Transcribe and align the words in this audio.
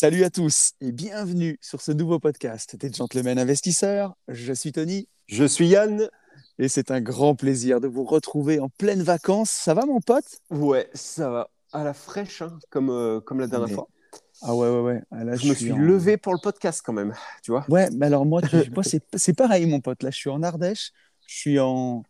Salut 0.00 0.22
à 0.22 0.30
tous 0.30 0.74
et 0.80 0.92
bienvenue 0.92 1.58
sur 1.60 1.80
ce 1.80 1.90
nouveau 1.90 2.20
podcast 2.20 2.76
des 2.76 2.92
Gentlemen 2.92 3.36
Investisseurs. 3.36 4.14
Je 4.28 4.52
suis 4.52 4.70
Tony 4.70 5.08
Je 5.26 5.42
suis 5.42 5.66
Yann. 5.66 6.08
et 6.60 6.68
c'est 6.68 6.92
un 6.92 7.00
grand 7.00 7.34
plaisir 7.34 7.80
de 7.80 7.88
vous 7.88 8.04
retrouver 8.04 8.60
en 8.60 8.68
pleine 8.68 9.02
vacances. 9.02 9.50
Ça 9.50 9.74
va 9.74 9.86
mon 9.86 10.00
pote? 10.00 10.38
Ouais, 10.50 10.88
ça 10.94 11.30
va. 11.30 11.50
À 11.72 11.82
la 11.82 11.94
fraîche, 11.94 12.42
hein, 12.42 12.56
comme, 12.70 12.90
euh, 12.90 13.18
comme 13.18 13.40
la 13.40 13.48
dernière 13.48 13.66
Mais- 13.70 13.74
fois. 13.74 13.88
Ah 14.42 14.54
ouais 14.54 14.68
ouais 14.70 14.80
ouais. 14.82 15.02
Ah, 15.10 15.24
là, 15.24 15.34
Je 15.34 15.48
me 15.48 15.54
suis 15.54 15.72
en- 15.72 15.76
levé 15.76 16.16
pour 16.16 16.32
le 16.32 16.38
podcast 16.40 16.80
quand 16.84 16.92
même, 16.92 17.12
tu 17.42 17.50
vois. 17.50 17.64
Ouais, 17.68 17.88
mais 17.90 18.06
alors 18.06 18.24
moi, 18.24 18.40
tu- 18.40 18.46
moi 18.76 18.84
c'est 18.84 19.02
c'est 19.16 19.32
pareil 19.36 19.66
mon 19.66 19.80
pote. 19.80 20.04
Là, 20.04 20.10
je 20.12 20.16
suis 20.16 20.30
en 20.30 20.44
Ardèche. 20.44 20.92
Je 21.26 21.34
suis 21.34 21.58
en 21.58 22.04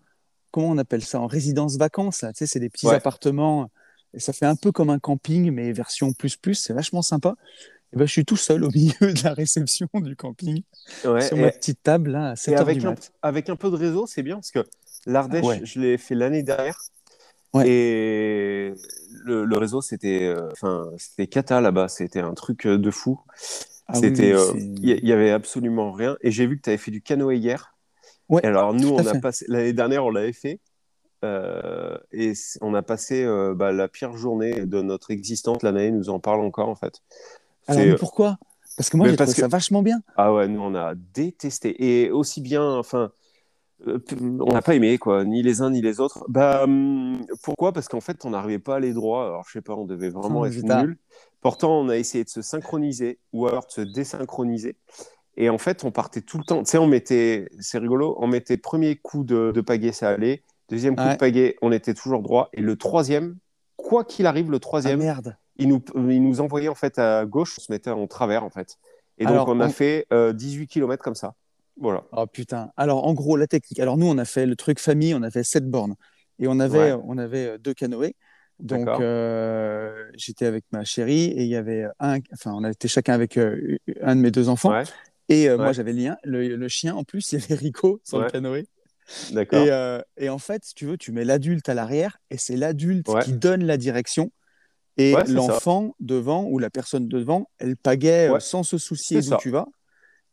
comment 0.51 0.69
on 0.69 0.77
appelle 0.77 1.03
ça? 1.03 1.21
En 1.23 1.27
résidence 1.27 1.79
vacances 1.79 2.21
là. 2.21 2.35
Tu 2.35 2.41
sais, 2.41 2.47
c'est 2.47 2.61
des 2.61 2.69
petits 2.69 2.87
Ouais. 2.87 2.97
appartements 2.97 3.71
et 4.13 4.21
ça 4.21 4.35
fait 4.35 4.45
un 4.45 4.57
peu 4.57 4.73
comme 4.73 4.91
un 4.91 4.99
camping 4.99 5.51
mais 5.53 5.73
version 5.73 6.13
plus 6.13 6.37
plus. 6.37 6.55
C'est 6.57 6.75
vachement 6.75 7.01
sympa. 7.01 7.35
Et 7.93 7.97
ben, 7.97 8.07
je 8.07 8.13
suis 8.13 8.25
tout 8.25 8.37
seul 8.37 8.65
au 8.65 8.71
milieu 8.71 8.93
de 9.15 9.25
la 9.25 9.33
réception 9.35 9.89
du 9.95 10.15
camping 10.17 10.63
Ouais, 11.05 11.23
sur 11.23 11.39
et, 11.39 11.41
ma 11.41 11.51
petite 11.51 11.83
table 11.83 12.11
là 12.11 12.31
à 12.31 12.37
et 12.37 12.37
7 12.37 12.55
h 12.59 12.59
avec, 12.61 12.79
du 12.79 12.87
un, 12.87 12.91
mat. 12.91 13.13
avec 13.23 13.49
un 13.49 13.57
peu 13.57 13.71
de 13.71 13.77
réseau, 13.77 14.07
c'est 14.07 14.23
bien 14.23 14.37
parce 14.37 14.51
que 14.51 14.65
l'Ardèche, 15.07 15.45
Ouais. 15.45 15.61
je 15.65 15.81
l'ai 15.81 15.99
fait 15.99 16.15
l'année 16.15 16.43
dernière. 16.43 16.79
Ouais. 17.55 17.65
Et 17.67 18.75
le, 19.25 19.45
le 19.47 19.57
réseau, 19.57 19.81
c'était 19.81 20.25
euh, 20.25 20.51
enfin, 20.53 20.91
c'était 20.99 21.27
cata 21.29 21.61
là-bas. 21.63 21.89
C'était 21.89 22.21
un 22.21 22.35
truc 22.35 22.67
euh, 22.67 22.77
de 22.79 22.91
fou. 22.91 23.21
Ah 23.87 23.95
C'était, 23.95 24.35
oui, 24.35 24.41
euh, 24.41 24.53
il 24.83 24.89
y, 24.91 25.07
y 25.09 25.13
avait 25.13 25.31
absolument 25.31 25.93
rien. 25.93 26.19
Et 26.21 26.31
j'ai 26.31 26.47
vu 26.47 26.59
que 26.59 26.63
tu 26.63 26.69
avais 26.71 26.77
fait 26.77 26.91
du 26.91 27.01
canoë 27.01 27.37
hier. 27.39 27.75
Ouais, 28.29 28.45
alors 28.45 28.75
nous, 28.75 28.91
tout 28.91 28.99
à 28.99 29.03
on 29.03 29.07
a 29.07 29.13
fait. 29.15 29.21
passé 29.21 29.47
l'année 29.49 29.73
dernière, 29.73 30.05
on 30.05 30.11
l'avait 30.11 30.35
fait. 30.35 30.61
euh, 31.25 31.97
et 32.13 32.35
on 32.61 32.75
a 32.75 32.83
passé 32.83 33.25
euh, 33.25 33.55
bah, 33.55 33.73
la 33.73 33.89
pire 33.89 34.15
journée 34.17 34.67
de 34.67 34.83
notre 34.83 35.11
existence. 35.11 35.63
L'année 35.63 35.91
nous 35.91 36.11
en 36.11 36.21
parle 36.21 36.41
encore 36.41 36.69
en 36.69 36.75
fait. 36.77 37.01
Alors, 37.69 37.85
mais 37.85 37.95
pourquoi? 37.97 38.39
Parce 38.77 38.91
que 38.91 38.97
moi, 38.97 39.09
j'ai 39.09 39.17
trouvé 39.17 39.33
que- 39.33 39.41
ça 39.41 39.49
vachement 39.49 39.83
bien. 39.83 40.01
Ah 40.17 40.33
ouais, 40.33 40.49
nous 40.49 40.61
on 40.61 40.75
a 40.75 40.95
détesté. 40.95 42.05
Et 42.05 42.11
aussi 42.11 42.41
bien, 42.41 42.65
enfin, 42.77 43.11
euh, 43.87 43.99
on 44.41 44.53
n'a 44.53 44.63
pas 44.63 44.75
aimé 44.75 44.99
quoi, 44.99 45.25
ni 45.25 45.43
les 45.43 45.63
uns 45.63 45.71
ni 45.71 45.81
les 45.81 46.01
autres. 46.01 46.25
Bah 46.29 46.65
hum, 46.65 47.25
pourquoi? 47.43 47.73
Parce 47.73 47.89
qu'en 47.89 48.01
fait, 48.01 48.25
on 48.25 48.31
n'arrivait 48.31 48.59
pas 48.59 48.75
à 48.75 48.77
aller 48.77 48.93
droit. 48.93 49.25
Alors 49.25 49.45
je 49.47 49.53
sais 49.53 49.61
pas, 49.63 49.75
on 49.75 49.85
devait 49.85 50.11
vraiment 50.11 50.43
Ah, 50.43 50.49
être 50.49 50.63
nul. 50.63 50.99
Pourtant, 51.41 51.81
on 51.81 51.89
a 51.89 51.97
essayé 51.97 52.25
de 52.25 52.29
se 52.29 52.43
synchroniser 52.43 53.19
ou 53.33 53.47
alors 53.47 53.67
de 53.67 53.71
se 53.73 53.81
désynchroniser. 53.81 54.77
Et 55.37 55.51
en 55.51 55.59
fait, 55.59 55.85
on 55.85 55.93
partait 55.93 56.21
tout 56.21 56.39
le 56.39 56.45
temps. 56.45 56.63
Tu 56.65 56.71
sais, 56.71 56.79
on 56.79 56.89
mettait, 56.89 57.49
c'est 57.61 57.79
rigolo, 57.79 58.17
on 58.19 58.27
mettait 58.27 58.57
premier 58.57 58.97
coup 58.97 59.23
de, 59.23 59.53
de 59.55 59.61
pagaie, 59.61 59.93
ça 59.93 60.09
allait. 60.09 60.43
Deuxième 60.69 60.97
coup 60.97 61.05
Ouais. 61.05 61.13
de 61.13 61.19
pagaie, 61.19 61.57
on 61.63 61.71
était 61.71 61.95
toujours 61.95 62.23
droit. 62.23 62.49
Et 62.53 62.61
le 62.61 62.77
troisième, 62.77 63.37
quoi 63.77 64.05
qu'il 64.05 64.27
arrive, 64.27 64.51
le 64.51 64.57
Ah 64.57 64.61
troisième, 64.61 64.99
merde. 64.99 65.37
Il 65.59 65.69
nous, 65.69 65.83
il 65.97 66.23
nous 66.23 66.41
envoyait 66.41 66.69
en 66.69 66.75
fait 66.75 66.99
à 66.99 67.25
gauche, 67.27 67.57
on 67.59 67.61
se 67.63 67.71
mettait 67.73 67.91
en 67.91 68.07
travers 68.07 68.45
en 68.45 68.51
fait. 68.51 68.77
Et 69.19 69.25
donc 69.25 69.33
Alors, 69.33 69.49
on 69.49 69.61
a 69.61 69.67
on- 69.67 69.71
fait 69.71 70.07
euh, 70.13 70.33
18 70.33 70.67
km 70.69 71.03
comme 71.03 71.15
ça. 71.17 71.35
Voilà. 71.81 72.05
Oh 72.13 72.27
putain. 72.27 72.71
Alors, 72.77 73.07
en 73.07 73.15
gros, 73.15 73.37
la 73.37 73.47
technique. 73.47 73.79
Alors, 73.81 73.97
nous, 73.97 74.07
on 74.07 74.19
a 74.19 74.25
fait 74.25 74.47
le 74.47 74.57
truc 74.57 74.79
famille, 74.81 75.15
on 75.15 75.23
a 75.23 75.31
fait 75.31 75.45
7 75.45 75.69
bornes. 75.69 75.95
Et 76.41 76.47
on 76.49 76.59
avait, 76.61 76.93
Ouais. 76.93 77.01
on 77.05 77.19
avait 77.19 77.47
euh, 77.47 77.59
deux 77.59 77.75
canoës. 77.75 78.13
Donc, 78.61 78.89
euh, 78.89 80.11
j'étais 80.17 80.47
avec 80.47 80.65
ma 80.73 80.85
chérie 80.85 81.27
et 81.27 81.43
il 81.43 81.49
y 81.49 81.55
avait 81.57 81.87
un, 82.01 82.19
enfin, 82.33 82.53
on 82.55 82.65
était 82.65 82.89
chacun 82.89 83.13
avec 83.15 83.37
euh, 83.37 83.77
un 84.03 84.17
de 84.17 84.21
mes 84.21 84.31
deux 84.33 84.49
enfants. 84.49 84.71
Ouais, 84.71 84.83
Et 85.29 85.49
moi, 85.57 85.73
j'avais 85.73 85.93
le. 85.93 86.15
Le, 86.25 86.57
le 86.57 86.69
chien, 86.69 86.95
en 86.97 87.05
plus, 87.05 87.33
il 87.33 87.41
y 87.41 87.45
avait 87.45 87.55
Rico 87.55 88.01
sur 88.05 88.21
le 88.21 88.29
canoë. 88.31 88.67
d'accord. 89.33 89.65
Et, 90.19 90.25
et 90.25 90.29
en 90.29 90.39
fait, 90.39 90.65
si 90.65 90.75
tu 90.75 90.87
veux, 90.87 90.97
tu 90.97 91.13
mets 91.13 91.25
l'adulte 91.25 91.69
à 91.69 91.75
l'arrière 91.75 92.19
et 92.31 92.37
c'est 92.39 92.57
l'adulte 92.57 93.07
qui 93.23 93.33
donne 93.33 93.65
la 93.65 93.77
direction. 93.77 94.31
Et 94.99 95.15
Ouais, 95.15 95.25
l'enfant 95.29 95.95
devant 96.01 96.45
ou 96.45 96.59
la 96.59 96.71
personne 96.71 97.07
devant, 97.09 97.49
elle 97.59 97.77
pagaie 97.77 98.29
euh, 98.29 98.33
Ouais. 98.35 98.41
sans 98.41 98.63
se 98.65 98.79
soucier 98.79 99.21
d'où 99.23 99.37
tu 99.39 99.51
vas. 99.51 99.67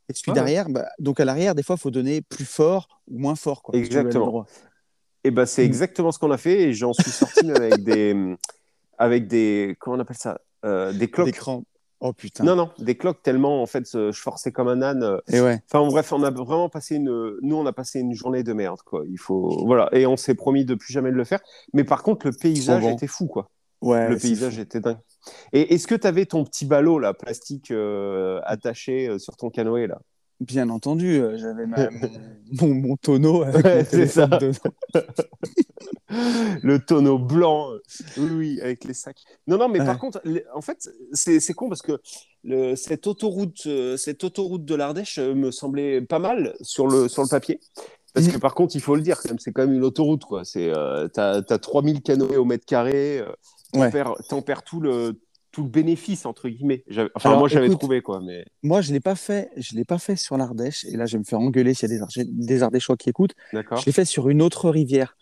Et 0.10 0.14
celui 0.14 0.32
Ouais. 0.32 0.36
derrière, 0.36 0.70
bah, 0.70 0.88
donc 1.00 1.20
à 1.20 1.26
l'arrière, 1.26 1.56
des 1.56 1.64
fois, 1.64 1.76
il 1.78 1.82
faut 1.82 1.92
donner 1.92 2.22
plus 2.22 2.46
fort 2.46 3.02
ou 3.08 3.20
moins 3.20 3.36
fort. 3.36 3.62
Quoi, 3.64 3.76
Exactement. 3.78 4.46
Et 5.24 5.32
ben 5.32 5.46
c'est 5.46 5.64
Mm. 5.64 5.66
exactement 5.66 6.12
ce 6.12 6.20
qu'on 6.20 6.32
a 6.32 6.38
fait. 6.38 6.64
Et 6.64 6.74
j'en 6.74 6.94
suis 6.94 7.10
sorti 7.12 7.50
avec 7.52 7.84
des, 7.84 8.16
avec 8.98 9.28
des, 9.28 9.76
comment 9.80 9.98
on 9.98 10.00
appelle 10.00 10.18
ça, 10.18 10.40
Euh, 10.66 10.92
des 10.94 11.10
cloques. 11.10 11.28
D'écran. 11.28 11.64
Oh 12.02 12.12
putain. 12.12 12.44
Non 12.44 12.56
non, 12.56 12.72
des 12.80 12.96
cloques 12.98 13.22
tellement 13.24 13.62
en 13.62 13.66
fait, 13.68 13.86
je 13.94 14.12
forçais 14.20 14.52
comme 14.52 14.68
un 14.68 14.82
âne. 14.82 15.02
euh, 15.04 15.18
Et 15.32 15.40
ouais. 15.42 15.60
Enfin 15.72 15.88
bref, 15.88 16.12
on 16.12 16.24
a 16.24 16.30
vraiment 16.32 16.70
passé 16.70 16.96
une, 16.96 17.38
nous 17.42 17.56
on 17.56 17.66
a 17.66 17.72
passé 17.74 18.00
une 18.02 18.14
journée 18.14 18.44
de 18.44 18.52
merde 18.54 18.82
quoi. 18.84 19.04
Il 19.10 19.18
faut, 19.18 19.64
voilà, 19.66 19.90
et 19.94 20.06
on 20.06 20.18
s'est 20.18 20.36
promis 20.36 20.66
de 20.66 20.76
plus 20.76 20.92
jamais 20.92 21.10
de 21.12 21.16
le 21.16 21.24
faire. 21.24 21.40
Mais 21.74 21.84
par 21.84 22.04
contre, 22.04 22.26
le 22.28 22.34
paysage 22.34 22.82
bon. 22.82 22.94
était 22.94 23.08
fou 23.08 23.28
quoi. 23.28 23.50
Ouais 23.86 24.10
le 24.10 24.18
paysage 24.18 24.60
était 24.60 24.80
dingue. 24.82 24.98
Et 25.54 25.74
est-ce 25.74 25.88
que 25.88 25.96
tu 25.96 26.06
avais 26.08 26.26
ton 26.26 26.44
petit 26.44 26.66
ballot 26.66 27.00
là, 27.00 27.14
plastique 27.14 27.72
euh, 27.72 28.40
attaché 28.44 29.08
euh, 29.08 29.18
sur 29.18 29.36
ton 29.38 29.50
canoë 29.50 29.88
là? 29.88 30.00
Bien 30.42 30.70
entendu, 30.70 31.22
euh, 31.22 31.38
j'avais 31.38 31.66
ma- 31.66 31.90
mon, 32.62 32.98
tonneau 32.98 33.44
avec 33.44 33.66
Ouais, 33.66 33.78
mon 33.78 33.84
c'est 33.86 33.90
téléphone 33.92 34.30
ça. 34.30 34.38
dedans. 34.38 35.04
Le 36.62 36.78
tonneau 36.80 37.18
blanc, 37.18 37.70
oui, 38.18 38.30
oui, 38.32 38.62
avec 38.62 38.84
les 38.84 38.94
sacs. 38.94 39.22
Non, 39.48 39.58
non, 39.58 39.68
mais 39.70 39.80
Ouais. 39.80 39.86
par 39.86 39.98
contre, 39.98 40.22
en 40.54 40.62
fait, 40.62 40.90
c'est 41.14 41.54
con 41.54 41.70
parce 41.70 41.82
que 41.82 42.00
le, 42.44 42.76
cette, 42.76 43.08
autoroute, 43.08 43.68
cette 43.98 44.24
autoroute 44.24 44.66
de 44.66 44.76
l'Ardèche 44.76 45.20
me 45.20 45.52
semblait 45.52 46.02
pas 46.02 46.20
mal 46.20 46.56
sur 46.62 46.88
le, 46.88 47.08
sur 47.08 47.24
le 47.24 47.28
papier. 47.30 47.60
Parce 48.14 48.28
que 48.28 48.38
par 48.38 48.54
contre, 48.56 48.76
il 48.76 48.82
faut 48.82 48.96
le 48.96 49.02
dire, 49.02 49.18
c'est 49.40 49.52
quand 49.52 49.66
même 49.66 49.74
une 49.76 49.84
autoroute. 49.84 50.24
quoi. 50.24 50.46
C'est, 50.46 50.70
euh, 50.70 51.08
T'as 51.10 51.42
as 51.50 51.58
3000 51.60 52.02
canoës 52.02 52.38
au 52.38 52.46
mètre 52.46 52.66
carré, 52.66 53.22
Ouais. 53.80 53.92
perds, 53.92 54.14
t'en 54.30 54.42
perds 54.42 54.64
tout, 54.64 54.80
le, 54.80 55.22
tout 55.52 55.64
le 55.64 55.70
bénéfice, 55.70 56.26
entre 56.26 56.50
guillemets. 56.50 56.84
Enfin, 57.16 57.30
Alors, 57.30 57.40
moi, 57.40 57.48
j'avais 57.48 57.70
trouvé, 57.70 58.02
quoi. 58.02 58.22
Mais... 58.22 58.46
Moi, 58.64 58.82
je 58.82 58.92
l'ai 58.94 59.00
pas 59.00 59.16
fait. 59.16 59.50
Je 59.58 59.76
l'ai 59.76 59.86
pas 59.86 59.98
fait 60.00 60.16
sur 60.16 60.38
l'Ardèche. 60.38 60.86
Et 60.86 60.98
là, 60.98 61.06
je 61.06 61.14
vais 61.14 61.20
me 61.20 61.24
faire 61.24 61.40
engueuler 61.40 61.74
s'il 61.74 61.90
y 61.92 61.96
a 61.96 62.06
des, 62.18 62.26
des 62.26 62.64
Ardéchois 62.64 62.98
qui 62.98 63.10
écoutent. 63.10 63.34
D'accord. 63.54 63.78
Je 63.80 63.86
l'ai 63.86 63.92
fait 63.92 64.06
sur 64.06 64.30
une 64.30 64.42
autre 64.42 64.70
rivière 64.70 65.16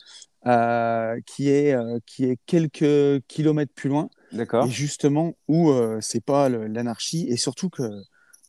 euh, 0.45 1.19
qui 1.25 1.49
est 1.49 1.73
euh, 1.73 1.99
qui 2.05 2.25
est 2.25 2.37
quelques 2.45 3.23
kilomètres 3.27 3.73
plus 3.73 3.89
loin. 3.89 4.09
D'accord. 4.31 4.65
Et 4.65 4.69
justement 4.69 5.33
où 5.47 5.69
euh, 5.69 5.99
c'est 6.01 6.23
pas 6.23 6.49
l'anarchie 6.49 7.27
et 7.29 7.37
surtout 7.37 7.69
que 7.69 7.83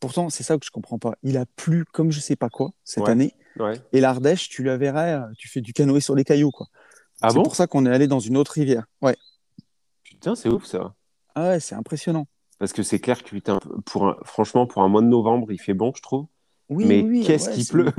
pourtant 0.01 0.29
c'est 0.31 0.43
ça 0.43 0.59
que 0.59 0.65
je 0.67 0.71
comprends 0.73 0.99
pas. 0.99 1.15
Il 1.23 1.37
a 1.37 1.45
plu 1.57 1.85
comme 1.93 2.11
je 2.11 2.19
sais 2.21 2.35
pas 2.37 2.49
quoi 2.49 2.71
cette 2.83 3.05
Ouais. 3.05 3.11
année 3.11 3.35
Ouais. 3.61 3.81
et 3.93 4.01
l'Ardèche, 4.01 4.49
tu 4.49 4.65
la 4.65 4.77
verrais, 4.77 5.13
euh, 5.13 5.21
tu 5.39 5.47
fais 5.49 5.61
du 5.61 5.73
canoë 5.73 6.01
sur 6.01 6.17
les 6.17 6.25
cailloux 6.25 6.51
quoi. 6.51 6.67
Ah 7.23 7.29
c'est 7.29 7.37
bon? 7.37 7.45
pour 7.45 7.55
ça 7.55 7.69
qu'on 7.69 7.87
est 7.87 7.91
allé 7.95 8.09
dans 8.09 8.19
une 8.19 8.37
autre 8.37 8.51
rivière. 8.53 8.87
Ouais. 9.01 9.15
Putain, 10.25 10.35
c'est 10.37 10.49
ouf, 10.49 10.65
ça. 10.65 10.95
Ah 11.35 11.49
ouais, 11.51 11.61
c'est 11.61 11.75
impressionnant. 11.75 12.27
Parce 12.59 12.73
que 12.73 12.83
c'est 12.83 12.99
clair 12.99 13.23
que, 13.23 13.29
putain, 13.31 13.59
pour 13.85 14.07
un- 14.09 14.17
franchement, 14.25 14.67
pour 14.67 14.83
un 14.83 14.89
mois 14.89 15.03
de 15.03 15.07
novembre, 15.07 15.53
il 15.53 15.61
fait 15.61 15.75
bon, 15.75 15.93
je 15.95 16.01
trouve. 16.01 16.27
Oui, 16.71 16.87
Mais 16.87 17.03
oui, 17.03 17.23
qu'est-ce 17.27 17.49
ouais, 17.51 17.55
qu'il 17.57 17.65
c'est 17.67 17.73
pleut 17.73 17.93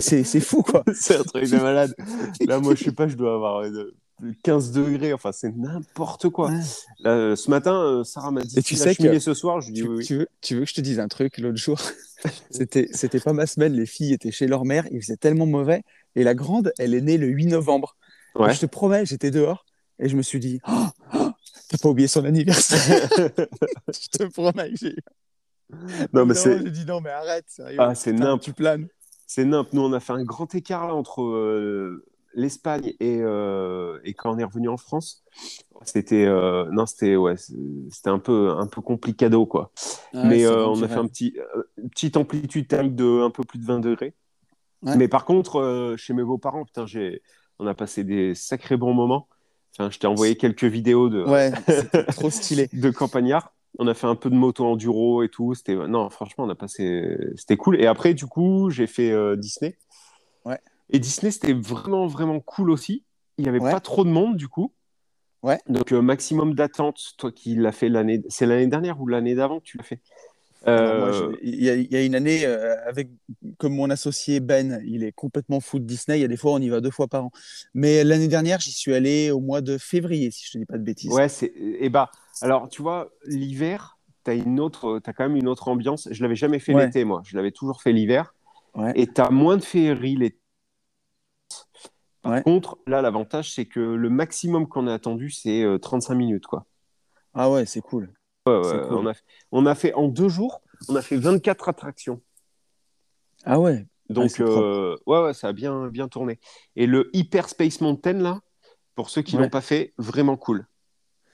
si 0.00 0.24
c'est 0.24 0.40
fou 0.40 0.62
quoi. 0.62 0.82
c'est 0.94 1.16
un 1.18 1.22
truc 1.22 1.50
de 1.50 1.56
malade. 1.58 1.94
Là, 2.48 2.58
moi, 2.60 2.74
je 2.74 2.84
sais 2.84 2.92
pas, 2.92 3.08
je 3.08 3.14
dois 3.16 3.34
avoir 3.34 3.58
euh, 3.62 3.94
15 4.42 4.72
degrés. 4.72 5.12
Enfin, 5.12 5.32
c'est 5.32 5.54
n'importe 5.54 6.30
quoi. 6.30 6.48
Ouais. 6.48 6.60
Là, 7.00 7.10
euh, 7.10 7.36
ce 7.36 7.50
matin, 7.50 7.74
euh, 7.78 8.04
Sarah 8.04 8.30
m'a 8.30 8.40
dit 8.40 8.58
Et 8.58 8.62
tu 8.62 8.74
sais 8.74 8.94
que- 8.94 9.18
ce 9.18 9.34
soir. 9.34 9.60
Je 9.60 9.66
lui 9.66 9.74
dis 9.74 9.82
Tu, 9.82 9.88
oui, 9.88 9.96
oui. 9.98 10.04
tu 10.06 10.16
veux, 10.16 10.28
tu 10.40 10.54
veux 10.54 10.60
que 10.62 10.68
je 10.70 10.74
te 10.74 10.80
dise 10.80 10.98
un 10.98 11.08
truc 11.08 11.36
l'autre 11.36 11.58
jour? 11.58 11.78
C'était 12.50 12.88
c'était 12.92 13.20
pas 13.20 13.34
ma 13.34 13.46
semaine, 13.46 13.74
les 13.74 13.84
filles 13.84 14.14
étaient 14.14 14.30
chez 14.30 14.46
leur 14.46 14.64
mère, 14.64 14.86
il 14.90 15.02
faisait 15.02 15.18
tellement 15.18 15.44
mauvais. 15.44 15.82
Et 16.16 16.24
la 16.24 16.34
grande, 16.34 16.72
elle 16.78 16.94
est 16.94 17.02
née 17.02 17.18
le 17.18 17.26
8 17.26 17.46
novembre. 17.48 17.96
Ouais. 18.34 18.54
Je 18.54 18.60
te 18.60 18.66
promets, 18.66 19.04
j'étais 19.04 19.30
dehors 19.30 19.66
et 19.98 20.08
je 20.08 20.16
me 20.16 20.22
suis 20.22 20.40
dit 20.40 20.58
Oh, 20.66 20.86
oh, 21.16 21.23
T'as 21.68 21.78
pas 21.78 21.88
oublié 21.88 22.08
son 22.08 22.24
anniversaire 22.24 23.08
Je 23.88 24.08
te 24.18 24.24
promets 24.24 24.70
que 24.70 24.76
j'ai. 24.76 24.96
non, 26.12 26.26
mais 26.26 26.34
c'est 26.34 26.58
J'ai 26.62 26.70
dit 26.70 26.84
non, 26.84 27.00
mais 27.00 27.10
arrête, 27.10 27.46
sérieux. 27.48 27.78
Ah, 27.80 27.94
c'est 27.94 28.12
nimp. 28.12 28.40
Tu 28.40 28.52
planes. 28.52 28.88
c'est 29.26 29.44
nimp. 29.44 29.72
Nous, 29.72 29.80
on 29.82 29.92
a 29.92 30.00
fait 30.00 30.12
un 30.12 30.24
grand 30.24 30.54
écart 30.54 30.86
là, 30.86 30.94
entre 30.94 31.22
euh, 31.22 32.04
l'Espagne 32.34 32.94
et, 33.00 33.20
euh, 33.20 33.98
et 34.04 34.14
quand 34.14 34.34
on 34.34 34.38
est 34.38 34.44
revenu 34.44 34.68
en 34.68 34.76
France. 34.76 35.24
C'était 35.84 36.24
euh, 36.24 36.66
non, 36.70 36.86
c'était 36.86 37.16
ouais, 37.16 37.34
c'était 37.36 38.08
un 38.08 38.18
peu 38.18 38.50
un 38.56 38.66
peu 38.66 38.80
complicado 38.80 39.44
quoi. 39.44 39.70
mais 40.14 40.46
euh, 40.46 40.66
on 40.66 40.82
a 40.82 40.88
fait 40.88 40.94
un 40.94 41.06
petit 41.06 41.34
euh, 41.38 41.62
une 41.76 41.90
petite 41.90 42.16
amplitude 42.16 42.68
thermique 42.68 42.94
de 42.94 43.22
un 43.22 43.30
peu 43.30 43.42
plus 43.44 43.58
de 43.58 43.64
20 43.64 43.80
degrés. 43.80 44.14
Ouais. 44.82 44.96
Mais 44.96 45.08
par 45.08 45.24
contre, 45.24 45.60
euh, 45.60 45.96
chez 45.96 46.14
mes 46.14 46.22
beaux-parents, 46.22 46.64
putain, 46.64 46.86
j'ai 46.86 47.22
on 47.58 47.66
a 47.66 47.74
passé 47.74 48.04
des 48.04 48.34
sacrés 48.34 48.76
bons 48.76 48.94
moments. 48.94 49.28
Enfin, 49.76 49.90
je 49.90 49.98
t'ai 49.98 50.06
envoyé 50.06 50.36
quelques 50.36 50.64
vidéos 50.64 51.08
de, 51.08 51.24
Ouais, 51.24 51.50
trop 52.16 52.30
stylé. 52.30 52.68
de 52.72 52.90
campagnards. 52.90 53.52
On 53.80 53.88
a 53.88 53.94
fait 53.94 54.06
un 54.06 54.14
peu 54.14 54.30
de 54.30 54.36
moto 54.36 54.64
enduro 54.64 55.22
et 55.24 55.28
tout. 55.28 55.54
C'était 55.54 55.74
non, 55.74 56.08
franchement, 56.08 56.44
on 56.44 56.48
a 56.48 56.54
passé. 56.54 57.18
C'était 57.36 57.56
cool. 57.56 57.80
Et 57.80 57.86
après, 57.86 58.14
du 58.14 58.26
coup, 58.26 58.70
j'ai 58.70 58.86
fait 58.86 59.10
euh, 59.10 59.34
Disney. 59.34 59.76
Ouais. 60.44 60.60
Et 60.90 61.00
Disney, 61.00 61.32
c'était 61.32 61.54
vraiment, 61.54 62.06
vraiment 62.06 62.38
cool 62.38 62.70
aussi. 62.70 63.04
Il 63.36 63.46
y 63.46 63.48
avait 63.48 63.58
Ouais. 63.60 63.72
pas 63.72 63.80
trop 63.80 64.04
de 64.04 64.10
monde, 64.10 64.36
du 64.36 64.46
coup. 64.46 64.72
Ouais. 65.42 65.58
Donc, 65.68 65.92
euh, 65.92 66.00
maximum 66.00 66.54
d'attente. 66.54 67.00
Toi 67.18 67.32
qui 67.32 67.56
l'as 67.56 67.72
fait 67.72 67.88
l'année. 67.88 68.22
C'est 68.28 68.46
l'année 68.46 68.68
dernière 68.68 69.00
ou 69.00 69.08
l'année 69.08 69.34
d'avant 69.34 69.58
que 69.58 69.64
tu 69.64 69.76
l'as 69.76 69.82
fait? 69.84 70.00
Euh, 70.66 71.32
il 71.42 71.62
y, 71.62 71.68
a- 71.70 71.74
il 71.74 71.92
y 71.92 71.96
a 71.96 72.02
une 72.04 72.14
année, 72.14 72.46
euh, 72.46 72.74
avec, 72.88 73.08
comme 73.58 73.74
mon 73.74 73.90
associé 73.90 74.40
Ben, 74.40 74.80
il 74.86 75.04
est 75.04 75.12
complètement 75.12 75.60
fou 75.60 75.78
de 75.78 75.84
Disney. 75.84 76.18
Il 76.18 76.22
y 76.22 76.24
a 76.24 76.28
des 76.28 76.36
fois, 76.36 76.52
on 76.52 76.58
y 76.58 76.68
va 76.68 76.80
deux 76.80 76.90
fois 76.90 77.06
par 77.08 77.24
an. 77.26 77.30
Mais 77.74 78.02
l'année 78.04 78.28
dernière, 78.28 78.60
j'y 78.60 78.72
suis 78.72 78.94
allé 78.94 79.30
au 79.30 79.40
mois 79.40 79.60
de 79.60 79.76
février, 79.78 80.30
si 80.30 80.46
je 80.46 80.52
te 80.52 80.58
dis 80.58 80.64
pas 80.66 80.78
de 80.78 80.82
bêtises. 80.84 81.12
Ouais, 81.12 81.28
c'est. 81.28 81.52
Et 81.56 81.88
bah, 81.90 82.10
alors, 82.40 82.68
tu 82.68 82.80
vois, 82.82 83.10
l'hiver, 83.26 83.98
t'as 84.22 84.34
une 84.34 84.58
autre, 84.60 85.00
t'as 85.04 85.12
quand 85.12 85.28
même 85.28 85.36
une 85.36 85.48
autre 85.48 85.68
ambiance. 85.68 86.08
Je 86.10 86.22
l'avais 86.22 86.36
jamais 86.36 86.58
fait 86.58 86.74
Ouais. 86.74 86.86
l'été, 86.86 87.04
moi. 87.04 87.22
Je 87.26 87.36
l'avais 87.36 87.50
toujours 87.52 87.82
fait 87.82 87.92
l'hiver. 87.92 88.34
Ouais. 88.74 88.92
Et 88.96 89.06
t'as 89.06 89.30
moins 89.30 89.56
de 89.58 89.62
féerie 89.64 90.16
l'été. 90.16 90.38
Par 92.22 92.32
Ouais. 92.32 92.42
contre, 92.42 92.78
là, 92.86 93.02
l'avantage, 93.02 93.52
c'est 93.52 93.66
que 93.66 93.80
le 93.80 94.08
maximum 94.08 94.66
qu'on 94.66 94.86
a 94.86 94.94
attendu, 94.94 95.28
c'est 95.30 95.62
euh, 95.62 95.78
35 95.78 96.14
minutes, 96.14 96.46
quoi. 96.46 96.64
Ah 97.34 97.50
ouais, 97.50 97.66
c'est 97.66 97.82
cool. 97.82 98.10
Ouais, 98.46 98.60
C'est 98.64 98.72
ouais, 98.76 98.82
cool. 98.88 98.96
on, 98.98 99.06
a, 99.08 99.12
on 99.52 99.66
a 99.66 99.74
fait 99.74 99.94
en 99.94 100.08
deux 100.08 100.28
jours, 100.28 100.60
on 100.88 100.96
a 100.96 101.02
fait 101.02 101.16
24 101.16 101.68
attractions. 101.68 102.20
Ah 103.44 103.58
ouais. 103.58 103.86
Donc, 104.10 104.30
c'est 104.30 104.42
euh, 104.42 104.96
ouais, 105.06 105.22
ouais, 105.22 105.34
ça 105.34 105.48
a 105.48 105.52
bien, 105.52 105.88
bien 105.88 106.08
tourné. 106.08 106.38
Et 106.76 106.86
le 106.86 107.08
Hyper 107.14 107.48
Space 107.48 107.80
Mountain, 107.80 108.14
là, 108.14 108.40
pour 108.94 109.08
ceux 109.08 109.22
qui 109.22 109.36
Ouais. 109.36 109.42
l'ont 109.42 109.48
pas 109.48 109.62
fait, 109.62 109.94
vraiment 109.96 110.36
cool. 110.36 110.66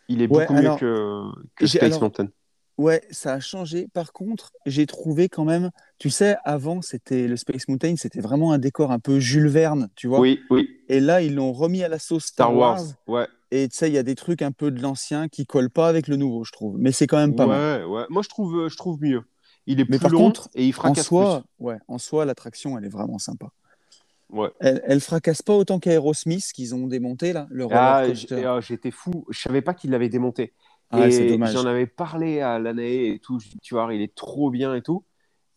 Il 0.08 0.22
est 0.22 0.28
beaucoup 0.28 0.54
alors, 0.54 0.74
mieux 0.74 0.78
que, 0.78 1.24
que 1.56 1.66
Space 1.66 1.82
alors, 1.82 2.02
Mountain. 2.02 2.28
Ouais, 2.78 3.02
ça 3.10 3.34
a 3.34 3.40
changé. 3.40 3.88
Par 3.92 4.12
contre, 4.12 4.52
j'ai 4.66 4.86
trouvé 4.86 5.28
quand 5.28 5.44
même, 5.44 5.70
tu 5.98 6.10
sais, 6.10 6.36
avant, 6.44 6.80
c'était 6.80 7.26
le 7.26 7.36
Space 7.36 7.66
Mountain, 7.68 7.96
c'était 7.96 8.20
vraiment 8.20 8.52
un 8.52 8.58
décor 8.58 8.92
un 8.92 9.00
peu 9.00 9.18
Jules 9.18 9.48
Verne, 9.48 9.88
tu 9.96 10.06
vois. 10.06 10.20
Oui, 10.20 10.40
oui. 10.48 10.80
Et 10.88 11.00
là, 11.00 11.20
ils 11.22 11.34
l'ont 11.34 11.52
remis 11.52 11.82
à 11.82 11.88
la 11.88 11.98
sauce 11.98 12.26
Star, 12.26 12.46
Star 12.48 12.56
Wars. 12.56 12.78
Wars. 12.78 13.20
Ouais. 13.20 13.28
Et 13.50 13.68
tu 13.68 13.76
sais, 13.76 13.88
il 13.88 13.94
y 13.94 13.98
a 13.98 14.02
des 14.02 14.14
trucs 14.14 14.42
un 14.42 14.52
peu 14.52 14.70
de 14.70 14.80
l'ancien 14.80 15.28
qui 15.28 15.44
collent 15.46 15.70
pas 15.70 15.88
avec 15.88 16.06
le 16.08 16.16
nouveau, 16.16 16.44
je 16.44 16.52
trouve. 16.52 16.76
Mais 16.78 16.92
c'est 16.92 17.06
quand 17.06 17.16
même 17.16 17.34
pas 17.34 17.46
mal. 17.46 17.84
ouais, 17.84 17.84
ouais. 17.84 18.04
Moi, 18.08 18.22
je 18.22 18.28
trouve, 18.28 18.68
je 18.68 18.76
trouve 18.76 19.00
mieux. 19.00 19.22
Il 19.66 19.80
est 19.80 19.84
Mais 19.88 19.98
plus 19.98 20.00
par 20.00 20.10
long 20.10 20.18
contre, 20.18 20.48
et 20.54 20.64
il 20.66 20.70
En 20.70 20.72
fracasse 20.72 21.06
soi, 21.06 21.44
ouais, 21.58 21.78
en 21.88 21.98
soi, 21.98 22.24
l'attraction, 22.24 22.78
elle 22.78 22.84
est 22.84 22.90
vraiment 22.90 23.18
sympa. 23.18 23.46
plus. 24.28 24.38
Ouais. 24.38 24.50
Elle, 24.60 24.80
elle 24.84 25.00
fracasse 25.00 25.42
pas 25.42 25.54
autant 25.54 25.80
qu'Aerosmith 25.80 26.52
qu'ils 26.54 26.74
ont 26.74 26.86
démonté 26.86 27.32
là, 27.32 27.46
le 27.50 27.64
roller 27.64 27.78
Ah, 27.80 28.04
ah, 28.46 28.60
j'étais 28.60 28.90
fou. 28.90 29.24
Je 29.28 29.40
savais 29.40 29.60
pas 29.60 29.74
qu'il 29.74 29.90
l'avait 29.90 30.08
démonté. 30.08 30.54
Ah, 30.90 31.08
j'en 31.08 31.66
avais 31.66 31.86
parlé 31.86 32.40
à 32.40 32.58
l'année 32.58 33.10
et 33.10 33.18
tout. 33.20 33.38
Je 33.38 33.48
dis, 33.48 33.58
tu 33.62 33.74
vois, 33.74 33.92
il 33.94 34.02
est 34.02 34.14
trop 34.14 34.50
bien 34.50 34.74
et 34.74 34.82
tout. 34.82 35.04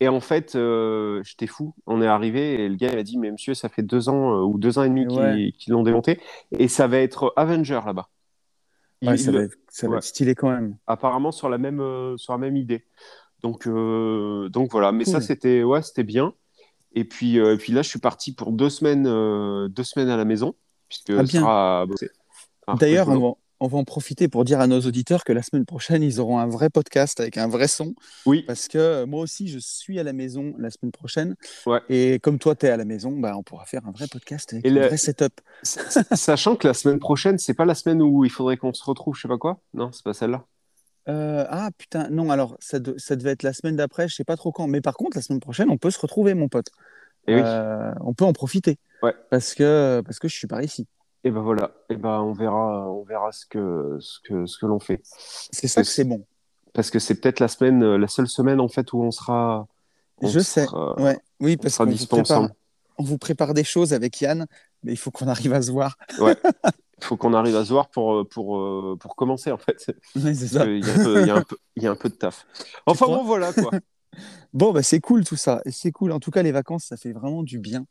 Et 0.00 0.08
en 0.08 0.20
fait, 0.20 0.56
euh, 0.56 1.22
j'étais 1.24 1.46
fou. 1.46 1.74
On 1.86 2.02
est 2.02 2.06
arrivé 2.06 2.64
et 2.64 2.68
le 2.68 2.74
gars 2.74 2.88
il 2.92 2.98
a 2.98 3.02
dit, 3.02 3.16
mais 3.18 3.30
monsieur, 3.30 3.54
ça 3.54 3.68
fait 3.68 3.82
deux 3.82 4.08
ans 4.08 4.34
euh, 4.34 4.42
ou 4.42 4.58
deux 4.58 4.78
ans 4.78 4.82
et 4.82 4.88
demi 4.88 5.06
qu'ils 5.06 5.18
ouais. 5.20 5.52
l'ont 5.68 5.82
démonté. 5.82 6.20
Et 6.58 6.68
ça 6.68 6.86
va 6.88 6.98
être 6.98 7.32
Avenger 7.36 7.80
là-bas. 7.86 8.08
Ouais, 9.02 9.16
ça, 9.16 9.30
il- 9.30 9.36
va 9.36 9.42
être, 9.44 9.56
ça 9.68 9.86
va 9.86 9.92
ouais. 9.92 9.98
être 9.98 10.04
stylé 10.04 10.34
quand 10.34 10.50
même. 10.50 10.76
apparemment 10.86 11.32
sur 11.32 11.48
la 11.48 11.58
même, 11.58 11.80
euh, 11.80 12.16
sur 12.16 12.32
la 12.32 12.38
même 12.38 12.56
idée. 12.56 12.84
Donc, 13.42 13.66
euh, 13.66 14.48
donc 14.48 14.72
voilà, 14.72 14.90
mais 14.90 15.04
ça 15.04 15.20
c'était 15.20 15.62
ouais, 15.62 15.80
bien. 15.98 16.32
Et 16.94 17.04
puis, 17.04 17.36
et 17.36 17.56
puis 17.56 17.72
là, 17.72 17.82
je 17.82 17.88
suis 17.88 17.98
parti 17.98 18.34
pour 18.34 18.52
deux 18.52 18.70
semaines, 18.70 19.04
deux 19.68 19.82
semaines 19.82 20.08
à 20.08 20.16
la 20.16 20.24
maison, 20.24 20.54
puisque 20.88 21.10
Ah, 21.10 21.22
bien. 21.22 21.40
Sarah 21.40 21.80
a 21.82 21.86
bossé. 21.86 22.08
Ah, 22.66 22.76
D'ailleurs, 22.78 23.08
on 23.08 23.36
on 23.64 23.68
va 23.68 23.78
en 23.78 23.84
profiter 23.84 24.28
pour 24.28 24.44
dire 24.44 24.60
à 24.60 24.66
nos 24.66 24.80
auditeurs 24.80 25.24
que 25.24 25.32
la 25.32 25.42
semaine 25.42 25.64
prochaine, 25.64 26.02
ils 26.02 26.20
auront 26.20 26.38
un 26.38 26.46
vrai 26.46 26.68
podcast 26.70 27.18
avec 27.20 27.38
un 27.38 27.48
vrai 27.48 27.66
son. 27.66 27.94
oui, 28.26 28.42
Parce 28.42 28.68
que 28.68 28.78
euh, 28.78 29.06
moi 29.06 29.20
aussi, 29.20 29.48
je 29.48 29.58
suis 29.58 29.98
à 29.98 30.02
la 30.02 30.12
maison 30.12 30.54
la 30.58 30.70
semaine 30.70 30.92
prochaine. 30.92 31.34
Ouais. 31.66 31.80
Et 31.88 32.18
comme 32.20 32.38
toi, 32.38 32.54
tu 32.54 32.66
es 32.66 32.68
à 32.70 32.76
la 32.76 32.84
maison, 32.84 33.10
bah, 33.18 33.34
on 33.36 33.42
pourra 33.42 33.64
faire 33.64 33.86
un 33.86 33.90
vrai 33.92 34.06
podcast 34.06 34.52
avec 34.52 34.66
Et 34.66 34.68
un 34.70 34.74
le- 34.74 34.86
vrai 34.86 34.96
setup. 34.98 35.40
Sachant 35.62 36.56
que 36.56 36.66
la 36.68 36.74
semaine 36.74 36.98
prochaine, 36.98 37.38
c'est 37.38 37.54
pas 37.54 37.64
la 37.64 37.74
semaine 37.74 38.02
où 38.02 38.24
il 38.24 38.30
faudrait 38.30 38.56
qu'on 38.56 38.72
se 38.72 38.84
retrouve, 38.84 39.14
je 39.16 39.22
sais 39.22 39.28
pas 39.28 39.38
quoi. 39.38 39.60
Non, 39.72 39.90
c'est 39.92 40.04
pas 40.04 40.14
celle-là. 40.14 40.44
Euh, 41.08 41.44
ah 41.50 41.70
putain, 41.76 42.08
non, 42.10 42.30
alors 42.30 42.56
ça, 42.60 42.78
de- 42.78 42.94
ça 42.98 43.16
devait 43.16 43.30
être 43.30 43.42
la 43.42 43.52
semaine 43.52 43.76
d'après, 43.76 44.08
je 44.08 44.14
sais 44.14 44.24
pas 44.24 44.36
trop 44.36 44.52
quand. 44.52 44.66
Mais 44.66 44.80
par 44.80 44.94
contre, 44.94 45.16
la 45.16 45.22
semaine 45.22 45.40
prochaine, 45.40 45.68
on 45.70 45.76
peut 45.76 45.90
se 45.90 45.98
retrouver, 46.00 46.34
mon 46.34 46.48
pote. 46.48 46.68
Et 47.26 47.34
oui. 47.34 47.40
Euh, 47.44 47.92
on 48.00 48.12
peut 48.14 48.24
en 48.24 48.32
profiter. 48.32 48.78
Ouais. 49.02 49.14
Parce 49.30 49.54
que, 49.54 50.02
parce 50.04 50.18
que 50.18 50.28
je 50.28 50.34
suis 50.34 50.46
par 50.46 50.62
ici. 50.62 50.86
Et 51.24 51.30
ben 51.30 51.40
voilà. 51.40 51.72
Et 51.88 51.96
ben 51.96 52.20
on 52.20 52.32
verra, 52.32 52.90
on 52.90 53.02
verra 53.02 53.32
ce 53.32 53.46
que, 53.46 53.96
ce 54.00 54.18
que, 54.22 54.46
ce 54.46 54.58
que 54.58 54.66
l'on 54.66 54.78
fait. 54.78 55.00
C'est 55.04 55.68
ça 55.68 55.82
que 55.82 55.88
c'est 55.88 56.04
bon. 56.04 56.24
Parce 56.74 56.90
que 56.90 56.98
c'est 56.98 57.14
peut-être 57.14 57.40
la 57.40 57.48
semaine, 57.48 57.82
euh, 57.82 57.96
la 57.96 58.08
seule 58.08 58.28
semaine 58.28 58.60
en 58.60 58.68
fait 58.68 58.92
où 58.92 59.02
on 59.02 59.10
sera. 59.10 59.66
on 60.20 60.28
Je 60.28 60.40
sais. 60.40 60.66
Ouais. 60.98 61.18
Oui, 61.40 61.56
on 61.58 61.62
parce 61.62 61.78
qu'on 61.78 61.86
vous, 61.86 62.06
prépare, 62.06 62.48
on 62.98 63.02
vous 63.04 63.18
prépare 63.18 63.54
des 63.54 63.64
choses 63.64 63.92
avec 63.94 64.20
Yann, 64.20 64.46
mais 64.82 64.92
il 64.92 64.96
faut 64.98 65.10
qu'on 65.10 65.28
arrive 65.28 65.54
à 65.54 65.62
se 65.62 65.70
voir. 65.70 65.96
Il 66.18 66.34
faut 67.00 67.16
qu'on 67.16 67.32
arrive 67.32 67.56
à 67.56 67.64
se 67.64 67.72
voir 67.72 67.88
pour, 67.88 68.14
euh, 68.14 68.24
pour, 68.24 68.58
euh, 68.58 68.96
pour 69.00 69.16
commencer 69.16 69.50
en 69.50 69.58
fait. 69.58 69.86
Ouais, 70.16 70.34
c'est 70.34 70.48
ça. 70.48 70.66
Parce 70.66 70.68
qu'il 70.68 70.84
y 70.86 70.90
a 70.90 70.94
un 70.94 71.04
peu- 71.04 71.20
il 71.22 71.26
y, 71.26 71.30
a 71.30 71.36
un 71.36 71.42
peu- 71.42 71.56
il 71.76 71.82
y 71.82 71.86
a 71.86 71.90
un 71.90 71.96
peu 71.96 72.08
de 72.10 72.14
taf. 72.14 72.46
Enfin 72.86 73.06
bon, 73.06 73.24
voilà 73.24 73.52
quoi. 73.52 73.70
Bon, 74.52 74.72
bah, 74.72 74.84
c'est 74.84 75.00
cool 75.00 75.24
tout 75.24 75.34
ça. 75.34 75.60
Et 75.64 75.72
c'est 75.72 75.90
cool. 75.90 76.12
En 76.12 76.20
tout 76.20 76.30
cas, 76.30 76.42
les 76.44 76.52
vacances, 76.52 76.84
ça 76.84 76.96
fait 76.96 77.10
vraiment 77.10 77.42
du 77.42 77.58
bien. 77.58 77.86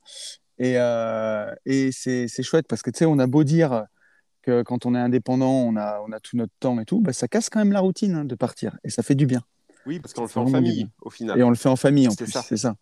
Et, 0.59 0.75
euh, 0.77 1.53
et 1.65 1.91
c'est 1.91 2.27
c'est 2.27 2.43
chouette 2.43 2.67
parce 2.67 2.81
que 2.81 2.91
tu 2.91 2.99
sais, 2.99 3.05
on 3.05 3.19
a 3.19 3.27
beau 3.27 3.43
dire 3.43 3.85
que 4.43 4.63
quand 4.63 4.85
on 4.85 4.95
est 4.95 4.99
indépendant, 4.99 5.51
on 5.51 5.75
a, 5.77 6.01
on 6.07 6.11
a 6.11 6.19
tout 6.19 6.37
notre 6.37 6.53
temps 6.59 6.79
et 6.79 6.85
tout, 6.85 7.01
bah, 7.01 7.13
ça 7.13 7.27
casse 7.27 7.49
quand 7.49 7.59
même 7.59 7.71
la 7.73 7.79
routine 7.81 8.15
hein, 8.15 8.25
de 8.25 8.35
partir. 8.35 8.77
Et 8.83 8.89
ça 8.89 9.03
fait 9.03 9.15
du 9.15 9.25
bien. 9.25 9.41
Oui, 9.85 9.99
parce 9.99 10.13
qu'on 10.13 10.21
le 10.21 10.27
Ça 10.27 10.35
fait 10.35 10.39
en 10.41 10.47
famille 10.47 10.87
au 11.01 11.09
final. 11.09 11.39
Et 11.39 11.43
on 11.43 11.49
le 11.49 11.55
fait 11.55 11.69
en 11.69 11.75
famille 11.75 12.07
en 12.07 12.11
C'est 12.11 12.23
plus, 12.25 12.31
ça. 12.33 12.43
c'est 12.43 12.57
ça. 12.57 12.75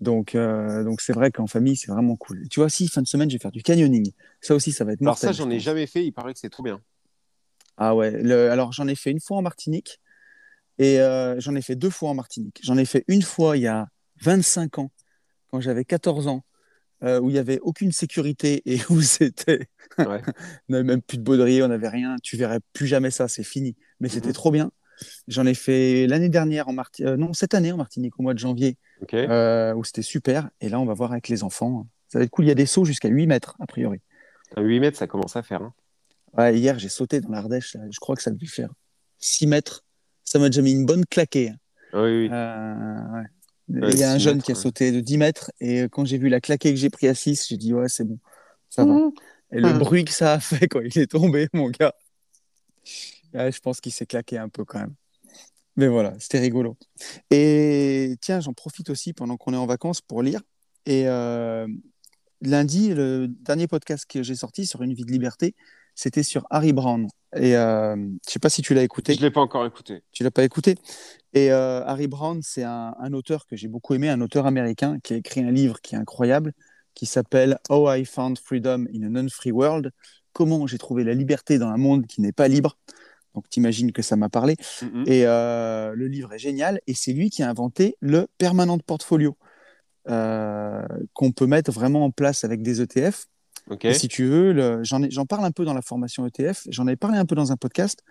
Donc, 0.00 0.34
euh, 0.34 0.84
donc 0.84 1.00
c'est 1.00 1.12
vrai 1.12 1.30
qu'en 1.32 1.46
famille, 1.46 1.76
c'est 1.76 1.90
vraiment 1.90 2.16
cool. 2.16 2.44
Et 2.44 2.48
tu 2.48 2.60
vois, 2.60 2.68
si 2.68 2.88
fin 2.88 3.02
de 3.02 3.06
semaine, 3.08 3.28
je 3.30 3.36
vais 3.36 3.40
faire 3.40 3.50
du 3.52 3.62
canyoning. 3.62 4.12
Ça 4.40 4.54
aussi, 4.54 4.70
ça 4.72 4.84
va 4.84 4.92
être 4.92 5.00
Alors 5.00 5.14
mortel. 5.14 5.28
ça, 5.28 5.32
je 5.32 5.38
j'en 5.42 5.50
ai 5.50 5.58
jamais 5.60 5.86
fait. 5.86 6.04
Il 6.04 6.12
paraît 6.12 6.34
que 6.34 6.38
c'est 6.40 6.50
trop 6.50 6.62
bien. 6.62 6.80
Ah 7.76 7.94
ouais, 7.94 8.10
le- 8.10 8.50
alors 8.50 8.72
j'en 8.72 8.88
ai 8.88 8.94
fait 8.96 9.10
une 9.10 9.20
fois 9.20 9.36
en 9.38 9.42
Martinique 9.42 10.00
et 10.78 11.00
euh, 11.00 11.38
j'en 11.40 11.54
ai 11.54 11.62
fait 11.62 11.76
deux 11.76 11.90
fois 11.90 12.10
en 12.10 12.14
Martinique. 12.14 12.60
J'en 12.62 12.76
ai 12.76 12.84
fait 12.84 13.04
une 13.08 13.22
fois 13.22 13.56
il 13.56 13.62
y 13.62 13.66
a 13.68 13.88
25 14.22 14.78
ans, 14.78 14.90
quand 15.50 15.60
j'avais 15.60 15.84
14 15.84 16.26
ans, 16.28 16.44
euh, 17.04 17.20
où 17.20 17.30
il 17.30 17.34
n'y 17.34 17.38
avait 17.38 17.58
aucune 17.60 17.92
sécurité 17.92 18.62
et 18.66 18.78
où 18.90 19.00
c'était. 19.02 19.68
Ouais. 19.98 20.06
on 20.06 20.32
n'avait 20.72 20.84
même 20.84 21.02
plus 21.02 21.18
de 21.18 21.22
baudrier, 21.22 21.62
on 21.62 21.68
n'avait 21.68 21.88
rien. 21.88 22.16
Tu 22.22 22.36
verrais 22.36 22.60
plus 22.72 22.86
jamais 22.86 23.10
ça, 23.10 23.28
c'est 23.28 23.44
fini. 23.44 23.76
Mais 24.00 24.08
c'était 24.08 24.28
Mhm. 24.28 24.32
trop 24.34 24.50
bien. 24.50 24.70
J'en 25.28 25.46
ai 25.46 25.54
fait 25.54 26.06
l'année 26.08 26.28
dernière 26.28 26.66
en 26.68 26.72
Martinique, 26.72 27.12
non, 27.18 27.32
cette 27.32 27.54
année 27.54 27.70
en 27.70 27.76
Martinique, 27.76 28.18
au 28.18 28.22
mois 28.24 28.34
de 28.34 28.38
janvier, 28.40 28.76
euh, 29.14 29.72
où 29.74 29.84
c'était 29.84 30.02
super. 30.02 30.50
Et 30.60 30.68
là, 30.68 30.80
on 30.80 30.84
va 30.86 30.94
voir 30.94 31.12
avec 31.12 31.28
les 31.28 31.44
enfants. 31.44 31.86
Ça 32.08 32.18
va 32.18 32.24
être 32.24 32.30
cool. 32.30 32.46
Il 32.46 32.48
y 32.48 32.50
a 32.50 32.54
des 32.56 32.66
sauts 32.66 32.84
jusqu'à 32.84 33.08
8 33.08 33.28
mètres, 33.28 33.54
a 33.60 33.66
priori. 33.66 34.00
À 34.56 34.60
8 34.60 34.80
mètres, 34.80 34.98
ça 34.98 35.06
commence 35.06 35.36
à 35.36 35.42
faire. 35.44 35.62
hein. 35.62 35.72
Ouais, 36.36 36.58
hier, 36.58 36.78
j'ai 36.80 36.88
sauté 36.88 37.20
dans 37.20 37.28
l'Ardèche. 37.30 37.76
Je 37.90 38.00
crois 38.00 38.16
que 38.16 38.22
ça 38.22 38.30
devait 38.32 38.46
faire 38.46 38.70
6 39.18 39.46
mètres. 39.46 39.84
Ça 40.24 40.38
m'a 40.40 40.48
déjà 40.48 40.62
mis 40.62 40.72
une 40.72 40.84
bonne 40.84 41.04
claquée. 41.06 41.52
Ah 41.92 42.02
Oui, 42.02 42.22
oui. 42.24 42.28
Euh, 42.32 43.12
ouais. 43.14 43.26
Ouais, 43.68 43.92
Il 43.92 43.98
y 43.98 44.02
a 44.04 44.12
un 44.12 44.18
6 44.18 44.20
jeune 44.20 44.36
mètres, 44.36 44.42
qui 44.42 44.52
a 44.52 44.54
ouais. 44.54 44.60
sauté 44.62 44.92
de 44.92 45.00
10 45.00 45.18
mètres. 45.18 45.50
Et 45.60 45.82
quand 45.90 46.04
j'ai 46.04 46.18
vu 46.18 46.28
la 46.28 46.40
claquée 46.40 46.70
que 46.72 46.80
j'ai 46.80 46.90
pris 46.90 47.08
à 47.08 47.14
6, 47.14 47.46
j'ai 47.48 47.56
dit, 47.56 47.74
ouais, 47.74 47.88
c'est 47.88 48.04
bon. 48.04 48.18
Ça 48.70 48.84
va. 48.84 48.94
Mmh. 48.94 49.12
Et 49.52 49.60
le 49.60 49.72
Mmh. 49.74 49.78
bruit 49.78 50.04
que 50.04 50.12
ça 50.12 50.34
a 50.34 50.40
fait 50.40 50.68
quand 50.68 50.80
il 50.80 50.98
est 50.98 51.10
tombé, 51.10 51.48
mon 51.54 51.70
gars. 51.70 51.94
Ouais, 53.34 53.52
je 53.52 53.60
pense 53.60 53.80
qu'il 53.80 53.92
s'est 53.92 54.06
claqué 54.06 54.38
un 54.38 54.48
peu 54.48 54.64
quand 54.64 54.80
même. 54.80 54.94
Mais 55.76 55.86
voilà, 55.88 56.14
c'était 56.18 56.40
rigolo. 56.40 56.76
Et 57.30 58.16
tiens, 58.20 58.40
j'en 58.40 58.52
profite 58.52 58.90
aussi 58.90 59.12
pendant 59.12 59.36
qu'on 59.36 59.54
est 59.54 59.56
en 59.58 59.66
vacances 59.66 60.00
pour 60.00 60.22
lire. 60.22 60.40
Et 60.86 61.06
euh, 61.06 61.68
lundi, 62.40 62.94
le 62.94 63.28
dernier 63.28 63.68
podcast 63.68 64.04
que 64.08 64.22
j'ai 64.22 64.34
sorti 64.34 64.66
sur 64.66 64.82
Une 64.82 64.94
vie 64.94 65.04
de 65.04 65.12
liberté, 65.12 65.54
c'était 65.98 66.22
sur 66.22 66.46
Harry 66.50 66.72
Brown. 66.72 67.08
Et 67.34 67.56
euh, 67.56 67.96
je 68.24 68.32
sais 68.32 68.38
pas 68.38 68.48
si 68.48 68.62
tu 68.62 68.72
l'as 68.72 68.84
écouté. 68.84 69.14
Je 69.14 69.20
l'ai 69.20 69.32
pas 69.32 69.40
encore 69.40 69.66
écouté. 69.66 70.00
Tu 70.12 70.22
l'as 70.22 70.30
pas 70.30 70.44
écouté 70.44 70.76
Et 71.34 71.50
euh, 71.50 71.84
Harry 71.84 72.06
Brown, 72.06 72.40
c'est 72.40 72.62
un, 72.62 72.94
un 73.00 73.12
auteur 73.12 73.46
que 73.46 73.56
j'ai 73.56 73.66
beaucoup 73.66 73.94
aimé, 73.94 74.08
un 74.08 74.20
auteur 74.20 74.46
américain 74.46 74.98
qui 75.02 75.14
a 75.14 75.16
écrit 75.16 75.40
un 75.40 75.50
livre 75.50 75.80
qui 75.80 75.96
est 75.96 75.98
incroyable, 75.98 76.52
qui 76.94 77.04
s'appelle 77.04 77.58
How 77.68 77.92
I 77.94 78.04
Found 78.04 78.38
Freedom 78.38 78.86
in 78.94 79.02
a 79.02 79.08
Non-Free 79.08 79.50
World. 79.50 79.90
Comment 80.32 80.68
j'ai 80.68 80.78
trouvé 80.78 81.02
la 81.02 81.14
liberté 81.14 81.58
dans 81.58 81.66
un 81.66 81.78
monde 81.78 82.06
qui 82.06 82.20
n'est 82.20 82.30
pas 82.32 82.46
libre. 82.46 82.78
Donc, 83.34 83.50
t'imagines 83.50 83.90
que 83.90 84.02
ça 84.02 84.14
m'a 84.14 84.28
parlé. 84.28 84.54
Mhm. 84.82 85.02
Et 85.06 85.26
euh, 85.26 85.94
le 85.96 86.06
livre 86.06 86.32
est 86.32 86.38
génial. 86.38 86.80
Et 86.86 86.94
c'est 86.94 87.12
lui 87.12 87.28
qui 87.28 87.42
a 87.42 87.50
inventé 87.50 87.96
le 88.00 88.28
permanent 88.38 88.78
portfolio 88.78 89.36
euh, 90.08 90.86
qu'on 91.12 91.32
peut 91.32 91.46
mettre 91.46 91.72
vraiment 91.72 92.04
en 92.04 92.12
place 92.12 92.44
avec 92.44 92.62
des 92.62 92.80
ETF. 92.80 93.26
Et 93.90 93.94
si 93.94 94.08
tu 94.08 94.24
veux, 94.26 94.82
j'en 94.82 95.26
parle 95.26 95.44
un 95.44 95.50
peu 95.50 95.64
dans 95.64 95.74
la 95.74 95.82
formation 95.82 96.26
ETF, 96.26 96.66
j'en 96.70 96.86
avais 96.86 96.96
parlé 96.96 97.18
un 97.18 97.26
peu 97.26 97.34
dans 97.34 97.52
un 97.52 97.56
podcast, 97.56 98.02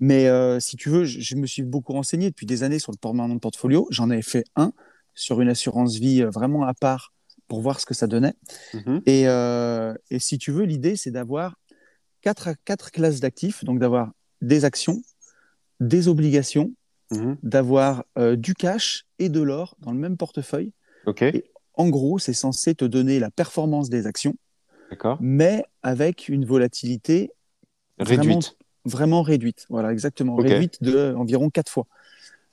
mais 0.00 0.26
euh, 0.28 0.60
si 0.60 0.76
tu 0.76 0.88
veux, 0.88 1.04
je, 1.04 1.20
je 1.20 1.36
me 1.36 1.46
suis 1.46 1.62
beaucoup 1.62 1.92
renseigné 1.92 2.30
depuis 2.30 2.46
des 2.46 2.62
années 2.62 2.78
sur 2.78 2.92
le 2.92 2.98
permanent 2.98 3.38
portfolio. 3.38 3.86
J'en 3.90 4.10
ai 4.10 4.22
fait 4.22 4.44
un 4.56 4.72
sur 5.14 5.40
une 5.40 5.48
assurance 5.48 5.96
vie 5.96 6.22
euh, 6.22 6.30
vraiment 6.30 6.64
à 6.64 6.74
part 6.74 7.12
pour 7.48 7.60
voir 7.60 7.78
ce 7.80 7.86
que 7.86 7.94
ça 7.94 8.06
donnait. 8.06 8.34
Mhm. 8.74 9.02
Et, 9.06 9.28
euh, 9.28 9.94
et 10.10 10.18
si 10.18 10.36
tu 10.38 10.50
veux, 10.50 10.64
l'idée, 10.64 10.96
c'est 10.96 11.10
d'avoir 11.10 11.56
quatre, 12.20 12.50
quatre 12.64 12.90
classes 12.90 13.20
d'actifs, 13.20 13.64
donc 13.64 13.78
d'avoir 13.78 14.10
des 14.42 14.64
actions, 14.64 15.00
des 15.80 16.08
obligations, 16.08 16.72
Mhm. 17.12 17.36
d'avoir 17.44 18.04
euh, 18.18 18.34
du 18.34 18.54
cash 18.54 19.04
et 19.20 19.28
de 19.28 19.40
l'or 19.40 19.76
dans 19.78 19.92
le 19.92 19.98
même 19.98 20.16
portefeuille. 20.16 20.72
Et 21.34 21.44
En 21.74 21.88
gros, 21.88 22.18
c'est 22.18 22.32
censé 22.32 22.74
te 22.74 22.84
donner 22.84 23.20
la 23.20 23.30
performance 23.30 23.88
des 23.90 24.06
actions. 24.08 24.34
Mais 25.20 25.64
avec 25.82 26.28
une 26.28 26.44
volatilité 26.44 27.30
Réduite. 27.98 28.56
vraiment 28.84 29.22
réduite. 29.22 29.66
Voilà, 29.70 29.92
exactement. 29.92 30.36
Réduite 30.36 30.82
de 30.82 31.14
environ 31.16 31.50
quatre 31.50 31.70
fois. 31.70 31.86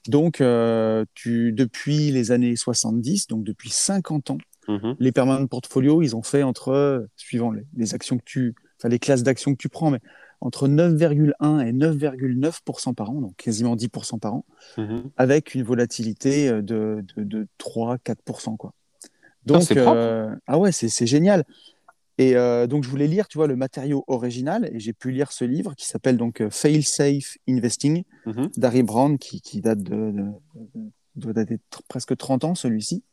Donc, 0.07 0.41
euh, 0.41 1.05
tu, 1.13 1.53
depuis 1.53 2.11
les 2.11 2.31
années 2.31 2.55
70, 2.55 3.27
donc 3.27 3.43
depuis 3.43 3.69
50 3.69 4.31
ans, 4.31 4.37
Mhm. 4.67 4.95
les 4.99 5.11
permanents 5.11 5.45
portfolio, 5.47 6.01
ils 6.01 6.15
ont 6.15 6.23
fait 6.23 6.43
entre, 6.43 7.07
suivant 7.17 7.51
les, 7.51 7.65
les 7.75 7.93
actions 7.93 8.17
que 8.17 8.23
tu, 8.23 8.55
enfin 8.79 8.87
les 8.89 8.99
classes 8.99 9.23
d'actions 9.23 9.51
que 9.53 9.57
tu 9.57 9.67
prends, 9.69 9.91
mais 9.91 9.99
entre 10.39 10.67
9,1 10.69 11.59
et 11.65 11.71
9,9% 11.73 12.93
par 12.93 13.09
an, 13.11 13.21
donc 13.21 13.35
quasiment 13.35 13.75
10% 13.75 14.19
par 14.19 14.33
an, 14.35 14.45
Mhm. 14.77 15.09
avec 15.17 15.53
une 15.55 15.63
volatilité 15.63 16.47
euh, 16.49 16.61
de, 16.61 17.03
de, 17.17 17.23
de 17.23 17.47
3-4%. 17.57 18.55
Quoi. 18.57 18.73
Ah, 19.03 19.07
Donc, 19.45 19.71
euh, 19.71 20.33
ah 20.47 20.57
ouais, 20.57 20.71
c'est 20.71 21.05
génial. 21.05 21.43
Et 22.19 22.35
euh, 22.35 22.67
donc, 22.67 22.83
je 22.83 22.89
voulais 22.89 23.07
lire, 23.07 23.27
tu 23.27 23.37
vois, 23.39 23.47
le 23.47 23.55
matériau 23.55 24.03
original, 24.07 24.69
et 24.71 24.79
j'ai 24.79 24.93
pu 24.93 25.11
lire 25.11 25.31
ce 25.31 25.45
livre 25.45 25.73
qui 25.75 25.87
s'appelle 25.87 26.17
donc 26.17 26.41
euh, 26.41 26.49
Fail 26.51 26.83
Safe 26.83 27.37
Investing 27.49 28.03
Mhm. 28.25 28.49
d'Harry 28.55 28.83
Brown, 28.83 29.17
qui, 29.17 29.41
qui 29.41 29.61
date 29.61 29.81
de, 29.81 30.13
doit 31.15 31.33
dater 31.33 31.57
presque 31.87 32.15
30 32.15 32.43
ans, 32.43 32.55
celui-ci. 32.55 33.03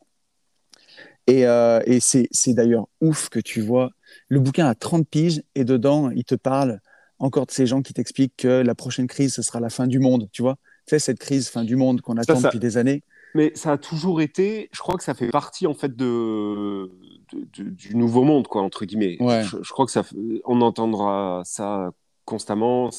Et, 1.26 1.46
euh, 1.46 1.80
et 1.86 1.98
c'est 2.00 2.28
d'ailleurs 2.54 2.88
ouf 3.00 3.28
que 3.28 3.38
tu 3.40 3.60
vois. 3.60 3.90
Le 4.28 4.40
bouquin 4.40 4.66
a 4.66 4.74
30 4.74 5.08
piges, 5.08 5.42
et 5.54 5.64
dedans, 5.64 6.10
il 6.10 6.24
te 6.24 6.34
parle 6.34 6.80
encore 7.18 7.46
de 7.46 7.50
ces 7.52 7.66
gens 7.66 7.82
qui 7.82 7.92
t'expliquent 7.92 8.36
que 8.38 8.48
la 8.62 8.74
prochaine 8.74 9.06
crise, 9.06 9.34
ce 9.34 9.42
sera 9.42 9.60
la 9.60 9.70
fin 9.70 9.86
du 9.86 9.98
monde, 9.98 10.28
tu 10.32 10.42
vois. 10.42 10.56
Tu 10.86 10.90
sais, 10.94 10.98
cette 10.98 11.18
crise 11.18 11.48
fin 11.48 11.64
du 11.64 11.76
monde 11.76 12.00
qu'on 12.00 12.16
attend 12.16 12.36
ça- 12.36 12.48
depuis 12.48 12.58
des 12.58 12.76
années. 12.78 13.02
Mais 13.34 13.52
ça 13.54 13.72
a 13.72 13.78
toujours 13.78 14.20
été, 14.22 14.68
je 14.72 14.80
crois 14.80 14.96
que 14.96 15.04
ça 15.04 15.14
fait 15.14 15.28
partie 15.30 15.66
en 15.68 15.74
fait 15.74 15.94
de, 15.94 16.90
du 17.32 17.94
nouveau 17.96 18.24
monde, 18.24 18.48
quoi, 18.48 18.62
entre 18.62 18.84
guillemets. 18.84 19.16
Ouais. 19.20 19.42
Je, 19.44 19.58
je 19.62 19.72
crois 19.72 19.86
que 19.86 19.92
ça, 19.92 20.02
on 20.44 20.60
entendra 20.60 21.42
ça 21.44 21.92
constamment. 22.30 22.90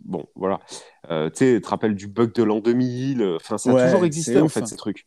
Bon, 0.00 0.24
voilà. 0.34 0.60
Euh, 1.10 1.28
tu 1.28 1.60
te 1.60 1.68
rappelles 1.68 1.94
du 1.94 2.08
bug 2.08 2.32
de 2.32 2.42
l'an 2.42 2.60
2000. 2.60 3.22
Enfin, 3.36 3.58
ça 3.58 3.70
a 3.70 3.86
toujours 3.86 4.04
existé 4.04 4.40
en 4.40 4.46
ouf, 4.46 4.52
fait 4.52 4.62
hein. 4.62 4.66
ces 4.66 4.76
trucs. 4.76 5.06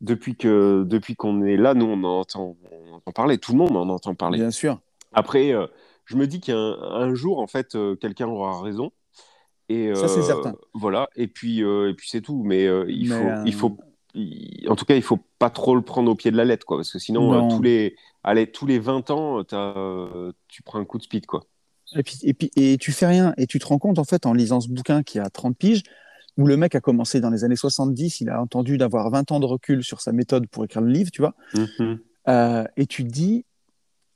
Depuis 0.00 0.36
que 0.36 0.84
depuis 0.86 1.14
qu'on 1.14 1.42
est 1.42 1.56
là, 1.56 1.74
nous 1.74 1.86
on 1.86 2.04
en 2.04 2.20
entend, 2.20 2.56
on 2.70 2.94
entend 2.94 3.12
parler. 3.12 3.36
Tout 3.36 3.52
le 3.52 3.58
monde 3.58 3.76
en 3.76 3.88
entend 3.88 4.14
parler. 4.14 4.38
Bien 4.38 4.52
sûr. 4.52 4.78
Après, 5.12 5.52
euh, 5.52 5.66
je 6.04 6.16
me 6.16 6.26
dis 6.26 6.40
qu'un 6.40 6.56
un 6.56 7.12
jour, 7.14 7.40
en 7.40 7.48
fait, 7.48 7.74
euh, 7.74 7.96
quelqu'un 7.96 8.28
aura 8.28 8.62
raison. 8.62 8.92
Et, 9.68 9.94
Ça, 9.94 10.08
c'est 10.08 10.22
certain. 10.22 10.54
Voilà. 10.74 11.08
Et 11.14 11.28
puis, 11.28 11.60
et 11.60 11.94
puis 11.96 12.08
c'est 12.08 12.22
tout. 12.22 12.42
Mais, 12.44 12.64
il, 12.88 13.08
Mais, 13.08 13.14
faut, 13.14 13.46
il 13.46 13.54
faut, 13.54 13.78
en 14.68 14.76
tout 14.76 14.84
cas, 14.84 14.96
il 14.96 15.02
faut 15.02 15.20
pas 15.38 15.50
trop 15.50 15.74
le 15.74 15.82
prendre 15.82 16.10
au 16.10 16.14
pied 16.14 16.30
de 16.30 16.36
la 16.36 16.44
lettre, 16.44 16.66
quoi. 16.66 16.78
Parce 16.78 16.92
que 16.92 16.98
sinon, 16.98 17.32
Non. 17.32 17.46
euh, 17.46 17.56
tous 17.56 17.62
les, 17.62 17.96
allez, 18.24 18.50
tous 18.50 18.66
les 18.66 18.78
20 18.78 19.10
ans, 19.10 19.44
t'as, 19.44 19.76
euh, 19.76 20.32
tu 20.48 20.62
prends 20.62 20.78
un 20.80 20.84
coup 20.84 20.98
de 20.98 21.02
speed, 21.02 21.26
quoi. 21.26 21.44
Et 21.96 22.02
puis, 22.02 22.18
et 22.22 22.34
puis 22.34 22.50
et 22.56 22.76
tu 22.78 22.92
fais 22.92 23.06
rien. 23.06 23.34
Et 23.36 23.46
tu 23.46 23.58
te 23.58 23.66
rends 23.66 23.78
compte, 23.78 23.98
en 23.98 24.04
fait, 24.04 24.26
en 24.26 24.32
lisant 24.32 24.60
ce 24.60 24.68
bouquin 24.68 25.02
qui 25.02 25.18
a 25.18 25.28
30 25.28 25.56
piges, 25.56 25.82
où 26.36 26.46
le 26.46 26.56
mec 26.56 26.74
a 26.74 26.80
commencé 26.80 27.20
dans 27.20 27.30
les 27.30 27.42
années 27.44 27.56
70, 27.56 28.20
il 28.20 28.30
a 28.30 28.40
entendu 28.40 28.78
d'avoir 28.78 29.10
20 29.10 29.30
ans 29.32 29.40
de 29.40 29.46
recul 29.46 29.82
sur 29.82 30.00
sa 30.00 30.12
méthode 30.12 30.46
pour 30.48 30.64
écrire 30.64 30.82
le 30.82 30.90
livre, 30.92 31.10
tu 31.10 31.20
vois. 31.22 31.34
Mhm. 31.54 31.98
Euh, 32.28 32.64
et 32.76 32.86
tu 32.86 33.04
te 33.04 33.08
dis, 33.10 33.44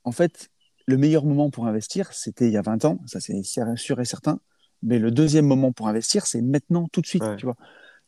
en 0.04 0.12
fait, 0.12 0.50
le 0.86 0.96
meilleur 0.96 1.24
moment 1.24 1.50
pour 1.50 1.66
investir, 1.66 2.12
c'était 2.12 2.46
il 2.46 2.52
y 2.52 2.56
a 2.56 2.62
20 2.62 2.84
ans, 2.84 2.98
ça 3.06 3.18
c'est 3.20 3.42
sûr 3.76 4.00
et 4.00 4.04
certain. 4.04 4.38
Mais 4.82 4.98
le 4.98 5.10
deuxième 5.10 5.46
moment 5.46 5.72
pour 5.72 5.88
investir, 5.88 6.26
c'est 6.26 6.42
maintenant, 6.42 6.88
tout 6.92 7.00
de 7.00 7.06
suite, 7.06 7.22
Ouais. 7.22 7.36
tu 7.36 7.46
vois. 7.46 7.56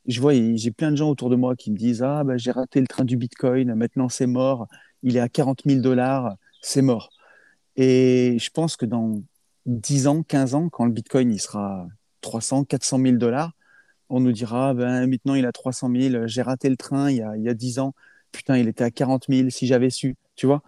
Je 0.06 0.20
vois, 0.20 0.32
j'ai 0.34 0.70
plein 0.70 0.90
de 0.90 0.96
gens 0.96 1.10
autour 1.10 1.30
de 1.30 1.36
moi 1.36 1.56
qui 1.56 1.70
me 1.70 1.76
disent, 1.76 2.02
ah, 2.02 2.22
bah, 2.24 2.36
j'ai 2.36 2.52
raté 2.52 2.80
le 2.80 2.86
train 2.86 3.04
du 3.04 3.16
Bitcoin, 3.16 3.74
maintenant 3.74 4.08
c'est 4.08 4.26
mort, 4.26 4.68
il 5.02 5.16
est 5.16 5.20
à 5.20 5.28
40 5.28 5.62
000 5.66 5.80
dollars, 5.80 6.36
c'est 6.62 6.82
mort. 6.82 7.10
Et 7.76 8.36
je 8.38 8.50
pense 8.50 8.76
que 8.76 8.86
dans 8.86 9.22
10 9.66 10.06
ans, 10.06 10.22
15 10.22 10.54
ans, 10.54 10.68
quand 10.68 10.84
le 10.84 10.92
Bitcoin 10.92 11.32
il 11.32 11.40
sera 11.40 11.86
300, 12.20 12.64
400 12.64 13.00
000 13.00 13.16
dollars, 13.16 13.52
on 14.08 14.20
nous 14.20 14.32
dira, 14.32 14.74
ben, 14.74 15.06
maintenant 15.08 15.34
il 15.34 15.46
a 15.46 15.52
300 15.52 15.90
000, 15.94 16.26
j'ai 16.26 16.42
raté 16.42 16.68
le 16.70 16.76
train 16.76 17.10
il 17.10 17.16
y 17.18 17.22
a, 17.22 17.36
il 17.36 17.42
y 17.42 17.48
a 17.48 17.54
10 17.54 17.80
ans, 17.80 17.94
putain, 18.32 18.56
il 18.58 18.68
était 18.68 18.84
à 18.84 18.90
40 18.90 19.26
000 19.28 19.50
si 19.50 19.66
j'avais 19.66 19.90
su, 19.90 20.16
tu 20.36 20.46
vois. 20.46 20.62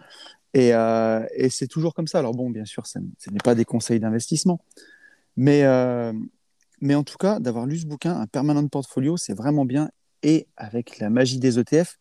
Et, 0.55 0.75
euh, 0.75 1.25
et 1.35 1.51
c'est 1.51 1.67
toujours 1.69 1.95
comme 1.95 2.07
ça. 2.07 2.19
Alors 2.19 2.33
bon, 2.35 2.51
bien 2.51 2.65
sûr, 2.65 2.87
ce 2.87 2.99
n'est 2.99 3.39
pas 3.45 3.55
des 3.55 3.65
conseils 3.65 4.01
d'investissement, 4.01 4.61
mais, 5.37 5.65
euh, 5.65 6.13
mais 6.81 6.95
en 6.95 7.05
tout 7.05 7.17
cas, 7.19 7.41
d'avoir 7.41 7.67
lu 7.67 7.79
ce 7.79 7.87
bouquin, 7.87 8.19
un 8.21 8.27
permanent 8.27 8.67
portfolio, 8.69 9.17
c'est 9.17 9.35
vraiment 9.35 9.65
bien. 9.65 9.91
Et 10.23 10.47
avec 10.57 10.99
la 10.99 11.11
magie 11.11 11.39
des 11.39 11.59
ETF, 11.59 11.99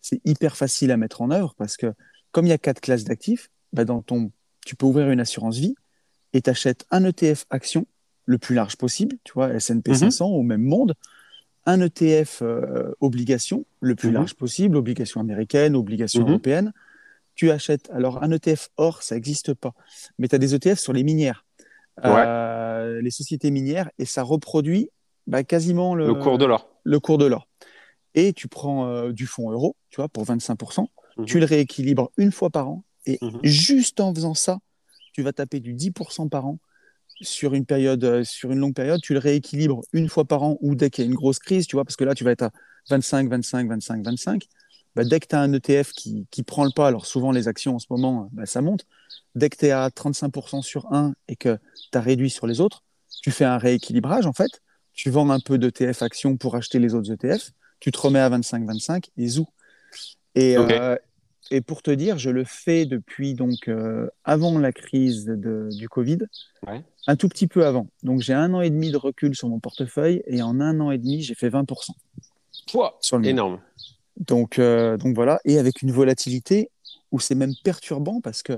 c'est 0.00 0.20
hyper 0.24 0.56
facile 0.56 0.90
à 0.92 0.96
mettre 0.96 1.22
en 1.22 1.30
œuvre 1.30 1.54
parce 1.56 1.76
que 1.76 1.92
comme 2.32 2.46
il 2.46 2.50
y 2.50 2.52
a 2.52 2.58
quatre 2.58 2.80
classes 2.80 3.04
d'actifs, 3.04 3.48
bah, 3.72 3.84
dans 3.84 4.02
ton, 4.02 4.30
tu 4.64 4.76
peux 4.76 4.86
ouvrir 4.86 5.10
une 5.10 5.20
assurance 5.20 5.56
vie 5.58 5.74
et 6.32 6.42
tu 6.42 6.50
achètes 6.50 6.86
un 6.90 7.04
ETF 7.04 7.44
action 7.50 7.86
le 8.24 8.38
plus 8.38 8.54
large 8.54 8.76
possible, 8.76 9.16
tu 9.24 9.32
vois, 9.32 9.52
S&P 9.54 9.92
Mhm. 9.92 9.96
500 9.96 10.26
au 10.28 10.42
même 10.42 10.62
monde, 10.62 10.94
un 11.64 11.80
ETF 11.80 12.42
euh, 12.42 12.92
obligation 13.00 13.64
le 13.80 13.94
plus 13.94 14.08
Mhm. 14.08 14.14
large 14.14 14.34
possible, 14.34 14.76
obligation 14.76 15.20
américaine, 15.20 15.74
obligation 15.76 16.20
Mhm. 16.22 16.28
européenne. 16.28 16.72
Tu 17.34 17.50
achètes, 17.50 17.90
alors 17.90 18.22
un 18.22 18.30
ETF 18.30 18.68
or, 18.76 19.02
ça 19.02 19.14
n'existe 19.14 19.54
pas, 19.54 19.74
mais 20.18 20.28
tu 20.28 20.34
as 20.34 20.38
des 20.38 20.54
ETF 20.54 20.78
sur 20.78 20.92
les 20.92 21.02
minières, 21.04 21.44
Euh, 22.04 23.00
les 23.00 23.10
sociétés 23.10 23.50
minières, 23.50 23.90
et 23.98 24.04
ça 24.04 24.22
reproduit 24.22 24.90
bah, 25.26 25.44
quasiment 25.44 25.94
le, 25.94 26.06
Le 26.06 26.14
cours 26.14 26.38
de 26.38 26.44
l'or. 26.44 26.68
le 26.84 27.00
cours 27.00 27.18
de 27.18 27.26
l'or. 27.26 27.48
Et 28.14 28.32
tu 28.32 28.48
prends 28.48 28.86
euh, 28.86 29.12
du 29.12 29.26
fonds 29.26 29.50
euro, 29.50 29.76
tu 29.90 29.96
vois, 29.96 30.08
pour 30.08 30.24
25%, 30.24 30.88
Mhm. 31.16 31.24
tu 31.26 31.38
le 31.40 31.46
rééquilibres 31.46 32.10
une 32.16 32.32
fois 32.32 32.50
par 32.50 32.68
an, 32.68 32.84
et 33.06 33.18
Mhm. 33.22 33.40
juste 33.42 34.00
en 34.00 34.14
faisant 34.14 34.34
ça, 34.34 34.58
tu 35.12 35.22
vas 35.22 35.32
taper 35.32 35.60
du 35.60 35.72
10% 35.74 36.28
par 36.28 36.46
an 36.46 36.58
sur 37.22 37.54
une 37.54 37.64
période, 37.64 38.04
euh, 38.04 38.24
sur 38.24 38.52
une 38.52 38.58
longue 38.58 38.74
période, 38.74 39.00
tu 39.00 39.14
le 39.14 39.18
rééquilibres 39.18 39.80
une 39.94 40.08
fois 40.08 40.26
par 40.26 40.42
an 40.42 40.58
ou 40.60 40.74
dès 40.74 40.90
qu'il 40.90 41.02
y 41.04 41.06
a 41.06 41.10
une 41.10 41.16
grosse 41.16 41.38
crise, 41.38 41.66
tu 41.66 41.76
vois, 41.76 41.84
parce 41.84 41.96
que 41.96 42.04
là, 42.04 42.14
tu 42.14 42.24
vas 42.24 42.30
être 42.32 42.42
à 42.42 42.50
25, 42.90 43.28
25, 43.30 43.68
25, 43.68 44.04
25. 44.04 44.42
Bah, 44.96 45.04
dès 45.04 45.20
que 45.20 45.26
tu 45.26 45.36
as 45.36 45.40
un 45.40 45.52
ETF 45.52 45.92
qui 45.92 46.26
qui 46.30 46.42
prend 46.42 46.64
le 46.64 46.70
pas, 46.74 46.88
alors 46.88 47.04
souvent 47.06 47.30
les 47.30 47.48
actions 47.48 47.74
en 47.76 47.78
ce 47.78 47.86
moment, 47.90 48.28
bah, 48.32 48.46
ça 48.46 48.62
monte. 48.62 48.86
Dès 49.34 49.50
que 49.50 49.56
tu 49.58 49.66
es 49.66 49.70
à 49.70 49.88
35% 49.90 50.62
sur 50.62 50.90
un 50.92 51.14
et 51.28 51.36
que 51.36 51.58
tu 51.92 51.98
as 51.98 52.00
réduit 52.00 52.30
sur 52.30 52.46
les 52.46 52.60
autres, 52.62 52.82
tu 53.22 53.30
fais 53.30 53.44
un 53.44 53.58
rééquilibrage 53.58 54.26
en 54.26 54.32
fait. 54.32 54.62
Tu 54.94 55.10
vends 55.10 55.28
un 55.28 55.38
peu 55.40 55.58
d'ETF 55.58 56.00
actions 56.00 56.38
pour 56.38 56.56
acheter 56.56 56.78
les 56.78 56.94
autres 56.94 57.12
ETF, 57.12 57.50
tu 57.78 57.92
te 57.92 57.98
remets 57.98 58.20
à 58.20 58.30
25-25 58.30 59.10
et 59.18 59.28
zou. 59.28 59.46
Et, 60.34 60.56
euh, 60.56 60.96
et 61.50 61.60
pour 61.60 61.82
te 61.82 61.90
dire, 61.90 62.16
je 62.18 62.30
le 62.30 62.44
fais 62.44 62.86
depuis 62.86 63.34
donc 63.34 63.68
euh, 63.68 64.08
avant 64.24 64.58
la 64.58 64.72
crise 64.72 65.26
de- 65.26 65.68
du 65.76 65.88
Covid, 65.90 66.18
Ouais. 66.66 66.82
un 67.06 67.16
tout 67.16 67.28
petit 67.28 67.46
peu 67.46 67.66
avant. 67.66 67.88
Donc 68.02 68.22
j'ai 68.22 68.32
un 68.32 68.54
an 68.54 68.62
et 68.62 68.70
demi 68.70 68.90
de 68.90 68.96
recul 68.96 69.36
sur 69.36 69.48
mon 69.50 69.60
portefeuille 69.60 70.22
et 70.26 70.40
en 70.40 70.58
un 70.60 70.80
an 70.80 70.90
et 70.90 70.96
demi, 70.98 71.20
j'ai 71.20 71.34
fait 71.34 71.50
20% 71.50 71.94
Pouah, 72.72 72.96
sur 73.02 73.18
le 73.18 73.26
énorme. 73.26 73.60
Donc, 74.16 74.58
euh, 74.58 74.96
donc 74.96 75.14
voilà, 75.14 75.40
et 75.44 75.58
avec 75.58 75.82
une 75.82 75.92
volatilité 75.92 76.70
où 77.12 77.20
c'est 77.20 77.34
même 77.34 77.54
perturbant 77.64 78.20
parce 78.20 78.42
que 78.42 78.56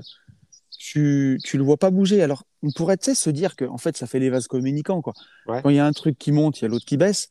tu 0.77 1.39
tu 1.43 1.57
le 1.57 1.63
vois 1.63 1.77
pas 1.77 1.91
bouger. 1.91 2.21
Alors, 2.23 2.43
on 2.63 2.71
pourrait 2.71 2.97
se 3.01 3.29
dire 3.29 3.55
que 3.55 3.65
en 3.65 3.77
fait, 3.77 3.97
ça 3.97 4.07
fait 4.07 4.19
les 4.19 4.29
vases 4.29 4.47
communicants. 4.47 5.01
Quoi. 5.01 5.13
Ouais. 5.47 5.61
Quand 5.61 5.69
il 5.69 5.75
y 5.75 5.79
a 5.79 5.85
un 5.85 5.91
truc 5.91 6.17
qui 6.17 6.31
monte, 6.31 6.59
il 6.59 6.63
y 6.63 6.65
a 6.65 6.69
l'autre 6.69 6.85
qui 6.85 6.97
baisse. 6.97 7.29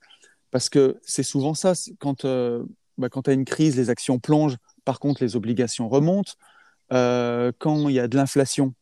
Parce 0.51 0.69
que 0.69 0.99
c'est 1.03 1.23
souvent 1.23 1.55
ça. 1.55 1.73
Quand, 1.99 2.25
euh, 2.25 2.65
bah, 2.97 3.09
quand 3.09 3.23
tu 3.23 3.31
as 3.31 3.33
une 3.33 3.45
crise, 3.45 3.77
les 3.77 3.91
actions 3.91 4.19
plongent. 4.19 4.57
Par 4.85 4.99
contre, 5.01 5.23
les 5.23 5.37
obligations 5.37 5.89
remontent. 5.89 6.33
Euh, 6.93 7.53
quand 7.59 7.89
il 7.89 7.95
y 7.95 8.01
a 8.01 8.09
de 8.09 8.17
l'inflation, 8.17 8.75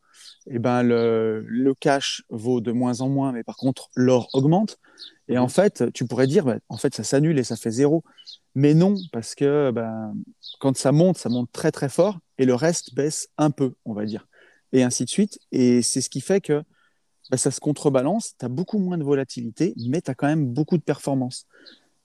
eh 0.49 0.59
ben, 0.59 0.83
le, 0.83 1.75
cash 1.81 2.23
vaut 2.31 2.61
de 2.61 2.73
moins 2.73 3.01
en 3.01 3.09
moins, 3.09 3.33
mais 3.33 3.43
par 3.43 3.57
contre, 3.57 3.91
l'or 3.95 4.29
augmente. 4.33 4.79
Et 5.29 5.39
en 5.39 5.49
fait, 5.49 5.93
tu 5.93 6.07
pourrais 6.07 6.27
dire, 6.27 6.45
bah, 6.45 6.59
en 6.69 6.77
fait, 6.77 6.95
ça 6.95 7.03
s'annule 7.05 7.39
et 7.39 7.45
ça 7.45 7.57
fait 7.57 7.71
zéro. 7.71 8.05
Mais 8.55 8.75
non, 8.75 8.95
parce 9.13 9.35
que 9.35 9.71
ben, 9.71 10.15
quand 10.61 10.77
ça 10.77 10.93
monte, 10.93 11.19
ça 11.19 11.29
monte 11.29 11.51
très 11.53 11.73
très 11.73 11.89
fort 11.89 12.19
et 12.39 12.45
le 12.47 12.55
reste 12.55 12.95
baisse 12.95 13.29
un 13.39 13.51
peu, 13.51 13.75
on 13.85 13.93
va 13.93 14.05
dire. 14.05 14.27
Et 14.73 14.83
ainsi 14.83 15.05
de 15.05 15.11
suite. 15.11 15.39
Et 15.53 15.83
c'est 15.83 16.01
ce 16.01 16.09
qui 16.09 16.21
fait 16.21 16.41
que 16.41 16.63
ben, 17.31 17.37
ça 17.37 17.51
se 17.51 17.61
contrebalance, 17.61 18.35
tu 18.39 18.47
as 18.47 18.49
beaucoup 18.49 18.79
moins 18.79 18.99
de 18.99 19.05
volatilité, 19.05 19.75
mais 19.89 20.01
tu 20.01 20.11
as 20.11 20.15
quand 20.15 20.29
même 20.29 20.47
beaucoup 20.47 20.79
de 20.79 20.83
performance. 20.83 21.47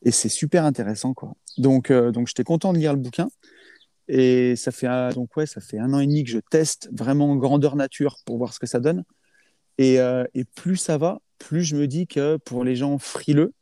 Et 0.03 0.11
c'est 0.11 0.29
super 0.29 0.65
intéressant. 0.65 1.13
Quoi. 1.13 1.33
Donc, 1.57 1.91
euh, 1.91 2.11
donc 2.11 2.27
j'étais 2.27 2.43
content 2.43 2.73
de 2.73 2.79
lire 2.79 2.93
le 2.93 2.99
bouquin. 2.99 3.29
Et 4.13 4.57
ça 4.57 4.71
fait, 4.71 4.87
un, 4.87 5.09
donc 5.11 5.35
ouais, 5.37 5.45
ça 5.45 5.61
fait 5.61 5.79
un 5.79 5.93
an 5.93 5.99
et 5.99 6.05
demi 6.05 6.25
que 6.25 6.29
je 6.29 6.39
teste 6.39 6.89
vraiment 6.91 7.33
grandeur 7.37 7.77
nature 7.77 8.17
pour 8.25 8.37
voir 8.37 8.53
ce 8.53 8.59
que 8.59 8.65
ça 8.67 8.81
donne. 8.81 9.05
Et, 9.77 10.01
euh, 10.01 10.25
et 10.33 10.43
plus 10.43 10.75
ça 10.75 10.97
va, 10.97 11.19
plus 11.39 11.63
je 11.63 11.77
me 11.77 11.87
dis 11.87 12.07
que 12.07 12.35
pour 12.35 12.65
les 12.65 12.75
gens 12.75 12.97
frileux 12.97 13.53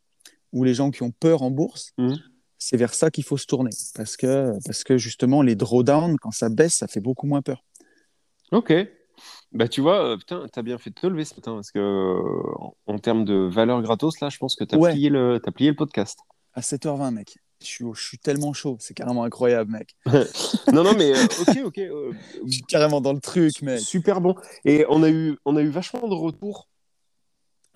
ou 0.52 0.64
les 0.64 0.74
gens 0.74 0.90
qui 0.90 1.04
ont 1.04 1.12
peur 1.12 1.44
en 1.44 1.52
bourse, 1.52 1.92
Mhm. 2.00 2.18
c'est 2.58 2.78
vers 2.78 2.96
ça 2.96 3.12
qu'il 3.12 3.24
faut 3.24 3.38
se 3.38 3.46
tourner. 3.46 3.70
Parce 3.94 4.18
que, 4.18 4.54
parce 4.66 4.84
que 4.84 4.98
justement, 4.98 5.44
les 5.44 5.56
drawdowns, 5.56 6.18
quand 6.18 6.32
ça 6.32 6.50
baisse, 6.50 6.74
ça 6.78 6.88
fait 6.88 7.00
beaucoup 7.00 7.28
moins 7.28 7.44
peur. 7.44 7.64
Ok. 8.52 8.74
Bah, 9.52 9.68
tu 9.68 9.82
vois, 9.82 10.14
euh, 10.14 10.18
putain, 10.18 10.48
t'as 10.52 10.64
bien 10.64 10.78
fait 10.80 10.90
de 10.90 10.96
te 10.96 11.06
lever 11.06 11.26
ce 11.26 11.36
matin 11.36 11.54
parce 11.54 11.72
que, 11.72 11.78
euh, 11.80 12.54
en, 12.58 12.76
en 12.88 12.98
termes 12.98 13.24
de 13.24 13.36
valeur 13.36 13.82
gratos, 13.84 14.20
là, 14.20 14.30
je 14.30 14.38
pense 14.40 14.56
que 14.56 14.64
t'as 14.64 14.78
Ouais. 14.78 14.92
plié, 14.94 15.10
le, 15.10 15.40
t'as 15.44 15.52
plié 15.52 15.70
le 15.70 15.76
podcast. 15.76 16.18
À 16.54 16.62
7h20, 16.62 17.12
mec. 17.12 17.38
Je 17.62 17.66
suis, 17.68 17.86
je 17.94 18.02
suis 18.02 18.18
tellement 18.18 18.54
chaud. 18.54 18.78
C'est 18.80 18.94
carrément 18.94 19.24
incroyable, 19.24 19.72
mec. 19.72 19.96
non, 20.74 20.84
non, 20.84 20.94
mais 20.94 21.12
euh, 21.12 21.24
ok, 21.42 21.58
ok. 21.66 21.78
euh, 21.80 22.14
Je 22.46 22.52
suis 22.52 22.62
carrément 22.64 23.02
dans 23.02 23.14
le 23.14 23.20
truc, 23.20 23.62
mec. 23.62 23.82
super 23.82 24.22
bon. 24.22 24.36
Et 24.66 24.86
on 24.90 25.04
a 25.04 25.10
eu, 25.10 25.38
on 25.46 25.56
a 25.56 25.62
eu 25.62 25.70
vachement 25.70 26.08
de 26.08 26.14
retours 26.14 26.68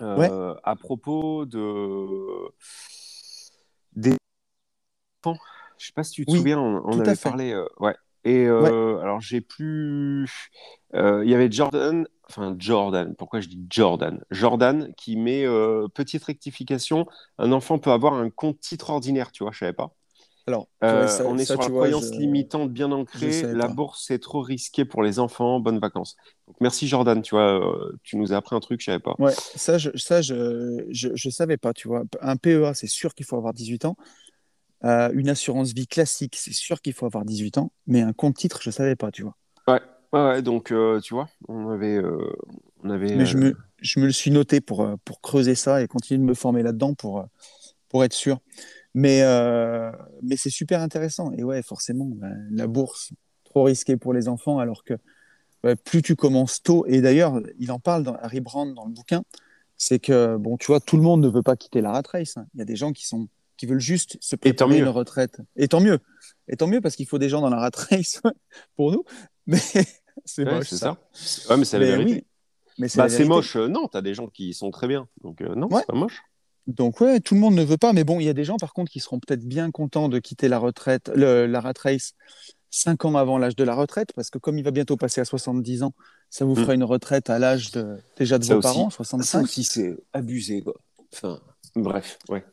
euh, 0.01 0.55
à 0.63 0.75
propos 0.75 1.45
de 1.45 2.49
des 3.95 4.15
enfants. 5.23 5.39
Je 5.77 5.87
sais 5.87 5.93
pas 5.93 6.03
si 6.03 6.13
tu 6.13 6.25
te 6.25 6.31
Oui, 6.31 6.37
souviens, 6.37 6.59
on, 6.59 6.81
on 6.85 6.99
avait 6.99 7.15
parlé. 7.15 7.61
ouais. 7.79 7.95
Et 8.25 8.45
euh, 8.47 8.99
alors 9.01 9.19
j'ai 9.21 9.41
plus. 9.41 10.49
euh, 10.95 11.23
Il 11.25 11.29
y 11.31 11.35
avait 11.35 11.51
Jordan, 11.51 12.07
enfin 12.29 12.55
Jordan. 12.57 13.15
Pourquoi 13.17 13.41
je 13.41 13.47
dis 13.49 13.61
Jordan? 13.69 14.23
Jordan 14.31 14.93
qui 14.95 15.17
met 15.17 15.45
euh, 15.45 15.87
petite 15.93 16.23
rectification. 16.23 17.05
Un 17.37 17.51
enfant 17.51 17.79
peut 17.79 17.91
avoir 17.91 18.13
un 18.13 18.29
compte 18.29 18.59
titre 18.59 18.89
ordinaire, 18.91 19.31
tu 19.31 19.43
vois, 19.43 19.51
je 19.51 19.59
savais 19.59 19.73
pas. 19.73 19.93
Alors, 20.47 20.67
tu 20.85 20.95
vois, 20.95 21.07
ça- 21.07 21.25
on 21.25 21.37
est 21.37 21.45
ça, 21.45 21.57
sur 21.57 21.63
la 21.63 21.69
vois, 21.71 21.91
croyance 21.91 22.11
je- 22.11 22.15
limitante 22.17 22.71
bien 22.71 22.91
ancrée. 22.91 23.47
La 23.51 23.67
pas. 23.67 23.75
bourse, 23.75 24.05
c'est 24.07 24.19
trop 24.19 24.41
risqué 24.41 24.85
pour 24.85 25.03
les 25.03 25.19
enfants. 25.19 25.59
Bonnes 25.59 25.79
vacances. 25.79 26.15
Donc, 26.47 26.57
merci 26.61 26.87
Jordan, 26.87 27.21
tu 27.21 27.35
vois, 27.35 27.75
tu 28.03 28.17
nous 28.17 28.33
as 28.33 28.37
appris 28.37 28.55
un 28.55 28.59
truc, 28.59 28.79
je 28.81 28.85
savais 28.85 28.99
pas. 28.99 29.19
Ouais, 29.19 29.35
ça, 29.55 29.77
je, 29.77 29.91
ça 29.95 30.21
je, 30.23 30.85
je, 30.89 31.09
je 31.13 31.29
savais 31.29 31.57
pas, 31.57 31.73
tu 31.73 31.87
vois. 31.87 32.03
Un 32.21 32.35
PEA, 32.35 32.73
c'est 32.73 32.87
sûr 32.87 33.13
qu'il 33.13 33.25
faut 33.25 33.35
avoir 33.37 33.53
18 33.53 33.85
ans. 33.85 33.95
Euh, 34.85 35.09
une 35.13 35.29
assurance 35.29 35.73
vie 35.73 35.87
classique, 35.87 36.35
c'est 36.37 36.53
sûr 36.53 36.81
qu'il 36.81 36.93
faut 36.93 37.05
avoir 37.05 37.25
18 37.25 37.57
ans. 37.57 37.71
Mais 37.87 38.01
un 38.01 38.13
compte 38.13 38.35
titre, 38.35 38.59
je 38.61 38.69
savais 38.69 38.95
pas, 38.95 39.11
tu 39.11 39.23
vois. 39.23 39.37
Ouais, 39.67 39.81
ouais, 40.11 40.23
ouais, 40.27 40.41
donc 40.41 40.71
euh, 40.71 40.99
tu 40.99 41.13
vois, 41.13 41.29
on 41.47 41.69
avait, 41.69 41.95
euh, 41.95 42.17
on 42.83 42.89
avait. 42.89 43.15
Mais 43.15 43.25
je 43.25 43.37
me, 43.37 43.55
je 43.81 43.99
me 43.99 44.05
le 44.05 44.11
suis 44.11 44.31
noté 44.31 44.59
pour, 44.59 44.87
pour 45.05 45.21
creuser 45.21 45.55
ça 45.55 45.81
et 45.81 45.87
continuer 45.87 46.19
de 46.19 46.25
me 46.25 46.33
former 46.33 46.63
là-dedans 46.63 46.93
pour, 46.93 47.25
pour 47.89 48.03
être 48.03 48.13
sûr. 48.13 48.39
Mais, 48.93 49.21
mais 50.21 50.35
c'est 50.35 50.49
super 50.49 50.81
intéressant. 50.81 51.31
Et 51.31 51.43
ouais, 51.43 51.63
forcément, 51.63 52.05
bah, 52.05 52.27
la 52.51 52.67
bourse, 52.67 53.11
trop 53.45 53.63
risqué 53.63 53.97
pour 53.97 54.13
les 54.13 54.27
enfants, 54.27 54.59
alors 54.59 54.83
que 54.83 54.95
ouais, 55.63 55.75
plus 55.75 56.01
tu 56.01 56.15
commences 56.15 56.61
tôt, 56.61 56.85
et 56.87 57.01
d'ailleurs, 57.01 57.39
il 57.57 57.71
en 57.71 57.79
parle 57.79 58.03
dans 58.03 58.15
Harry 58.15 58.41
Brand 58.41 58.73
dans 58.73 58.85
le 58.85 58.91
bouquin, 58.91 59.23
c'est 59.77 59.99
que, 59.99 60.37
bon, 60.37 60.57
tu 60.57 60.67
vois, 60.67 60.79
tout 60.79 60.97
le 60.97 61.03
monde 61.03 61.21
ne 61.21 61.27
veut 61.27 61.41
pas 61.41 61.55
quitter 61.55 61.81
la 61.81 61.91
rat 61.91 62.03
race. 62.11 62.37
hein. 62.37 62.45
Il 62.53 62.59
y 62.59 62.61
a 62.61 62.65
des 62.65 62.75
gens 62.75 62.91
qui, 62.91 63.07
sont, 63.07 63.27
qui 63.63 63.67
veulent 63.69 63.79
juste 63.79 64.17
se 64.19 64.35
préparer 64.35 64.79
une 64.79 64.89
retraite. 64.89 65.37
Et 65.55 65.69
tant 65.69 65.79
mieux. 65.79 65.99
Et 66.49 66.57
tant 66.57 66.67
mieux 66.67 66.81
parce 66.81 66.97
qu'il 66.97 67.07
faut 67.07 67.17
des 67.17 67.29
gens 67.29 67.39
dans 67.39 67.49
la 67.49 67.57
rat 67.57 67.71
race 67.89 68.21
pour 68.75 68.91
nous. 68.91 69.05
Mais 69.47 69.57
c'est 70.25 70.43
ouais, 70.45 70.55
moche, 70.55 70.67
c'est 70.67 70.75
ça. 70.75 70.97
ça. 71.13 71.49
Ouais, 71.53 71.57
mais 71.57 71.63
c'est 71.63 71.79
la 71.79 71.85
vérité. 71.85 72.11
oui, 72.11 72.23
mais 72.77 72.89
c'est 72.89 72.97
bah, 72.97 73.25
moche. 73.25 73.55
euh, 73.55 73.69
non, 73.69 73.87
t'as 73.87 74.01
des 74.01 74.13
gens 74.13 74.27
qui 74.27 74.53
sont 74.53 74.69
très 74.69 74.87
bien. 74.87 75.07
Donc 75.21 75.39
euh, 75.41 75.55
non, 75.55 75.67
Ouais. 75.69 75.79
c'est 75.79 75.87
pas 75.87 75.93
moche. 75.95 76.21
Donc 76.67 76.99
ouais, 76.99 77.21
tout 77.21 77.35
le 77.35 77.39
monde 77.39 77.55
ne 77.55 77.63
veut 77.63 77.77
pas, 77.77 77.93
mais 77.93 78.03
bon, 78.03 78.19
il 78.19 78.25
y 78.25 78.29
a 78.29 78.33
des 78.33 78.43
gens 78.43 78.57
par 78.57 78.73
contre 78.73 78.91
qui 78.91 78.99
seront 78.99 79.19
peut-être 79.21 79.45
bien 79.45 79.71
contents 79.71 80.09
de 80.09 80.19
quitter 80.19 80.49
la 80.49 80.59
retraite, 80.59 81.09
le- 81.15 81.45
la 81.45 81.61
rat 81.61 81.73
race 81.81 82.13
cinq 82.69 83.05
ans 83.05 83.15
avant 83.15 83.37
l'âge 83.37 83.55
de 83.55 83.63
la 83.63 83.75
retraite, 83.75 84.11
parce 84.13 84.29
que 84.29 84.39
comme 84.39 84.57
il 84.57 84.63
va 84.65 84.71
bientôt 84.71 84.97
passer 84.97 85.21
à 85.21 85.25
70 85.25 85.83
ans, 85.83 85.93
ça 86.29 86.43
vous 86.43 86.53
Mm. 86.55 86.61
fera 86.63 86.73
une 86.73 86.83
retraite 86.83 87.29
à 87.29 87.39
l'âge 87.39 87.71
de, 87.71 87.97
déjà 88.17 88.37
de 88.39 88.43
Ça 88.43 88.55
vos 88.55 88.59
aussi. 88.59 88.67
parents, 88.67 88.89
Ça 88.89 88.97
65. 88.97 89.43
aussi, 89.43 89.63
c'est 89.63 89.95
abusé, 90.11 90.61
quoi. 90.63 90.73
Enfin, 91.13 91.39
bref, 91.75 92.17
ouais. 92.29 92.43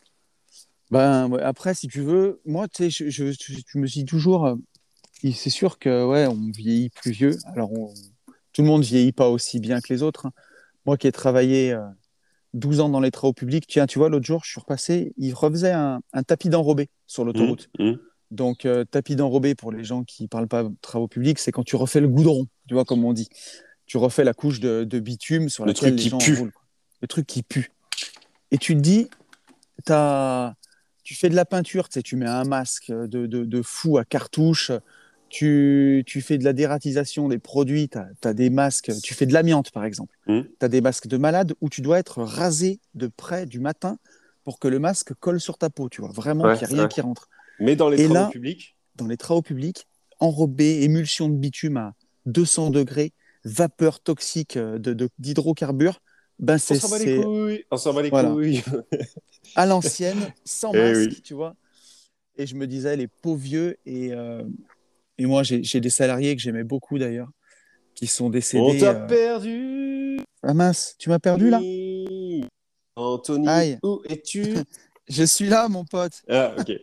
Ben 0.90 1.28
ouais, 1.28 1.42
après, 1.42 1.74
si 1.74 1.86
tu 1.88 2.00
veux, 2.00 2.40
moi, 2.44 2.66
tu 2.68 2.90
sais, 2.90 3.10
je, 3.10 3.30
je, 3.30 3.78
me 3.78 3.86
suis 3.86 4.04
toujours, 4.04 4.46
euh, 4.46 4.56
c'est 5.22 5.50
sûr 5.50 5.78
que 5.78 6.04
ouais, 6.04 6.26
on 6.26 6.50
vieillit 6.52 6.90
plus 6.90 7.12
vieux. 7.12 7.36
Alors, 7.54 7.72
on- 7.72 7.92
tout 8.52 8.62
le 8.62 8.66
monde 8.68 8.82
vieillit 8.82 9.12
pas 9.12 9.28
aussi 9.28 9.60
bien 9.60 9.80
que 9.80 9.92
les 9.92 10.02
autres. 10.02 10.26
hein. 10.26 10.32
Moi 10.86 10.96
qui 10.96 11.06
ai 11.06 11.12
travaillé 11.12 11.72
euh, 11.72 11.86
12 12.54 12.80
ans 12.80 12.88
dans 12.88 12.98
les 13.00 13.12
travaux 13.12 13.32
publics, 13.32 13.66
tiens, 13.68 13.86
tu 13.86 13.98
vois, 14.00 14.08
l'autre 14.08 14.26
jour, 14.26 14.42
je 14.44 14.50
suis 14.50 14.60
repassé, 14.60 15.12
il 15.18 15.32
refaisait 15.34 15.70
un, 15.70 16.00
un 16.12 16.22
tapis 16.24 16.48
d'enrobé 16.48 16.88
sur 17.06 17.24
l'autoroute. 17.24 17.68
Mmh, 17.78 17.90
mmh. 17.90 17.98
Donc, 18.32 18.64
euh, 18.64 18.84
tapis 18.84 19.14
d'enrobé, 19.14 19.54
pour 19.54 19.70
les 19.70 19.84
gens 19.84 20.02
qui 20.02 20.26
parlent 20.26 20.48
pas 20.48 20.64
de 20.64 20.74
travaux 20.80 21.06
publics, 21.06 21.38
c'est 21.38 21.52
quand 21.52 21.62
tu 21.62 21.76
refais 21.76 22.00
le 22.00 22.08
goudron, 22.08 22.46
tu 22.66 22.74
vois, 22.74 22.84
comme 22.84 23.04
on 23.04 23.12
dit. 23.12 23.28
Tu 23.86 23.98
refais 23.98 24.24
la 24.24 24.34
couche 24.34 24.58
de, 24.58 24.82
de 24.84 24.98
bitume 25.00 25.48
sur 25.48 25.64
Le 25.64 25.68
laquelle 25.70 25.90
truc 25.90 25.96
les 25.98 26.02
qui 26.02 26.08
gens 26.08 26.18
pue. 26.18 26.36
roulent. 26.36 26.52
quoi. 26.52 26.62
Le 27.02 27.08
truc 27.08 27.26
qui 27.26 27.42
pue. 27.44 27.70
Et 28.50 28.58
tu 28.58 28.74
te 28.74 28.80
dis, 28.80 29.08
t'as- 29.84 30.54
tu 31.10 31.16
fais 31.16 31.28
de 31.28 31.34
la 31.34 31.44
peinture, 31.44 31.88
tu 31.88 31.94
sais, 31.94 32.02
tu 32.04 32.14
mets 32.14 32.28
un 32.28 32.44
masque 32.44 32.92
de, 32.92 33.26
de, 33.26 33.44
de 33.44 33.62
fou 33.62 33.98
à 33.98 34.04
cartouche, 34.04 34.70
tu, 35.28 36.04
tu 36.06 36.20
fais 36.20 36.38
de 36.38 36.44
la 36.44 36.52
dératisation 36.52 37.26
des 37.26 37.40
produits, 37.40 37.88
tu 37.88 37.98
as, 38.28 38.32
des 38.32 38.48
masques, 38.48 38.92
tu 39.02 39.12
fais 39.14 39.26
de 39.26 39.32
l'amiante, 39.32 39.72
par 39.72 39.84
exemple. 39.84 40.16
Mm. 40.28 40.42
Tu 40.42 40.64
as 40.64 40.68
des 40.68 40.80
masques 40.80 41.08
de 41.08 41.16
malade 41.16 41.54
où 41.60 41.68
tu 41.68 41.80
dois 41.80 41.98
être 41.98 42.22
rasé 42.22 42.78
de 42.94 43.08
près 43.08 43.44
du 43.44 43.58
matin 43.58 43.98
pour 44.44 44.60
que 44.60 44.68
le 44.68 44.78
masque 44.78 45.12
colle 45.14 45.40
sur 45.40 45.58
ta 45.58 45.68
peau, 45.68 45.88
tu 45.88 46.00
vois, 46.00 46.12
vraiment 46.12 46.44
Ouais, 46.44 46.56
qu'il 46.56 46.68
n'y 46.68 46.74
ait 46.74 46.76
rien 46.76 46.82
ouais. 46.84 46.88
qui 46.88 47.00
rentre 47.00 47.28
Mais 47.58 47.74
dans 47.74 47.88
les 47.88 48.02
Et 48.02 48.04
travaux 48.04 48.14
là- 48.14 48.28
publics, 48.30 48.76
dans 48.94 49.08
les 49.08 49.16
travaux 49.16 49.42
publics, 49.42 49.88
enrobé, 50.20 50.84
émulsion 50.84 51.28
de 51.28 51.34
bitume 51.34 51.76
à 51.76 51.94
200 52.26 52.70
degrés, 52.70 53.12
vapeur 53.44 53.98
toxique 53.98 54.56
euh, 54.56 54.78
de- 54.78 55.08
ben 56.40 56.54
on 56.54 56.58
c'est 56.58 56.74
s'en 56.80 56.88
bat 56.88 56.98
les 56.98 57.22
couilles. 57.22 57.64
On 57.70 57.76
s'en 57.76 57.94
bat 57.94 58.02
les 58.02 58.10
Voilà. 58.10 58.30
couilles. 58.30 58.62
à 59.54 59.66
l'ancienne, 59.66 60.32
sans 60.44 60.72
Eh 60.74 60.78
masque, 60.78 61.10
oui. 61.12 61.22
tu 61.22 61.34
vois. 61.34 61.54
Et 62.36 62.46
je 62.46 62.54
me 62.56 62.66
disais, 62.66 62.96
les 62.96 63.06
pauvres 63.06 63.40
vieux, 63.40 63.76
et, 63.86 64.12
euh, 64.12 64.42
et 65.18 65.26
moi 65.26 65.42
j'ai 65.42 65.62
j'ai 65.62 65.80
des 65.80 65.90
salariés 65.90 66.34
que 66.34 66.42
j'aimais 66.42 66.64
beaucoup 66.64 66.98
d'ailleurs, 66.98 67.28
qui 67.94 68.06
sont 68.06 68.26
On 68.26 68.30
décédés. 68.30 68.78
t'a 68.78 68.90
euh, 69.02 69.06
perdu. 69.06 70.20
Ah 70.42 70.54
mince, 70.54 70.94
tu 70.98 71.08
m'as 71.10 71.18
perdu 71.18 71.50
là? 71.50 71.60
Anthony, 72.96 73.48
Aïe. 73.48 73.78
où 73.82 74.00
es-tu? 74.08 74.42
Je 75.08 75.24
suis 75.24 75.48
là, 75.48 75.68
mon 75.68 75.84
pote. 75.84 76.22
Ah, 76.28 76.54
ok. 76.58 76.72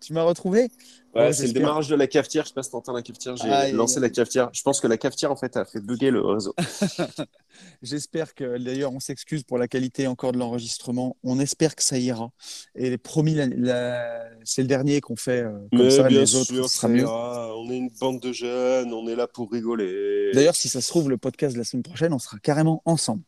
Tu 0.00 0.12
m'as 0.12 0.22
retrouvé 0.22 0.68
Ouais, 1.14 1.22
Ouais, 1.26 1.32
c'est 1.32 1.46
le 1.46 1.52
démarrage 1.52 1.88
de 1.88 1.94
la 1.96 2.06
cafetière. 2.06 2.44
Je 2.44 2.48
sais 2.48 2.54
pas 2.54 2.62
si 2.62 2.70
t'entends 2.70 2.92
la 2.92 3.02
cafetière. 3.02 3.34
J'ai 3.36 3.72
lancé 3.72 3.98
la 3.98 4.10
cafetière. 4.10 4.50
Je 4.52 4.62
pense 4.62 4.80
que 4.80 4.86
la 4.86 4.96
cafetière, 4.98 5.32
en 5.32 5.36
fait, 5.36 5.56
a 5.56 5.64
fait 5.64 5.80
bugger 5.80 6.10
le 6.10 6.20
réseau. 6.20 6.54
J'espère 7.82 8.34
que, 8.34 8.58
d'ailleurs, 8.58 8.92
on 8.92 9.00
s'excuse 9.00 9.42
pour 9.42 9.58
la 9.58 9.68
qualité 9.68 10.06
encore 10.06 10.32
de 10.32 10.38
l'enregistrement. 10.38 11.16
On 11.24 11.38
espère 11.40 11.74
que 11.74 11.82
ça 11.82 11.98
ira. 11.98 12.30
Et 12.74 12.98
promis, 12.98 13.34
la- 13.34 13.46
la- 13.46 14.28
c'est 14.44 14.62
le 14.62 14.68
dernier 14.68 15.00
qu'on 15.00 15.16
fait 15.16 15.42
euh, 15.42 15.50
comme 15.72 15.82
Mais 15.84 15.90
ça. 15.90 16.04
bien 16.04 16.20
les 16.20 16.34
autres, 16.36 16.46
sûr, 16.46 16.68
ce 16.68 16.76
sera 16.76 16.88
ça 16.88 16.88
mieux. 16.88 17.00
ira. 17.02 17.56
On 17.56 17.70
est 17.70 17.76
une 17.78 17.90
bande 18.00 18.20
de 18.20 18.32
jeunes. 18.32 18.92
On 18.92 19.08
est 19.08 19.16
là 19.16 19.26
pour 19.26 19.50
rigoler. 19.50 20.30
D'ailleurs, 20.34 20.56
si 20.56 20.68
ça 20.68 20.80
se 20.80 20.88
trouve, 20.88 21.08
le 21.10 21.16
podcast 21.18 21.54
de 21.54 21.58
la 21.58 21.64
semaine 21.64 21.82
prochaine, 21.82 22.12
on 22.12 22.18
sera 22.18 22.38
carrément 22.38 22.82
ensemble. 22.84 23.22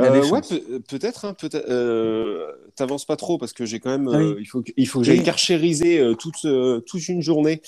Euh, 0.00 0.28
ouais, 0.30 0.40
peut-être. 0.88 1.24
Hein, 1.24 1.34
peut 1.34 1.48
euh, 1.54 2.52
T'avances 2.74 3.04
pas 3.06 3.16
trop 3.16 3.38
parce 3.38 3.52
que 3.52 3.64
j'ai 3.64 3.80
quand 3.80 3.90
même. 3.90 4.08
Ah 4.08 4.18
oui. 4.18 4.24
euh, 4.24 4.36
il 4.40 4.46
faut 4.46 4.62
que, 4.62 4.72
il 4.76 4.86
faut 4.86 4.98
que 5.00 5.06
j'aille 5.06 5.22
carchériser 5.22 6.02
toute, 6.18 6.46
toute 6.86 7.08
une 7.08 7.22
journée 7.22 7.62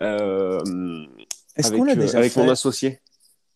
avec, 0.00 1.98
déjà 1.98 2.20
mon 2.36 2.48
associé. 2.48 3.00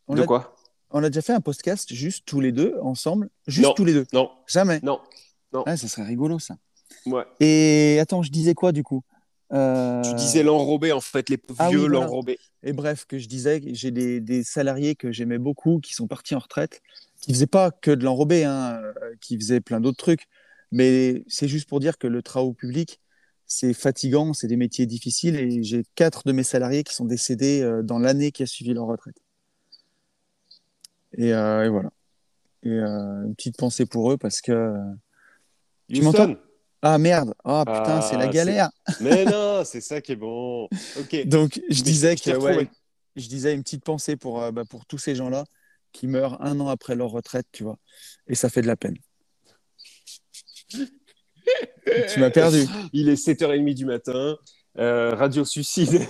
on 0.09 0.15
de 0.15 0.23
a, 0.23 0.27
quoi? 0.27 0.55
On 0.91 1.03
a 1.03 1.09
déjà 1.09 1.23
fait 1.23 1.33
un 1.33 1.41
podcast 1.41 1.93
juste 1.93 2.25
tous 2.27 2.41
les 2.41 2.53
deux, 2.53 2.75
ensemble? 2.83 3.31
Juste 3.47 3.69
Non. 3.69 3.75
tous 3.75 3.85
les 3.85 3.95
deux? 3.95 4.07
Non, 4.13 4.31
Jamais? 4.47 4.81
Non. 4.83 5.01
Ah, 5.67 5.77
ça 5.77 5.89
serait 5.89 6.05
rigolo, 6.05 6.39
ça. 6.39 6.57
Ouais. 7.07 7.25
Et 7.41 7.99
attends, 8.01 8.23
je 8.23 8.31
disais 8.31 8.55
quoi, 8.55 8.73
du 8.73 8.83
coup? 8.83 9.03
Euh, 9.53 10.01
Tu 10.03 10.15
disais 10.15 10.43
l'enrobé, 10.43 10.93
en 10.93 11.01
fait, 11.01 11.29
les 11.29 11.39
Ah 11.59 11.65
oui, 11.67 11.71
vieux 11.71 11.81
voilà. 11.81 12.01
l'enrobé. 12.01 12.39
Et 12.63 12.73
bref, 12.73 13.05
que 13.07 13.19
je 13.19 13.29
disais, 13.29 13.61
j'ai 13.75 13.91
des, 13.91 14.21
des 14.21 14.43
salariés 14.45 14.95
que 14.95 15.13
j'aimais 15.13 15.39
beaucoup 15.39 15.81
qui 15.81 15.93
sont 15.95 16.07
partis 16.07 16.35
en 16.35 16.39
retraite, 16.39 16.81
qui 17.21 17.33
faisaient 17.33 17.47
pas 17.47 17.71
que 17.71 17.91
de 17.91 18.05
l'enrobé, 18.05 18.45
hein, 18.45 18.81
euh, 18.83 18.93
qui 19.21 19.37
faisaient 19.39 19.61
plein 19.61 19.81
d'autres 19.81 19.99
trucs. 19.99 20.27
Mais 20.71 21.23
c'est 21.29 21.49
juste 21.49 21.69
pour 21.69 21.81
dire 21.81 21.99
que 21.99 22.07
le 22.07 22.23
travail 22.23 22.55
public, 22.55 22.99
c'est 23.47 23.75
fatigant, 23.75 24.33
c'est 24.33 24.47
des 24.47 24.57
métiers 24.57 24.87
difficiles. 24.87 25.37
Et 25.37 25.63
j'ai 25.63 25.83
quatre 25.97 26.23
de 26.27 26.33
mes 26.33 26.45
salariés 26.45 26.83
qui 26.83 26.95
sont 26.95 27.05
décédés 27.05 27.61
euh, 27.61 27.83
dans 27.83 27.99
l'année 27.99 28.33
qui 28.33 28.43
a 28.43 28.47
suivi 28.47 28.73
leur 28.73 28.87
retraite. 28.87 29.17
Et, 31.19 31.35
euh, 31.35 31.65
et 31.65 31.69
voilà. 31.69 31.91
Et 32.63 32.71
euh, 32.71 33.25
une 33.27 33.35
petite 33.35 33.59
pensée 33.59 33.85
pour 33.85 34.11
eux 34.13 34.17
parce 34.17 34.41
que. 34.41 34.75
Tu 35.93 36.01
Houston. 36.01 36.29
m'entends? 36.29 36.41
Ah 36.83 36.99
merde 36.99 37.33
Ah 37.45 37.63
putain, 37.67 37.99
Ah, 37.99 38.03
c'est 38.03 38.17
la 38.17 38.25
c'est- 38.25 38.31
galère 38.31 38.71
Mais 39.01 39.25
non, 39.25 39.63
c'est 39.65 39.81
ça 39.81 40.01
qui 40.01 40.13
est 40.13 40.17
bon. 40.17 40.65
Ok. 40.99 41.27
Donc, 41.27 41.61
je 41.71 41.83
disais 41.83 42.17
je 42.17 42.23
que 42.33 42.37
ouais, 42.37 42.69
je 43.17 43.29
disais 43.29 43.55
une 43.55 43.63
petite 43.63 43.85
pensée 43.85 44.17
pour, 44.17 44.43
euh, 44.43 44.51
bah, 44.51 44.65
pour 44.69 44.85
tous 44.87 44.99
ces 44.99 45.15
gens-là 45.15 45.45
qui 45.93 46.07
meurent 46.09 46.43
un 46.43 46.59
an 46.61 46.69
après 46.69 46.95
leur 46.97 47.11
retraite, 47.11 47.47
tu 47.53 47.63
vois. 47.65 47.79
Et 48.27 48.35
ça 48.35 48.49
fait 48.49 48.63
de 48.63 48.67
la 48.67 48.77
peine. 48.77 48.97
tu 50.69 52.21
m'as 52.21 52.31
perdu. 52.31 52.67
Il 52.93 53.09
est 53.09 53.17
7h30 53.17 53.75
du 53.75 53.85
matin. 53.85 54.37
euh, 54.79 55.15
radio 55.15 55.45
suicide. 55.45 56.01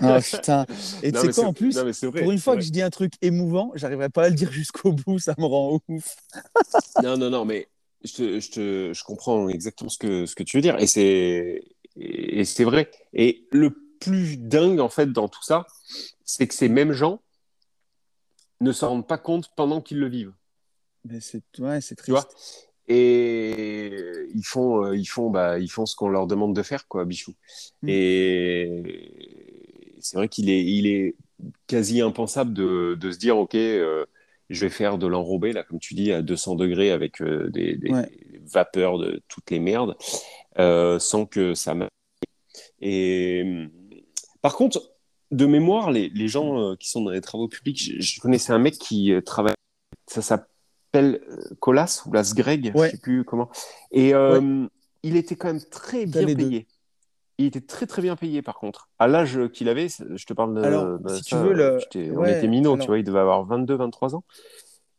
Ah 0.00 0.20
putain. 0.22 0.66
Et 1.02 1.10
tu 1.12 1.18
sais 1.18 1.32
quoi 1.32 1.46
en 1.48 1.52
plus 1.52 1.74
non, 1.76 1.82
vrai, 2.10 2.22
Pour 2.22 2.30
une 2.32 2.38
fois 2.38 2.52
vrai. 2.54 2.60
que 2.60 2.66
je 2.66 2.70
dis 2.70 2.80
un 2.82 2.90
truc 2.90 3.12
émouvant, 3.22 3.72
j'arriverai 3.74 4.08
pas 4.08 4.24
à 4.24 4.28
le 4.28 4.36
dire 4.36 4.52
jusqu'au 4.52 4.92
bout, 4.92 5.18
ça 5.18 5.34
me 5.36 5.44
rend 5.44 5.80
ouf. 5.88 6.16
Non, 7.02 7.16
non, 7.16 7.28
non, 7.28 7.44
mais 7.44 7.66
je, 8.04 8.12
te, 8.12 8.40
je, 8.40 8.50
te, 8.50 8.92
je 8.92 9.04
comprends 9.04 9.48
exactement 9.48 9.90
ce 9.90 9.98
que, 9.98 10.26
ce 10.26 10.34
que 10.34 10.42
tu 10.42 10.58
veux 10.58 10.62
dire. 10.62 10.78
Et 10.78 10.86
c'est, 10.86 11.64
et 11.96 12.44
c'est 12.44 12.64
vrai. 12.64 12.90
Et 13.12 13.46
le 13.50 13.70
plus 14.00 14.36
dingue, 14.36 14.80
en 14.80 14.88
fait, 14.88 15.12
dans 15.12 15.28
tout 15.28 15.42
ça, 15.42 15.66
c'est 16.24 16.46
que 16.46 16.54
ces 16.54 16.68
mêmes 16.68 16.92
gens 16.92 17.20
ne 18.60 18.72
s'en 18.72 18.90
rendent 18.90 19.06
pas 19.06 19.18
compte 19.18 19.50
pendant 19.56 19.80
qu'ils 19.80 19.98
le 19.98 20.08
vivent. 20.08 20.34
Mais 21.04 21.20
c'est 21.20 21.42
ouais, 21.58 21.80
c'est 21.80 22.00
Tu 22.02 22.10
vois 22.10 22.22
triste. 22.22 22.70
Et 22.86 23.90
ils 24.34 24.44
font, 24.44 24.84
euh, 24.84 24.96
ils 24.96 25.06
font, 25.06 25.30
bah, 25.30 25.58
ils 25.58 25.70
font 25.70 25.86
ce 25.86 25.96
qu'on 25.96 26.08
leur 26.08 26.26
demande 26.26 26.54
de 26.54 26.62
faire, 26.62 26.86
quoi, 26.86 27.06
Bichou. 27.06 27.32
Mm. 27.82 27.88
Et 27.88 29.94
c'est 30.00 30.18
vrai 30.18 30.28
qu'il 30.28 30.50
est, 30.50 30.64
il 30.64 30.86
est 30.86 31.14
quasi 31.66 32.02
impensable 32.02 32.52
de, 32.52 32.96
de 33.00 33.10
se 33.10 33.18
dire, 33.18 33.38
ok, 33.38 33.54
euh, 33.54 34.04
je 34.50 34.60
vais 34.66 34.70
faire 34.70 34.98
de 34.98 35.06
l'enrobé, 35.06 35.52
là, 35.52 35.62
comme 35.62 35.78
tu 35.78 35.94
dis, 35.94 36.12
à 36.12 36.22
200 36.22 36.54
degrés 36.56 36.90
avec 36.90 37.20
euh, 37.22 37.48
des, 37.50 37.76
des- 37.76 37.90
Ouais. 37.90 38.02
des 38.30 38.40
vapeurs 38.44 38.98
de 38.98 39.22
toutes 39.28 39.50
les 39.50 39.58
merdes, 39.58 39.96
euh, 40.58 40.98
sans 40.98 41.26
que 41.26 41.54
ça 41.54 41.74
marche. 41.74 41.90
Et 42.80 43.42
hum, 43.44 43.70
par 44.42 44.54
contre, 44.56 44.90
de 45.30 45.46
mémoire, 45.46 45.90
les, 45.90 46.08
les 46.10 46.28
gens 46.28 46.60
euh, 46.72 46.76
qui 46.76 46.88
sont 46.90 47.02
dans 47.02 47.10
les 47.10 47.20
travaux 47.20 47.48
publics, 47.48 47.82
je, 47.82 48.00
je 48.00 48.20
connaissais 48.20 48.52
un 48.52 48.58
mec 48.58 48.74
qui 48.74 49.12
travaille, 49.24 49.54
ça 50.06 50.22
s'appelle 50.22 51.20
Colas 51.60 52.02
ou 52.06 52.12
Las 52.12 52.34
Greg, 52.34 52.70
Ouais. 52.74 52.86
je 52.88 52.90
sais 52.92 53.00
plus 53.00 53.24
comment. 53.24 53.50
Et 53.90 54.12
il 55.02 55.16
était 55.16 55.36
quand 55.36 55.48
même 55.48 55.62
très 55.70 56.06
bien 56.06 56.24
payé. 56.34 56.66
Il 57.38 57.46
était 57.46 57.60
très 57.60 57.86
très 57.86 58.00
bien 58.00 58.14
payé 58.16 58.42
par 58.42 58.54
contre. 58.54 58.88
À 58.98 59.08
l'âge 59.08 59.38
qu'il 59.52 59.68
avait, 59.68 59.88
je 59.88 60.24
te 60.24 60.32
parle 60.32 60.54
de. 60.54 60.62
Alors, 60.62 60.98
si 61.16 61.22
tu 61.24 61.34
veux, 61.34 61.52
le- 61.52 61.78
on 62.16 62.24
était 62.26 62.46
alors- 62.46 62.78
tu 62.78 62.86
vois, 62.86 62.98
il 62.98 63.04
devait 63.04 63.18
avoir 63.18 63.44
22-23 63.44 64.14
ans. 64.14 64.24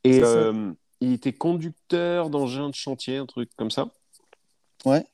Et 0.03 0.21
euh, 0.21 0.71
il 1.01 1.13
était 1.13 1.33
conducteur 1.33 2.29
d'engin 2.29 2.69
de 2.69 2.75
chantier, 2.75 3.17
un 3.17 3.25
truc 3.25 3.49
comme 3.57 3.71
ça. 3.71 3.87
Ouais. 4.85 5.05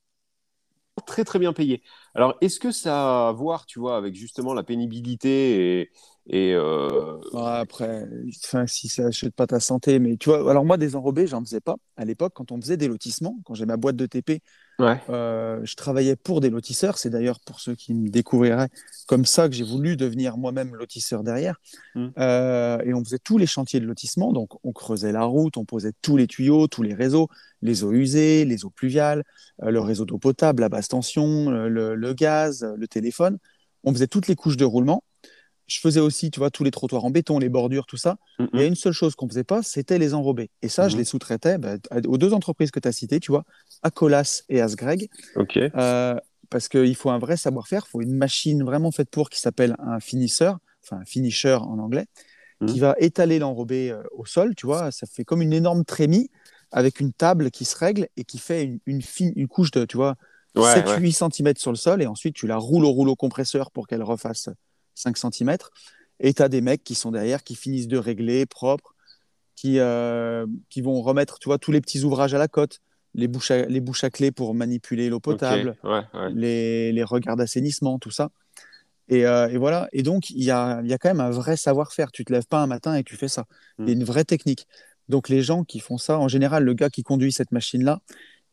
Très 1.07 1.23
très 1.23 1.39
bien 1.39 1.53
payé. 1.53 1.81
Alors, 2.13 2.37
est-ce 2.41 2.59
que 2.59 2.71
ça 2.71 3.25
a 3.25 3.29
à 3.29 3.31
voir, 3.31 3.65
tu 3.65 3.79
vois, 3.79 3.97
avec 3.97 4.13
justement 4.13 4.53
la 4.53 4.61
pénibilité 4.61 5.79
et, 5.81 5.91
et 6.27 6.53
euh, 6.53 7.17
Ouais, 7.33 7.41
après, 7.41 8.05
enfin, 8.43 8.67
si 8.67 8.87
ça 8.87 9.05
achète 9.07 9.33
pas 9.33 9.47
ta 9.47 9.59
santé, 9.59 9.99
mais 9.99 10.17
tu 10.17 10.29
vois, 10.29 10.49
alors 10.51 10.65
moi, 10.65 10.77
des 10.77 10.95
enrobés, 10.95 11.27
j'en 11.27 11.39
faisais 11.43 11.61
pas. 11.61 11.75
À 11.95 12.05
l'époque, 12.05 12.33
quand 12.35 12.51
on 12.51 12.59
faisait 12.61 12.77
des 12.77 12.87
lotissements, 12.89 13.39
quand 13.45 13.53
j'ai 13.55 13.65
ma 13.65 13.77
boîte 13.77 13.95
de 13.95 14.05
TP, 14.05 14.41
ouais, 14.81 15.01
euh, 15.09 15.59
je 15.63 15.75
travaillais 15.75 16.15
pour 16.15 16.41
des 16.41 16.49
lotisseurs. 16.49 16.97
C'est 16.97 17.09
d'ailleurs 17.09 17.39
pour 17.39 17.59
ceux 17.59 17.75
qui 17.75 17.93
me 17.93 18.09
découvriraient 18.09 18.69
comme 19.07 19.25
ça 19.25 19.47
que 19.47 19.55
j'ai 19.55 19.63
voulu 19.63 19.95
devenir 19.95 20.37
moi-même 20.37 20.75
lotisseur 20.75 21.23
derrière. 21.23 21.59
Mm. 21.95 22.07
Euh, 22.17 22.79
et 22.83 22.93
on 22.93 23.03
faisait 23.03 23.19
tous 23.19 23.37
les 23.37 23.45
chantiers 23.45 23.79
de 23.79 23.85
lotissement. 23.85 24.31
Donc, 24.33 24.51
on 24.63 24.71
creusait 24.71 25.11
la 25.11 25.23
route, 25.23 25.57
on 25.57 25.65
posait 25.65 25.93
tous 26.01 26.17
les 26.17 26.27
tuyaux, 26.27 26.67
tous 26.67 26.83
les 26.83 26.93
réseaux, 26.93 27.27
les 27.61 27.83
eaux 27.83 27.91
usées, 27.91 28.45
les 28.45 28.65
eaux 28.65 28.69
pluviales, 28.69 29.23
euh, 29.63 29.71
le 29.71 29.79
réseau 29.79 30.05
d'eau 30.05 30.17
potable, 30.17 30.61
la 30.61 30.69
basse 30.69 30.87
tension, 30.87 31.49
le 31.51 32.13
gaz, 32.13 32.65
le 32.75 32.87
téléphone. 32.87 33.37
On 33.83 33.93
faisait 33.93 34.07
toutes 34.07 34.27
les 34.27 34.35
couches 34.35 34.57
de 34.57 34.65
roulement. 34.65 35.03
Je 35.71 35.79
faisais 35.79 36.01
aussi, 36.01 36.31
tu 36.31 36.39
vois, 36.39 36.51
tous 36.51 36.65
les 36.65 36.71
trottoirs 36.71 37.05
en 37.05 37.11
béton, 37.11 37.39
les 37.39 37.47
bordures, 37.47 37.85
tout 37.85 37.95
ça. 37.97 38.17
Il 38.53 38.59
y 38.59 38.63
a 38.63 38.65
une 38.67 38.75
seule 38.75 38.91
chose 38.91 39.15
qu'on 39.15 39.29
faisait 39.29 39.45
pas, 39.45 39.63
c'était 39.63 39.97
les 39.97 40.13
enrobés. 40.13 40.49
Et 40.61 40.67
ça, 40.67 40.89
je 40.89 40.97
les 40.97 41.05
sous-traitais 41.05 41.57
bah, 41.57 41.77
aux 42.07 42.17
deux 42.17 42.33
entreprises 42.33 42.71
que 42.71 42.79
tu 42.81 42.87
as 42.89 42.91
citées, 42.91 43.21
tu 43.21 43.31
vois, 43.31 43.45
à 43.81 43.89
Colas 43.89 44.43
et 44.49 44.59
à 44.59 44.67
Sgreg, 44.67 45.09
ok, 45.37 45.57
euh, 45.77 46.15
parce 46.49 46.67
qu'il 46.67 46.95
faut 46.95 47.09
un 47.09 47.19
vrai 47.19 47.37
savoir-faire, 47.37 47.85
il 47.87 47.89
faut 47.89 48.01
une 48.01 48.17
machine 48.17 48.63
vraiment 48.65 48.91
faite 48.91 49.09
pour 49.09 49.29
qui 49.29 49.39
s'appelle 49.39 49.75
un 49.79 50.01
finisseur, 50.01 50.57
enfin 50.83 50.97
un 51.01 51.05
finisher 51.05 51.53
en 51.53 51.79
anglais, 51.79 52.07
qui 52.67 52.75
Mhm. 52.75 52.81
va 52.81 52.95
étaler 52.99 53.39
l'enrobé 53.39 53.91
euh, 53.91 54.03
au 54.11 54.25
sol, 54.25 54.53
tu 54.55 54.65
vois, 54.65 54.91
ça 54.91 55.07
fait 55.07 55.23
comme 55.23 55.41
une 55.41 55.53
énorme 55.53 55.85
trémie 55.85 56.29
avec 56.73 56.99
une 56.99 57.13
table 57.13 57.49
qui 57.49 57.63
se 57.63 57.77
règle 57.77 58.07
et 58.17 58.25
qui 58.25 58.39
fait 58.39 58.63
une, 58.63 58.79
une, 58.85 59.01
fine, 59.01 59.31
une 59.37 59.47
couche 59.47 59.71
de, 59.71 59.85
tu 59.85 59.95
vois, 59.95 60.15
Ouais, 60.55 60.63
7-8 60.63 61.13
cm 61.13 61.53
sur 61.55 61.71
le 61.71 61.77
sol. 61.77 62.01
Et 62.01 62.07
ensuite 62.07 62.35
tu 62.35 62.45
la 62.45 62.57
roules 62.57 62.83
au 62.83 62.91
rouleau 62.91 63.15
compresseur 63.15 63.71
pour 63.71 63.87
qu'elle 63.87 64.03
refasse 64.03 64.49
5 64.95 65.17
cm. 65.17 65.57
Et 66.19 66.33
tu 66.33 66.41
as 66.41 66.49
des 66.49 66.61
mecs 66.61 66.83
qui 66.83 66.95
sont 66.95 67.11
derrière, 67.11 67.43
qui 67.43 67.55
finissent 67.55 67.87
de 67.87 67.97
régler 67.97 68.45
propre, 68.45 68.93
qui, 69.55 69.79
euh, 69.79 70.45
qui 70.69 70.81
vont 70.81 71.01
remettre 71.01 71.39
tu 71.39 71.49
vois, 71.49 71.57
tous 71.57 71.71
les 71.71 71.81
petits 71.81 72.03
ouvrages 72.03 72.33
à 72.33 72.37
la 72.37 72.47
cote, 72.47 72.79
les 73.13 73.27
bouches 73.27 73.51
à, 73.51 73.65
les 73.65 73.79
bouches 73.81 74.03
à 74.03 74.09
clé 74.09 74.31
pour 74.31 74.53
manipuler 74.53 75.09
l'eau 75.09 75.19
potable, 75.19 75.75
ouais, 75.83 76.01
ouais. 76.13 76.31
les, 76.33 76.91
les 76.91 77.03
regards 77.03 77.35
d'assainissement, 77.35 77.99
tout 77.99 78.11
ça. 78.11 78.29
Et, 79.09 79.25
euh, 79.25 79.49
et 79.49 79.57
voilà. 79.57 79.89
Et 79.91 80.03
donc, 80.03 80.29
il 80.29 80.43
y 80.43 80.51
a, 80.51 80.81
y 80.83 80.93
a 80.93 80.97
quand 80.97 81.09
même 81.09 81.19
un 81.19 81.31
vrai 81.31 81.57
savoir-faire. 81.57 82.11
Tu 82.11 82.23
te 82.23 82.31
lèves 82.31 82.45
pas 82.47 82.59
un 82.59 82.67
matin 82.67 82.95
et 82.95 83.03
tu 83.03 83.17
fais 83.17 83.27
ça. 83.27 83.45
Il 83.79 83.87
y 83.87 83.91
a 83.91 83.95
Mm. 83.95 83.97
une 83.99 84.03
vraie 84.05 84.23
technique. 84.23 84.67
Donc, 85.09 85.27
les 85.27 85.41
gens 85.41 85.63
qui 85.65 85.79
font 85.79 85.97
ça, 85.97 86.17
en 86.19 86.29
général, 86.29 86.63
le 86.63 86.73
gars 86.73 86.89
qui 86.89 87.03
conduit 87.03 87.33
cette 87.33 87.51
machine-là, 87.51 87.99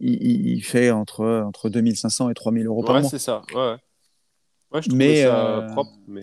il, 0.01 0.61
fait 0.65 0.91
entre, 0.91 1.43
entre 1.47 1.69
2500 1.71 2.31
et 2.31 2.35
3000 2.35 2.67
euros 2.67 2.83
par 2.83 2.97
Ouais, 2.97 3.03
mois. 3.03 3.11
c'est 3.11 3.19
ça, 3.21 3.43
ouais, 3.55 3.77
ouais. 4.73 4.83
Je 4.83 4.91
Mais, 4.93 5.23
ça 5.23 5.59
euh, 5.59 5.67
propre, 5.73 5.93
mais. 6.07 6.23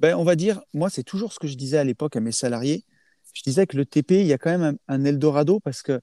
Ben, 0.00 0.14
on 0.16 0.24
va 0.24 0.36
dire, 0.36 0.62
moi, 0.72 0.90
c'est 0.90 1.02
toujours 1.02 1.32
ce 1.32 1.38
que 1.38 1.46
je 1.46 1.56
disais 1.56 1.78
à 1.78 1.84
l'époque 1.84 2.16
à 2.16 2.20
mes 2.20 2.32
salariés. 2.32 2.84
Je 3.32 3.42
disais 3.42 3.66
que 3.66 3.76
le 3.76 3.84
TP, 3.84 4.20
il 4.20 4.26
y 4.26 4.32
a 4.32 4.38
quand 4.38 4.50
même 4.56 4.76
un, 4.88 4.94
un 4.94 5.04
Eldorado 5.04 5.58
parce 5.60 5.82
que, 5.82 6.00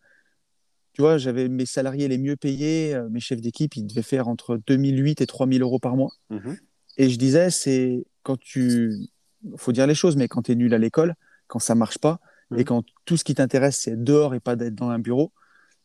tu 0.93 1.01
vois, 1.01 1.17
j'avais 1.17 1.47
mes 1.47 1.65
salariés 1.65 2.07
les 2.09 2.17
mieux 2.17 2.35
payés, 2.35 2.93
euh, 2.93 3.07
mes 3.09 3.21
chefs 3.21 3.39
d'équipe, 3.41 3.75
ils 3.77 3.85
devaient 3.87 4.01
faire 4.01 4.27
entre 4.27 4.59
2008 4.67 5.21
et 5.21 5.25
3000 5.27 5.61
euros 5.61 5.79
par 5.79 5.95
mois. 5.95 6.11
Mhm. 6.29 6.57
Et 6.97 7.09
je 7.09 7.17
disais, 7.17 7.49
c'est 7.49 8.03
quand 8.23 8.37
tu. 8.39 8.91
faut 9.55 9.71
dire 9.71 9.87
les 9.87 9.95
choses, 9.95 10.17
mais 10.17 10.27
quand 10.27 10.43
tu 10.43 10.51
es 10.51 10.55
nul 10.55 10.73
à 10.73 10.77
l'école, 10.77 11.15
quand 11.47 11.59
ça 11.59 11.73
marche 11.75 11.97
pas, 11.99 12.19
Mhm. 12.51 12.59
et 12.59 12.63
quand 12.65 12.83
tout 13.05 13.15
ce 13.15 13.23
qui 13.23 13.33
t'intéresse, 13.33 13.77
c'est 13.79 13.91
être 13.91 14.03
dehors 14.03 14.35
et 14.35 14.41
pas 14.41 14.57
d'être 14.57 14.75
dans 14.75 14.89
un 14.89 14.99
bureau, 14.99 15.31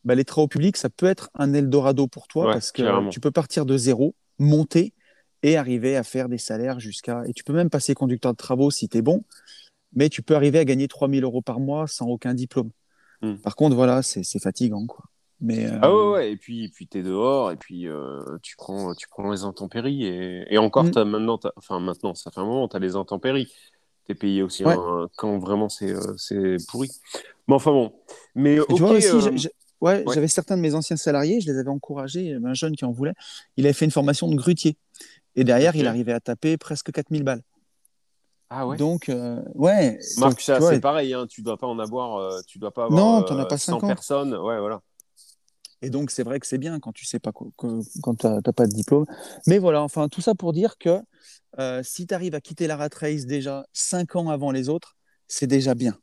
bah, 0.04 0.16
les 0.16 0.24
travaux 0.24 0.48
publics, 0.48 0.76
ça 0.76 0.90
peut 0.90 1.06
être 1.06 1.30
un 1.34 1.54
Eldorado 1.54 2.08
pour 2.08 2.26
toi 2.26 2.46
Ouais, 2.46 2.52
parce 2.54 2.72
que 2.72 2.82
carrément. 2.82 3.10
tu 3.10 3.20
peux 3.20 3.30
partir 3.30 3.66
de 3.66 3.76
zéro, 3.78 4.16
monter 4.40 4.92
et 5.46 5.56
arriver 5.56 5.96
à 5.96 6.02
faire 6.02 6.28
des 6.28 6.38
salaires 6.38 6.80
jusqu'à. 6.80 7.22
Et 7.26 7.32
tu 7.32 7.44
peux 7.44 7.52
même 7.52 7.70
passer 7.70 7.94
conducteur 7.94 8.32
de 8.32 8.36
travaux 8.36 8.72
si 8.72 8.88
tu 8.88 8.98
es 8.98 9.02
bon, 9.02 9.22
mais 9.94 10.08
tu 10.08 10.20
peux 10.20 10.34
arriver 10.34 10.58
à 10.58 10.64
gagner 10.64 10.88
3000 10.88 11.22
euros 11.22 11.40
par 11.40 11.60
mois 11.60 11.86
sans 11.86 12.06
aucun 12.08 12.34
diplôme. 12.34 12.70
Mhm. 13.22 13.38
Par 13.38 13.54
contre, 13.54 13.76
voilà, 13.76 14.02
c'est 14.02 14.24
fatigant. 14.40 14.86
Quoi. 14.86 15.04
Mais, 15.40 15.66
euh, 15.66 15.78
Ah 15.82 15.94
ouais, 15.94 16.10
ouais, 16.10 16.32
et 16.32 16.36
puis, 16.36 16.64
et 16.64 16.68
puis 16.68 16.88
t'es 16.88 17.02
dehors, 17.02 17.52
et 17.52 17.56
puis 17.56 17.86
euh, 17.86 18.24
tu, 18.42 18.56
prends, 18.56 18.92
tu 18.94 19.06
prends 19.08 19.30
les 19.30 19.44
intempéries, 19.44 20.04
et, 20.04 20.44
et 20.52 20.58
encore, 20.58 20.84
Mm. 20.84 20.90
t'as 20.90 21.04
maintenant, 21.04 21.38
enfin 21.56 21.78
maintenant, 21.78 22.14
ça 22.14 22.30
fait 22.32 22.40
un 22.40 22.44
moment, 22.44 22.66
t'as 22.68 22.80
les 22.80 22.96
intempéries. 22.96 23.52
T'es 24.06 24.14
payé 24.14 24.42
aussi 24.42 24.64
Ouais. 24.64 24.74
hein, 24.76 25.08
quand 25.16 25.38
vraiment 25.38 25.68
c'est 25.68 25.92
euh, 25.92 26.56
pourri. 26.68 26.90
Mais 27.48 27.54
enfin 27.54 27.70
bon. 27.72 27.92
Mais 28.34 28.54
Et 28.54 28.60
ok, 28.60 28.74
tu 28.74 28.80
vois 28.82 28.92
aussi, 28.92 29.06
euh, 29.08 29.30
ouais, 29.80 30.04
ouais. 30.04 30.14
j'avais 30.14 30.28
certains 30.28 30.56
de 30.56 30.62
mes 30.62 30.74
anciens 30.74 30.96
salariés, 30.96 31.40
je 31.40 31.50
les 31.52 31.58
avais 31.58 31.70
encouragés, 31.70 32.34
avait 32.34 32.48
un 32.48 32.54
jeune 32.54 32.74
qui 32.76 32.84
en 32.84 32.92
voulait, 32.92 33.14
il 33.56 33.64
avait 33.66 33.72
fait 33.72 33.84
une 33.84 33.90
formation 33.90 34.28
de 34.28 34.34
grutier. 34.36 34.76
Et 35.36 35.44
derrière, 35.44 35.76
il 35.76 35.86
arrivait 35.86 36.12
à 36.12 36.20
taper 36.20 36.56
presque 36.56 36.90
4000 36.90 37.22
balles. 37.22 37.42
ah 38.50 38.66
ouais? 38.66 38.76
Donc, 38.76 39.08
euh, 39.08 39.42
ouais. 39.54 39.98
Marc, 40.18 40.38
tu 40.38 40.52
vois, 40.52 40.72
c'est 40.72 40.80
pareil, 40.80 41.12
hein, 41.12 41.26
tu 41.28 41.42
dois 41.42 41.56
pas 41.58 41.66
en 41.66 41.78
avoir, 41.78 42.16
euh, 42.16 42.40
tu 42.46 42.58
dois 42.58 42.72
pas 42.72 42.84
avoir 42.84 42.98
Non, 42.98 43.22
euh, 43.22 43.26
t'en 43.26 43.38
as 43.38 43.46
pas 43.46 43.58
100 43.58 43.72
50. 43.72 43.88
personnes. 43.88 44.34
Ouais, 44.34 44.58
voilà. 44.58 44.80
Et 45.82 45.90
donc, 45.90 46.10
c'est 46.10 46.22
vrai 46.22 46.40
que 46.40 46.46
c'est 46.46 46.58
bien 46.58 46.80
quand 46.80 46.92
tu 46.92 47.04
sais 47.04 47.18
pas, 47.18 47.32
quoi- 47.32 47.48
que- 47.58 48.00
quand 48.00 48.14
tu 48.14 48.26
n'as 48.26 48.40
pas 48.40 48.66
de 48.66 48.72
diplôme. 48.72 49.04
Mais 49.46 49.58
voilà, 49.58 49.82
enfin, 49.82 50.08
tout 50.08 50.22
ça 50.22 50.34
pour 50.34 50.54
dire 50.54 50.78
que 50.78 51.00
euh, 51.58 51.82
si 51.82 52.06
tu 52.06 52.14
arrives 52.14 52.34
à 52.34 52.40
quitter 52.40 52.66
la 52.66 52.76
rat 52.76 52.88
race 52.98 53.26
déjà 53.26 53.66
5 53.72 54.16
ans 54.16 54.30
avant 54.30 54.50
les 54.50 54.68
autres, 54.70 54.96
c'est 55.28 55.46
déjà 55.46 55.74
bien. 55.74 55.96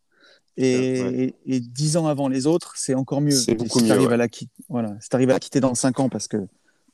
Et, 0.56 1.34
et 1.48 1.60
10 1.60 1.98
ans 1.98 2.06
avant 2.06 2.28
les 2.28 2.46
autres, 2.46 2.74
c'est 2.76 2.93
encore 2.93 3.22
mieux. 3.22 3.32
C'est 3.32 3.54
Et 3.54 3.56
beaucoup 3.56 3.80
si 3.80 3.91
ouais. 3.91 4.13
à 4.13 4.17
la 4.17 4.28
quitter, 4.28 4.54
voilà, 4.69 4.96
si 5.02 5.10
t'arrives 5.10 5.32
à 5.32 5.34
la 5.34 5.39
quitter 5.39 5.60
dans 5.60 5.74
5 5.74 6.00
ans 6.00 6.10
parce 6.10 6.28
que, 6.28 6.38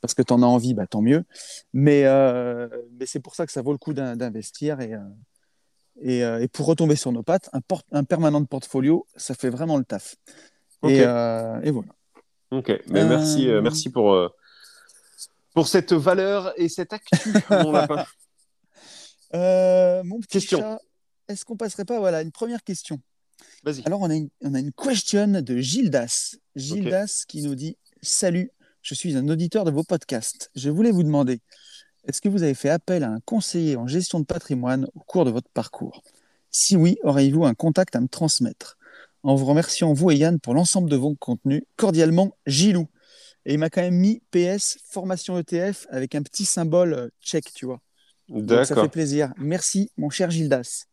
parce 0.02 0.14
que 0.14 0.22
tu 0.22 0.34
en 0.34 0.42
as 0.42 0.46
envie, 0.46 0.74
bah, 0.74 0.88
tant 0.88 1.02
mieux. 1.02 1.24
Mais, 1.74 2.06
euh, 2.06 2.68
mais 3.00 3.06
c'est 3.06 3.20
pour 3.20 3.36
ça 3.36 3.46
que 3.46 3.52
ça 3.52 3.62
vaut 3.62 3.72
le 3.72 3.78
coup 3.78 3.94
d'in- 3.94 4.16
d'investir. 4.16 4.80
Et, 4.82 4.94
euh, 4.94 5.00
et, 6.02 6.24
euh, 6.24 6.40
et 6.42 6.48
pour 6.48 6.66
retomber 6.66 6.96
sur 6.96 7.12
nos 7.12 7.24
pattes, 7.24 7.50
un, 7.92 8.04
permanent 8.04 8.42
de 8.42 8.48
portfolio, 8.48 9.06
ça 9.16 9.36
fait 9.36 9.50
vraiment 9.50 9.78
le 9.78 9.84
taf. 9.86 10.16
Et, 10.84 11.00
et 11.00 11.72
voilà. 11.72 11.90
Ok, 12.52 12.72
mais 12.88 13.02
Euh, 13.02 13.08
merci, 13.10 13.48
merci 13.62 13.90
pour, 13.92 14.18
pour 15.54 15.68
cette 15.68 15.94
valeur 15.94 16.54
et 16.58 16.70
cette 16.70 16.94
actu, 16.94 17.16
mon 17.52 17.72
lapin. 17.72 18.06
Euh, 19.36 20.04
mon 20.04 20.20
petit 20.20 20.40
Question. 20.40 20.80
est-ce 21.28 21.46
qu'on 21.46 21.58
passerait 21.58 21.86
pas 21.86 22.00
voilà, 22.00 22.22
une 22.22 22.32
première 22.32 22.64
question? 22.64 23.00
Vas-y. 23.64 23.84
Alors, 23.86 24.02
on 24.02 24.10
a, 24.10 24.16
une, 24.16 24.30
on 24.42 24.54
a 24.54 24.60
une 24.60 24.72
question 24.72 25.28
de 25.28 25.58
Gildas. 25.58 26.36
Gildas 26.56 27.24
qui 27.28 27.42
nous 27.44 27.56
dit 27.56 27.78
Salut, 28.02 28.52
je 28.82 28.94
suis 28.94 29.16
un 29.16 29.28
auditeur 29.30 29.66
de 29.66 29.72
vos 29.72 29.84
podcasts. 29.84 30.50
Je 30.56 30.70
voulais 30.70 30.92
vous 30.92 31.04
demander 31.04 31.42
est-ce 32.06 32.22
que 32.22 32.30
vous 32.30 32.44
avez 32.44 32.54
fait 32.54 32.70
appel 32.70 33.04
à 33.04 33.10
un 33.10 33.20
conseiller 33.20 33.76
en 33.76 33.88
gestion 33.88 34.20
de 34.20 34.26
patrimoine 34.26 34.88
au 34.96 35.00
cours 35.02 35.26
de 35.26 35.32
votre 35.32 35.50
parcours? 35.50 36.02
Si 36.50 36.76
oui, 36.76 36.98
auriez-vous 37.04 37.46
un 37.46 37.54
contact 37.54 37.96
à 37.96 38.02
me 38.02 38.08
transmettre? 38.08 38.78
En 39.22 39.36
vous 39.36 39.46
remerciant, 39.46 39.94
vous 39.94 40.12
et 40.12 40.16
Yann, 40.16 40.40
pour 40.40 40.54
l'ensemble 40.54 40.90
de 40.90 40.96
vos 40.96 41.14
contenus. 41.16 41.64
Cordialement, 41.76 42.36
Gilou. 42.48 42.88
Et 43.46 43.54
il 43.54 43.60
m'a 43.60 43.70
quand 43.70 43.82
même 43.82 43.96
mis 43.96 44.22
PS 44.32 44.78
formation 44.86 45.38
ETF 45.38 45.88
avec 45.90 46.16
un 46.16 46.24
petit 46.24 46.46
symbole 46.46 46.94
euh, 46.94 47.10
check, 47.22 47.54
tu 47.54 47.66
vois. 47.66 47.82
Donc, 48.30 48.50
ça 48.50 48.66
fait 48.66 48.76
D'accord. 48.76 48.92
plaisir. 48.92 49.34
Merci, 49.38 49.92
mon 49.98 50.10
cher 50.10 50.32
Gildas. 50.32 50.86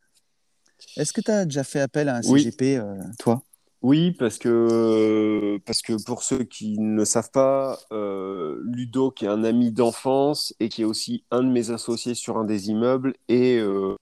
Est-ce 0.97 1.13
que 1.13 1.21
tu 1.21 1.31
as 1.31 1.45
déjà 1.45 1.65
fait 1.65 1.81
appel 1.81 2.09
à 2.09 2.17
un 2.17 2.21
Oui. 2.25 2.43
CGP, 2.43 2.79
euh, 2.79 2.97
toi? 3.19 3.43
Oui, 3.87 4.11
parce 4.11 4.39
que, 4.39 5.59
parce 5.65 5.81
que 5.81 5.93
pour 6.05 6.25
ceux 6.25 6.43
qui 6.43 6.77
ne 6.81 7.05
savent 7.05 7.31
pas, 7.31 7.79
euh, 7.93 8.61
Ludo, 8.65 9.13
qui 9.13 9.27
est 9.27 9.29
un 9.29 9.45
ami 9.45 9.71
d'enfance 9.71 10.53
et 10.59 10.69
qui 10.69 10.83
est 10.83 10.85
aussi 10.85 11.23
un 11.31 11.45
de 11.45 11.49
mes 11.51 11.71
associés 11.71 12.15
sur 12.17 12.37
un 12.37 12.43
des 12.43 12.69
immeubles, 12.69 13.15
est 13.29 13.61
euh, 13.61 13.95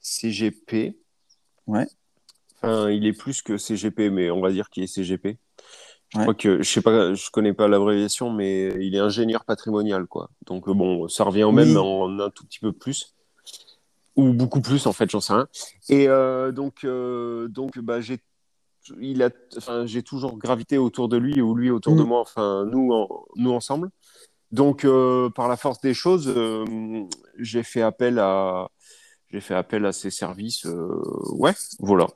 CGP. 0.00 0.96
Ouais. 1.68 1.86
Enfin, 2.56 2.90
il 2.90 3.06
est 3.06 3.12
plus 3.12 3.40
que 3.40 3.56
CGP, 3.56 4.10
mais 4.10 4.32
on 4.32 4.40
va 4.40 4.50
dire 4.50 4.68
qu'il 4.68 4.82
est 4.82 4.88
CGP. 4.88 5.38
Je 6.08 6.18
Ouais. 6.18 6.24
crois 6.24 6.34
que 6.34 6.60
je 6.60 6.68
sais 6.68 6.82
pas, 6.82 7.14
je 7.14 7.30
connais 7.30 7.52
pas 7.52 7.68
l'abréviation, 7.68 8.32
mais 8.32 8.74
il 8.84 8.96
est 8.96 8.98
ingénieur 8.98 9.44
patrimonial, 9.44 10.08
quoi. 10.08 10.28
Donc 10.46 10.68
euh, 10.68 10.74
bon, 10.74 11.06
ça 11.06 11.22
revient 11.22 11.44
au 11.44 11.52
même 11.52 11.68
Oui. 11.70 11.76
en 11.76 12.18
un 12.18 12.30
tout 12.30 12.44
petit 12.46 12.58
peu 12.58 12.72
plus 12.72 13.14
ou 14.16 14.32
beaucoup 14.32 14.60
plus 14.60 14.86
en 14.86 14.92
fait, 14.92 15.08
j'en 15.08 15.20
sais 15.20 15.32
rien. 15.32 15.48
Et 15.88 16.08
euh, 16.08 16.52
donc 16.52 16.84
euh, 16.84 17.48
donc 17.48 17.78
bah 17.78 18.00
j'ai 18.00 18.18
il 19.00 19.22
a 19.22 19.30
enfin 19.56 19.86
j'ai 19.86 20.02
toujours 20.02 20.36
gravité 20.38 20.78
autour 20.78 21.08
de 21.08 21.16
lui 21.16 21.40
ou 21.40 21.54
lui 21.54 21.70
autour 21.70 21.94
de 21.96 22.02
Mm. 22.02 22.06
moi, 22.06 22.20
enfin 22.20 22.64
nous 22.66 22.90
en- 22.92 23.24
nous 23.36 23.52
ensemble. 23.52 23.90
Donc 24.50 24.84
euh, 24.84 25.30
par 25.30 25.48
la 25.48 25.56
force 25.56 25.80
des 25.80 25.94
choses, 25.94 26.28
euh, 26.28 26.64
j'ai 27.38 27.62
fait 27.62 27.82
appel 27.82 28.18
à 28.18 28.68
j'ai 29.30 29.40
fait 29.40 29.54
appel 29.54 29.86
à 29.86 29.92
ses 29.92 30.10
services. 30.10 30.66
euh, 30.66 31.00
ouais, 31.32 31.54
voilà. 31.78 32.06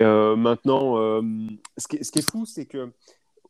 Maintenant, 0.00 0.96
ce 1.78 1.86
qui 1.88 1.96
est, 1.96 2.02
ce 2.02 2.10
qui 2.10 2.18
est 2.20 2.30
fou, 2.30 2.46
c'est 2.46 2.66
que 2.66 2.90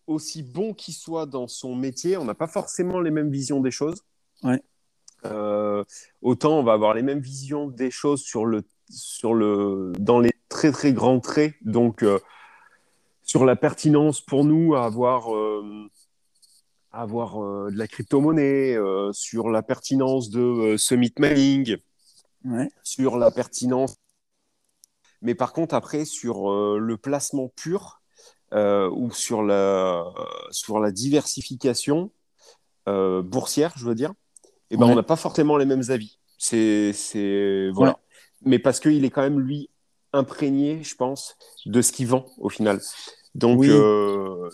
aussi 0.07 0.42
bon 0.42 0.74
qu'il 0.74 0.92
soit 0.94 1.24
dans 1.26 1.46
son 1.48 1.74
métier, 1.76 2.16
on 2.16 2.24
n'a 2.24 2.35
pas 2.35 2.48
forcément 2.48 3.00
les 3.00 3.11
mêmes 3.12 3.31
visions 3.31 3.61
des 3.61 3.70
choses. 3.70 4.02
Ouais. 4.42 4.61
Autant 6.20 6.59
on 6.59 6.64
va 6.64 6.72
avoir 6.72 6.94
les 6.94 7.02
mêmes 7.02 7.20
visions 7.20 7.68
des 7.68 7.90
choses 7.90 8.20
sur 8.22 8.44
le, 8.44 8.62
sur 8.90 9.35
le, 9.35 9.92
dans 9.98 10.18
les 10.18 10.33
très 10.62 10.70
très 10.70 10.92
grands 10.92 11.18
traits. 11.18 11.55
Donc 11.62 12.05
euh, 12.05 12.20
sur 13.25 13.44
la 13.44 13.57
pertinence 13.57 14.20
pour 14.20 14.44
nous 14.44 14.77
à 14.77 14.85
avoir, 14.85 15.35
euh, 15.35 15.88
à 16.92 17.03
avoir 17.03 17.42
euh, 17.42 17.68
de 17.72 17.77
la 17.77 17.88
crypto-monnaie, 17.88 18.77
euh, 18.77 19.11
sur 19.12 19.51
la 19.51 19.62
pertinence 19.62 20.31
de 20.31 20.40
euh, 20.40 20.77
summit 20.77 21.12
mining, 21.18 21.77
Ouais. 22.44 22.68
sur 22.83 23.18
la 23.18 23.31
pertinence. 23.31 23.96
Mais 25.20 25.35
par 25.37 25.53
contre, 25.53 25.75
après, 25.77 26.05
sur 26.05 26.51
le 26.77 26.96
placement 26.96 27.48
pur 27.55 28.03
ou 28.53 29.11
sur 29.12 29.44
la, 29.44 30.05
sur 30.51 30.81
la 30.81 30.90
diversification 30.90 32.11
boursière, 32.87 33.72
je 33.77 33.87
veux 33.87 33.94
dire, 33.94 34.12
eh 34.70 34.77
ben, 34.77 34.87
Ouais. 34.87 34.92
on 34.92 34.96
n'a 34.96 35.05
pas 35.05 35.14
forcément 35.14 35.57
les 35.57 35.66
mêmes 35.66 35.85
avis. 35.90 36.18
C'est, 36.37 36.92
c'est, 36.92 37.70
voilà. 37.72 37.92
Ouais. 37.92 37.98
Mais 38.44 38.59
parce 38.59 38.81
qu'il 38.81 39.05
est 39.05 39.11
quand 39.11 39.22
même, 39.22 39.38
lui, 39.38 39.70
imprégné, 40.12 40.83
je 40.83 40.94
pense, 40.94 41.37
de 41.66 41.81
ce 41.83 41.92
qu'il 41.92 42.07
vend 42.09 42.27
au 42.38 42.48
final. 42.48 42.81
Donc, 43.35 43.61
Oui. 43.61 43.68
euh, 43.70 44.48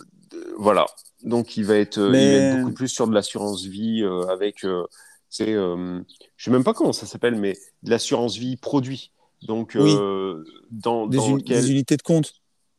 voilà. 0.57 0.85
Donc, 1.23 1.57
il 1.57 1.65
va 1.65 1.75
être, 1.75 1.97
il 1.97 2.03
va 2.03 2.09
Mais- 2.11 2.33
être 2.33 2.59
beaucoup 2.61 2.73
plus 2.73 2.87
sur 2.87 3.07
de 3.07 3.13
l'assurance 3.13 3.63
vie 3.65 4.01
euh, 4.03 4.25
avec, 4.27 4.63
euh, 4.63 4.85
c'est, 5.29 5.53
euh, 5.53 5.99
je 6.37 6.43
sais 6.45 6.51
même 6.51 6.63
pas 6.63 6.73
comment 6.73 6.93
ça 6.93 7.05
s'appelle, 7.05 7.35
mais 7.35 7.57
de 7.83 7.89
l'assurance 7.89 8.37
vie 8.37 8.55
produit. 8.57 9.11
Donc, 9.41 9.71
Oui. 9.79 9.93
euh, 9.97 10.43
dans, 10.71 11.07
Des, 11.07 11.17
dans 11.17 11.27
uni- 11.27 11.41
lequel- 11.41 11.61
des 11.61 11.71
unités 11.71 11.97
de 11.97 12.01
compte, 12.01 12.33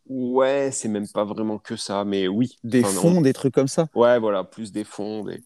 ouais, 0.09 0.71
c'est 0.73 0.89
même 0.89 1.09
pas 1.09 1.25
vraiment 1.25 1.59
que 1.59 1.77
ça, 1.77 2.05
mais 2.05 2.29
oui. 2.29 2.57
des 2.65 2.83
Enfin, 2.85 3.01
fonds, 3.01 3.21
des 3.21 3.33
trucs 3.33 3.55
comme 3.55 3.69
ça. 3.69 3.89
Ouais, 3.95 4.19
voilà, 4.19 4.45
plus 4.45 4.73
des 4.73 4.85
fonds. 4.85 5.25
des- 5.25 5.43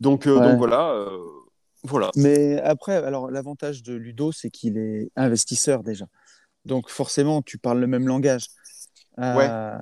Donc, 0.00 0.26
euh, 0.26 0.36
Ouais. 0.38 0.48
donc 0.48 0.58
voilà, 0.58 0.90
euh, 0.92 1.16
voilà. 1.84 2.10
Mais 2.16 2.60
après, 2.60 2.96
alors 2.96 3.30
l'avantage 3.30 3.82
de 3.82 3.94
Ludo, 3.94 4.30
c'est 4.32 4.50
qu'il 4.50 4.78
est 4.78 5.10
investisseur 5.16 5.82
déjà. 5.82 6.06
Donc 6.64 6.90
forcément, 6.90 7.42
tu 7.42 7.58
parles 7.58 7.80
le 7.80 7.86
même 7.86 8.06
langage. 8.06 8.46
Euh, 9.18 9.76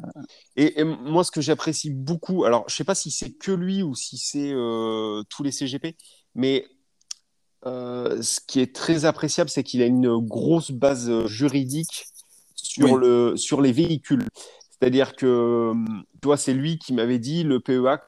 Et, 0.56 0.80
et 0.80 0.84
moi, 0.84 1.22
ce 1.24 1.30
que 1.30 1.40
j'apprécie 1.40 1.90
beaucoup, 1.90 2.44
alors 2.44 2.64
je 2.68 2.74
sais 2.74 2.84
pas 2.84 2.94
si 2.94 3.10
c'est 3.10 3.30
que 3.30 3.52
lui 3.52 3.82
ou 3.82 3.94
si 3.94 4.18
c'est 4.18 4.52
euh, 4.52 5.22
tous 5.28 5.42
les 5.42 5.52
CGP, 5.52 5.96
mais 6.34 6.66
euh, 7.66 8.20
ce 8.22 8.40
qui 8.46 8.60
est 8.60 8.74
très 8.74 9.04
appréciable, 9.04 9.50
c'est 9.50 9.62
qu'il 9.62 9.82
a 9.82 9.86
une 9.86 10.16
grosse 10.18 10.70
base 10.70 11.26
juridique 11.26 12.06
sur, 12.54 12.90
Oui. 12.90 13.00
le, 13.00 13.36
sur 13.36 13.60
les 13.60 13.72
véhicules. 13.72 14.26
C'est-à-dire 14.70 15.14
que, 15.14 15.72
tu 16.22 16.26
vois, 16.26 16.38
c'est 16.38 16.54
lui 16.54 16.78
qui 16.78 16.92
m'avait 16.94 17.18
dit 17.18 17.42
le 17.42 17.60
PEA, 17.60 18.00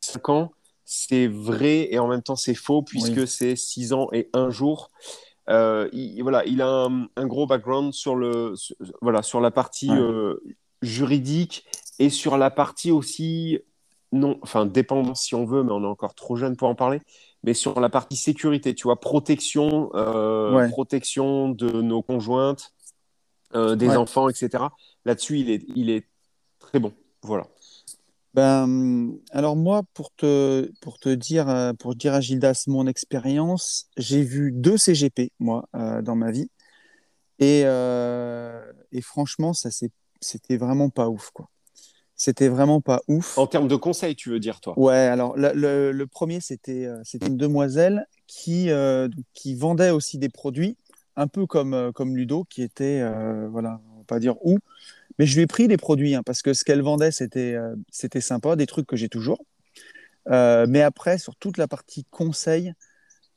5 0.00 0.28
ans, 0.28 0.52
c'est 0.84 1.26
vrai 1.26 1.88
et 1.92 1.98
en 1.98 2.06
même 2.06 2.22
temps 2.22 2.36
c'est 2.36 2.54
faux 2.54 2.82
puisque 2.82 3.26
c'est 3.26 3.56
6 3.56 3.92
ans 3.92 4.08
et 4.12 4.30
1 4.32 4.50
jour. 4.50 4.90
Euh, 5.48 5.88
il, 5.92 6.20
voilà, 6.22 6.44
il 6.44 6.60
a 6.62 6.68
un, 6.68 7.08
un 7.16 7.26
gros 7.26 7.46
background 7.46 7.92
sur, 7.92 8.16
le, 8.16 8.54
sur- 8.56 8.76
voilà, 9.00 9.22
sur 9.22 9.40
la 9.40 9.50
partie 9.50 9.90
Ouais. 9.90 9.98
euh, 9.98 10.42
juridique 10.82 11.64
et 11.98 12.10
sur 12.10 12.36
la 12.36 12.50
partie 12.50 12.90
aussi, 12.90 13.60
non, 14.12 14.38
enfin, 14.42 14.66
dépendance 14.66 15.22
si 15.22 15.34
on 15.34 15.44
veut, 15.44 15.62
mais 15.62 15.72
on 15.72 15.82
est 15.82 15.86
encore 15.86 16.14
trop 16.14 16.36
jeune 16.36 16.56
pour 16.56 16.68
en 16.68 16.74
parler, 16.74 17.00
mais 17.42 17.54
sur 17.54 17.78
la 17.80 17.88
partie 17.88 18.16
sécurité, 18.16 18.74
tu 18.74 18.84
vois, 18.84 18.98
protection, 19.00 19.90
euh, 19.94 20.54
Ouais. 20.56 20.68
protection 20.68 21.48
de 21.50 21.80
nos 21.80 22.02
conjointes, 22.02 22.72
des 23.54 23.88
Ouais. 23.88 23.96
enfants, 23.96 24.28
etc. 24.28 24.64
Là-dessus, 25.04 25.38
il 25.38 25.50
est, 25.50 25.64
il 25.76 25.88
est 25.88 26.06
très 26.58 26.78
bon. 26.78 26.92
Voilà. 27.22 27.46
Ben, 28.36 29.14
alors 29.30 29.56
moi, 29.56 29.82
pour 29.94 30.14
te, 30.14 30.70
pour 30.82 30.98
te 30.98 31.08
dire, 31.08 31.48
euh, 31.48 31.72
pour 31.72 31.94
dire 31.94 32.12
à 32.12 32.20
Gildas 32.20 32.64
mon 32.66 32.86
expérience, 32.86 33.88
j'ai 33.96 34.22
vu 34.22 34.52
deux 34.52 34.76
CGP, 34.76 35.32
moi, 35.38 35.66
euh, 35.74 36.02
dans 36.02 36.16
ma 36.16 36.30
vie. 36.30 36.50
Et, 37.38 37.62
euh, 37.64 38.60
et 38.92 39.00
franchement, 39.00 39.54
ça, 39.54 39.70
c'était 40.20 40.56
vraiment 40.58 40.90
pas 40.90 41.08
ouf, 41.08 41.30
quoi. 41.32 41.48
C'était 42.14 42.48
vraiment 42.48 42.82
pas 42.82 43.00
ouf. 43.08 43.38
En 43.38 43.46
termes 43.46 43.68
de 43.68 43.76
conseils, 43.76 44.16
tu 44.16 44.28
veux 44.28 44.40
dire, 44.40 44.60
toi? 44.60 44.78
Ouais, 44.78 44.94
alors 44.96 45.34
le, 45.38 45.52
le- 45.54 45.92
le 45.92 46.06
premier, 46.06 46.40
c'était 46.40 46.88
une 47.26 47.38
demoiselle 47.38 48.06
qui, 48.26 48.70
euh, 48.70 49.08
qui 49.32 49.54
vendait 49.54 49.90
aussi 49.90 50.18
des 50.18 50.28
produits, 50.28 50.76
un 51.16 51.26
peu 51.26 51.46
comme, 51.46 51.90
comme 51.94 52.14
Ludo, 52.18 52.44
qui 52.44 52.62
était, 52.62 53.02
voilà, 53.48 53.80
on 53.94 53.98
va 54.00 54.04
pas 54.04 54.18
dire 54.20 54.36
où, 54.44 54.58
mais 55.18 55.26
je 55.26 55.34
lui 55.36 55.42
ai 55.42 55.46
pris 55.46 55.68
les 55.68 55.76
produits, 55.76 56.14
hein, 56.14 56.22
parce 56.24 56.42
que 56.42 56.52
ce 56.52 56.64
qu'elle 56.64 56.82
vendait, 56.82 57.10
c'était 57.10 57.54
euh, 57.54 57.74
c'était 57.90 58.20
sympa, 58.20 58.56
des 58.56 58.66
trucs 58.66 58.86
que 58.86 58.96
j'ai 58.96 59.08
toujours. 59.08 59.44
Euh, 60.28 60.66
mais 60.68 60.82
après, 60.82 61.18
sur 61.18 61.36
toute 61.36 61.56
la 61.58 61.68
partie 61.68 62.04
conseil, 62.10 62.72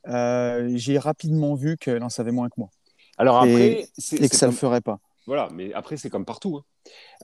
euh, 0.07 0.71
j'ai 0.75 0.97
rapidement 0.97 1.55
vu 1.55 1.77
qu'elle 1.77 2.03
en 2.03 2.09
savait 2.09 2.31
moins 2.31 2.49
que 2.49 2.55
moi 2.57 2.69
Alors 3.17 3.45
Et- 3.45 3.53
après, 3.53 3.87
c'est 3.97 4.15
et 4.17 4.19
que 4.21 4.27
c'est 4.27 4.37
ça 4.37 4.45
comme- 4.47 4.55
le 4.55 4.59
ferait 4.59 4.81
pas. 4.81 4.99
Voilà, 5.27 5.49
mais 5.53 5.73
après, 5.73 5.97
c'est 5.97 6.09
comme 6.09 6.25
partout. 6.25 6.57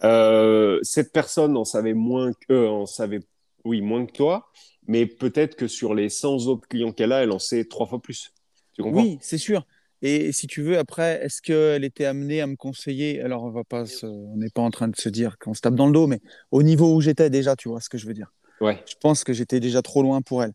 hein. 0.01 0.79
Cette 0.83 1.11
personne 1.11 1.57
en 1.57 1.65
savait 1.65 1.93
moins 1.93 2.31
que, 2.47 2.67
en 2.67 2.85
savait, 2.85 3.21
oui, 3.63 3.81
moins 3.81 4.05
que 4.05 4.11
toi, 4.11 4.47
mais 4.87 5.05
peut-être 5.07 5.55
que 5.55 5.67
sur 5.67 5.93
les 5.95 6.09
100 6.09 6.45
autres 6.47 6.67
clients 6.67 6.91
qu'elle 6.91 7.11
a, 7.11 7.23
elle 7.23 7.31
en 7.31 7.39
sait 7.39 7.65
trois 7.65 7.87
fois 7.87 8.01
plus. 8.01 8.31
Tu 8.73 8.83
comprends? 8.83 9.01
Oui, 9.01 9.17
c'est 9.21 9.37
sûr. 9.37 9.65
Et 10.07 10.31
si 10.33 10.45
tu 10.45 10.61
veux, 10.61 10.77
après, 10.77 11.19
est-ce 11.23 11.41
qu'elle 11.41 11.83
était 11.83 12.05
amenée 12.05 12.39
à 12.39 12.45
me 12.45 12.55
conseiller? 12.55 13.21
Alors, 13.21 13.43
on 13.43 13.49
va 13.49 13.63
pas 13.63 13.87
se- 13.87 14.05
on 14.05 14.37
n'est 14.37 14.51
pas 14.51 14.61
en 14.61 14.69
train 14.69 14.87
de 14.87 14.95
se 14.95 15.09
dire 15.09 15.39
qu'on 15.39 15.55
se 15.55 15.61
tape 15.61 15.73
dans 15.73 15.87
le 15.87 15.93
dos, 15.93 16.05
mais 16.05 16.21
au 16.51 16.61
niveau 16.61 16.93
où 16.93 17.01
j'étais 17.01 17.31
déjà, 17.31 17.55
tu 17.55 17.69
vois 17.69 17.81
ce 17.81 17.89
que 17.89 17.97
je 17.97 18.05
veux 18.05 18.13
dire? 18.13 18.31
Ouais. 18.61 18.83
Je 18.87 18.93
pense 19.01 19.23
que 19.23 19.33
j'étais 19.33 19.59
déjà 19.59 19.81
trop 19.81 20.03
loin 20.03 20.21
pour 20.21 20.43
elle. 20.43 20.53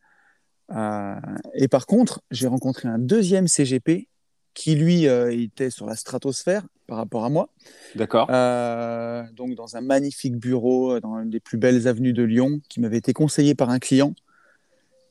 Euh, 0.70 1.16
et 1.54 1.66
par 1.66 1.86
contre, 1.86 2.22
j'ai 2.30 2.46
rencontré 2.46 2.88
un 2.88 3.00
deuxième 3.00 3.48
CGP 3.48 4.06
qui, 4.54 4.76
lui, 4.76 5.08
euh, 5.08 5.32
était 5.32 5.70
sur 5.70 5.84
la 5.84 5.96
stratosphère 5.96 6.64
par 6.86 6.98
rapport 6.98 7.24
à 7.24 7.28
moi. 7.28 7.48
D'accord. 7.96 8.30
Euh, 8.30 9.24
donc 9.32 9.56
dans 9.56 9.76
un 9.76 9.80
magnifique 9.80 10.36
bureau 10.36 11.00
dans 11.00 11.18
une 11.18 11.30
des 11.30 11.40
plus 11.40 11.58
belles 11.58 11.88
avenues 11.88 12.12
de 12.12 12.22
Lyon, 12.22 12.60
qui 12.68 12.78
m'avait 12.78 12.98
été 12.98 13.12
conseillé 13.12 13.56
par 13.56 13.70
un 13.70 13.80
client. 13.80 14.14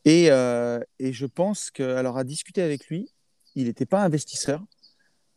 Et, 0.06 0.28
et 0.28 1.12
je 1.12 1.26
pense 1.26 1.72
que, 1.72 1.84
alors 1.84 2.18
à 2.18 2.24
discuter 2.24 2.62
avec 2.62 2.88
lui, 2.88 3.12
il 3.56 3.66
n'était 3.66 3.86
pas 3.86 4.04
investisseur. 4.04 4.64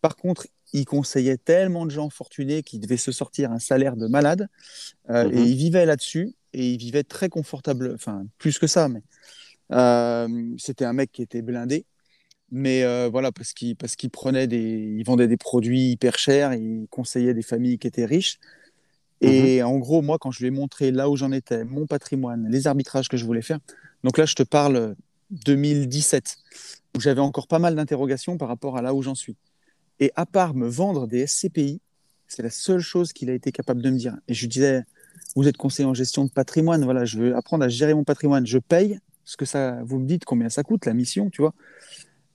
Par 0.01 0.17
contre, 0.17 0.47
il 0.73 0.85
conseillait 0.85 1.37
tellement 1.37 1.85
de 1.87 1.91
gens 1.91 2.11
fortunés 2.11 2.63
qui 2.63 2.79
devaient 2.79 2.97
se 2.97 3.13
sortir 3.13 3.53
un 3.53 3.59
salaire 3.59 3.97
de 3.97 4.07
malade. 4.07 4.49
Euh, 5.11 5.29
Mhm. 5.29 5.39
Et 5.39 5.43
il 5.43 5.57
vivait 5.57 5.87
là-dessus. 5.87 6.35
Et 6.55 6.73
il 6.73 6.79
vivait 6.79 7.05
très 7.05 7.29
confortable, 7.29 7.93
enfin 7.95 8.27
plus 8.39 8.59
que 8.59 8.67
ça, 8.67 8.89
mais 8.89 9.03
euh, 9.73 10.29
c'était 10.59 10.85
un 10.85 10.93
mec 10.93 11.11
qui 11.13 11.23
était 11.23 11.41
blindé. 11.41 11.87
Mais 12.51 12.83
euh, 12.85 13.09
voilà, 13.11 13.33
parce 13.33 13.55
qu'il 13.55 13.75
parce 13.77 13.97
qu'il 13.97 14.11
prenait 14.11 14.47
des, 14.47 14.95
il 14.99 15.03
vendait 15.05 15.29
des 15.29 15.39
produits 15.39 15.93
hyper 15.93 16.19
chers, 16.19 16.53
il 16.53 16.87
conseillait 16.91 17.33
des 17.33 17.43
familles 17.43 17.79
qui 17.79 17.87
étaient 17.87 18.05
riches. 18.05 18.39
Et 19.23 19.63
en 19.63 19.79
gros, 19.79 20.03
moi, 20.03 20.19
quand 20.19 20.33
je 20.33 20.41
lui 20.41 20.49
ai 20.49 20.51
montré 20.51 20.91
là 20.91 21.09
où 21.09 21.17
j'en 21.17 21.31
étais, 21.31 21.65
mon 21.65 21.87
patrimoine, 21.87 22.49
les 22.51 22.67
arbitrages 22.67 23.09
que 23.09 23.17
je 23.17 23.25
voulais 23.25 23.41
faire, 23.41 23.61
donc 24.03 24.19
là, 24.19 24.27
je 24.27 24.35
te 24.35 24.43
parle 24.43 24.97
2017, 25.31 26.37
où 26.97 27.01
j'avais 27.01 27.21
encore 27.21 27.47
pas 27.47 27.59
mal 27.59 27.75
d'interrogations 27.75 28.37
par 28.39 28.49
rapport 28.49 28.77
à 28.77 28.83
là 28.83 28.95
où 28.95 29.03
j'en 29.03 29.15
suis. 29.15 29.37
Et 30.01 30.13
à 30.17 30.27
part 30.27 30.55
me 30.55 30.67
vendre 30.69 31.07
des 31.07 31.27
SCPI, 31.27 31.81
c'est 32.29 32.43
la 32.43 32.51
seule 32.51 32.81
chose 32.81 33.13
qu'il 33.13 33.31
a 33.31 33.35
été 33.35 33.53
capable 33.53 33.83
de 33.83 33.91
me 33.91 33.97
dire. 33.99 34.17
Et 34.29 34.35
je 34.35 34.41
lui 34.43 34.49
disais, 34.49 34.83
vous 35.37 35.47
êtes 35.49 35.57
conseiller 35.57 35.87
en 35.89 35.95
gestion 35.95 36.25
de 36.25 36.31
patrimoine, 36.31 36.85
voilà, 36.85 37.05
je 37.05 37.19
veux 37.19 37.37
apprendre 37.37 37.65
à 37.65 37.69
gérer 37.69 37.95
mon 37.95 38.05
patrimoine, 38.05 38.47
je 38.47 38.59
paye 38.59 38.99
ce 39.25 39.37
que 39.37 39.45
ça, 39.45 39.81
vous 39.85 39.99
me 39.99 40.07
dites 40.07 40.25
combien 40.25 40.49
ça 40.49 40.63
coûte 40.63 40.85
la 40.87 40.95
mission, 40.95 41.31
tu 41.31 41.43
vois. 41.43 41.55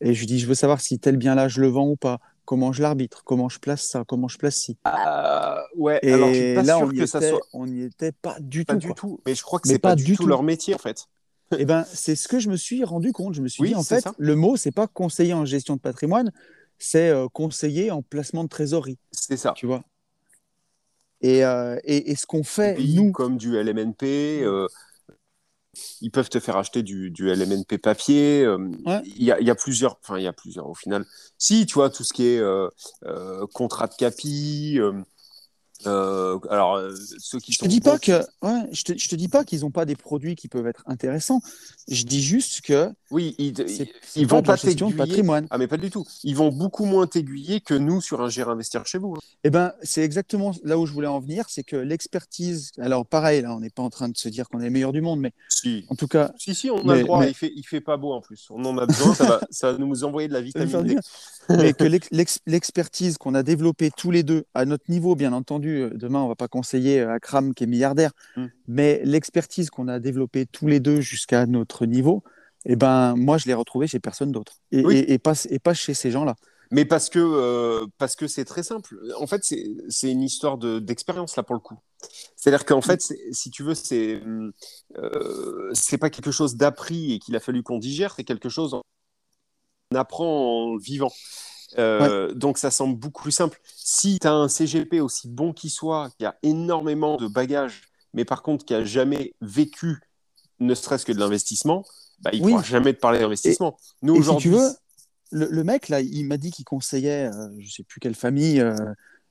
Et 0.02 0.14
je 0.14 0.20
lui 0.20 0.28
dis, 0.28 0.40
je 0.40 0.48
veux 0.48 0.54
savoir 0.56 0.80
si 0.80 1.00
tel 1.00 1.18
bien-là, 1.18 1.48
je 1.48 1.60
le 1.62 1.68
vends 1.68 1.88
ou 1.90 1.96
pas, 1.96 2.20
comment 2.46 2.72
je 2.72 2.82
l'arbitre, 2.82 3.24
comment 3.26 3.50
je 3.50 3.60
place 3.60 3.82
ça, 3.84 4.04
comment 4.08 4.28
je 4.28 4.38
place 4.38 4.56
ci? 4.56 4.78
Euh, 4.88 5.56
ouais, 5.76 6.00
Et 6.04 6.14
alors 6.14 6.30
je 6.30 6.34
suis 6.36 6.56
pas 6.56 6.64
là, 6.64 6.78
sûr 6.78 6.88
on 6.88 6.92
que 6.92 7.06
ça 7.06 7.18
était- 7.18 7.30
soit 7.32 7.42
on 7.54 7.66
n'y 7.66 7.82
était 7.84 8.12
pas 8.14 8.38
du 8.40 8.64
pas 8.64 8.74
tout. 8.76 8.80
du 8.80 8.88
quoi. 8.88 8.96
tout, 8.96 9.20
mais 9.26 9.36
je 9.36 9.42
crois 9.42 9.60
que 9.60 9.68
c'est 9.68 9.80
pas, 9.80 9.90
pas 9.90 9.96
du 9.96 10.04
du 10.06 10.16
tout, 10.16 10.24
tout. 10.24 10.30
leur 10.30 10.44
métier 10.44 10.76
en 10.76 10.78
fait. 10.78 11.08
Eh 11.58 11.66
ben, 11.66 11.86
c'est 11.94 12.16
ce 12.16 12.28
que 12.28 12.40
je 12.40 12.50
me 12.50 12.58
suis 12.58 12.84
rendu 12.84 13.12
compte. 13.14 13.34
Je 13.34 13.42
me 13.42 13.48
suis 13.48 13.62
Oui, 13.64 13.70
dit, 13.70 13.76
en 13.76 13.84
fait, 13.84 14.02
ça. 14.02 14.14
le 14.18 14.36
mot, 14.36 14.58
c'est 14.58 14.72
pas 14.72 14.88
conseiller 14.88 15.34
en 15.34 15.46
gestion 15.46 15.76
de 15.76 15.80
patrimoine, 15.82 16.32
c'est 16.78 17.10
euh, 17.10 17.28
conseiller 17.28 17.92
en 17.92 18.02
placement 18.02 18.44
de 18.44 18.50
trésorerie. 18.50 18.98
C'est 19.12 19.38
ça. 19.38 19.54
Tu 19.56 19.66
vois. 19.66 19.84
Et, 21.22 21.44
euh, 21.44 21.80
et, 21.84 22.12
et, 22.12 22.16
ce 22.16 22.26
qu'on 22.26 22.44
fait, 22.44 22.78
nous. 22.80 23.12
Comme 23.12 23.38
du 23.38 23.56
LMNP, 23.58 24.44
euh, 24.44 24.68
ils 26.02 26.12
peuvent 26.12 26.30
te 26.30 26.40
faire 26.40 26.58
acheter 26.58 26.84
du, 26.84 27.10
du 27.12 27.30
LMNP 27.30 27.78
papier. 27.78 28.48
Ouais. 28.86 29.02
Il 29.06 29.24
y, 29.24 29.32
a, 29.32 29.40
y 29.42 29.50
a 29.50 29.56
plusieurs, 29.56 29.98
enfin, 30.04 30.18
il 30.20 30.24
y 30.24 30.28
a 30.28 30.34
plusieurs 30.34 30.68
au 30.70 30.76
final. 30.76 31.06
Si, 31.38 31.66
tu 31.66 31.76
vois, 31.76 31.90
tout 31.90 32.04
ce 32.04 32.14
qui 32.14 32.26
est 32.28 32.42
contrat 33.54 33.88
de 33.88 33.96
capi. 33.96 34.80
Euh, 35.86 36.40
alors, 36.50 36.76
euh, 36.76 36.94
ceux 37.20 37.40
qui 37.40 37.52
Je 37.54 37.58
sont. 37.60 37.66
te 37.66 37.70
dis 37.70 37.82
pas 37.82 38.00
que, 38.00 38.24
ouais, 38.42 38.62
je 38.72 38.84
te, 38.84 38.98
je 38.98 39.08
te 39.08 39.16
dis 39.16 39.28
pas 39.28 39.44
qu'ils 39.44 39.62
n'ont 39.62 39.72
pas 39.72 39.86
des 39.86 39.96
produits 39.96 40.36
qui 40.36 40.48
peuvent 40.48 40.66
être 40.68 40.84
intéressants. 40.88 41.40
Je 41.88 42.04
dis 42.04 42.22
juste 42.24 42.62
que 42.62 42.90
Oui, 43.12 43.36
ils, 43.38 43.54
ils, 44.16 44.28
vont 44.28 44.42
pas 44.42 44.58
t'aiguiller. 44.58 44.94
patrimoine. 44.94 45.48
Ah, 45.50 45.58
mais 45.58 45.68
pas 45.68 45.78
du 45.78 45.90
tout. 45.90 46.04
Ils 46.24 46.36
vont 46.36 46.50
beaucoup 46.52 46.86
moins 46.86 47.06
t'aiguiller 47.08 47.62
que 47.62 47.74
nous 47.76 48.02
sur 48.02 48.22
un 48.22 48.30
gérer 48.30 48.52
investir 48.52 48.86
chez 48.86 48.98
vous. 48.98 49.14
hein. 49.16 49.20
Eh 49.44 49.50
ben, 49.50 49.72
c'est 49.84 50.02
exactement 50.02 50.52
là 50.64 50.78
où 50.80 50.86
je 50.86 50.92
voulais 50.94 51.08
en 51.08 51.20
venir, 51.20 51.46
c'est 51.48 51.64
que 51.64 51.76
l'expertise. 51.78 52.72
Alors, 52.80 53.06
pareil, 53.06 53.42
là, 53.42 53.56
on 53.56 53.60
n'est 53.60 53.70
pas 53.70 53.84
en 53.84 53.90
train 53.90 54.10
de 54.10 54.18
se 54.18 54.30
dire 54.30 54.50
qu'on 54.50 54.60
est 54.60 54.64
les 54.64 54.70
meilleurs 54.70 54.94
du 54.94 55.02
monde, 55.02 55.20
mais 55.20 55.32
Si. 55.50 55.86
en 55.90 55.96
tout 55.96 56.08
cas, 56.08 56.32
Si, 56.40 56.56
si, 56.56 56.70
on 56.72 56.88
a 56.90 56.96
le 56.96 57.04
droit. 57.04 57.20
mais- 57.20 57.30
Il, 57.30 57.34
fait, 57.36 57.52
il 57.56 57.64
fait 57.64 57.82
pas 57.82 57.98
beau 57.98 58.14
en 58.14 58.22
plus. 58.22 58.48
On 58.50 58.64
en 58.66 58.78
a 58.78 58.86
besoin. 58.86 59.14
ça, 59.14 59.26
va, 59.26 59.40
ça 59.52 59.72
va 59.72 59.78
nous 59.78 60.04
envoyer 60.04 60.28
de 60.28 60.34
la 60.34 60.42
vitamine 60.42 60.84
D. 60.84 60.96
mais 61.50 61.74
que 61.74 61.84
l'ex- 61.84 62.08
l'ex- 62.12 62.40
l'expertise 62.46 63.18
qu'on 63.18 63.36
a 63.36 63.44
développée 63.44 63.92
tous 63.96 64.12
les 64.12 64.24
deux 64.24 64.46
à 64.54 64.66
notre 64.66 64.90
niveau, 64.90 65.16
bien 65.16 65.34
entendu, 65.34 65.67
euh, 65.68 65.90
demain 65.94 66.22
on 66.22 66.28
va 66.28 66.36
pas 66.36 66.48
conseiller 66.48 67.00
euh, 67.02 67.14
Akram 67.14 67.54
qui 67.54 67.64
est 67.64 67.68
milliardaire, 67.68 68.12
Mm. 68.36 68.46
mais 68.68 69.02
l'expertise 69.04 69.70
qu'on 69.70 69.88
a 69.88 70.00
développée 70.00 70.46
tous 70.46 70.68
les 70.68 70.80
deux 70.80 71.02
jusqu'à 71.02 71.46
notre 71.46 71.86
niveau, 71.86 72.24
eh 72.66 72.76
ben 72.76 73.16
moi 73.16 73.38
je 73.38 73.46
l'ai 73.46 73.54
retrouvée 73.54 73.88
chez 73.88 74.00
personne 74.00 74.32
d'autre 74.32 74.54
et, 74.72 74.84
Oui. 74.86 74.98
et, 74.98 75.14
et 75.14 75.18
pas, 75.20 75.34
et 75.50 75.60
pas 75.60 75.74
chez 75.74 75.94
ces 75.94 76.12
gens-là. 76.12 76.36
Mais 76.70 76.84
parce 76.84 77.10
que 77.10 77.20
euh, 77.20 77.86
parce 77.98 78.18
que 78.18 78.28
c'est 78.28 78.44
très 78.44 78.62
simple. 78.62 78.98
En 79.18 79.26
fait, 79.26 79.42
c'est 79.44 80.12
une 80.12 80.22
histoire 80.22 80.58
de 80.58 80.80
d'expérience 80.80 81.38
là 81.38 81.44
pour 81.44 81.56
le 81.56 81.62
coup. 81.62 81.78
C'est-à-dire 82.36 82.66
qu'en 82.66 82.82
fait, 82.82 83.02
c'est- 83.02 83.18
si 83.32 83.50
tu 83.52 83.64
veux, 83.64 83.74
c'est 83.74 84.22
euh, 84.98 85.70
c'est 85.74 85.98
pas 85.98 86.10
quelque 86.10 86.32
chose 86.32 86.56
d'appris 86.58 87.14
et 87.14 87.20
qu'il 87.20 87.36
a 87.38 87.40
fallu 87.40 87.64
qu'on 87.64 87.80
digère. 87.80 88.14
C'est 88.16 88.26
quelque 88.26 88.50
chose 88.50 88.72
qu'on 89.92 89.98
apprend 89.98 90.74
en 90.74 90.78
vivant. 90.78 91.12
Euh, 91.78 92.34
Donc 92.34 92.58
ça 92.58 92.72
semble 92.72 92.98
beaucoup 92.98 93.24
plus 93.24 93.32
simple. 93.32 93.60
Si 93.66 94.20
tu 94.20 94.28
as 94.28 94.34
un 94.34 94.48
CGP 94.48 95.02
aussi 95.02 95.28
bon 95.28 95.54
qu'il 95.54 95.70
soit, 95.70 96.10
qui 96.18 96.26
a 96.26 96.36
énormément 96.44 97.18
de 97.18 97.28
bagages, 97.28 97.82
mais 98.14 98.26
par 98.26 98.42
contre 98.42 98.66
qui 98.66 98.74
a 98.74 98.84
jamais 98.84 99.34
vécu, 99.42 100.00
ne 100.60 100.74
serait-ce 100.74 101.06
que 101.06 101.12
de 101.12 101.20
l'investissement, 101.20 101.84
bah, 102.20 102.32
il 102.34 102.42
ne 102.42 102.46
Oui. 102.46 102.52
pourra 102.54 102.64
jamais 102.64 102.94
te 102.94 103.00
parler 103.00 103.20
d'investissement. 103.20 103.78
Nous 104.02 104.14
Et 104.14 104.18
si 104.18 104.22
aujourd'hui, 104.22 104.50
tu 104.52 104.56
veux, 104.58 104.70
le, 105.32 105.48
le 105.52 105.64
mec 105.64 105.90
là, 105.90 106.02
il 106.02 106.24
m'a 106.26 106.38
dit 106.38 106.52
qu'il 106.52 106.66
conseillait, 106.66 107.30
euh, 107.32 107.50
je 107.60 107.70
sais 107.70 107.84
plus 107.84 108.00
quelle 108.00 108.16
famille, 108.16 108.62
euh, 108.62 108.74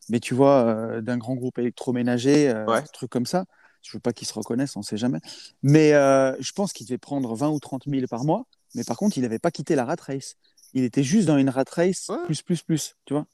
mais 0.09 0.20
tu 0.20 0.35
vois, 0.35 0.64
euh, 0.66 1.01
d'un 1.01 1.16
grand 1.16 1.35
groupe 1.35 1.59
électroménager, 1.59 2.53
Ouais. 2.68 2.79
un 2.79 2.83
truc 2.83 3.11
comme 3.11 3.27
ça. 3.27 3.44
Je 3.83 3.92
veux 3.96 4.01
pas 4.01 4.12
qu'ils 4.12 4.27
se 4.29 4.35
reconnaissent, 4.35 4.77
on 4.77 4.83
sait 4.83 4.96
jamais. 4.96 5.20
Mais 5.62 5.90
je 5.92 6.53
pense 6.53 6.72
qu'il 6.72 6.87
devait 6.87 6.99
prendre 6.99 7.35
20 7.37 7.49
ou 7.51 7.61
30 7.61 7.85
000 7.87 8.07
par 8.09 8.25
mois. 8.25 8.44
Mais 8.75 8.83
par 8.85 8.96
contre, 8.96 9.16
il 9.16 9.22
n'avait 9.22 9.38
pas 9.38 9.51
quitté 9.53 9.75
la 9.77 9.85
rat 9.85 9.96
race. 10.01 10.35
Il 10.76 10.84
était 10.84 11.02
juste 11.02 11.26
dans 11.26 11.38
une 11.38 11.48
rat 11.48 11.64
race 11.72 12.10
Ouais. 12.10 12.16
plus, 12.26 12.42
plus, 12.42 12.62
plus, 12.62 12.96
tu 13.06 13.14
vois, 13.14 13.26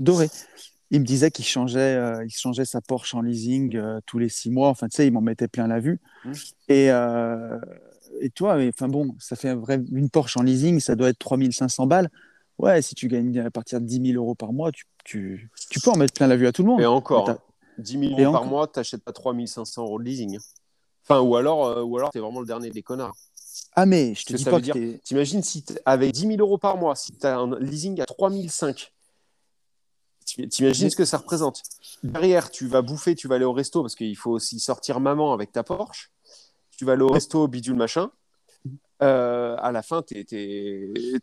doré. 0.00 0.28
Il 0.90 1.00
me 1.00 1.04
disait 1.06 1.30
qu'il 1.30 1.44
changeait, 1.44 1.94
euh, 1.94 2.24
il 2.24 2.30
changeait 2.30 2.64
sa 2.64 2.80
Porsche 2.80 3.14
en 3.14 3.20
leasing 3.20 3.76
euh, 3.76 4.00
tous 4.04 4.18
les 4.18 4.28
six 4.28 4.50
mois. 4.50 4.68
Enfin, 4.68 4.88
tu 4.88 4.96
sais, 4.96 5.06
il 5.06 5.12
m'en 5.12 5.20
mettait 5.20 5.46
plein 5.46 5.68
la 5.68 5.78
vue. 5.78 6.00
Et, 6.68 6.90
euh, 6.90 7.56
et 8.20 8.30
toi, 8.30 8.56
mais, 8.56 8.68
enfin 8.68 8.88
bon, 8.88 9.14
ça 9.20 9.36
fait 9.36 9.50
un 9.50 9.56
vrai, 9.56 9.80
une 9.92 10.10
Porsche 10.10 10.36
en 10.38 10.42
leasing, 10.42 10.80
ça 10.80 10.96
doit 10.96 11.10
être 11.10 11.18
3500 11.20 11.86
balles. 11.86 12.10
Ouais, 12.58 12.82
si 12.82 12.96
tu 12.96 13.06
gagnes 13.06 13.38
à 13.38 13.50
partir 13.52 13.80
de 13.80 13.86
10 13.86 14.12
000 14.12 14.20
euros 14.20 14.34
par 14.34 14.52
mois, 14.52 14.72
tu, 14.72 14.84
tu, 15.04 15.48
tu 15.70 15.78
peux 15.78 15.90
en 15.90 15.96
mettre 15.96 16.14
plein 16.14 16.26
la 16.26 16.36
vue 16.36 16.48
à 16.48 16.52
tout 16.52 16.62
le 16.64 16.68
monde. 16.70 16.80
Et 16.80 16.86
encore, 16.86 17.28
Mais 17.28 17.34
hein, 17.34 17.38
10 17.78 17.92
000 17.92 18.02
Et 18.04 18.08
euros 18.24 18.32
par 18.32 18.40
encore. 18.42 18.50
mois, 18.50 18.66
t'achètes 18.66 19.04
pas 19.04 19.12
3500 19.12 19.82
euros 19.84 20.00
de 20.00 20.04
leasing. 20.04 20.36
hein. 20.36 20.40
Enfin, 21.04 21.20
ou 21.20 21.36
alors, 21.36 21.64
euh, 21.66 21.82
ou 21.84 21.96
alors 21.96 22.10
t'es 22.10 22.18
vraiment 22.18 22.40
le 22.40 22.46
dernier 22.46 22.70
des 22.70 22.82
connards. 22.82 23.14
Ah, 23.80 23.86
mais 23.86 24.14
je 24.14 24.24
te 24.24 24.32
dis 24.32 24.42
ça 24.42 24.50
pas 24.50 24.56
veut 24.58 24.62
que 24.72 24.72
dire 24.78 24.98
T'imagines 25.04 25.42
si 25.42 25.64
avec 25.84 26.12
10 26.12 26.20
000 26.26 26.32
euros 26.40 26.58
par 26.58 26.76
mois, 26.76 26.96
si 26.96 27.12
t'as 27.12 27.36
un 27.38 27.58
leasing 27.60 28.00
à 28.00 28.06
3005, 28.06 28.92
tu- 30.26 30.48
t'imagines 30.48 30.90
ce 30.90 30.96
que 30.96 31.04
ça 31.04 31.18
représente. 31.18 31.62
Derrière, 32.02 32.50
tu 32.50 32.66
vas 32.66 32.82
bouffer, 32.82 33.14
tu 33.14 33.28
vas 33.28 33.36
aller 33.36 33.44
au 33.44 33.52
resto 33.52 33.82
parce 33.82 33.94
qu'il 33.94 34.16
faut 34.16 34.32
aussi 34.32 34.58
sortir 34.60 35.00
maman 35.00 35.32
avec 35.32 35.52
ta 35.52 35.62
Porsche. 35.62 36.10
Tu 36.76 36.84
vas 36.84 36.92
aller 36.92 37.02
au 37.02 37.08
resto, 37.08 37.46
bidule 37.48 37.74
machin. 37.76 38.10
Euh, 39.00 39.54
à 39.60 39.70
la 39.70 39.82
fin, 39.82 40.02
t'es- 40.02 40.26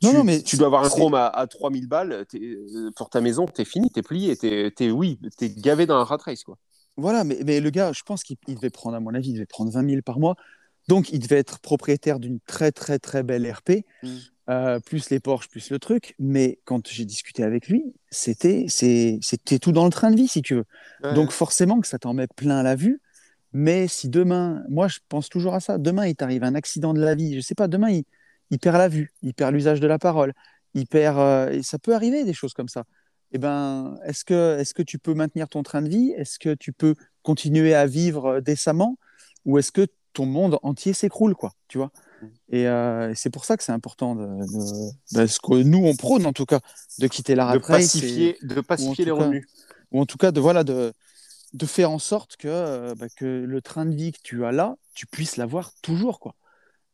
Non, 0.02 0.12
tu, 0.12 0.16
non, 0.16 0.24
mais 0.24 0.42
tu 0.42 0.56
dois 0.56 0.68
avoir 0.68 0.84
un 0.86 0.90
chrome 0.90 1.14
à, 1.14 1.28
à 1.28 1.46
3000 1.46 1.88
balles 1.88 2.26
euh, 2.34 2.92
pour 2.96 3.10
ta 3.10 3.20
maison, 3.20 3.46
t'es 3.48 3.66
fini, 3.66 3.90
t'es 3.92 4.02
plié, 4.02 4.38
t'es, 4.38 4.72
t'es- 4.72 4.92
oui, 4.92 5.20
t'es 5.38 5.50
gavé 5.50 5.86
dans 5.86 5.96
un 5.98 6.04
rat 6.06 6.18
race. 6.24 6.44
Quoi. 6.46 6.58
Voilà, 6.96 7.26
mais, 7.26 7.40
mais 7.46 7.60
le 7.60 7.70
gars, 7.72 7.92
je 7.92 8.02
pense 8.04 8.24
qu'il 8.24 8.38
il 8.48 8.56
devait 8.56 8.70
prendre, 8.70 8.96
à 8.96 9.02
mon 9.02 9.14
avis, 9.14 9.30
il 9.32 9.34
devait 9.34 9.46
prendre 9.46 9.72
20 9.72 9.88
000 9.90 10.02
par 10.04 10.20
mois. 10.20 10.36
Donc, 10.88 11.12
il 11.12 11.20
devait 11.20 11.38
être 11.38 11.60
propriétaire 11.60 12.20
d'une 12.20 12.40
très, 12.46 12.72
très, 12.72 13.00
très 13.00 13.24
belle 13.24 13.50
RP, 13.52 13.86
Mm. 14.04 14.08
euh, 14.50 14.80
plus 14.80 15.10
les 15.10 15.20
Porsche, 15.20 15.50
plus 15.50 15.70
le 15.72 15.80
truc. 15.80 16.14
Mais 16.20 16.60
quand 16.66 16.88
j'ai 16.88 17.06
discuté 17.06 17.44
avec 17.44 17.68
lui, 17.68 17.84
c'était 18.12 18.66
c'était 18.70 19.60
tout 19.60 19.72
dans 19.72 19.86
le 19.86 19.92
train 19.92 20.12
de 20.12 20.16
vie, 20.16 20.28
si 20.28 20.42
tu 20.42 20.56
veux. 20.56 20.66
Donc, 21.14 21.32
forcément 21.32 21.80
que 21.82 21.88
ça 21.88 21.98
t'en 21.98 22.14
met 22.14 22.28
plein 22.36 22.62
la 22.64 22.76
vue. 22.76 23.02
Mais 23.54 23.88
si 23.88 24.10
demain, 24.10 24.64
moi, 24.70 24.88
je 24.88 25.00
pense 25.10 25.30
toujours 25.30 25.54
à 25.56 25.60
ça, 25.62 25.78
demain, 25.78 26.06
il 26.08 26.16
t'arrive 26.16 26.44
un 26.44 26.56
accident 26.56 26.94
de 26.94 27.00
la 27.00 27.16
vie, 27.16 27.36
je 27.36 27.40
sais 27.40 27.56
pas, 27.56 27.68
demain, 27.70 27.90
il, 27.90 28.04
il 28.52 28.60
perd 28.60 28.78
la 28.78 28.90
vue, 28.90 29.14
il 29.24 29.34
perd 29.34 29.54
l'usage 29.54 29.80
de 29.80 29.88
la 29.88 29.98
parole, 29.98 30.34
il 30.74 30.86
perd. 30.88 31.18
euh, 31.18 31.50
et 31.52 31.64
ça 31.64 31.80
peut 31.80 31.96
arriver, 31.96 32.26
des 32.26 32.34
choses 32.34 32.54
comme 32.54 32.68
ça. 32.68 32.84
Eh 33.32 33.38
ben, 33.38 33.98
est-ce 34.06 34.24
que, 34.26 34.60
est-ce 34.60 34.74
que 34.74 34.84
tu 34.84 35.00
peux 35.00 35.14
maintenir 35.14 35.48
ton 35.48 35.64
train 35.64 35.82
de 35.82 35.90
vie? 35.90 36.12
Est-ce 36.18 36.38
que 36.38 36.54
tu 36.54 36.74
peux 36.74 36.96
continuer 37.24 37.74
à 37.74 37.86
vivre 37.88 38.26
euh, 38.26 38.42
décemment? 38.42 38.98
Ou 39.46 39.58
est-ce 39.58 39.72
que 39.72 39.88
ton 40.16 40.26
monde 40.26 40.58
entier 40.64 40.94
s'écroule, 40.94 41.36
quoi 41.36 41.52
Tu 41.68 41.78
vois 41.78 41.92
Et 42.50 42.68
euh, 42.68 43.14
c'est 43.16 43.30
pour 43.30 43.46
ça 43.46 43.58
que 43.58 43.64
c'est 43.64 43.72
important 43.72 44.16
de, 44.16 44.26
de- 44.26 45.22
de 45.22 45.28
ce 45.28 45.40
que 45.40 45.62
nous 45.62 45.84
on 45.86 45.96
prône 45.96 46.26
en 46.26 46.34
tout 46.34 46.46
cas 46.46 46.60
de 47.00 47.08
quitter 47.08 47.36
la 47.36 47.46
rat 47.46 47.58
de 47.58 47.64
race 47.64 47.96
et- 47.96 48.00
pacifier, 48.00 48.38
de 48.42 48.62
pacifier 48.62 49.06
les 49.06 49.12
revenus. 49.12 49.46
ou 49.92 50.02
en 50.02 50.06
tout 50.06 50.18
cas 50.18 50.32
de 50.32 50.40
voilà 50.40 50.64
de, 50.64 50.94
de 51.54 51.66
faire 51.66 51.92
en 51.92 52.00
sorte 52.00 52.38
que, 52.38 52.48
euh, 52.48 52.96
bah, 52.96 53.08
que 53.16 53.26
le 53.26 53.62
train 53.62 53.86
de 53.86 53.94
vie 53.96 54.12
que 54.12 54.20
tu 54.24 54.44
as 54.46 54.52
là, 54.52 54.76
tu 54.94 55.06
puisses 55.06 55.38
l'avoir 55.38 55.72
toujours 55.82 56.20
quoi. 56.20 56.34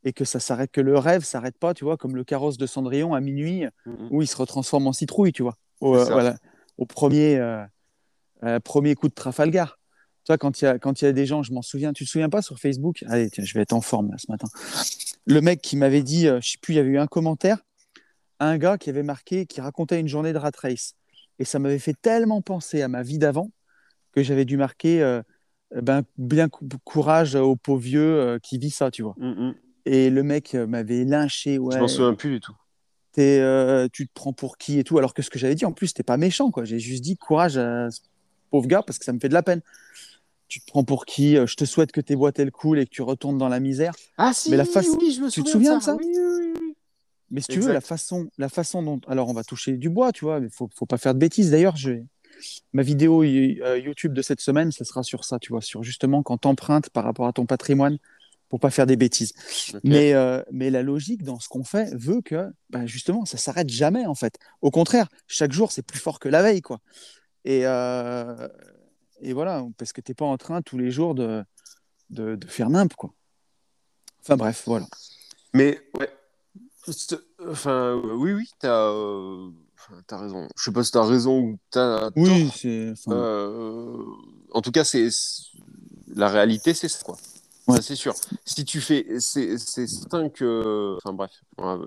Et 0.04 0.14
que 0.14 0.26
ça 0.26 0.40
s'arrête, 0.40 0.72
que 0.72 0.82
le 0.82 0.98
rêve 0.98 1.24
s'arrête 1.24 1.58
pas, 1.60 1.74
tu 1.76 1.84
vois, 1.86 1.96
comme 1.96 2.16
le 2.16 2.24
carrosse 2.24 2.58
de 2.58 2.66
Cendrillon 2.66 3.14
à 3.14 3.22
minuit 3.22 3.66
Mhm. 3.86 4.08
où 4.12 4.22
il 4.24 4.28
se 4.28 4.36
retransforme 4.36 4.88
en 4.88 4.94
citrouille, 4.94 5.32
tu 5.32 5.44
vois, 5.44 5.58
au, 5.80 5.94
C'est 5.96 6.02
euh, 6.02 6.06
ça. 6.06 6.14
voilà, 6.14 6.36
au 6.80 6.86
premier, 6.88 7.38
euh, 7.38 7.64
euh, 8.44 8.60
premier 8.60 8.96
coup 8.96 9.08
de 9.10 9.14
Trafalgar. 9.14 9.78
Quand 10.38 10.62
il 10.62 10.66
y 10.66 10.68
a, 10.68 10.80
quand 10.80 11.02
il 11.02 11.06
y 11.06 11.08
a 11.08 11.12
des 11.14 11.26
gens, 11.26 11.44
je 11.44 11.54
m'en 11.54 11.62
souviens, 11.62 11.94
tu 11.94 12.06
te 12.06 12.10
souviens 12.10 12.30
pas 12.30 12.42
sur 12.42 12.60
Facebook? 12.60 13.04
Allez, 13.08 13.30
tiens, 13.30 13.44
je 13.46 13.54
vais 13.54 13.62
être 13.62 13.74
en 13.74 13.82
forme 13.82 14.12
là 14.12 14.18
ce 14.18 14.30
matin. 14.32 14.48
Le 15.26 15.42
mec 15.42 15.62
qui 15.62 15.78
m'avait 15.78 16.04
dit, 16.04 16.28
euh, 16.28 16.40
je 16.42 16.52
sais 16.52 16.58
plus, 16.62 16.74
il 16.74 16.78
y 16.78 16.80
avait 16.80 16.90
eu 16.90 16.98
un 16.98 17.08
commentaire, 17.08 17.58
un 18.40 18.58
gars 18.58 18.78
qui 18.78 18.90
avait 18.90 19.04
marqué, 19.04 19.46
qui 19.46 19.62
racontait 19.62 20.00
une 20.00 20.08
journée 20.08 20.34
de 20.34 20.38
rat 20.38 20.52
race. 20.58 20.94
Et 21.40 21.46
ça 21.46 21.60
m'avait 21.60 21.80
fait 21.80 21.96
tellement 22.02 22.42
penser 22.42 22.82
à 22.82 22.88
ma 22.88 23.04
vie 23.04 23.18
d'avant 23.18 23.52
que 24.14 24.24
j'avais 24.24 24.46
dû 24.46 24.58
marquer, 24.58 25.02
euh, 25.02 25.22
ben, 25.82 26.04
bien 26.18 26.50
cou- 26.50 26.68
courage 26.84 27.36
au 27.36 27.56
pauvre 27.56 27.82
vieux 27.82 28.02
euh, 28.20 28.40
qui 28.40 28.58
vit 28.58 28.72
ça, 28.72 28.92
tu 28.92 29.04
vois. 29.04 29.16
Mhm. 29.18 29.56
Et 29.86 30.10
le 30.10 30.24
mec 30.24 30.54
euh, 30.54 30.68
m'avait 30.68 31.06
lynché, 31.06 31.58
ouais. 31.58 31.76
Je 31.76 31.80
m'en 31.80 31.88
souviens 31.88 32.14
plus 32.14 32.30
du 32.32 32.40
tout. 32.40 32.56
t'es, 33.14 33.40
euh, 33.40 33.88
tu 33.92 34.08
te 34.08 34.12
prends 34.14 34.34
pour 34.34 34.58
qui 34.58 34.80
et 34.80 34.84
tout. 34.84 34.98
Alors 34.98 35.14
que 35.14 35.22
ce 35.22 35.30
que 35.30 35.40
j'avais 35.40 35.56
dit, 35.56 35.66
en 35.66 35.72
plus, 35.72 35.88
c'était 35.88 36.04
pas 36.04 36.18
méchant, 36.18 36.52
quoi. 36.52 36.66
J'ai 36.66 36.80
juste 36.80 37.04
dit 37.04 37.16
courage 37.18 37.58
à 37.58 37.90
ce 37.90 38.02
pauvre 38.50 38.68
gars 38.68 38.84
parce 38.86 39.00
que 39.00 39.06
ça 39.06 39.14
me 39.14 39.20
fait 39.20 39.30
de 39.30 39.34
la 39.34 39.44
peine. 39.44 39.62
Tu 40.52 40.60
te 40.60 40.66
prends 40.66 40.84
pour 40.84 41.06
qui 41.06 41.38
Euh, 41.38 41.48
Je 41.48 41.56
te 41.56 41.64
souhaite 41.64 41.94
que 41.94 42.02
tes 42.02 42.18
boîtes 42.18 42.38
elles 42.38 42.52
coulent 42.52 42.80
et 42.80 42.86
que 42.86 42.90
tu 42.92 43.02
retournes 43.02 43.38
dans 43.38 43.48
la 43.48 43.62
misère. 43.62 43.94
Ah 44.18 44.34
si, 44.34 44.52
Mais 44.52 44.58
la 44.58 44.66
oui, 44.66 45.14
je 45.14 45.22
me 45.22 45.30
tu 45.30 45.44
te 45.44 45.50
souviens 45.50 45.78
de 45.78 45.82
ça 45.84 45.96
Oui, 45.96 46.06
oui. 46.06 46.74
Mais 47.30 47.40
si 47.40 47.48
tu 47.48 47.54
Exact. 47.54 47.68
veux, 47.70 47.74
la 47.74 47.80
façon, 47.80 48.28
la 48.38 48.50
façon 48.50 48.84
dont. 48.84 49.00
Alors, 49.08 49.30
on 49.30 49.34
va 49.34 49.46
toucher 49.46 49.78
du 49.78 49.90
bois, 49.90 50.12
tu 50.12 50.26
vois, 50.26 50.42
mais 50.42 50.50
faut, 50.50 50.70
faut 50.76 50.86
pas 50.86 50.98
faire 50.98 51.14
de 51.14 51.20
bêtises. 51.20 51.52
D'ailleurs, 51.52 51.78
je... 51.78 51.92
ma 52.74 52.84
vidéo 52.84 53.24
euh, 53.24 53.80
YouTube 53.80 54.12
de 54.14 54.22
cette 54.22 54.42
semaine, 54.42 54.74
ça 54.74 54.84
sera 54.84 55.04
sur 55.04 55.24
ça, 55.24 55.40
tu 55.40 55.54
vois, 55.54 55.62
sur 55.62 55.84
justement 55.84 56.22
quand 56.22 56.40
t'empruntes 56.40 56.90
par 56.90 57.06
rapport 57.06 57.28
à 57.28 57.32
ton 57.32 57.46
patrimoine 57.46 57.98
pour 58.50 58.60
pas 58.60 58.72
faire 58.72 58.86
des 58.88 58.98
bêtises. 58.98 59.32
Mais, 59.86 60.12
euh, 60.12 60.42
mais 60.52 60.70
la 60.70 60.84
logique 60.84 61.24
dans 61.24 61.40
ce 61.40 61.48
qu'on 61.48 61.64
fait 61.64 61.96
veut 61.96 62.20
que, 62.20 62.52
bah, 62.70 62.86
justement, 62.86 63.24
ça 63.24 63.38
s'arrête 63.38 63.70
jamais, 63.70 64.06
en 64.06 64.16
fait. 64.16 64.38
Au 64.62 64.70
contraire, 64.70 65.08
chaque 65.28 65.54
jour, 65.54 65.72
c'est 65.72 65.82
plus 65.86 66.00
fort 66.00 66.20
que 66.20 66.28
la 66.28 66.44
veille, 66.44 66.62
quoi. 66.62 66.82
Et, 67.46 67.66
euh, 67.66 68.50
et 69.22 69.34
voilà, 69.34 69.66
parce 69.78 69.94
que 69.94 70.02
t'es 70.02 70.14
pas 70.14 70.26
en 70.26 70.38
train 70.38 70.62
tous 70.62 70.78
les 70.78 70.92
jours 70.92 71.16
de, 71.16 71.44
de, 72.10 72.36
de 72.36 72.48
faire 72.48 72.70
nimp, 72.70 72.94
quoi. 72.96 73.14
Enfin 74.22 74.36
bref, 74.36 74.64
voilà. 74.66 74.88
Mais 75.54 75.80
ouais. 76.00 76.10
Enfin, 77.48 77.72
euh, 77.96 78.14
oui, 78.16 78.34
oui, 78.34 78.50
t'as 78.60 78.88
euh, 78.90 79.50
enfin, 79.78 80.02
t'as 80.08 80.18
raison. 80.18 80.48
Je 80.58 80.64
sais 80.64 80.72
pas 80.72 80.84
si 80.84 80.92
t'as 80.92 81.06
raison 81.06 81.40
ou 81.40 81.60
t'as 81.70 82.10
Oui, 82.16 82.46
tort. 82.46 82.56
c'est. 82.56 82.92
enfin, 82.92 83.12
Euh, 83.16 84.04
en 84.52 84.62
tout 84.62 84.72
cas, 84.72 84.84
c'est 84.84 85.08
la 86.08 86.28
réalité, 86.30 86.74
c'est 86.74 86.88
ça, 86.88 87.04
quoi. 87.04 87.18
Ouais. 87.68 87.82
C'est 87.82 87.96
sûr. 87.96 88.16
Si 88.46 88.66
tu 88.66 88.82
fais, 88.82 89.06
c'est 89.20 89.58
c'est 89.60 89.88
certain 89.88 90.30
que, 90.30 90.98
enfin 90.98 91.14
bref, 91.14 91.32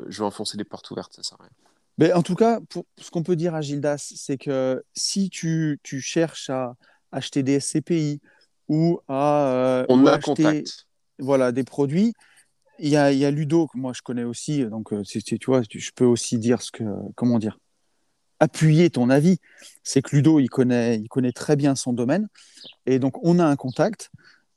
je 0.08 0.18
vais 0.18 0.24
enfoncer 0.24 0.56
les 0.56 0.64
portes 0.64 0.88
ouvertes, 0.92 1.14
ça 1.14 1.22
sert 1.22 1.40
à 1.40 1.44
rien. 1.44 1.52
Mais 1.98 2.12
en 2.12 2.22
tout 2.22 2.34
cas, 2.34 2.60
pour, 2.68 2.86
ce 3.00 3.10
qu'on 3.10 3.22
peut 3.22 3.36
dire 3.36 3.54
à 3.54 3.60
Gildas, 3.60 4.12
c'est 4.16 4.38
que 4.38 4.84
si 4.94 5.30
tu, 5.30 5.78
tu 5.82 6.00
cherches 6.00 6.50
à 6.50 6.76
acheter 7.14 7.42
des 7.42 7.60
SCPI 7.60 8.20
ou 8.68 9.00
à 9.08 9.46
euh, 9.48 9.86
On 9.88 10.02
ou 10.02 10.08
a 10.08 10.10
à 10.10 10.14
un 10.14 10.18
acheter 10.18 10.42
contact. 10.42 10.86
voilà, 11.18 11.52
des 11.52 11.64
produits, 11.64 12.12
il 12.78 12.88
y 12.88 12.96
a, 12.96 13.12
il 13.12 13.18
y 13.18 13.24
a 13.24 13.30
Ludo, 13.30 13.66
que 13.68 13.78
moi 13.78 13.92
je 13.94 14.02
connais 14.02 14.24
aussi, 14.24 14.64
donc 14.66 14.92
euh, 14.92 15.02
tu 15.04 15.38
vois, 15.46 15.62
je 15.70 15.90
peux 15.94 16.04
aussi 16.04 16.38
dire 16.38 16.60
ce 16.62 16.70
que, 16.72 16.84
comment 17.14 17.38
dire, 17.38 17.58
appuyer 18.40 18.90
ton 18.90 19.10
avis. 19.10 19.38
C'est 19.82 20.02
que 20.02 20.16
Ludo, 20.16 20.40
il 20.40 20.48
connaît, 20.48 20.96
il 20.98 21.08
connaît 21.08 21.32
très 21.32 21.56
bien 21.56 21.74
son 21.76 21.92
domaine, 21.92 22.28
et 22.86 22.98
donc 22.98 23.22
on 23.24 23.38
a 23.38 23.44
un 23.46 23.56
contact. 23.56 24.10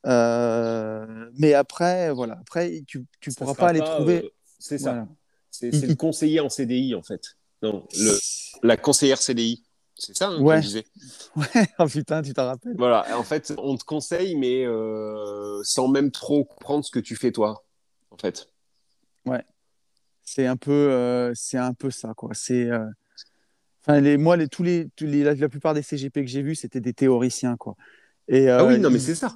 Euh, 0.06 1.30
mais 1.38 1.54
après, 1.54 2.12
voilà, 2.14 2.38
après 2.42 2.84
tu, 2.88 3.06
tu 3.20 3.32
Ça 3.32 3.40
pourras 3.40 3.56
pas 3.56 3.68
aller 3.70 3.80
pas, 3.80 3.96
trouver. 3.96 4.24
euh, 4.24 4.30
c'est 4.60 4.78
ça. 4.78 4.92
voilà. 4.92 5.08
C'est 5.52 5.72
le 5.72 5.90
il- 5.90 5.98
conseiller 5.98 6.40
en 6.40 6.50
CDI, 6.50 6.96
en 6.96 7.02
fait. 7.04 7.22
Non, 7.62 7.86
le, 7.98 8.18
la 8.64 8.78
conseillère 8.78 9.22
CDI. 9.22 9.64
C'est 9.98 10.16
ça 10.16 10.30
hein, 10.30 10.42
Ouais. 10.42 10.62
Ouais, 11.36 11.68
oh 11.80 11.86
putain, 11.86 12.22
tu 12.22 12.34
t'en 12.34 12.46
rappelles. 12.46 12.76
Voilà, 12.78 13.06
en 13.18 13.24
fait, 13.24 13.54
on 13.58 13.78
te 13.78 13.84
conseille, 13.84 14.36
mais 14.36 14.66
euh, 14.66 15.62
sans 15.64 15.88
même 15.88 16.12
trop 16.12 16.44
comprendre 16.46 16.84
ce 16.86 16.92
que 16.92 17.00
tu 17.00 17.16
fais 17.16 17.32
toi, 17.32 17.64
en 18.12 18.18
fait. 18.18 18.48
C'est 20.30 20.46
un 20.46 20.58
peu, 20.58 20.72
euh, 20.72 21.32
c'est 21.36 21.58
un 21.58 21.74
peu 21.74 21.90
ça, 21.90 22.14
quoi. 22.14 22.32
C'est, 22.34 22.66
euh, 22.66 22.86
enfin, 23.82 24.02
les, 24.02 24.18
moi, 24.18 24.36
les, 24.36 24.50
tous 24.50 24.62
les, 24.62 24.90
tous 24.98 25.06
les, 25.06 25.24
la, 25.24 25.34
la 25.36 25.48
plupart 25.48 25.74
des 25.74 25.82
CGP 25.82 26.26
que 26.26 26.28
j'ai 26.30 26.42
vus, 26.42 26.56
c'était 26.56 26.82
des 26.82 26.94
théoriciens, 26.94 27.56
quoi. 27.56 27.76
Et 28.28 28.50
Ah 28.50 28.66
oui, 28.66 28.78
non, 28.78 28.90
mais 28.90 29.00
c'est 29.00 29.16
ça. 29.16 29.34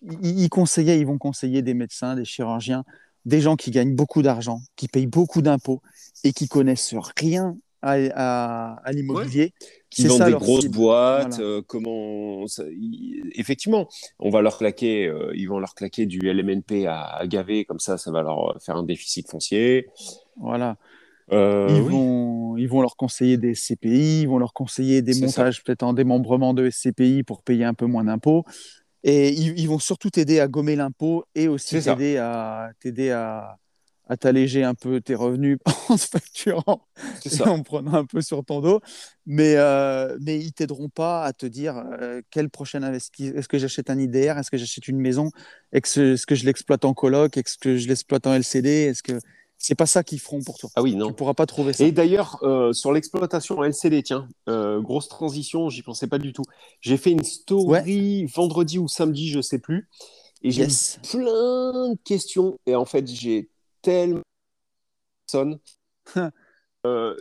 ils, 0.00 0.40
ils 0.40 0.48
conseillaient, 0.48 0.98
ils 0.98 1.06
vont 1.06 1.18
conseiller 1.18 1.60
des 1.60 1.74
médecins, 1.74 2.14
des 2.14 2.24
chirurgiens, 2.24 2.84
des 3.26 3.42
gens 3.42 3.56
qui 3.56 3.70
gagnent 3.70 3.94
beaucoup 3.94 4.22
d'argent, 4.22 4.62
qui 4.76 4.88
payent 4.88 5.06
beaucoup 5.06 5.42
d'impôts 5.42 5.82
et 6.24 6.32
qui 6.32 6.48
connaissent 6.48 6.94
rien 7.18 7.58
à, 7.84 7.96
à, 8.14 8.74
à 8.84 8.92
l'immobilier. 8.92 9.52
Qui 9.90 10.02
C'est 10.02 10.08
vendent 10.08 10.18
ça 10.18 10.26
des 10.26 10.32
grosses 10.32 10.62
cible. 10.62 10.76
boîtes, 10.76 11.34
Voilà. 11.36 11.44
euh, 11.44 11.62
comment. 11.66 12.46
ça- 12.46 12.64
Effectivement, 13.36 13.88
on 14.18 14.30
va 14.30 14.42
leur 14.42 14.58
claquer, 14.58 15.06
euh, 15.06 15.32
ils 15.34 15.46
vont 15.46 15.58
leur 15.58 15.74
claquer 15.74 16.06
du 16.06 16.18
LMNP 16.28 16.86
à, 16.86 17.02
à 17.04 17.26
gaver, 17.26 17.64
comme 17.64 17.78
ça, 17.78 17.96
ça 17.98 18.10
va 18.10 18.22
leur 18.22 18.56
faire 18.64 18.76
un 18.76 18.82
déficit 18.82 19.28
foncier. 19.30 19.86
Voilà. 20.36 20.76
Euh, 21.32 21.68
ils, 21.70 21.80
oui. 21.80 21.90
vont, 21.92 22.56
ils 22.56 22.68
vont 22.68 22.80
leur 22.82 22.96
conseiller 22.96 23.38
des 23.38 23.54
CPI, 23.54 24.22
ils 24.22 24.28
vont 24.28 24.38
leur 24.38 24.52
conseiller 24.52 25.00
des 25.00 25.18
montages 25.20 25.62
peut-être 25.64 25.82
en 25.82 25.94
démembrement 25.94 26.52
de 26.54 26.68
SCPI 26.68 27.22
pour 27.22 27.42
payer 27.42 27.64
un 27.64 27.72
peu 27.74 27.86
moins 27.86 28.04
d'impôts. 28.04 28.44
Et 29.04 29.30
ils, 29.30 29.58
ils 29.58 29.68
vont 29.68 29.78
surtout 29.78 30.10
t'aider 30.10 30.40
à 30.40 30.48
gommer 30.48 30.76
l'impôt 30.76 31.24
et 31.34 31.46
aussi 31.48 31.80
t'aider 31.80 32.16
à, 32.18 32.70
t'aider 32.80 33.10
à, 33.10 33.56
à 34.06 34.16
t'alléger 34.16 34.62
un 34.64 34.74
peu 34.74 35.00
tes 35.00 35.14
revenus 35.14 35.58
en 35.88 35.96
se 35.96 36.06
facturant 36.06 36.86
et 37.24 37.28
ça. 37.30 37.50
en 37.50 37.62
prenant 37.62 37.94
un 37.94 38.04
peu 38.04 38.20
sur 38.20 38.44
ton 38.44 38.60
dos. 38.60 38.80
Mais, 39.26 39.54
euh, 39.56 40.16
mais 40.20 40.38
ils 40.38 40.52
t'aideront 40.52 40.90
pas 40.90 41.24
à 41.24 41.32
te 41.32 41.46
dire 41.46 41.82
euh, 42.00 42.20
quel 42.30 42.50
prochain 42.50 42.82
investissement. 42.82 43.38
Est-ce 43.38 43.48
que 43.48 43.58
j'achète 43.58 43.88
un 43.90 43.98
IDR 43.98 44.36
Est-ce 44.38 44.50
que 44.50 44.58
j'achète 44.58 44.88
une 44.88 44.98
maison 45.00 45.30
Est-ce 45.72 46.24
que, 46.26 46.34
je 46.34 46.44
l'exploite 46.44 46.84
en 46.84 46.92
coloc 46.94 47.36
Est-ce 47.36 47.56
que 47.58 47.76
je 47.76 47.88
l'exploite 47.88 48.26
en 48.26 48.34
LCD 48.34 48.68
Est-ce 48.68 49.02
que 49.02 49.18
c'est 49.56 49.74
pas 49.76 49.86
ça 49.86 50.02
qu'ils 50.04 50.20
feront 50.20 50.42
pour 50.42 50.58
toi 50.58 50.68
Ah 50.74 50.82
oui, 50.82 50.90
Tu 50.92 50.98
non. 50.98 51.12
pourras 51.14 51.32
pas 51.32 51.46
trouver 51.46 51.72
ça. 51.72 51.84
Et 51.84 51.92
d'ailleurs, 51.92 52.38
euh, 52.42 52.74
sur 52.74 52.92
l'exploitation 52.92 53.64
LCD, 53.64 54.02
tiens, 54.02 54.28
euh, 54.50 54.82
grosse 54.82 55.08
transition, 55.08 55.70
j'y 55.70 55.80
pensais 55.82 56.06
pas 56.08 56.18
du 56.18 56.34
tout. 56.34 56.42
J'ai 56.82 56.98
fait 56.98 57.12
une 57.12 57.22
story 57.24 58.26
vendredi 58.26 58.78
ou 58.78 58.88
samedi, 58.88 59.30
je 59.30 59.40
sais 59.40 59.58
plus, 59.60 59.88
et 60.42 60.50
j'ai 60.50 60.62
Yes. 60.64 60.98
plein 61.10 61.90
de 61.92 61.98
questions. 62.04 62.58
Et 62.66 62.74
en 62.74 62.84
fait, 62.84 63.06
j'ai 63.08 63.48
tellement 63.84 64.22
personnes. 65.26 65.58
Euh, 66.86 67.16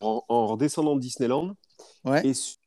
en, 0.00 0.22
en 0.28 0.46
redescendant 0.46 0.94
de 0.94 1.00
Disneyland, 1.00 1.56
Ouais. 2.04 2.24
et 2.24 2.32
su- 2.32 2.58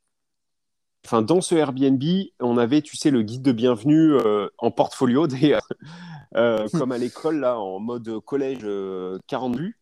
enfin, 1.06 1.22
dans 1.22 1.40
ce 1.40 1.56
Airbnb, 1.56 2.04
on 2.42 2.58
avait, 2.58 2.82
tu 2.82 2.98
sais, 2.98 3.12
le 3.12 3.22
guide 3.22 3.44
de 3.44 3.54
bienvenue 3.54 4.12
euh, 4.12 4.50
en 4.58 4.72
portfolio, 4.72 5.26
euh, 6.36 6.68
comme 6.74 6.92
à 6.92 6.98
l'école, 6.98 7.40
là, 7.40 7.58
en 7.58 7.80
mode 7.80 8.20
collège 8.26 8.60
euh, 8.64 9.18
40 9.28 9.56
vues. 9.56 9.80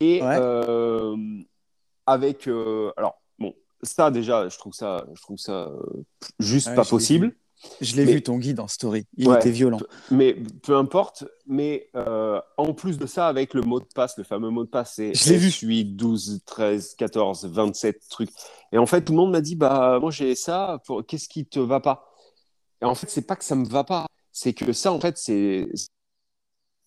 Et 0.00 0.20
Ouais. 0.22 0.36
euh, 0.38 1.16
avec. 2.06 2.48
euh, 2.48 2.92
alors, 2.96 3.22
bon, 3.38 3.54
ça, 3.84 4.10
déjà, 4.10 4.48
je 4.48 4.58
trouve 4.58 4.72
ça, 4.72 5.06
je 5.14 5.22
trouve 5.22 5.38
ça 5.38 5.68
euh, 5.68 6.04
juste 6.40 6.66
Ouais, 6.70 6.74
pas 6.74 6.84
possible. 6.84 7.36
Je 7.80 7.96
l'ai 7.96 8.04
Mais- 8.06 8.12
vu 8.12 8.22
ton 8.22 8.38
guide 8.38 8.58
en 8.60 8.68
story. 8.68 9.06
Il 9.16 9.28
Ouais. 9.28 9.36
était 9.36 9.50
violent. 9.50 9.78
Mais 10.10 10.34
peu 10.62 10.76
importe. 10.76 11.24
Mais 11.46 11.88
euh, 11.94 12.40
en 12.56 12.72
plus 12.72 12.96
de 12.98 13.06
ça, 13.06 13.26
avec 13.28 13.52
le 13.54 13.62
mot 13.62 13.80
de 13.80 13.86
passe, 13.94 14.16
le 14.16 14.24
fameux 14.24 14.50
mot 14.50 14.64
de 14.64 14.70
passe, 14.70 14.94
c'est 14.96 15.12
Je 15.14 15.28
l'ai 15.30 15.36
vu. 15.36 15.50
8, 15.50 15.84
12, 15.96 16.40
13, 16.46 16.94
14, 16.96 17.44
27 17.46 18.00
trucs. 18.08 18.30
Et 18.72 18.78
en 18.78 18.86
fait, 18.86 19.02
tout 19.02 19.12
le 19.12 19.18
monde 19.18 19.32
m'a 19.32 19.40
dit 19.42 19.56
bah 19.56 19.98
moi 20.00 20.10
j'ai 20.10 20.34
ça. 20.34 20.80
Pour... 20.86 21.04
Qu'est-ce 21.04 21.28
qui 21.28 21.44
te 21.46 21.58
va 21.60 21.80
pas? 21.80 22.06
Et 22.82 22.86
en 22.86 22.94
fait, 22.94 23.10
c'est 23.10 23.26
pas 23.26 23.36
que 23.36 23.44
ça 23.44 23.56
me 23.56 23.66
va 23.66 23.84
pas. 23.84 24.06
C'est 24.32 24.54
que 24.54 24.72
ça, 24.72 24.92
en 24.92 25.00
fait, 25.00 25.18
c'est 25.18 25.68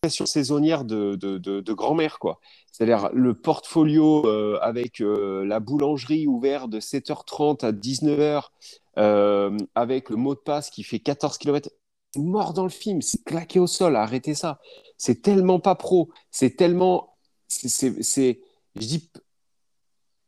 pression 0.01 0.26
saisonnière 0.26 0.84
de, 0.84 1.15
de, 1.15 1.38
de, 1.38 1.61
de 1.61 1.74
grand-mère, 1.74 2.19
quoi. 2.19 2.39
C'est-à-dire 2.71 3.09
le 3.13 3.34
portfolio 3.36 4.26
euh, 4.28 4.57
avec 4.61 4.99
euh, 5.01 5.45
la 5.45 5.59
boulangerie 5.59 6.28
ouverte 6.28 6.69
de 6.69 6.80
7h30 6.80 7.63
à 7.65 7.71
19h, 7.71 8.49
euh, 8.97 9.57
avec 9.75 10.09
le 10.09 10.15
mot 10.17 10.35
de 10.35 10.39
passe 10.39 10.69
qui 10.69 10.83
fait 10.83 10.99
14 10.99 11.37
km. 11.37 11.69
Mort 12.15 12.53
dans 12.53 12.63
le 12.63 12.69
film, 12.69 13.01
c'est 13.01 13.23
claqué 13.23 13.59
au 13.59 13.67
sol, 13.67 13.95
arrêtez 13.95 14.35
ça. 14.35 14.59
C'est 14.97 15.21
tellement 15.21 15.59
pas 15.59 15.75
pro, 15.75 16.11
c'est 16.31 16.55
tellement. 16.55 17.15
c'est- 17.47 18.39
Je 18.75 18.85
dis. 18.87 19.09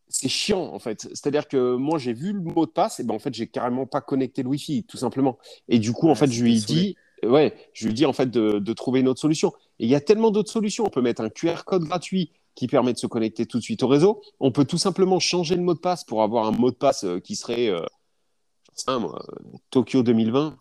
C'est 0.07 0.30
chiant 0.30 0.72
en 0.74 0.80
fait. 0.80 1.01
C'est-à-dire 1.01 1.47
que 1.47 1.76
moi 1.76 1.97
j'ai 1.97 2.13
vu 2.13 2.32
le 2.32 2.39
mot 2.39 2.66
de 2.66 2.72
passe 2.72 2.99
et 2.99 3.03
ben 3.03 3.16
en 3.16 3.20
fait 3.20 3.34
j'ai 3.34 3.47
carrément 3.47 3.86
pas 3.88 4.01
connecté 4.01 4.43
le 4.43 4.49
Wi-Fi 4.49 4.84
tout 4.86 4.97
simplement. 4.97 5.38
Et 5.68 5.80
du 5.80 5.93
coup 5.93 6.07
en 6.07 6.09
Ouais, 6.11 6.16
fait 6.16 6.32
je 6.32 6.43
lui 6.43 6.55
dit 6.61 6.95
ouais, 7.24 7.53
je 7.74 7.88
lui 7.88 7.93
dit 7.93 8.05
en 8.05 8.13
fait 8.13 8.30
de, 8.30 8.59
de 8.59 8.74
trouver 8.74 8.99
une 9.01 9.07
autre 9.07 9.20
solution. 9.20 9.51
Et 9.80 9.86
il 9.86 9.89
y 9.89 9.95
a 9.95 9.99
tellement 10.01 10.30
d'autres 10.32 10.51
solutions. 10.51 10.86
On 10.86 10.89
peut 10.89 11.01
mettre 11.01 11.22
un 11.22 11.30
QR 11.30 11.63
code 11.66 11.84
gratuit 11.84 12.32
qui 12.53 12.68
permet 12.68 12.93
de 12.93 12.97
se 12.99 13.07
connecter 13.07 13.45
tout 13.47 13.57
de 13.57 13.63
suite 13.63 13.84
au 13.84 13.88
réseau. 13.88 14.22
On 14.39 14.51
peut 14.51 14.63
tout 14.63 14.78
simplement 14.78 15.20
changer 15.20 15.55
le 15.55 15.61
mot 15.63 15.74
de 15.74 15.80
passe 15.80 16.03
pour 16.05 16.22
avoir 16.24 16.45
un 16.45 16.51
mot 16.51 16.70
de 16.72 16.76
passe 16.76 17.03
euh, 17.03 17.20
qui 17.20 17.36
serait, 17.36 17.68
euh, 17.68 17.84
moi, 18.88 19.26
Tokyo 19.69 20.03
2020. 20.03 20.57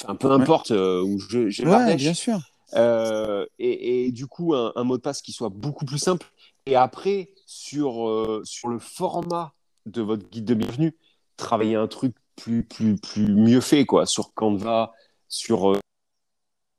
Enfin, 0.00 0.14
peu 0.14 0.30
importe 0.30 0.70
euh, 0.70 1.02
où 1.02 1.18
je- 1.18 1.48
j'ai 1.48 1.64
Ouais, 1.66 1.96
bien 1.96 2.14
sûr. 2.14 2.38
Euh, 2.74 3.46
et, 3.58 4.06
et 4.06 4.12
du 4.12 4.26
coup, 4.26 4.54
un, 4.54 4.72
un 4.76 4.84
mot 4.84 4.96
de 4.96 5.02
passe 5.02 5.22
qui 5.22 5.32
soit 5.32 5.48
beaucoup 5.48 5.84
plus 5.84 5.98
simple. 5.98 6.26
Et 6.66 6.76
après, 6.76 7.30
sur, 7.46 8.08
euh, 8.08 8.42
sur 8.44 8.68
le 8.68 8.78
format 8.78 9.54
de 9.86 10.02
votre 10.02 10.28
guide 10.28 10.44
de 10.44 10.54
bienvenue, 10.54 10.96
travailler 11.36 11.74
un 11.76 11.88
truc 11.88 12.14
plus, 12.36 12.62
plus, 12.62 12.96
plus 12.96 13.26
mieux 13.34 13.60
fait, 13.60 13.86
quoi, 13.86 14.06
sur 14.06 14.34
Canva, 14.34 14.92
sur 15.28 15.78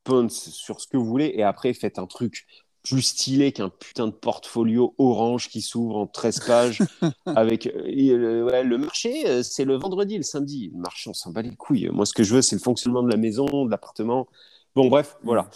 Ponce, 0.03 0.49
sur 0.51 0.79
ce 0.79 0.87
que 0.87 0.97
vous 0.97 1.05
voulez. 1.05 1.31
Et 1.35 1.43
après, 1.43 1.73
faites 1.73 1.99
un 1.99 2.07
truc 2.07 2.45
plus 2.83 3.01
stylé 3.01 3.51
qu'un 3.51 3.69
putain 3.69 4.07
de 4.07 4.13
portfolio 4.13 4.95
orange 4.97 5.49
qui 5.49 5.61
s'ouvre 5.61 5.97
en 5.97 6.07
13 6.07 6.39
pages 6.41 6.79
avec 7.25 7.67
euh, 7.67 7.83
euh, 7.87 8.43
ouais, 8.43 8.63
le 8.63 8.77
marché 8.77 9.27
euh, 9.27 9.43
c'est 9.43 9.65
le 9.65 9.75
vendredi 9.75 10.17
le 10.17 10.23
samedi. 10.23 10.71
Le 10.73 10.79
marché 10.79 11.09
on 11.09 11.13
s'en 11.13 11.31
bat 11.31 11.41
les 11.41 11.55
couilles. 11.55 11.89
Moi 11.91 12.05
ce 12.05 12.13
que 12.13 12.23
je 12.23 12.35
veux 12.35 12.41
c'est 12.41 12.55
le 12.55 12.61
fonctionnement 12.61 13.03
de 13.03 13.09
la 13.09 13.17
maison 13.17 13.65
de 13.65 13.69
l'appartement. 13.69 14.27
Bon 14.75 14.87
bref 14.87 15.17
voilà. 15.23 15.49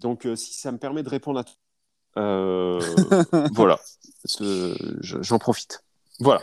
Donc 0.00 0.26
euh, 0.26 0.36
si 0.36 0.54
ça 0.54 0.70
me 0.70 0.78
permet 0.78 1.02
de 1.02 1.08
répondre 1.08 1.40
à 1.40 1.44
tout 1.44 1.54
euh, 2.16 2.80
voilà. 3.54 3.78
J'en 5.00 5.38
profite. 5.38 5.84
Voilà. 6.20 6.40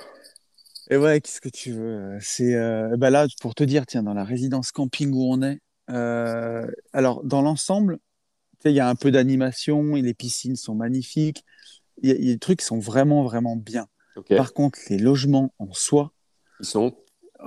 Et 0.90 0.98
ouais, 0.98 1.20
qu'est-ce 1.20 1.42
que 1.42 1.50
tu 1.50 1.72
veux 1.72 2.18
C'est 2.22 2.54
bah 2.98 3.10
là 3.10 3.26
pour 3.42 3.56
te 3.56 3.64
dire, 3.64 3.86
tiens, 3.86 4.04
dans 4.04 4.14
la 4.14 4.24
résidence 4.24 4.72
camping 4.72 5.12
où 5.12 5.34
on 5.34 5.42
est. 5.42 5.60
alors 6.94 7.24
dans 7.24 7.42
l'ensemble, 7.42 7.98
il 8.72 8.76
y 8.76 8.80
a 8.80 8.89
un 8.89 8.95
peu 8.95 9.11
d'animation 9.11 9.95
et 9.95 10.01
les 10.01 10.13
piscines 10.13 10.55
sont 10.55 10.76
magnifiques. 10.76 11.43
Il 12.03 12.09
y, 12.09 12.13
a- 12.13 12.16
il 12.16 12.26
y 12.26 12.30
a 12.32 12.34
des 12.34 12.39
trucs 12.39 12.61
sont 12.61 12.80
vraiment 12.80 13.24
vraiment 13.24 13.55
bien. 13.57 13.88
Par 14.36 14.53
contre, 14.53 14.80
les 14.89 14.97
logements 14.99 15.53
en 15.59 15.74
soi, 15.74 16.13
ils 16.59 16.66
sont 16.66 16.95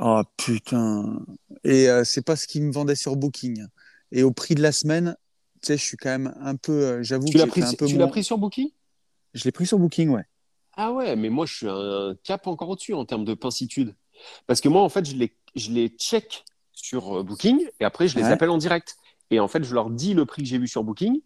oh 0.00 0.22
putain. 0.36 1.20
Et 1.64 1.88
euh, 1.88 2.04
c'est 2.04 2.22
pas 2.22 2.36
ce 2.36 2.46
qu'ils 2.46 2.62
me 2.64 2.72
vendaient 2.72 2.94
sur 2.96 3.16
Booking. 3.16 3.64
Et 4.12 4.22
au 4.22 4.32
prix 4.32 4.54
de 4.54 4.62
la 4.62 4.72
semaine, 4.72 5.16
tu 5.62 5.68
sais, 5.68 5.76
je 5.76 5.82
suis 5.82 5.96
quand 5.96 6.10
même 6.10 6.34
un 6.40 6.56
peu. 6.56 6.72
euh, 6.72 7.02
J'avoue 7.02 7.26
tu 7.26 7.32
que 7.34 7.38
l'as 7.38 7.46
pris 7.46 7.62
un 7.62 7.74
peu 7.74 7.86
tu 7.86 7.96
l'as 7.98 8.06
pris 8.08 8.24
sur 8.24 8.38
Booking? 8.38 8.70
Je 9.34 9.44
l'ai 9.44 9.52
pris 9.52 9.66
sur 9.66 9.78
Booking, 9.78 10.08
ouais. 10.10 10.24
ah 10.76 10.92
ouais 10.92 11.16
mais 11.16 11.28
moi 11.30 11.46
je 11.46 11.54
suis 11.54 11.68
un 11.68 12.14
cap 12.24 12.46
encore 12.46 12.68
au-dessus 12.70 12.94
en 12.94 13.04
termes 13.04 13.24
de 13.24 13.34
pincitude 13.34 13.94
parce 14.46 14.60
que 14.60 14.68
moi 14.68 14.82
en 14.82 14.88
fait 14.88 15.04
je 15.04 15.16
les 15.16 15.36
je 15.54 15.70
les 15.70 15.88
check 15.88 16.44
sur 16.72 17.18
euh, 17.18 17.22
Booking 17.22 17.66
et 17.80 17.84
après 17.84 18.08
je 18.08 18.16
les 18.16 18.24
Ouais. 18.24 18.32
appelle 18.32 18.50
en 18.50 18.58
direct 18.58 18.96
et 19.30 19.40
en 19.40 19.48
fait 19.48 19.64
je 19.64 19.74
leur 19.74 19.90
dis 19.90 20.14
le 20.14 20.24
prix 20.26 20.42
que 20.42 20.48
j'ai 20.48 20.58
vu 20.58 20.68
sur 20.68 20.84
Booking 20.84 21.20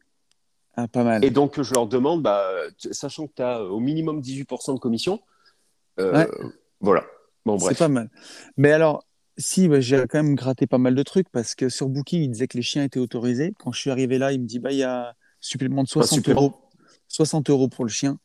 Ah, 0.74 0.88
pas 0.88 1.04
mal. 1.04 1.24
Et 1.24 1.30
donc, 1.30 1.60
je 1.60 1.72
leur 1.74 1.86
demande, 1.86 2.22
bah, 2.22 2.48
sachant 2.92 3.26
que 3.26 3.32
tu 3.36 3.42
as 3.42 3.62
au 3.64 3.78
minimum 3.80 4.20
18% 4.20 4.74
de 4.74 4.78
commission, 4.78 5.20
euh, 6.00 6.12
Ouais. 6.12 6.28
voilà. 6.80 7.04
Bon, 7.44 7.58
C'est 7.58 7.64
bref. 7.66 7.78
pas 7.78 7.88
mal. 7.88 8.08
Mais 8.56 8.72
alors, 8.72 9.04
si, 9.36 9.68
bah, 9.68 9.80
j'ai 9.80 9.98
quand 10.08 10.22
même 10.22 10.34
gratté 10.34 10.66
pas 10.66 10.78
mal 10.78 10.94
de 10.94 11.02
trucs 11.02 11.28
parce 11.30 11.54
que 11.54 11.68
sur 11.68 11.88
Booking, 11.88 12.22
il 12.22 12.30
disait 12.30 12.48
que 12.48 12.56
les 12.56 12.62
chiens 12.62 12.84
étaient 12.84 13.00
autorisés. 13.00 13.52
Quand 13.58 13.72
je 13.72 13.80
suis 13.80 13.90
arrivé 13.90 14.16
là, 14.18 14.32
il 14.32 14.40
me 14.40 14.46
dit, 14.46 14.58
bah, 14.60 14.70
il 14.72 14.78
y 14.78 14.82
a 14.84 15.14
supplément 15.40 15.82
de 15.82 15.88
60 15.88 16.14
supplément. 16.18 16.40
euros. 16.42 16.54
60 17.08 17.50
euros 17.50 17.68
pour 17.68 17.84
le 17.84 17.90
chien. 17.90 18.18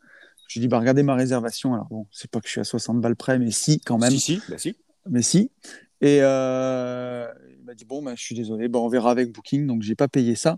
Je 0.47 0.61
dis, 0.61 0.67
bah, 0.69 0.79
regardez 0.79 1.03
ma 1.03 1.15
réservation. 1.15 1.73
Alors 1.73 1.87
bon, 1.89 2.07
c'est 2.11 2.31
pas 2.31 2.39
que 2.39 2.47
je 2.47 2.51
suis 2.51 2.61
à 2.61 2.63
60 2.63 3.01
balles 3.01 3.17
près, 3.17 3.37
mais 3.39 3.51
si, 3.51 3.81
quand 3.81 3.97
même. 3.97 4.11
Si, 4.11 4.19
si, 4.19 4.41
bah 4.49 4.57
si. 4.57 4.77
Mais 5.09 5.21
si. 5.21 5.51
Et 5.99 6.19
euh, 6.21 7.27
m'a 7.67 7.75
dit, 7.75 7.85
bon, 7.85 8.01
bah, 8.01 8.13
je 8.15 8.23
suis 8.23 8.35
désolé, 8.35 8.67
bah, 8.67 8.79
on 8.79 8.87
verra 8.87 9.11
avec 9.11 9.31
Booking, 9.31 9.67
donc 9.67 9.81
j'ai 9.81 9.95
pas 9.95 10.07
payé 10.07 10.35
ça. 10.35 10.57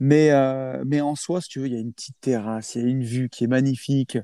Mais, 0.00 0.30
euh, 0.30 0.82
mais 0.86 1.00
en 1.00 1.14
soi, 1.14 1.40
si 1.40 1.48
tu 1.48 1.60
veux, 1.60 1.66
il 1.66 1.72
y 1.72 1.76
a 1.76 1.80
une 1.80 1.92
petite 1.92 2.16
terrasse, 2.20 2.74
il 2.74 2.82
y 2.82 2.84
a 2.84 2.88
une 2.88 3.04
vue 3.04 3.28
qui 3.28 3.44
est 3.44 3.48
magnifique. 3.48 4.18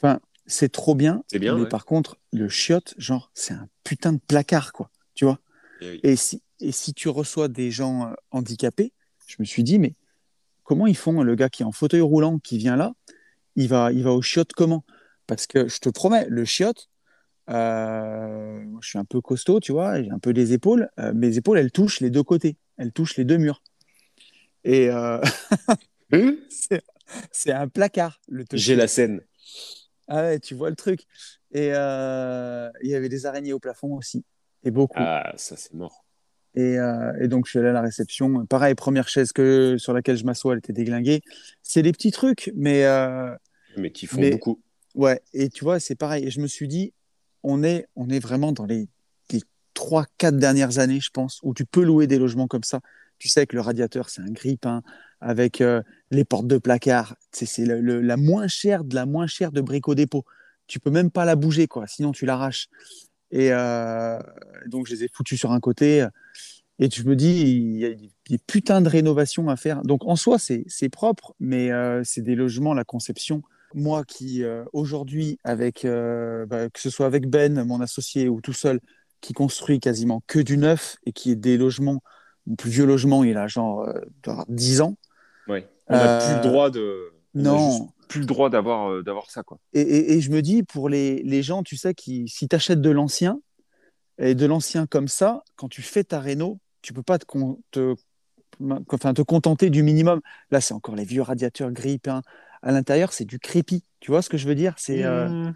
Enfin, 0.00 0.20
c'est 0.46 0.70
trop 0.70 0.94
bien. 0.94 1.22
C'est 1.28 1.38
bien, 1.38 1.54
Mais 1.56 1.62
ouais. 1.62 1.68
par 1.68 1.84
contre, 1.84 2.16
le 2.32 2.48
chiotte, 2.48 2.94
genre, 2.98 3.30
c'est 3.34 3.54
un 3.54 3.68
putain 3.84 4.12
de 4.12 4.20
placard, 4.26 4.72
quoi. 4.72 4.90
Tu 5.14 5.24
vois 5.24 5.40
Eh 5.80 5.90
oui. 5.90 6.00
et 6.02 6.16
si, 6.16 6.42
et 6.60 6.72
si 6.72 6.94
tu 6.94 7.08
reçois 7.08 7.48
des 7.48 7.70
gens 7.70 8.06
euh, 8.06 8.14
handicapés, 8.30 8.92
je 9.26 9.36
me 9.38 9.44
suis 9.44 9.62
dit, 9.64 9.78
mais 9.78 9.94
comment 10.64 10.86
ils 10.86 10.96
font 10.96 11.22
Le 11.22 11.34
gars 11.34 11.48
qui 11.48 11.62
est 11.62 11.66
en 11.66 11.72
fauteuil 11.72 12.00
roulant, 12.00 12.38
qui 12.38 12.56
vient 12.58 12.76
là, 12.76 12.94
il 13.56 13.68
va, 13.68 13.92
il 13.92 14.02
va 14.02 14.12
au 14.12 14.22
chiotte 14.22 14.52
comment? 14.52 14.84
Parce 15.26 15.46
que 15.46 15.68
je 15.68 15.78
te 15.78 15.88
promets, 15.90 16.26
le 16.28 16.44
chiotte, 16.44 16.88
euh, 17.48 18.64
je 18.80 18.88
suis 18.88 18.98
un 18.98 19.04
peu 19.04 19.20
costaud, 19.20 19.60
tu 19.60 19.72
vois, 19.72 20.02
j'ai 20.02 20.10
un 20.10 20.18
peu 20.18 20.32
des 20.32 20.52
épaules. 20.52 20.88
euh, 20.98 21.12
mes 21.14 21.36
épaules, 21.36 21.58
elles 21.58 21.72
touchent 21.72 22.00
les 22.00 22.10
deux 22.10 22.22
côtés, 22.22 22.56
elles 22.76 22.92
touchent 22.92 23.16
les 23.16 23.24
deux 23.24 23.38
murs. 23.38 23.62
Et 24.64 24.88
euh, 24.90 25.20
c'est- 26.50 26.82
c'est 27.32 27.52
un 27.52 27.68
placard, 27.68 28.20
le 28.28 28.44
truc. 28.44 28.60
J'ai 28.60 28.76
la 28.76 28.86
scène. 28.88 29.22
Ah 30.08 30.22
ouais, 30.22 30.40
tu 30.40 30.54
vois 30.54 30.70
le 30.70 30.76
truc. 30.76 31.02
Et 31.52 31.68
il 31.68 32.88
y 32.90 32.94
avait 32.94 33.08
des 33.08 33.24
araignées 33.26 33.52
au 33.54 33.58
plafond 33.58 33.94
aussi, 33.94 34.24
et 34.64 34.70
beaucoup. 34.70 34.94
Ah, 34.98 35.32
ça, 35.36 35.56
c'est 35.56 35.72
mort. 35.74 36.04
Et, 36.54 36.76
et 37.20 37.28
donc, 37.28 37.46
je 37.46 37.50
suis 37.50 37.58
allé 37.60 37.68
à 37.68 37.72
la 37.72 37.80
réception. 37.82 38.44
Pareil, 38.46 38.74
première 38.74 39.08
chaise 39.08 39.32
que, 39.32 39.76
sur 39.78 39.92
laquelle 39.92 40.16
je 40.16 40.24
m'assois, 40.24 40.52
elle 40.54 40.58
était 40.58 40.72
déglinguée. 40.72 41.22
C'est 41.62 41.82
des 41.82 41.92
petits 41.92 42.10
trucs, 42.10 42.50
mais 42.54 42.84
Mais 43.76 43.90
qui 43.92 44.06
font 44.06 44.20
Mais- 44.20 44.30
beaucoup. 44.30 44.60
ouais. 44.94 45.20
Et 45.32 45.48
tu 45.50 45.64
vois, 45.64 45.78
c'est 45.80 45.94
pareil. 45.94 46.26
Et 46.26 46.30
je 46.30 46.40
me 46.40 46.46
suis 46.46 46.68
dit, 46.68 46.92
on 47.42 47.62
est, 47.62 47.86
on 47.96 48.08
est 48.08 48.18
vraiment 48.18 48.52
dans 48.52 48.66
les, 48.66 48.88
les 49.30 49.42
3-4 49.74 50.36
dernières 50.36 50.78
années, 50.78 51.00
je 51.00 51.10
pense, 51.10 51.40
où 51.42 51.54
tu 51.54 51.64
peux 51.64 51.82
louer 51.82 52.06
des 52.06 52.18
logements 52.18 52.46
comme 52.46 52.64
ça. 52.64 52.80
Tu 53.18 53.28
sais 53.28 53.46
que 53.46 53.56
le 53.56 53.62
radiateur, 53.62 54.10
c'est 54.10 54.22
un 54.22 54.30
grille-pain, 54.30 54.82
avec 55.20 55.60
euh, 55.60 55.82
les 56.10 56.24
portes 56.24 56.46
de 56.46 56.58
placard. 56.58 57.16
C'est 57.32 57.64
la 57.66 58.16
moins 58.16 58.46
chère 58.46 58.84
de 58.84 58.94
la 58.94 59.06
moins 59.06 59.26
chère 59.26 59.52
de 59.52 59.60
brico 59.60 59.94
dépôt. 59.94 60.24
Tu 60.66 60.78
peux 60.80 60.90
même 60.90 61.10
pas 61.10 61.24
la 61.24 61.34
bouger, 61.34 61.66
quoi. 61.66 61.86
Sinon, 61.86 62.12
tu 62.12 62.26
l'arraches. 62.26 62.68
Et 63.30 63.52
euh, 63.52 64.18
donc, 64.66 64.86
je 64.86 64.94
les 64.94 65.04
ai 65.04 65.08
foutus 65.08 65.38
sur 65.38 65.52
un 65.52 65.60
côté. 65.60 66.06
Et 66.78 66.88
je 66.90 67.02
me 67.02 67.16
dis, 67.16 67.40
il 67.40 67.78
y 67.78 67.86
a 67.86 67.94
des 68.28 68.38
putains 68.38 68.80
de 68.80 68.88
rénovations 68.88 69.48
à 69.48 69.56
faire. 69.56 69.82
Donc, 69.82 70.04
en 70.06 70.14
soi, 70.14 70.38
c'est 70.38 70.88
propre, 70.90 71.34
mais 71.40 71.72
euh, 71.72 72.02
c'est 72.04 72.22
des 72.22 72.36
logements, 72.36 72.74
la 72.74 72.84
conception. 72.84 73.42
Moi 73.74 74.04
qui, 74.04 74.42
euh, 74.44 74.64
aujourd'hui, 74.72 75.38
avec, 75.44 75.84
euh, 75.84 76.46
bah, 76.46 76.68
que 76.70 76.80
ce 76.80 76.90
soit 76.90 77.06
avec 77.06 77.28
Ben, 77.28 77.62
mon 77.64 77.80
associé, 77.80 78.28
ou 78.28 78.40
tout 78.40 78.52
seul, 78.52 78.80
qui 79.20 79.32
construit 79.32 79.80
quasiment 79.80 80.22
que 80.26 80.38
du 80.38 80.56
neuf 80.56 80.96
et 81.04 81.12
qui 81.12 81.30
est 81.32 81.36
des 81.36 81.56
logements, 81.58 82.00
mon 82.46 82.56
plus 82.56 82.70
vieux 82.70 82.86
logement, 82.86 83.24
il 83.24 83.36
a 83.36 83.46
genre 83.46 83.82
euh, 83.82 84.00
doit 84.22 84.32
avoir 84.34 84.46
10 84.48 84.80
ans. 84.80 84.96
Ouais. 85.48 85.68
On 85.88 85.94
n'a 85.94 86.18
Euh, 86.18 86.26
plus 86.26 86.34
le 86.36 86.50
droit 86.50 86.70
de. 86.70 87.12
on 87.34 87.42
non. 87.42 87.88
plus 88.08 88.20
le 88.20 88.26
droit 88.26 88.48
d'avoir 88.48 88.90
euh, 88.90 89.02
d'avoir 89.02 89.30
ça, 89.30 89.42
quoi. 89.42 89.58
Et, 89.74 89.80
et- 89.82 90.12
et 90.14 90.20
je 90.22 90.30
me 90.30 90.40
dis, 90.40 90.62
pour 90.62 90.88
les, 90.88 91.22
les 91.22 91.42
gens, 91.42 91.62
tu 91.62 91.76
sais, 91.76 91.92
qui, 91.94 92.26
si 92.28 92.48
tu 92.48 92.56
achètes 92.56 92.80
de 92.80 92.90
l'ancien, 92.90 93.40
et 94.18 94.34
de 94.34 94.46
l'ancien 94.46 94.86
comme 94.86 95.08
ça, 95.08 95.42
quand 95.56 95.68
tu 95.68 95.82
fais 95.82 96.04
ta 96.04 96.18
réno, 96.20 96.58
tu 96.82 96.92
peux 96.92 97.02
pas 97.02 97.18
te, 97.18 97.26
te, 97.70 97.94
enfin, 98.92 99.14
te 99.14 99.22
contenter 99.22 99.70
du 99.70 99.82
minimum. 99.82 100.20
Là, 100.50 100.60
c'est 100.60 100.74
encore 100.74 100.96
les 100.96 101.04
vieux 101.04 101.22
radiateurs 101.22 101.70
gris 101.70 101.98
peints. 101.98 102.22
À 102.62 102.72
l'intérieur, 102.72 103.12
c'est 103.12 103.24
du 103.24 103.38
crépi. 103.38 103.84
Tu 104.00 104.10
vois 104.10 104.22
ce 104.22 104.28
que 104.28 104.36
je 104.38 104.46
veux 104.48 104.54
dire? 104.54 104.74
C'est, 104.76 105.04
euh, 105.04 105.28
Mmh. 105.28 105.54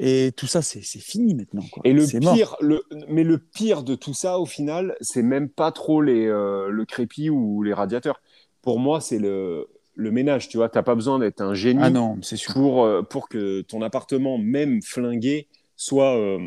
Et 0.00 0.32
tout 0.36 0.48
ça, 0.48 0.60
c'est 0.60 0.80
fini 0.82 1.34
maintenant. 1.36 1.62
Quoi. 1.70 1.82
Et 1.84 1.92
le 1.92 2.04
pire, 2.04 2.56
le, 2.60 2.82
mais 3.08 3.22
le 3.22 3.38
pire 3.38 3.84
de 3.84 3.94
tout 3.94 4.12
ça, 4.12 4.40
au 4.40 4.46
final, 4.46 4.96
c'est 5.00 5.22
même 5.22 5.48
pas 5.48 5.70
trop 5.70 6.02
les, 6.02 6.26
euh, 6.26 6.68
le 6.68 6.84
crépi 6.84 7.30
ou 7.30 7.62
les 7.62 7.72
radiateurs. 7.72 8.20
Pour 8.60 8.80
moi, 8.80 9.00
c'est 9.00 9.20
le, 9.20 9.68
le 9.94 10.10
ménage. 10.10 10.48
Tu 10.48 10.56
vois, 10.56 10.68
t'as 10.68 10.82
pas 10.82 10.96
besoin 10.96 11.20
d'être 11.20 11.40
un 11.40 11.54
génie 11.54 11.80
Ah 11.80 11.90
non, 11.90 12.18
c'est 12.22 12.36
sûr. 12.36 12.54
pour, 12.54 12.84
euh, 12.84 13.02
pour 13.02 13.28
que 13.28 13.60
ton 13.60 13.82
appartement, 13.82 14.36
même 14.36 14.82
flingué, 14.82 15.46
soit, 15.76 16.18
euh, 16.18 16.40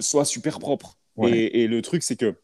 soit 0.00 0.24
super 0.24 0.58
propre. 0.58 0.96
Ouais. 1.16 1.30
Et, 1.30 1.62
et 1.64 1.66
le 1.66 1.82
truc, 1.82 2.02
c'est 2.02 2.16
que, 2.16 2.34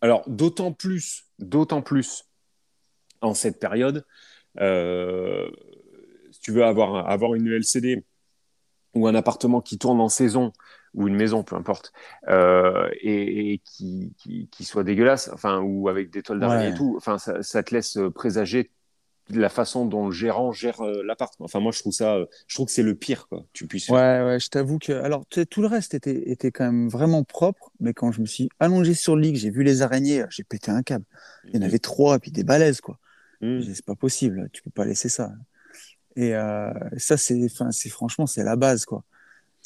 alors, 0.00 0.22
d'autant 0.26 0.72
plus, 0.72 1.26
d'autant 1.38 1.82
plus 1.82 2.24
en 3.20 3.34
cette 3.34 3.60
période, 3.60 4.06
euh, 4.58 5.50
tu 6.44 6.52
veux 6.52 6.64
avoir, 6.64 7.08
avoir 7.08 7.34
une 7.34 7.48
LCD 7.48 8.04
ou 8.94 9.08
un 9.08 9.14
appartement 9.14 9.62
qui 9.62 9.78
tourne 9.78 9.98
en 10.00 10.10
saison 10.10 10.52
ou 10.92 11.08
une 11.08 11.16
maison, 11.16 11.42
peu 11.42 11.56
importe, 11.56 11.92
euh, 12.28 12.88
et, 13.00 13.54
et 13.54 13.58
qui, 13.64 14.14
qui, 14.18 14.48
qui 14.52 14.64
soit 14.64 14.84
dégueulasse, 14.84 15.30
enfin, 15.32 15.60
ou 15.60 15.88
avec 15.88 16.10
des 16.10 16.22
toiles 16.22 16.38
d'araignée 16.38 16.68
Ouais. 16.68 16.74
et 16.74 16.76
tout, 16.76 16.94
enfin, 16.98 17.18
ça, 17.18 17.42
ça 17.42 17.62
te 17.62 17.74
laisse 17.74 17.98
présager 18.14 18.70
la 19.30 19.48
façon 19.48 19.86
dont 19.86 20.06
le 20.06 20.12
gérant 20.12 20.52
gère 20.52 20.82
euh, 20.82 21.02
l'appart. 21.02 21.34
Enfin, 21.40 21.58
moi, 21.58 21.72
je 21.72 21.80
trouve 21.80 21.94
ça, 21.94 22.16
euh, 22.16 22.26
je 22.46 22.54
trouve 22.54 22.66
que 22.66 22.72
c'est 22.72 22.82
le 22.82 22.94
pire, 22.94 23.26
quoi. 23.26 23.46
Tu 23.54 23.66
puisses. 23.66 23.88
Ouais, 23.88 24.22
ouais, 24.22 24.38
je 24.38 24.50
t'avoue 24.50 24.78
que. 24.78 24.92
Alors, 24.92 25.24
tout 25.26 25.62
le 25.62 25.66
reste 25.66 25.94
était, 25.94 26.30
était 26.30 26.52
quand 26.52 26.66
même 26.66 26.88
vraiment 26.90 27.24
propre, 27.24 27.72
mais 27.80 27.94
quand 27.94 28.12
je 28.12 28.20
me 28.20 28.26
suis 28.26 28.50
allongé 28.60 28.92
sur 28.92 29.16
le 29.16 29.22
lit, 29.22 29.32
que 29.32 29.38
j'ai 29.38 29.50
vu 29.50 29.62
les 29.62 29.80
araignées, 29.80 30.24
j'ai 30.28 30.44
pété 30.44 30.70
un 30.70 30.82
câble. 30.82 31.06
Il 31.48 31.56
y 31.56 31.58
en 31.58 31.62
avait 31.62 31.78
trois, 31.78 32.18
puis 32.18 32.30
des 32.30 32.44
balaises, 32.44 32.82
quoi. 32.82 32.98
Mmh. 33.40 33.60
Dit, 33.60 33.74
C'est 33.74 33.84
pas 33.84 33.96
possible, 33.96 34.50
tu 34.52 34.62
peux 34.62 34.70
pas 34.70 34.84
laisser 34.84 35.08
ça. 35.08 35.32
Et 36.16 36.34
euh, 36.34 36.72
ça, 36.96 37.16
c'est, 37.16 37.48
franchement, 37.88 38.26
c'est 38.26 38.44
la 38.44 38.56
base, 38.56 38.84
quoi. 38.84 39.02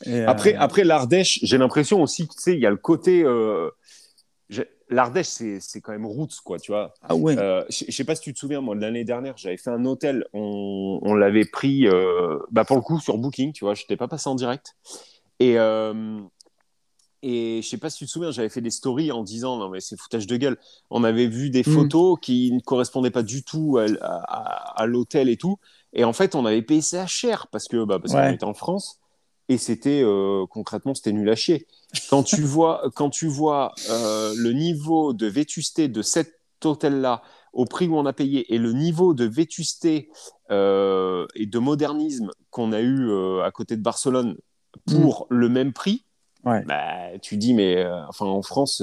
Et, 0.07 0.21
euh, 0.21 0.27
Après, 0.29 0.55
après 0.55 0.85
l'Ardèche, 0.85 1.41
j'ai 1.43 1.59
l'impression 1.59 2.03
aussi, 2.03 2.27
tu 2.29 2.35
sais, 2.39 2.55
il 2.55 2.61
y 2.61 2.67
a 2.67 2.71
le 2.71 2.77
côté. 2.77 3.23
euh, 3.25 3.71
L'Ardèche, 4.91 5.27
c'est 5.27 5.61
c'est 5.61 5.83
quand 5.83 5.93
même 5.93 6.07
roots, 6.07 6.41
quoi, 6.43 6.59
tu 6.59 6.73
vois. 6.73 6.95
ah 7.03 7.15
ouais, 7.15 7.37
je 7.69 7.93
sais 7.93 8.05
pas 8.05 8.15
si 8.15 8.23
tu 8.23 8.33
te 8.33 8.39
souviens, 8.39 8.63
moi, 8.63 8.75
de 8.75 8.81
l'année 8.81 9.05
dernière, 9.05 9.37
j'avais 9.37 9.59
fait 9.59 9.69
un 9.69 9.85
hôtel, 9.85 10.25
on, 10.33 10.99
on 11.03 11.15
l'avait 11.15 11.45
pris, 11.45 11.87
bah, 12.51 12.65
pour 12.65 12.77
le 12.77 12.83
coup, 12.83 12.99
sur 12.99 13.19
Booking, 13.19 13.53
tu 13.53 13.65
vois, 13.67 13.75
je 13.75 13.83
n'étais 13.83 13.97
pas 13.99 14.09
passé 14.09 14.29
en 14.31 14.35
direct. 14.35 14.77
Et, 15.41 15.59
et 17.23 17.61
je 17.63 17.69
sais 17.69 17.79
pas 17.79 17.91
si 17.91 17.99
tu 17.99 18.07
te 18.07 18.11
souviens, 18.11 18.31
j'avais 18.31 18.49
fait 18.49 18.61
des 18.61 18.71
stories 18.71 19.11
en 19.11 19.25
disant, 19.25 19.57
non, 19.59 19.69
mais 19.69 19.81
c'est 19.81 19.99
foutage 19.99 20.27
de 20.29 20.37
gueule. 20.37 20.57
On 20.91 21.03
avait 21.03 21.27
vu 21.27 21.51
des 21.51 21.61
Mm. 21.61 21.75
photos 21.75 22.19
qui 22.23 22.53
ne 22.53 22.61
correspondaient 22.61 23.11
pas 23.11 23.25
du 23.25 23.43
tout 23.43 23.77
à, 23.79 23.87
à- 24.01 24.81
à 24.81 24.87
l'hôtel 24.87 25.29
et 25.29 25.37
tout. 25.37 25.59
Et 25.93 26.05
en 26.05 26.13
fait, 26.13 26.35
on 26.35 26.45
avait 26.45 26.63
payé 26.63 26.81
ça 26.81 27.07
cher 27.07 27.47
parce 27.49 27.67
que 27.69 27.85
bah, 27.85 27.99
parce 27.99 28.15
Ouais. 28.15 28.29
qu'on 28.29 28.35
était 28.35 28.45
en 28.45 28.55
France. 28.55 29.01
Et 29.49 29.57
c'était 29.57 30.03
euh, 30.03 30.45
concrètement, 30.51 30.95
c'était 30.95 31.13
nul 31.13 31.29
à 31.31 31.35
chier. 31.35 31.67
Quand 32.11 32.23
tu 32.23 32.43
vois, 32.43 32.83
quand 32.95 33.09
tu 33.11 33.27
vois 33.27 33.73
euh, 33.91 34.35
le 34.37 34.53
niveau 34.53 35.13
de 35.15 35.27
vétusté 35.27 35.89
de 35.89 36.03
cet 36.03 36.35
hôtel-là 36.65 37.23
au 37.55 37.65
prix 37.65 37.89
où 37.89 37.97
on 37.97 38.05
a 38.05 38.13
payé 38.13 38.53
et 38.55 38.59
le 38.59 38.73
niveau 38.73 39.15
de 39.15 39.25
vétusté 39.25 40.11
euh, 40.51 41.27
et 41.35 41.47
de 41.47 41.59
modernisme 41.59 42.31
qu'on 42.51 42.73
a 42.73 42.81
eu 42.81 43.11
à 43.43 43.51
côté 43.51 43.77
de 43.77 43.83
Barcelone 43.83 44.37
pour 44.87 45.27
le 45.31 45.49
même 45.49 45.73
prix, 45.73 46.05
Ouais. 46.45 46.63
bah, 46.67 47.19
tu 47.21 47.37
dis, 47.37 47.53
mais 47.55 47.85
enfin, 48.09 48.27
en 48.27 48.43
France, 48.43 48.83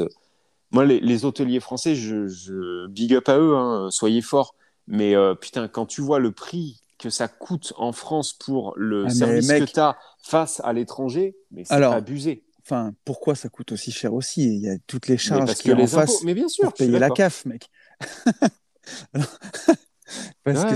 moi, 0.71 0.83
les, 0.83 0.99
les 0.99 1.25
hôteliers 1.25 1.59
français, 1.59 1.95
je, 1.95 2.27
je 2.27 2.87
big 2.87 3.13
up 3.13 3.29
à 3.29 3.37
eux, 3.37 3.55
hein, 3.55 3.87
soyez 3.91 4.21
forts. 4.21 4.55
Mais 4.87 5.15
euh, 5.15 5.35
putain, 5.35 5.67
quand 5.67 5.85
tu 5.85 6.01
vois 6.01 6.19
le 6.19 6.31
prix 6.31 6.81
que 6.97 7.09
ça 7.09 7.27
coûte 7.27 7.73
en 7.77 7.91
France 7.91 8.33
pour 8.33 8.73
le 8.77 9.05
Ah, 9.05 9.09
service 9.09 9.47
mec- 9.47 9.65
que 9.65 9.71
tu 9.73 9.79
as 9.79 9.97
face 10.23 10.61
à 10.63 10.73
l'étranger, 10.73 11.35
mais 11.51 11.65
c'est 11.65 11.83
abusé. 11.83 12.43
enfin, 12.63 12.93
pourquoi 13.05 13.35
ça 13.35 13.49
coûte 13.49 13.71
aussi 13.71 13.91
cher 13.91 14.13
aussi? 14.13 14.43
Il 14.43 14.61
y 14.61 14.69
a 14.69 14.77
toutes 14.87 15.07
les 15.07 15.17
charges 15.17 15.53
qui 15.55 15.69
que 15.69 15.73
en 15.73 15.87
face 15.87 16.09
impôts, 16.09 16.25
mais 16.25 16.33
bien 16.33 16.47
sûr, 16.47 16.69
pour 16.69 16.73
payer 16.73 16.99
la. 16.99 17.09
CAF, 17.11 17.45
mec. 17.45 17.69
Parce 20.43 20.63
Ouais, 20.63 20.69
que 20.69 20.75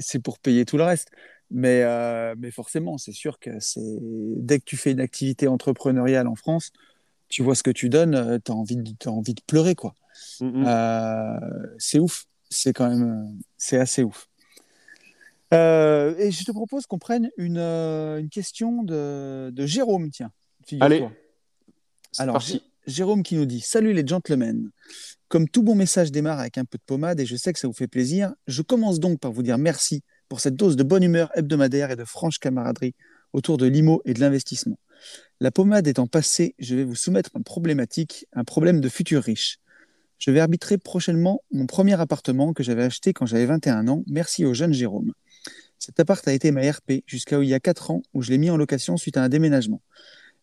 c'est 0.00 0.18
pour 0.18 0.38
payer 0.38 0.64
tout 0.64 0.76
le 0.76 0.84
reste. 0.84 1.08
Mais, 1.50 1.82
euh, 1.82 2.34
mais 2.38 2.50
forcément, 2.50 2.96
c'est 2.96 3.12
sûr 3.12 3.38
que 3.38 3.60
c'est 3.60 3.80
dès 4.00 4.58
que 4.58 4.64
tu 4.64 4.76
fais 4.76 4.92
une 4.92 5.00
activité 5.00 5.48
entrepreneuriale 5.48 6.26
en 6.26 6.34
France, 6.34 6.72
tu 7.28 7.42
vois 7.42 7.54
ce 7.54 7.62
que 7.62 7.70
tu 7.70 7.88
donnes, 7.90 8.40
tu 8.44 8.52
as 8.52 8.54
envie, 8.54 8.76
de- 8.76 9.08
envie 9.08 9.34
de 9.34 9.42
pleurer, 9.46 9.74
quoi. 9.74 9.94
Mm, 10.40 10.46
mm. 10.46 10.64
Euh, 10.66 11.40
c'est 11.78 11.98
ouf. 11.98 12.26
C'est 12.50 12.72
quand 12.72 12.88
même, 12.88 13.02
euh, 13.04 13.42
c'est 13.58 13.78
assez 13.78 14.02
ouf. 14.02 14.28
Euh, 15.52 16.14
et 16.18 16.30
je 16.30 16.44
te 16.44 16.52
propose 16.52 16.86
qu'on 16.86 16.98
prenne 16.98 17.30
une, 17.36 17.58
euh, 17.58 18.18
une 18.18 18.30
question 18.30 18.82
de, 18.82 19.50
de 19.50 19.66
Jérôme, 19.66 20.10
tiens. 20.10 20.32
Allez, 20.80 21.06
Alors, 22.18 22.34
parti. 22.34 22.62
Jérôme 22.86 23.22
qui 23.22 23.36
nous 23.36 23.46
dit 23.46 23.60
Salut 23.60 23.92
les 23.92 24.06
gentlemen. 24.06 24.70
Comme 25.28 25.48
tout 25.48 25.62
bon 25.62 25.74
message 25.74 26.10
démarre 26.10 26.40
avec 26.40 26.58
un 26.58 26.64
peu 26.64 26.78
de 26.78 26.82
pommade 26.84 27.20
et 27.20 27.26
je 27.26 27.36
sais 27.36 27.52
que 27.52 27.58
ça 27.58 27.66
vous 27.66 27.74
fait 27.74 27.88
plaisir, 27.88 28.34
je 28.46 28.62
commence 28.62 29.00
donc 29.00 29.18
par 29.18 29.32
vous 29.32 29.42
dire 29.42 29.58
merci 29.58 30.02
pour 30.28 30.40
cette 30.40 30.56
dose 30.56 30.76
de 30.76 30.82
bonne 30.82 31.02
humeur 31.02 31.30
hebdomadaire 31.34 31.90
et 31.90 31.96
de 31.96 32.04
franche 32.04 32.38
camaraderie 32.38 32.94
autour 33.32 33.56
de 33.56 33.66
l'IMO 33.66 34.02
et 34.04 34.14
de 34.14 34.20
l'investissement. 34.20 34.78
La 35.40 35.50
pommade 35.50 35.86
étant 35.86 36.06
passée, 36.06 36.54
je 36.58 36.74
vais 36.74 36.84
vous 36.84 36.94
soumettre 36.94 37.30
une 37.34 37.44
problématique, 37.44 38.26
un 38.32 38.44
problème 38.44 38.80
de 38.80 38.88
futur 38.88 39.22
riche. 39.22 39.58
Je 40.18 40.30
vais 40.30 40.40
arbitrer 40.40 40.78
prochainement 40.78 41.42
mon 41.50 41.66
premier 41.66 42.00
appartement 42.00 42.52
que 42.52 42.62
j'avais 42.62 42.84
acheté 42.84 43.12
quand 43.12 43.26
j'avais 43.26 43.46
21 43.46 43.88
ans, 43.88 44.04
merci 44.06 44.44
au 44.44 44.54
jeune 44.54 44.72
Jérôme. 44.72 45.12
Cet 45.84 45.98
appart 45.98 46.28
a 46.28 46.32
été 46.32 46.52
ma 46.52 46.60
RP 46.60 47.02
jusqu'à 47.08 47.42
il 47.42 47.48
y 47.48 47.54
a 47.54 47.58
4 47.58 47.90
ans 47.90 48.02
où 48.14 48.22
je 48.22 48.30
l'ai 48.30 48.38
mis 48.38 48.50
en 48.50 48.56
location 48.56 48.96
suite 48.96 49.16
à 49.16 49.24
un 49.24 49.28
déménagement. 49.28 49.82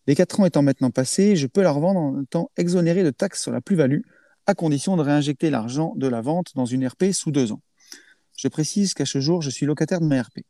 Les 0.06 0.14
4 0.14 0.40
ans 0.40 0.44
étant 0.44 0.60
maintenant 0.60 0.90
passés, 0.90 1.34
je 1.34 1.46
peux 1.46 1.62
la 1.62 1.70
revendre 1.70 1.98
en 1.98 2.22
étant 2.24 2.50
exonéré 2.58 3.02
de 3.02 3.08
taxes 3.08 3.40
sur 3.40 3.50
la 3.50 3.62
plus-value, 3.62 4.02
à 4.44 4.54
condition 4.54 4.98
de 4.98 5.02
réinjecter 5.02 5.48
l'argent 5.48 5.94
de 5.96 6.06
la 6.08 6.20
vente 6.20 6.54
dans 6.56 6.66
une 6.66 6.86
RP 6.86 7.12
sous 7.12 7.30
2 7.30 7.52
ans. 7.52 7.62
Je 8.36 8.48
précise 8.48 8.92
qu'à 8.92 9.06
ce 9.06 9.18
jour, 9.18 9.40
je 9.40 9.48
suis 9.48 9.64
locataire 9.64 10.02
de 10.02 10.04
ma 10.04 10.20
RP. 10.20 10.40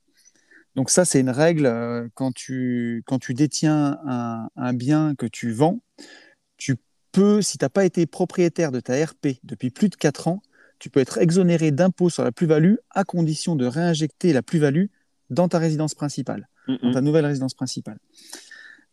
Donc 0.74 0.90
ça, 0.90 1.04
c'est 1.04 1.20
une 1.20 1.30
règle 1.30 1.66
euh, 1.66 2.08
quand, 2.14 2.34
tu, 2.34 3.04
quand 3.06 3.20
tu 3.20 3.32
détiens 3.32 3.96
un, 4.08 4.48
un 4.56 4.72
bien 4.72 5.14
que 5.14 5.26
tu 5.26 5.52
vends, 5.52 5.78
tu 6.56 6.74
peux, 7.12 7.42
si 7.42 7.58
tu 7.58 7.64
n'as 7.64 7.68
pas 7.68 7.84
été 7.84 8.06
propriétaire 8.06 8.72
de 8.72 8.80
ta 8.80 9.04
RP 9.04 9.38
depuis 9.44 9.70
plus 9.70 9.88
de 9.88 9.94
4 9.94 10.26
ans, 10.26 10.42
tu 10.80 10.90
peux 10.90 10.98
être 11.00 11.18
exonéré 11.18 11.70
d'impôts 11.70 12.10
sur 12.10 12.24
la 12.24 12.32
plus-value 12.32 12.74
à 12.90 13.04
condition 13.04 13.54
de 13.54 13.66
réinjecter 13.66 14.32
la 14.32 14.42
plus-value 14.42 14.86
dans 15.30 15.46
ta 15.48 15.58
résidence 15.58 15.94
principale, 15.94 16.48
dans 16.82 16.92
ta 16.92 17.00
nouvelle 17.00 17.26
résidence 17.26 17.54
principale. 17.54 17.98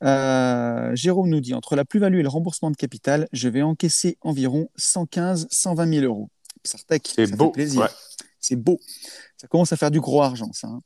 Euh, 0.03 0.95
Jérôme 0.95 1.29
nous 1.29 1.39
dit 1.41 1.53
entre 1.55 1.75
la 1.75 1.83
plus-value 1.85 2.19
et 2.19 2.23
le 2.23 2.29
remboursement 2.29 2.69
de 2.69 2.75
capital, 2.75 3.27
je 3.33 3.49
vais 3.49 3.63
encaisser 3.63 4.17
environ 4.21 4.69
115 4.75 5.47
120 5.49 5.87
000 6.01 6.05
euros. 6.05 6.29
Sartec, 6.63 7.11
C'est 7.15 7.25
ça 7.25 7.35
beau, 7.35 7.45
fait 7.45 7.51
plaisir. 7.53 7.81
ouais. 7.81 7.87
C'est 8.39 8.55
beau. 8.55 8.79
Ça 9.37 9.47
commence 9.47 9.73
à 9.73 9.77
faire 9.77 9.89
du 9.91 9.99
gros 9.99 10.21
argent, 10.21 10.51
ça. 10.53 10.67
hein. 10.67 10.81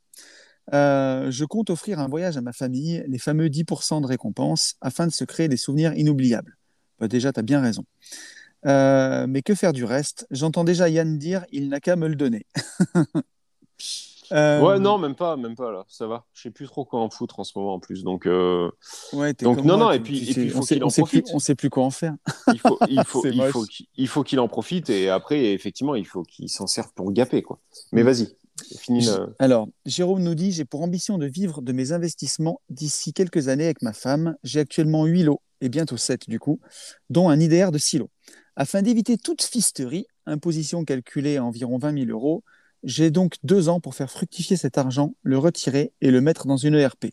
Euh, 0.73 1.31
je 1.31 1.43
compte 1.43 1.69
offrir 1.69 1.99
un 1.99 2.07
voyage 2.07 2.37
à 2.37 2.41
ma 2.41 2.53
famille, 2.53 3.03
les 3.07 3.17
fameux 3.17 3.49
10% 3.49 3.99
de 4.01 4.05
récompense, 4.07 4.75
afin 4.79 5.07
de 5.07 5.11
se 5.11 5.25
créer 5.25 5.47
des 5.49 5.57
souvenirs 5.57 5.93
inoubliables. 5.95 6.57
Bah, 6.99 7.07
déjà, 7.09 7.33
tu 7.33 7.39
as 7.39 7.43
bien 7.43 7.59
raison. 7.61 7.83
Euh, 8.65 9.25
mais 9.27 9.41
que 9.41 9.55
faire 9.55 9.73
du 9.73 9.85
reste? 9.85 10.27
J'entends 10.31 10.63
déjà 10.63 10.87
Yann 10.89 11.17
dire 11.17 11.45
il 11.51 11.69
n'a 11.69 11.79
qu'à 11.79 11.95
me 11.95 12.07
le 12.07 12.15
donner. 12.15 12.45
Euh, 14.33 14.61
Ouais, 14.61 14.79
non, 14.79 14.97
même 14.97 15.13
pas, 15.15 15.35
même 15.35 15.55
pas 15.55 15.71
là. 15.73 15.83
Ça 15.89 16.07
va. 16.07 16.25
Je 16.33 16.43
sais 16.43 16.51
plus 16.51 16.65
trop 16.65 16.85
quoi 16.85 17.01
en 17.01 17.09
foutre 17.09 17.41
en 17.41 17.43
ce 17.43 17.51
moment 17.57 17.73
en 17.73 17.79
plus. 17.81 18.03
Donc, 18.05 18.25
euh, 18.25 18.71
ouais, 19.11 19.33
donc, 19.33 19.57
non, 19.57 19.77
moi, 19.77 19.87
non, 19.87 19.91
et 19.91 19.99
puis- 19.99 20.21
tu 20.23 20.29
et 20.31 20.33
puis, 20.33 20.43
il 20.43 20.49
faut 20.51 20.59
on 20.59 20.61
sait- 20.61 20.75
qu'il 20.75 20.83
on 20.83 20.87
en 20.87 20.89
sait 20.89 21.01
plus-. 21.03 21.23
On 21.33 21.39
sait 21.39 21.55
plus 21.55 21.69
quoi 21.69 21.83
en 21.83 21.89
faire. 21.91 22.15
il 22.53 22.57
faut, 22.59 22.77
il 22.87 23.03
faut, 23.05 23.25
il 23.25 23.41
faut 23.51 23.65
qu'il 23.65 23.87
il 23.97 24.07
faut 24.07 24.23
qu'il 24.23 24.39
en 24.39 24.47
profite 24.47 24.89
et 24.89 25.09
après, 25.09 25.51
effectivement, 25.51 25.95
il 25.95 26.07
faut 26.07 26.23
qu'il 26.23 26.47
s'en 26.47 26.65
serve 26.65 26.93
pour 26.95 27.11
gapper 27.11 27.41
quoi. 27.41 27.59
Mais 27.91 28.03
Mm. 28.03 28.05
vas-y, 28.05 28.37
finis. 28.77 29.05
le- 29.05 29.35
Alors, 29.37 29.67
Jérôme 29.85 30.23
nous 30.23 30.33
dit 30.35 30.53
J'ai 30.53 30.63
pour 30.63 30.81
ambition 30.81 31.17
de 31.17 31.25
vivre 31.25 31.61
de 31.61 31.73
mes 31.73 31.91
investissements 31.91 32.61
d'ici 32.69 33.11
quelques 33.11 33.49
années 33.49 33.65
avec 33.65 33.81
ma 33.81 33.91
femme. 33.91 34.37
J'ai 34.45 34.61
actuellement 34.61 35.03
8 35.05 35.23
lots, 35.23 35.41
et 35.59 35.67
bientôt 35.67 35.97
7 35.97 36.29
du 36.29 36.39
coup, 36.39 36.61
dont 37.09 37.27
un 37.29 37.37
IDR 37.37 37.71
de 37.73 37.77
6 37.77 37.97
lots. 37.97 38.09
Afin 38.61 38.83
d'éviter 38.83 39.17
toute 39.17 39.41
fisterie, 39.41 40.05
imposition 40.27 40.85
calculée 40.85 41.37
à 41.37 41.43
environ 41.43 41.79
20 41.79 42.05
000 42.05 42.11
euros, 42.11 42.43
j'ai 42.83 43.09
donc 43.09 43.37
deux 43.41 43.69
ans 43.69 43.79
pour 43.79 43.95
faire 43.95 44.11
fructifier 44.11 44.55
cet 44.55 44.77
argent, 44.77 45.15
le 45.23 45.39
retirer 45.39 45.93
et 45.99 46.11
le 46.11 46.21
mettre 46.21 46.45
dans 46.45 46.57
une 46.57 46.75
ERP. 46.75 47.07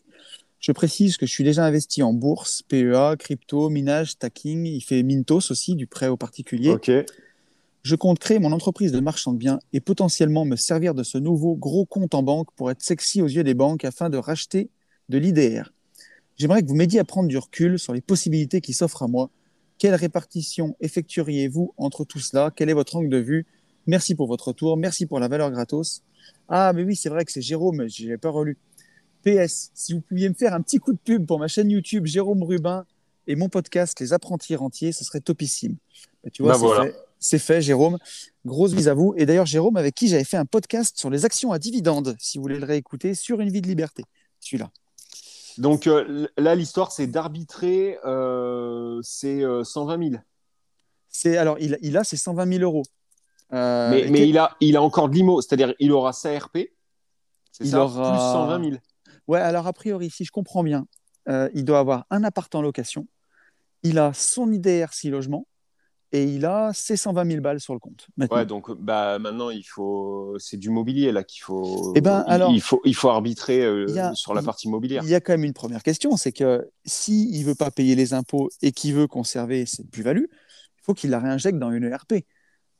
Je 0.59 0.71
précise 0.71 1.17
que 1.17 1.25
je 1.25 1.31
suis 1.31 1.43
déjà 1.43 1.65
investi 1.65 2.03
en 2.03 2.13
bourse, 2.13 2.61
PEA, 2.67 3.15
crypto, 3.17 3.71
minage, 3.71 4.11
stacking. 4.11 4.67
Il 4.67 4.81
fait 4.81 5.01
Mintos 5.01 5.49
aussi, 5.49 5.73
du 5.73 5.87
prêt 5.87 6.07
aux 6.07 6.17
particuliers. 6.17 6.69
Ok. 6.69 6.91
Je 7.81 7.95
compte 7.95 8.19
créer 8.19 8.37
mon 8.37 8.51
entreprise 8.51 8.91
de 8.91 8.99
marchand 8.99 9.33
de 9.33 9.39
biens 9.39 9.59
et 9.73 9.79
potentiellement 9.79 10.45
me 10.45 10.55
servir 10.55 10.93
de 10.93 11.01
ce 11.01 11.17
nouveau 11.17 11.55
gros 11.55 11.87
compte 11.87 12.13
en 12.13 12.21
banque 12.21 12.49
pour 12.55 12.69
être 12.69 12.83
sexy 12.83 13.23
aux 13.23 13.27
yeux 13.27 13.43
des 13.43 13.55
banques 13.55 13.85
afin 13.85 14.11
de 14.11 14.17
racheter 14.17 14.69
de 15.09 15.17
l'IDR. 15.17 15.73
J'aimerais 16.37 16.61
que 16.61 16.67
vous 16.67 16.75
m'aidiez 16.75 16.99
à 16.99 17.05
prendre 17.05 17.27
du 17.27 17.39
recul 17.39 17.79
sur 17.79 17.93
les 17.93 18.01
possibilités 18.01 18.61
qui 18.61 18.73
s'offrent 18.73 19.01
à 19.01 19.07
moi. 19.07 19.31
Quelle 19.79 19.95
répartition 19.95 20.75
effectueriez-vous 20.81 21.73
entre 21.77 22.03
tout 22.05 22.19
cela? 22.19 22.51
Quel 22.55 22.69
est 22.69 22.73
votre 22.73 22.95
angle 22.97 23.09
de 23.09 23.17
vue? 23.17 23.45
Merci 23.87 24.13
pour 24.13 24.27
votre 24.27 24.49
retour, 24.49 24.77
merci 24.77 25.05
pour 25.07 25.19
la 25.19 25.27
valeur 25.27 25.49
gratos. 25.51 26.03
Ah, 26.47 26.73
mais 26.75 26.83
oui, 26.83 26.95
c'est 26.95 27.09
vrai 27.09 27.25
que 27.25 27.31
c'est 27.31 27.41
Jérôme, 27.41 27.87
je 27.89 28.03
n'avais 28.03 28.17
pas 28.17 28.29
relu. 28.29 28.57
PS, 29.23 29.71
si 29.73 29.93
vous 29.93 30.01
pouviez 30.01 30.29
me 30.29 30.33
faire 30.35 30.53
un 30.53 30.61
petit 30.61 30.77
coup 30.79 30.93
de 30.93 30.97
pub 30.97 31.25
pour 31.25 31.39
ma 31.39 31.47
chaîne 31.47 31.71
YouTube 31.71 32.05
Jérôme 32.05 32.43
Rubin 32.43 32.85
et 33.25 33.35
mon 33.35 33.49
podcast 33.49 33.99
Les 33.99 34.13
Apprentis 34.13 34.55
Rentiers, 34.55 34.91
ce 34.91 35.03
serait 35.03 35.21
topissime. 35.21 35.75
Bah, 36.23 36.29
tu 36.31 36.43
vois, 36.43 36.51
Bah 36.53 36.57
c'est 36.59 36.65
voilà. 36.65 36.83
fait. 36.85 36.95
C'est 37.21 37.39
fait, 37.39 37.61
Jérôme. 37.61 37.97
Grosse 38.45 38.73
bise 38.73 38.87
à 38.87 38.93
vous. 38.93 39.13
Et 39.17 39.25
d'ailleurs, 39.25 39.45
Jérôme, 39.45 39.75
avec 39.75 39.93
qui 39.93 40.07
j'avais 40.07 40.23
fait 40.23 40.37
un 40.37 40.45
podcast 40.45 40.97
sur 40.97 41.09
les 41.09 41.25
actions 41.25 41.51
à 41.51 41.59
dividendes, 41.59 42.15
si 42.17 42.37
vous 42.37 42.43
voulez 42.43 42.57
le 42.59 42.65
réécouter, 42.65 43.13
sur 43.13 43.41
une 43.41 43.49
vie 43.49 43.61
de 43.61 43.67
liberté. 43.67 44.03
Celui-là. 44.39 44.71
Donc 45.59 45.87
euh, 45.87 46.27
là, 46.37 46.55
l'histoire, 46.55 46.91
c'est 46.91 47.07
d'arbitrer. 47.07 47.97
euh, 48.05 48.99
c'est 49.03 49.43
euh, 49.43 49.63
120 49.63 50.09
000. 50.11 50.21
C'est 51.09 51.37
alors, 51.37 51.57
il, 51.59 51.77
il 51.81 51.97
a 51.97 52.03
ses 52.03 52.17
120 52.17 52.47
000 52.51 52.63
euros. 52.63 52.83
Euh, 53.51 53.89
mais 54.09 54.27
il, 54.29 54.37
a, 54.37 54.55
il 54.59 54.77
a 54.77 54.81
encore 54.81 55.09
de 55.09 55.15
l'IMO, 55.15 55.41
c'est-à-dire 55.41 55.73
il 55.79 55.91
aura 55.91 56.13
sa 56.13 56.37
RP, 56.37 56.57
c'est 57.51 57.63
Il 57.63 57.71
ça, 57.71 57.83
aura- 57.83 58.11
plus 58.11 58.19
120 58.19 58.63
000. 58.69 58.77
Ouais, 59.27 59.39
alors 59.39 59.65
a 59.67 59.73
priori, 59.73 60.09
si 60.11 60.23
je 60.23 60.31
comprends 60.31 60.63
bien, 60.63 60.85
euh, 61.27 61.49
il 61.55 61.65
doit 61.65 61.79
avoir 61.79 62.05
un 62.11 62.23
appart 62.23 62.53
en 62.53 62.61
location, 62.61 63.07
il 63.83 63.97
a 63.97 64.13
son 64.13 64.51
IDR 64.51 64.93
6 64.93 65.09
logements 65.09 65.47
et 66.11 66.23
il 66.23 66.45
a 66.45 66.71
ses 66.73 66.97
120 66.97 67.29
000 67.29 67.41
balles 67.41 67.59
sur 67.59 67.73
le 67.73 67.79
compte. 67.79 68.07
maintenant. 68.17 68.37
Ouais, 68.37 68.45
donc 68.45 68.71
bah, 68.79 69.19
maintenant, 69.19 69.49
il 69.51 69.63
faut... 69.63 70.35
c'est 70.39 70.57
du 70.57 70.69
mobilier 70.69 71.11
là 71.11 71.23
qu'il 71.23 71.41
faut... 71.43 71.93
Eh 71.95 72.01
ben, 72.01 72.23
il, 72.27 72.31
alors- 72.31 72.51
il, 72.51 72.61
faut, 72.61 72.81
il 72.85 72.95
faut 72.95 73.09
arbitrer 73.09 73.63
euh, 73.63 73.85
Il 73.87 73.99
a- 73.99 74.13
sur 74.15 74.33
la 74.33 74.41
il- 74.41 74.45
partie 74.45 74.67
immobilière. 74.67 75.03
Il 75.03 75.09
y 75.09 75.15
a 75.15 75.21
quand 75.21 75.33
même 75.33 75.43
une 75.43 75.53
première 75.53 75.83
question, 75.83 76.17
c'est 76.17 76.31
que 76.31 76.67
s'il 76.85 77.39
ne 77.41 77.45
veut 77.45 77.55
pas 77.55 77.69
payer 77.71 77.95
les 77.95 78.13
impôts 78.13 78.49
et 78.61 78.71
qu'il 78.71 78.93
veut 78.95 79.07
conserver 79.07 79.65
cette 79.65 79.89
plus-value, 79.91 80.25
il 80.29 80.81
faut 80.83 80.93
qu'il 80.93 81.11
la 81.11 81.19
réinjecte 81.19 81.59
dans 81.59 81.71
une 81.71 81.83
ERP. 81.83 82.25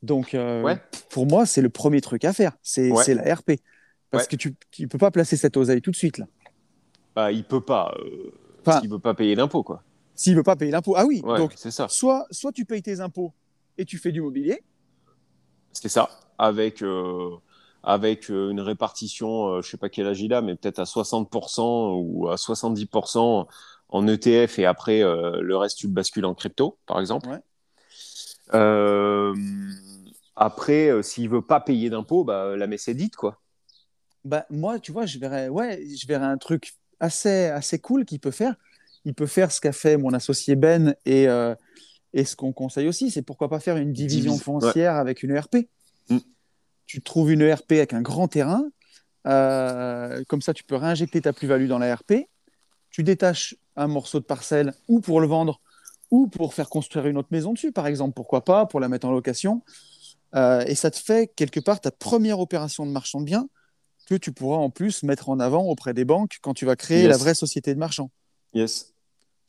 Donc, 0.02 0.34
euh, 0.34 0.64
Ouais. 0.64 0.82
pour 1.10 1.26
moi, 1.28 1.46
c'est 1.46 1.62
le 1.62 1.70
premier 1.70 2.02
truc 2.02 2.24
à 2.26 2.34
faire, 2.34 2.54
c'est 2.64 2.92
Ouais. 2.92 3.14
la 3.14 3.36
RP. 3.36 3.52
Parce 4.12 4.24
Ouais. 4.24 4.30
que 4.30 4.36
tu 4.38 4.56
ne 4.80 4.86
peux 4.88 4.98
pas 4.98 5.12
placer 5.12 5.38
cette 5.38 5.56
oseille 5.58 5.82
tout 5.82 5.92
de 5.92 5.96
suite. 5.96 6.18
là. 6.18 6.26
Bah, 7.16 7.32
il 7.32 7.44
peut 7.44 7.62
pas, 7.62 7.94
euh, 8.00 8.32
parce 8.64 8.82
qu'il 8.82 8.90
veut 8.90 8.98
pas 9.00 9.14
payer 9.14 9.36
l'impôt, 9.36 9.62
quoi. 9.62 9.84
S'il 10.20 10.34
ne 10.34 10.38
veut 10.40 10.44
pas 10.44 10.58
payer 10.58 10.72
l'impôt. 10.72 10.96
Ah 10.98 11.06
oui, 11.06 11.22
Ouais, 11.24 11.38
donc 11.38 11.54
c'est 11.56 11.72
ça. 11.72 11.88
soit, 11.88 12.28
soit 12.30 12.52
tu 12.52 12.66
payes 12.66 12.82
tes 12.82 13.00
impôts 13.00 13.32
et 13.78 13.86
tu 13.86 13.98
fais 13.98 14.12
du 14.12 14.20
mobilier, 14.20 14.62
C'est 15.72 15.88
ça. 15.88 16.10
Avec, 16.38 16.82
euh, 16.82 17.30
avec 17.84 18.30
euh, 18.30 18.50
une 18.50 18.60
répartition, 18.60 19.48
euh, 19.48 19.62
je 19.62 19.70
sais 19.70 19.78
pas 19.78 19.88
quel 19.88 20.08
âge 20.08 20.20
il 20.20 20.34
a, 20.34 20.42
mais 20.42 20.56
peut-être 20.56 20.80
à 20.80 20.86
60% 20.86 21.94
ou 21.94 22.28
à 22.28 22.36
70% 22.36 23.48
en 23.88 24.08
ETF 24.08 24.60
et 24.60 24.66
après 24.66 25.02
euh, 25.02 25.40
le 25.40 25.56
reste 25.56 25.78
tu 25.78 25.88
le 25.88 25.94
bascules 25.94 26.26
en 26.26 26.34
crypto, 26.36 26.78
par 26.86 27.00
exemple. 27.00 27.30
Ouais. 27.30 27.40
Après, 30.36 31.02
s'il 31.02 31.30
veut 31.30 31.42
pas 31.42 31.62
payer 31.62 31.90
d'impôts, 31.90 32.26
bah, 32.26 32.58
la 32.58 32.68
messe 32.68 32.90
est 32.90 32.94
dite, 32.94 33.16
quoi. 33.16 33.40
bah, 34.26 34.46
moi, 34.50 34.80
tu 34.80 34.92
vois, 34.92 35.06
je 35.06 35.18
verrais, 35.18 35.48
ouais, 35.48 35.82
je 35.96 36.08
verrais 36.08 36.26
un 36.26 36.38
truc 36.38 36.74
assez, 37.00 37.46
assez 37.46 37.80
cool 37.80 38.04
qu'il 38.04 38.20
peut 38.20 38.32
faire. 38.32 38.56
Il 39.10 39.16
peut 39.16 39.26
faire 39.26 39.52
ce 39.52 39.60
qu'a 39.60 39.72
fait 39.72 39.98
mon 39.98 40.14
associé 40.14 40.56
Ben 40.56 40.94
et, 41.04 41.28
euh, 41.28 41.56
et 42.14 42.26
ce 42.26 42.36
qu'on 42.36 42.54
conseille 42.54 42.88
aussi, 42.88 43.10
c'est 43.10 43.24
pourquoi 43.24 43.50
pas 43.50 43.60
faire 43.60 43.76
une 43.78 43.92
division 43.92 44.38
foncière 44.38 44.96
avec 44.98 45.24
une 45.24 45.32
ERP. 45.32 45.68
Mm. 46.10 46.18
Tu 46.86 47.02
trouves 47.02 47.32
une 47.32 47.42
ERP 47.42 47.72
avec 47.72 47.94
un 47.94 48.04
grand 48.04 48.28
terrain, 48.28 48.64
euh, 49.26 50.24
comme 50.28 50.44
ça 50.44 50.54
tu 50.54 50.64
peux 50.64 50.76
réinjecter 50.76 51.22
ta 51.22 51.34
plus-value 51.34 51.68
dans 51.68 51.80
la 51.80 51.96
RP. 51.96 52.30
Tu 52.92 53.02
détaches 53.02 53.56
un 53.76 53.88
morceau 53.88 54.20
de 54.20 54.26
parcelle 54.26 54.76
ou 54.88 55.00
pour 55.00 55.22
le 55.22 55.28
vendre 55.28 55.60
ou 56.12 56.28
pour 56.28 56.54
faire 56.54 56.70
construire 56.70 57.08
une 57.08 57.18
autre 57.18 57.30
maison 57.32 57.54
dessus, 57.54 57.72
par 57.72 57.88
exemple, 57.88 58.14
pourquoi 58.16 58.44
pas, 58.46 58.68
pour 58.68 58.80
la 58.80 58.90
mettre 58.90 59.08
en 59.08 59.12
location. 59.12 59.64
Euh, 60.36 60.64
et 60.68 60.76
ça 60.76 60.92
te 60.92 60.98
fait 60.98 61.32
quelque 61.36 61.60
part 61.60 61.82
ta 61.82 61.90
première 61.90 62.40
opération 62.40 62.86
de 62.86 62.92
marchand 62.92 63.22
de 63.22 63.26
biens 63.26 63.48
que 64.06 64.14
tu 64.14 64.32
pourras 64.32 64.58
en 64.58 64.70
plus 64.70 65.02
mettre 65.02 65.30
en 65.30 65.40
avant 65.40 65.64
auprès 65.66 65.96
des 65.96 66.06
banques 66.06 66.38
quand 66.44 66.54
tu 66.54 66.66
vas 66.66 66.76
créer 66.76 67.02
Yes. 67.04 67.10
la 67.10 67.18
vraie 67.18 67.34
société 67.34 67.74
de 67.74 67.80
marchand. 67.80 68.12
Yes. 68.56 68.94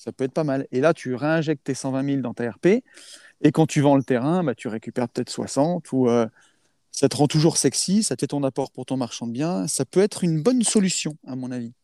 Ça 0.01 0.13
peut 0.13 0.25
être 0.25 0.33
pas 0.33 0.45
mal. 0.45 0.67
Et 0.73 0.81
là, 0.81 0.95
tu 0.95 1.15
réinjectes 1.15 1.63
tes 1.63 1.75
120 1.75 2.05
000 2.07 2.21
dans 2.23 2.33
ta 2.33 2.51
RP. 2.51 2.83
Et 3.43 3.53
quand 3.53 3.67
tu 3.67 3.83
vends 3.83 3.97
le 3.97 4.03
terrain, 4.03 4.43
bah, 4.43 4.55
tu 4.55 4.67
récupères 4.69 5.11
peut-être 5.11 5.29
60 5.29 5.93
ou 5.93 6.09
euh, 6.09 6.27
ça 6.91 7.11
te 7.11 7.17
rend 7.19 7.27
toujours 7.27 7.59
sexy, 7.59 8.03
ça 8.03 8.17
te 8.17 8.23
fait 8.23 8.29
ton 8.29 8.43
apport 8.43 8.71
pour 8.71 8.87
ton 8.87 8.97
marchand 8.97 9.27
de 9.27 9.33
biens. 9.33 9.67
Ça 9.67 9.85
peut 9.85 10.01
être 10.01 10.25
une 10.25 10.43
bonne 10.43 10.63
solution, 10.63 11.19
à 11.27 11.37
mon 11.37 11.51
avis. 11.51 11.75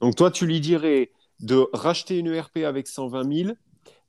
Donc 0.00 0.14
toi, 0.14 0.30
tu 0.30 0.46
lui 0.46 0.60
dirais 0.60 1.10
de 1.40 1.66
racheter 1.72 2.20
une 2.20 2.28
ERP 2.28 2.58
avec 2.58 2.86
120 2.86 3.44
000. 3.46 3.56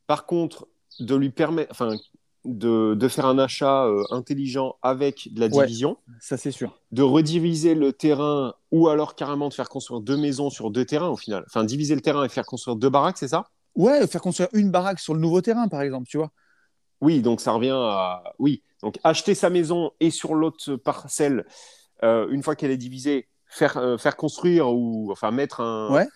Par 0.06 0.28
contre, 0.28 0.68
de 1.00 1.16
lui 1.16 1.32
permettre, 1.32 1.98
de, 2.46 2.94
de 2.96 3.08
faire 3.08 3.26
un 3.26 3.38
achat 3.40 3.86
euh, 3.86 4.04
intelligent 4.12 4.76
avec 4.82 5.34
de 5.34 5.40
la 5.40 5.48
Ouais. 5.48 5.66
division, 5.66 5.98
Ça, 6.20 6.38
c'est 6.38 6.52
sûr. 6.52 6.80
de 6.92 7.02
rediviser 7.04 7.76
le 7.76 7.94
terrain 7.94 8.54
ou 8.72 8.88
alors 8.90 9.16
carrément 9.16 9.50
de 9.50 9.54
faire 9.54 9.70
construire 9.70 10.02
deux 10.02 10.18
maisons 10.18 10.50
sur 10.50 10.72
deux 10.72 10.86
terrains 10.86 11.10
au 11.10 11.18
final. 11.18 11.44
Enfin, 11.48 11.64
diviser 11.64 11.96
le 11.96 12.02
terrain 12.02 12.24
et 12.24 12.30
faire 12.30 12.46
construire 12.46 12.76
deux 12.76 12.90
baraques, 12.90 13.18
c'est 13.18 13.28
ça? 13.28 13.46
Ouais, 13.76 14.08
faire 14.08 14.22
construire 14.22 14.50
une 14.54 14.72
baraque 14.72 15.00
sur 15.00 15.14
le 15.14 15.20
nouveau 15.20 15.42
terrain, 15.42 15.68
par 15.68 15.82
exemple, 15.82 16.08
tu 16.08 16.18
vois. 16.18 16.32
Oui, 17.02 17.22
donc 17.22 17.42
ça 17.42 17.52
revient 17.52 17.76
à 17.76 18.24
oui. 18.40 18.64
Donc 18.82 19.00
acheter 19.04 19.36
sa 19.36 19.50
maison 19.50 19.92
et 20.00 20.12
sur 20.12 20.34
l'autre 20.34 20.76
parcelle, 20.76 21.46
euh, 22.04 22.28
une 22.30 22.42
fois 22.44 22.56
qu'elle 22.56 22.72
est 22.72 22.78
divisée, 22.78 23.28
faire 23.48 23.78
euh, 23.78 23.98
faire 23.98 24.16
construire 24.16 24.70
ou 24.70 25.12
enfin 25.12 25.32
mettre 25.32 25.60
un 25.62 25.92
Ouais. 25.94 26.08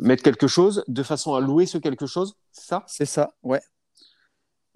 mettre 0.00 0.22
quelque 0.22 0.46
chose 0.46 0.84
de 0.88 1.02
façon 1.02 1.34
à 1.34 1.40
louer 1.40 1.66
ce 1.66 1.78
quelque 1.78 2.06
chose, 2.06 2.34
c'est 2.52 2.66
ça? 2.66 2.84
C'est 2.86 3.04
ça, 3.06 3.34
ouais. 3.42 3.60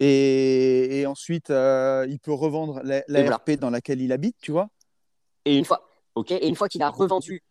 Et, 0.01 1.01
et 1.01 1.07
ensuite, 1.07 1.51
euh, 1.51 2.07
il 2.09 2.19
peut 2.19 2.33
revendre 2.33 2.81
la, 2.83 3.03
la 3.09 3.21
voilà. 3.23 3.37
RP 3.37 3.53
dans 3.53 3.71
laquelle 3.71 4.01
il 4.01 4.13
habite, 4.13 4.37
tu 4.41 4.51
vois. 4.53 4.69
Et 5.45 5.57
une 5.57 5.65
fois 5.65 5.89
Ok. 6.17 6.31
Et 6.31 6.47
une 6.49 6.55
fois 6.57 6.69
qu'il 6.69 6.83
a 6.83 6.91
revendu 6.91 7.43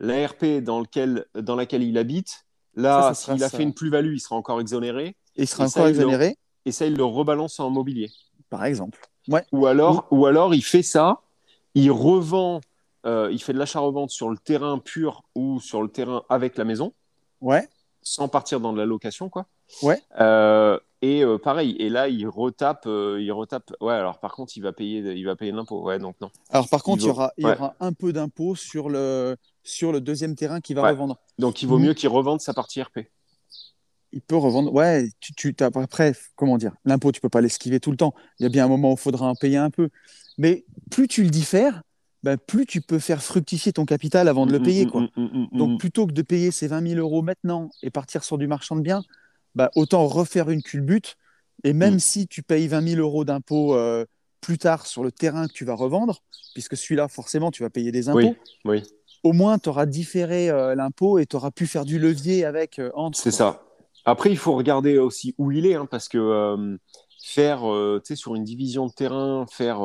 l'ARP 0.00 0.44
dans, 0.62 0.80
lequel, 0.80 1.26
dans 1.34 1.56
laquelle 1.56 1.82
il 1.82 1.98
habite, 1.98 2.44
là, 2.74 3.14
s'il 3.14 3.42
a 3.42 3.48
ça. 3.48 3.56
fait 3.56 3.62
une 3.62 3.74
plus-value, 3.74 4.14
il 4.14 4.20
sera 4.20 4.36
encore 4.36 4.60
exonéré. 4.60 5.16
Et 5.36 5.42
il 5.42 5.48
sera 5.48 5.64
Et 5.64 5.66
encore 5.66 5.72
ça, 5.84 5.90
il 5.90 5.94
le- 5.96 5.98
exonéré, 6.00 6.36
Et 6.64 6.72
ça, 6.72 6.86
il 6.86 6.96
le 6.96 7.04
rebalance 7.04 7.58
en 7.60 7.70
mobilier. 7.70 8.10
par 8.50 8.64
exemple. 8.64 8.98
Ouais. 9.28 9.44
Ou 9.52 9.66
alors, 9.66 10.06
ou 10.10 10.26
alors 10.26 10.54
il 10.54 10.62
fait 10.62 10.82
ça, 10.82 11.20
il 11.74 11.90
revend, 11.90 12.60
euh, 13.06 13.28
il 13.32 13.40
fait 13.42 13.52
de 13.52 13.58
l'achat-revente 13.58 14.10
sur 14.10 14.28
le 14.28 14.36
terrain 14.38 14.78
pur 14.78 15.22
ou 15.34 15.60
sur 15.60 15.82
le 15.82 15.88
terrain 15.88 16.22
avec 16.28 16.56
la 16.56 16.64
maison, 16.64 16.92
Ouais. 17.40 17.68
sans 18.02 18.28
partir 18.28 18.60
dans 18.60 18.72
de 18.72 18.78
la 18.78 18.86
location, 18.86 19.28
quoi. 19.28 19.46
Ouais. 19.82 20.00
Euh, 20.20 20.78
et 21.02 21.22
euh, 21.24 21.36
pareil, 21.38 21.76
et 21.78 21.88
là, 21.88 22.08
il 22.08 22.26
retape, 22.28 22.84
euh, 22.86 23.20
il 23.20 23.30
retape. 23.32 23.72
Ouais, 23.80 23.92
alors 23.94 24.18
par 24.20 24.32
contre, 24.32 24.56
il 24.56 24.60
va 24.62 24.72
payer, 24.72 25.00
il 25.00 25.24
va 25.24 25.36
payer 25.36 25.52
l'impôt. 25.52 25.82
Ouais, 25.82 25.98
donc 25.98 26.16
non. 26.20 26.30
Alors 26.50 26.68
par 26.68 26.82
contre, 26.82 27.02
il 27.02 27.06
vaut- 27.06 27.10
aura, 27.10 27.32
il 27.36 27.44
y 27.44 27.46
aura 27.50 27.74
un 27.80 27.92
peu 27.92 28.12
d'impôt 28.12 28.54
sur 28.54 28.88
le, 28.88 29.36
sur 29.64 29.92
le 29.92 30.00
deuxième 30.00 30.34
terrain 30.34 30.60
qu'il 30.60 30.76
va 30.76 30.82
Ouais. 30.82 30.90
revendre. 30.90 31.18
Donc 31.38 31.62
il 31.62 31.68
vaut 31.68 31.78
mieux 31.78 31.92
qu'il 31.94 32.08
revende 32.08 32.40
sa 32.40 32.54
partie 32.54 32.80
RP. 32.80 33.10
Il 34.12 34.20
peut 34.20 34.36
revendre. 34.36 34.72
Ouais, 34.72 35.08
tu, 35.20 35.32
tu 35.34 35.54
après, 35.64 36.12
comment 36.36 36.58
dire, 36.58 36.72
l'impôt, 36.84 37.12
tu 37.12 37.20
peux 37.20 37.30
pas 37.30 37.40
l'esquiver 37.40 37.80
tout 37.80 37.90
le 37.90 37.96
temps. 37.96 38.14
Il 38.38 38.42
y 38.42 38.46
a 38.46 38.50
bien 38.50 38.64
un 38.66 38.68
moment 38.68 38.90
où 38.90 38.94
il 38.94 38.98
faudra 39.00 39.26
en 39.26 39.34
payer 39.34 39.56
un 39.56 39.70
peu. 39.70 39.88
Mais 40.36 40.64
plus 40.90 41.08
tu 41.08 41.22
le 41.22 41.30
diffères, 41.30 41.82
ben, 42.22 42.36
plus 42.36 42.66
tu 42.66 42.82
peux 42.82 42.98
faire 42.98 43.22
fructifier 43.22 43.72
ton 43.72 43.86
capital 43.86 44.28
avant 44.28 44.44
de 44.46 44.52
le 44.52 44.58
Mm, 44.58 44.62
payer. 44.62 44.84
mm, 44.86 44.90
Quoi. 44.90 45.00
mm, 45.02 45.08
mm, 45.16 45.48
mm, 45.50 45.58
Donc 45.58 45.80
plutôt 45.80 46.06
que 46.06 46.12
de 46.12 46.22
payer 46.22 46.50
ces 46.50 46.68
20 46.68 46.86
000 46.86 47.00
euros 47.00 47.22
maintenant 47.22 47.70
et 47.82 47.90
partir 47.90 48.22
sur 48.22 48.36
du 48.36 48.46
marchand 48.46 48.76
de 48.76 48.82
biens, 48.82 49.02
bah, 49.54 49.70
autant 49.74 50.06
refaire 50.06 50.50
une 50.50 50.62
culbute. 50.62 51.16
Et 51.64 51.72
même 51.72 51.94
Mm. 51.94 51.98
si 51.98 52.26
tu 52.26 52.42
payes 52.42 52.66
20 52.68 52.80
000 52.80 53.00
euros 53.00 53.24
d'impôts 53.24 53.74
euh, 53.76 54.04
plus 54.40 54.58
tard 54.58 54.86
sur 54.86 55.04
le 55.04 55.12
terrain 55.12 55.46
que 55.46 55.52
tu 55.52 55.64
vas 55.64 55.74
revendre, 55.74 56.20
puisque 56.54 56.76
celui-là, 56.76 57.08
forcément, 57.08 57.50
tu 57.50 57.62
vas 57.62 57.70
payer 57.70 57.92
des 57.92 58.08
impôts, 58.08 58.36
Oui, 58.64 58.80
oui, 58.82 58.82
au 59.22 59.32
moins 59.32 59.58
tu 59.58 59.68
auras 59.68 59.86
différé 59.86 60.50
euh, 60.50 60.74
l'impôt 60.74 61.18
et 61.18 61.26
tu 61.26 61.36
auras 61.36 61.50
pu 61.50 61.66
faire 61.66 61.84
du 61.84 61.98
levier 61.98 62.44
avec 62.44 62.78
euh, 62.78 62.90
entre. 62.94 63.18
c'est 63.18 63.30
ça. 63.30 63.62
Après, 64.04 64.30
il 64.30 64.36
faut 64.36 64.54
regarder 64.56 64.98
aussi 64.98 65.34
où 65.38 65.52
il 65.52 65.64
est, 65.66 65.74
hein, 65.74 65.86
parce 65.86 66.08
que 66.08 66.18
euh, 66.18 66.76
faire, 67.22 67.60
tu 67.60 68.00
sais, 68.04 68.16
sur 68.16 68.34
une 68.34 68.42
division 68.42 68.86
de 68.86 68.92
terrain, 68.92 69.46
faire 69.48 69.80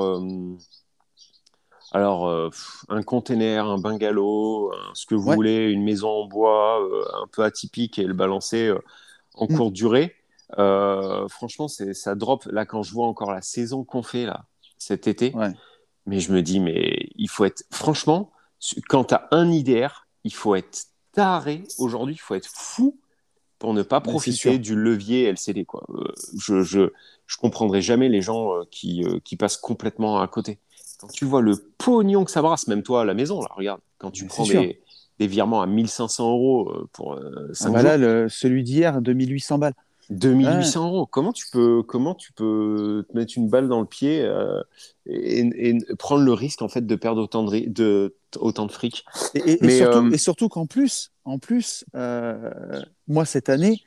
alors 1.91 2.27
euh, 2.27 2.49
un 2.89 3.01
container, 3.03 3.65
un 3.65 3.77
bungalow, 3.77 4.71
un- 4.73 4.93
ce 4.93 5.05
que 5.05 5.15
vous 5.15 5.29
Ouais. 5.29 5.35
voulez, 5.35 5.69
une 5.71 5.83
maison 5.83 6.09
en 6.09 6.25
bois, 6.27 6.81
euh, 6.83 7.03
un 7.23 7.27
peu 7.27 7.43
atypique 7.43 7.97
et 7.99 8.03
le 8.03 8.13
balancer 8.13 8.73
en 9.37 9.45
Mm. 9.49 9.55
courte 9.57 9.73
durée. 9.73 10.13
euh, 10.57 11.27
franchement, 11.27 11.67
c'est 11.67 11.93
ça 11.93 12.15
drop. 12.15 12.45
Là, 12.45 12.65
quand 12.65 12.81
je 12.81 12.93
vois 12.93 13.05
encore 13.07 13.31
la 13.33 13.41
saison 13.41 13.83
qu'on 13.83 14.01
fait 14.03 14.25
là 14.25 14.45
cet 14.77 15.05
été, 15.07 15.33
Ouais. 15.35 15.51
mais 16.05 16.19
je 16.21 16.31
me 16.31 16.41
dis, 16.41 16.61
mais 16.61 17.09
il 17.15 17.27
faut 17.29 17.43
être, 17.43 17.63
franchement, 17.69 18.31
quand 18.87 19.03
tu 19.05 19.13
as 19.13 19.27
un 19.31 19.51
IDR, 19.51 20.07
il 20.23 20.33
faut 20.33 20.55
être 20.55 20.85
taré. 21.11 21.63
Aujourd'hui, 21.79 22.15
il 22.15 22.19
faut 22.19 22.33
être 22.35 22.47
fou 22.47 22.97
pour 23.59 23.73
ne 23.73 23.81
pas 23.81 23.99
profiter 23.99 24.57
du 24.57 24.73
levier 24.75 25.23
LCD. 25.25 25.65
Quoi. 25.65 25.83
Euh, 25.89 26.13
je, 26.37 26.61
je, 26.61 26.91
je 27.25 27.37
comprendrai 27.37 27.81
jamais 27.81 28.07
les 28.07 28.21
gens 28.21 28.53
euh, 28.53 28.63
qui, 28.71 29.03
euh, 29.03 29.19
qui 29.25 29.35
passent 29.35 29.57
complètement 29.57 30.21
à 30.21 30.27
côté. 30.29 30.59
Quand 30.99 31.07
tu 31.07 31.25
vois 31.25 31.41
le 31.41 31.57
pognon 31.77 32.23
que 32.23 32.31
ça 32.31 32.41
brasse, 32.41 32.67
même 32.67 32.83
toi 32.83 33.01
à 33.01 33.05
la 33.05 33.13
maison, 33.13 33.41
là, 33.41 33.49
regarde, 33.55 33.81
quand 33.97 34.11
tu 34.11 34.23
Mais 34.23 34.29
prends 34.29 34.45
des, 34.45 34.79
des 35.19 35.27
virements 35.27 35.61
à 35.61 35.67
1500 35.67 36.29
euros 36.31 36.69
euh, 36.71 36.89
pour 36.93 37.19
5 37.53 37.67
Ah, 37.67 37.69
voilà, 37.71 37.97
le- 37.97 38.29
celui 38.29 38.63
d'hier, 38.63 39.01
2800 39.01 39.57
balles. 39.57 39.73
2800 40.09 40.87
euros. 40.87 41.05
Comment 41.05 41.33
tu 41.33 41.45
peux, 41.51 41.83
comment 41.83 42.15
tu 42.15 42.31
peux 42.31 43.05
te 43.09 43.17
mettre 43.17 43.33
une 43.37 43.49
balle 43.49 43.67
dans 43.67 43.81
le 43.81 43.85
pied 43.85 44.21
euh, 44.21 44.61
et, 45.05 45.39
et 45.69 45.77
prendre 45.97 46.23
le 46.23 46.33
risque 46.33 46.61
en 46.61 46.69
fait 46.69 46.85
de 46.85 46.95
perdre 46.95 47.21
autant 47.21 47.43
de, 47.43 48.15
autant 48.37 48.65
de 48.65 48.71
fric? 48.71 49.03
Et, 49.35 49.39
et- 49.39 49.53
et 49.53 49.57
Mais, 49.61 50.17
surtout, 50.17 50.45
euh, 50.45 50.49
qu'en 50.49 50.65
plus, 50.65 51.11
en 51.25 51.39
plus 51.39 51.83
euh, 51.95 52.51
moi, 53.07 53.25
cette 53.25 53.49
année, 53.49 53.83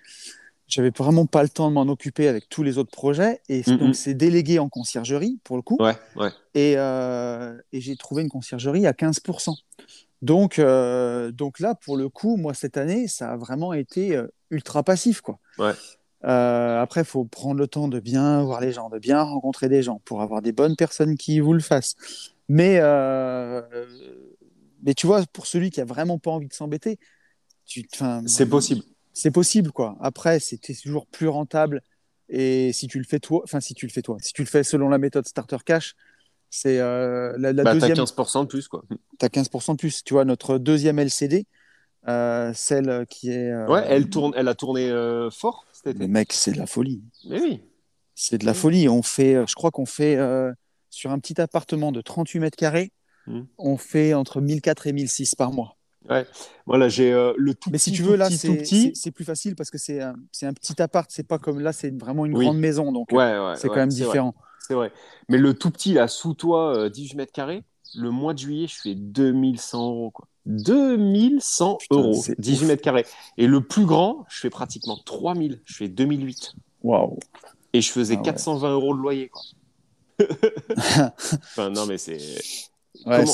j'avais 0.69 0.91
vraiment 0.91 1.27
pas 1.27 1.43
le 1.43 1.49
temps 1.49 1.69
de 1.69 1.75
m'en 1.75 1.83
occuper 1.83 2.29
avec 2.29 2.49
tous 2.49 2.63
les 2.63 2.79
autres 2.79 2.93
projets. 2.93 3.41
Et 3.49 3.63
donc, 3.63 3.95
c'est 3.95 4.15
délégué 4.15 4.59
en 4.59 4.69
conciergerie, 4.69 5.39
pour 5.45 5.57
le 5.57 5.63
coup. 5.63 5.79
Ouais, 5.81 5.97
ouais. 6.17 6.31
Et, 6.55 6.75
euh, 6.77 7.57
et 7.73 7.81
j'ai 7.81 7.97
trouvé 7.97 8.23
une 8.23 8.29
conciergerie 8.29 8.87
à 8.87 8.93
15%. 8.93 9.57
Donc, 10.23 10.59
euh, 10.59 11.33
donc 11.33 11.61
là, 11.61 11.75
pour 11.75 11.97
le 11.97 12.09
coup, 12.09 12.37
moi, 12.37 12.55
cette 12.55 12.77
année, 12.77 13.09
ça 13.09 13.33
a 13.33 13.37
vraiment 13.37 13.73
été 13.73 14.17
euh, 14.17 14.27
ultra 14.51 14.83
passif. 14.83 15.21
Quoi. 15.21 15.39
Ouais. 15.59 15.73
Euh, 16.25 16.81
après, 16.81 17.01
il 17.01 17.07
faut 17.07 17.25
prendre 17.25 17.59
le 17.59 17.67
temps 17.67 17.89
de 17.89 18.01
bien 18.01 18.43
voir 18.43 18.61
les 18.61 18.73
gens, 18.73 18.91
de 18.91 18.99
bien 18.99 19.23
rencontrer 19.23 19.69
des 19.69 19.83
gens 19.83 20.01
pour 20.05 20.21
avoir 20.21 20.43
des 20.43 20.53
bonnes 20.53 20.77
personnes 20.77 21.17
qui 21.17 21.41
vous 21.41 21.55
le 21.55 21.61
fassent. 21.61 21.95
Mais, 22.49 22.81
mais 24.83 24.95
tu 24.95 25.07
vois, 25.07 25.25
pour 25.33 25.47
celui 25.47 25.71
qui 25.71 25.81
a 25.81 25.85
vraiment 25.85 26.19
pas 26.19 26.31
envie 26.31 26.49
de 26.49 26.53
s'embêter, 26.53 26.99
C'est 28.27 28.47
possible. 28.47 28.83
c'est 29.13 29.31
possible 29.31 29.71
quoi. 29.71 29.97
Après, 30.01 30.41
c'était 30.41 30.75
toujours 30.75 31.07
plus 31.07 31.29
rentable. 31.29 31.81
Et 32.29 32.73
si 32.73 32.87
tu 32.87 32.99
le 32.99 33.05
fais 33.05 33.21
toi, 33.21 33.41
enfin 33.45 33.61
si 33.61 33.75
tu 33.75 33.87
le 33.87 33.93
fais 33.93 34.03
toi, 34.03 34.17
si 34.21 34.33
tu 34.33 34.43
le 34.43 34.49
fais 34.49 34.63
selon 34.63 34.89
la 34.89 34.99
méthode 34.99 35.27
starter 35.27 35.59
cash, 35.65 35.95
c'est 36.51 36.79
euh, 36.81 37.33
la, 37.39 37.53
la 37.53 37.63
bah, 37.63 37.73
deuxième. 37.75 37.97
T'as 37.97 38.03
15% 38.05 38.43
de 38.43 38.47
plus, 38.47 38.69
quoi. 38.69 38.83
T'as 39.19 39.29
15% 39.29 39.73
de 39.73 39.77
plus. 39.79 40.03
Tu 40.05 40.15
vois, 40.15 40.25
notre 40.25 40.59
deuxième 40.59 40.99
LCD, 40.99 41.47
euh, 42.09 42.53
celle 42.55 43.07
qui 43.09 43.31
est. 43.31 43.51
euh, 43.53 43.67
Ouais, 43.69 43.85
elle, 43.89 44.09
tourne, 44.11 44.33
elle 44.37 44.49
a 44.49 44.55
tourné 44.55 44.89
euh, 44.91 45.31
fort 45.31 45.65
cet 45.73 45.87
Mais 45.87 46.05
été. 46.05 46.09
mec, 46.09 46.33
c'est 46.33 46.53
de 46.53 46.59
la 46.59 46.67
folie. 46.67 47.03
Mais 47.29 47.41
oui. 47.41 47.61
C'est 48.15 48.39
de 48.39 48.45
la 48.47 48.55
folie. 48.55 48.89
On 48.89 49.03
fait, 49.03 49.37
je 49.47 49.55
crois 49.55 49.71
qu'on 49.71 49.87
fait 49.87 50.19
sur 50.91 51.11
un 51.11 51.19
petit 51.19 51.41
appartement 51.41 51.93
de 51.93 52.01
38 52.01 52.41
mètres 52.41 52.57
carrés, 52.57 52.93
Mm. 53.27 53.43
on 53.59 53.77
fait 53.77 54.15
entre 54.15 54.41
1004 54.41 54.87
et 54.87 54.93
1006 54.95 55.35
par 55.35 55.53
mois. 55.53 55.77
Voilà, 56.67 56.89
j'ai 56.89 57.13
euh, 57.13 57.35
le 57.37 57.55
tout 57.55 57.69
Mais 57.71 57.77
si 57.79 57.93
tu 57.93 58.03
veux, 58.03 58.17
là, 58.17 58.29
c'est 58.31 59.11
plus 59.11 59.25
facile 59.25 59.55
parce 59.55 59.71
que 59.71 59.77
c'est 59.79 60.01
un, 60.01 60.15
un 60.43 60.53
petit 60.55 60.81
appart. 60.81 61.09
C'est 61.13 61.27
pas 61.29 61.39
comme 61.39 61.61
là, 61.61 61.73
c'est 61.75 61.95
vraiment 61.97 62.25
une 62.25 62.35
Oui. 62.37 62.47
grande 62.47 62.59
maison. 62.59 62.93
Donc, 62.93 63.13
Ouais, 63.13 63.19
ouais. 63.19 63.53
c'est 63.57 63.65
ouais, 63.65 63.75
quand 63.75 63.81
même 63.81 63.91
vrai, 63.91 63.95
différent. 64.05 64.35
C'est 64.71 64.77
vrai. 64.77 64.93
Mais 65.29 65.37
le 65.37 65.53
tout 65.53 65.73
petit, 65.73 65.95
là, 65.95 66.07
sous 66.07 66.33
toi, 66.35 66.77
euh, 66.77 66.89
18 66.89 67.17
mètres 67.17 67.33
carrés, 67.33 67.65
le 67.97 68.13
mois 68.13 68.35
de 68.35 68.39
juillet, 68.39 68.69
je 68.69 68.77
fais 68.81 68.95
2100 68.95 69.85
euros, 69.91 70.11
quoi. 70.13 70.29
2100 70.47 71.75
Putain, 71.81 71.97
euros, 71.97 72.23
c'est 72.23 72.41
18 72.41 72.63
ouf. 72.63 72.69
mètres 72.69 72.83
carrés. 72.83 73.05
Et 73.37 73.49
le 73.49 73.63
plus 73.63 73.85
grand, 73.85 74.25
je 74.29 74.39
fais 74.39 74.49
pratiquement 74.51 74.97
3000. 75.05 75.61
Je 75.65 75.75
fais 75.75 75.89
2008. 75.89 76.55
Waouh. 76.85 77.19
Et 77.73 77.81
je 77.81 77.91
faisais 77.91 78.15
Ah 78.15 78.19
ouais. 78.19 78.25
420 78.25 78.71
euros 78.71 78.95
de 78.95 79.01
loyer, 79.01 79.29
quoi. 79.29 79.43
enfin, 80.77 81.71
non, 81.71 81.87
mais 81.87 81.99
c'est. 81.99 82.19
Ouais, 83.07 83.25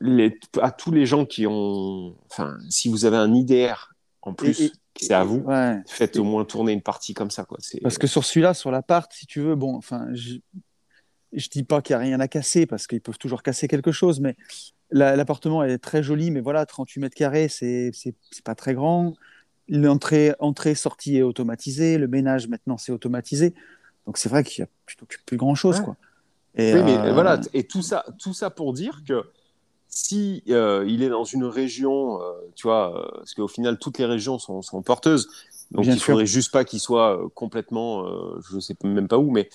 les- 0.00 0.38
à 0.62 0.70
tous 0.70 0.92
les 0.92 1.06
gens 1.06 1.24
qui 1.24 1.44
ont. 1.48 2.14
Enfin, 2.30 2.56
si 2.68 2.88
vous 2.88 3.04
avez 3.04 3.16
un 3.16 3.34
IDR 3.34 3.94
en 4.22 4.32
plus, 4.34 4.60
Et- 4.60 4.64
et- 4.66 4.72
c'est 5.00 5.14
à 5.14 5.24
vous. 5.24 5.38
Ouais. 5.40 5.76
Faites 5.86 6.16
au 6.16 6.24
moins 6.24 6.44
tourner 6.44 6.72
une 6.72 6.82
partie 6.82 7.14
comme 7.14 7.30
ça, 7.30 7.44
quoi. 7.44 7.58
Parce 7.82 7.98
que 7.98 8.06
sur 8.06 8.24
celui-là, 8.24 8.54
sur 8.54 8.70
l'appart, 8.70 9.12
si 9.12 9.26
tu 9.26 9.40
veux, 9.40 9.54
bon, 9.54 9.74
enfin, 9.76 10.08
je, 10.12 10.36
je 11.32 11.48
dis 11.48 11.62
pas 11.64 11.82
qu'il 11.82 11.94
n'y 11.96 12.02
a 12.02 12.04
rien 12.06 12.20
à 12.20 12.28
casser 12.28 12.66
parce 12.66 12.86
qu'ils 12.86 13.00
peuvent 13.00 13.18
toujours 13.18 13.42
casser 13.42 13.68
quelque 13.68 13.92
chose, 13.92 14.20
mais 14.20 14.36
la- 14.90 15.16
l'appartement 15.16 15.62
est 15.64 15.78
très 15.78 16.02
joli, 16.02 16.30
mais 16.30 16.40
voilà, 16.40 16.64
38 16.66 17.00
mètres 17.00 17.14
carrés, 17.16 17.48
c'est 17.48 17.92
pas 18.44 18.54
très 18.54 18.74
grand. 18.74 19.14
L'entrée, 19.68 20.34
entrée, 20.38 20.74
sortie 20.74 21.18
est 21.18 21.22
automatisée. 21.22 21.98
Le 21.98 22.08
ménage 22.08 22.48
maintenant, 22.48 22.78
c'est 22.78 22.92
automatisé. 22.92 23.54
Donc 24.06 24.16
c'est 24.16 24.30
vrai 24.30 24.42
qu'il 24.42 24.62
y 24.62 24.64
a 24.64 24.68
plutôt 24.86 25.06
plus 25.26 25.36
grand 25.36 25.54
chose, 25.54 25.78
Ouais. 25.80 25.84
quoi. 25.84 25.96
Et, 26.56 26.72
Oui, 26.74 26.80
mais 26.82 26.96
euh, 26.96 27.12
voilà, 27.12 27.38
et 27.52 27.64
tout 27.64 27.82
ça, 27.82 28.04
tout 28.18 28.32
ça 28.32 28.48
pour 28.48 28.72
dire 28.72 29.02
que 29.06 29.22
si 29.88 30.42
euh, 30.48 30.84
il 30.86 31.02
est 31.02 31.08
dans 31.08 31.24
une 31.24 31.44
région, 31.44 32.20
euh, 32.22 32.32
tu 32.54 32.66
vois, 32.66 32.96
euh, 32.96 33.18
parce 33.18 33.34
qu'au 33.34 33.48
final 33.48 33.78
toutes 33.78 33.98
les 33.98 34.04
régions 34.06 34.38
sont, 34.38 34.62
sont 34.62 34.82
porteuses, 34.82 35.28
donc 35.70 35.84
Bien 35.84 35.94
il 35.94 35.98
sûr. 35.98 36.12
faudrait 36.12 36.26
juste 36.26 36.52
pas 36.52 36.64
qu'il 36.64 36.80
soit 36.80 37.20
complètement, 37.34 38.04
euh, 38.06 38.40
je 38.50 38.58
sais 38.60 38.76
même 38.84 39.08
pas 39.08 39.18
où, 39.18 39.30
mais 39.30 39.48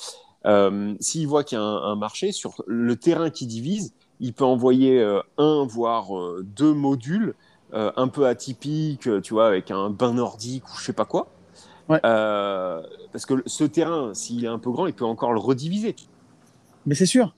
s'il 0.99 1.27
voit 1.27 1.43
qu'il 1.43 1.57
y 1.57 1.61
a 1.61 1.63
un, 1.63 1.83
un 1.83 1.95
marché 1.95 2.31
sur 2.31 2.63
le 2.67 2.95
terrain 2.97 3.29
qui 3.29 3.47
divise, 3.47 3.93
il 4.19 4.33
peut 4.33 4.43
envoyer 4.43 5.01
un 5.37 5.65
voire 5.65 6.07
deux 6.43 6.73
modules 6.73 7.33
un 7.71 8.07
peu 8.09 8.27
atypiques, 8.27 9.09
tu 9.21 9.33
vois, 9.33 9.47
avec 9.47 9.71
un 9.71 9.89
bain 9.89 10.13
nordique 10.13 10.67
ou 10.69 10.77
je 10.77 10.83
sais 10.83 10.93
pas 10.93 11.05
quoi. 11.05 11.27
Ouais. 11.87 11.99
Parce 12.01 13.25
que 13.25 13.41
ce 13.45 13.63
terrain, 13.63 14.13
s'il 14.13 14.43
est 14.43 14.49
un 14.49 14.59
peu 14.59 14.71
grand, 14.71 14.87
il 14.87 14.93
peut 14.93 15.05
encore 15.05 15.33
le 15.33 15.39
rediviser. 15.39 15.95
Mais 16.85 16.95
c'est 16.95 17.05
sûr. 17.05 17.33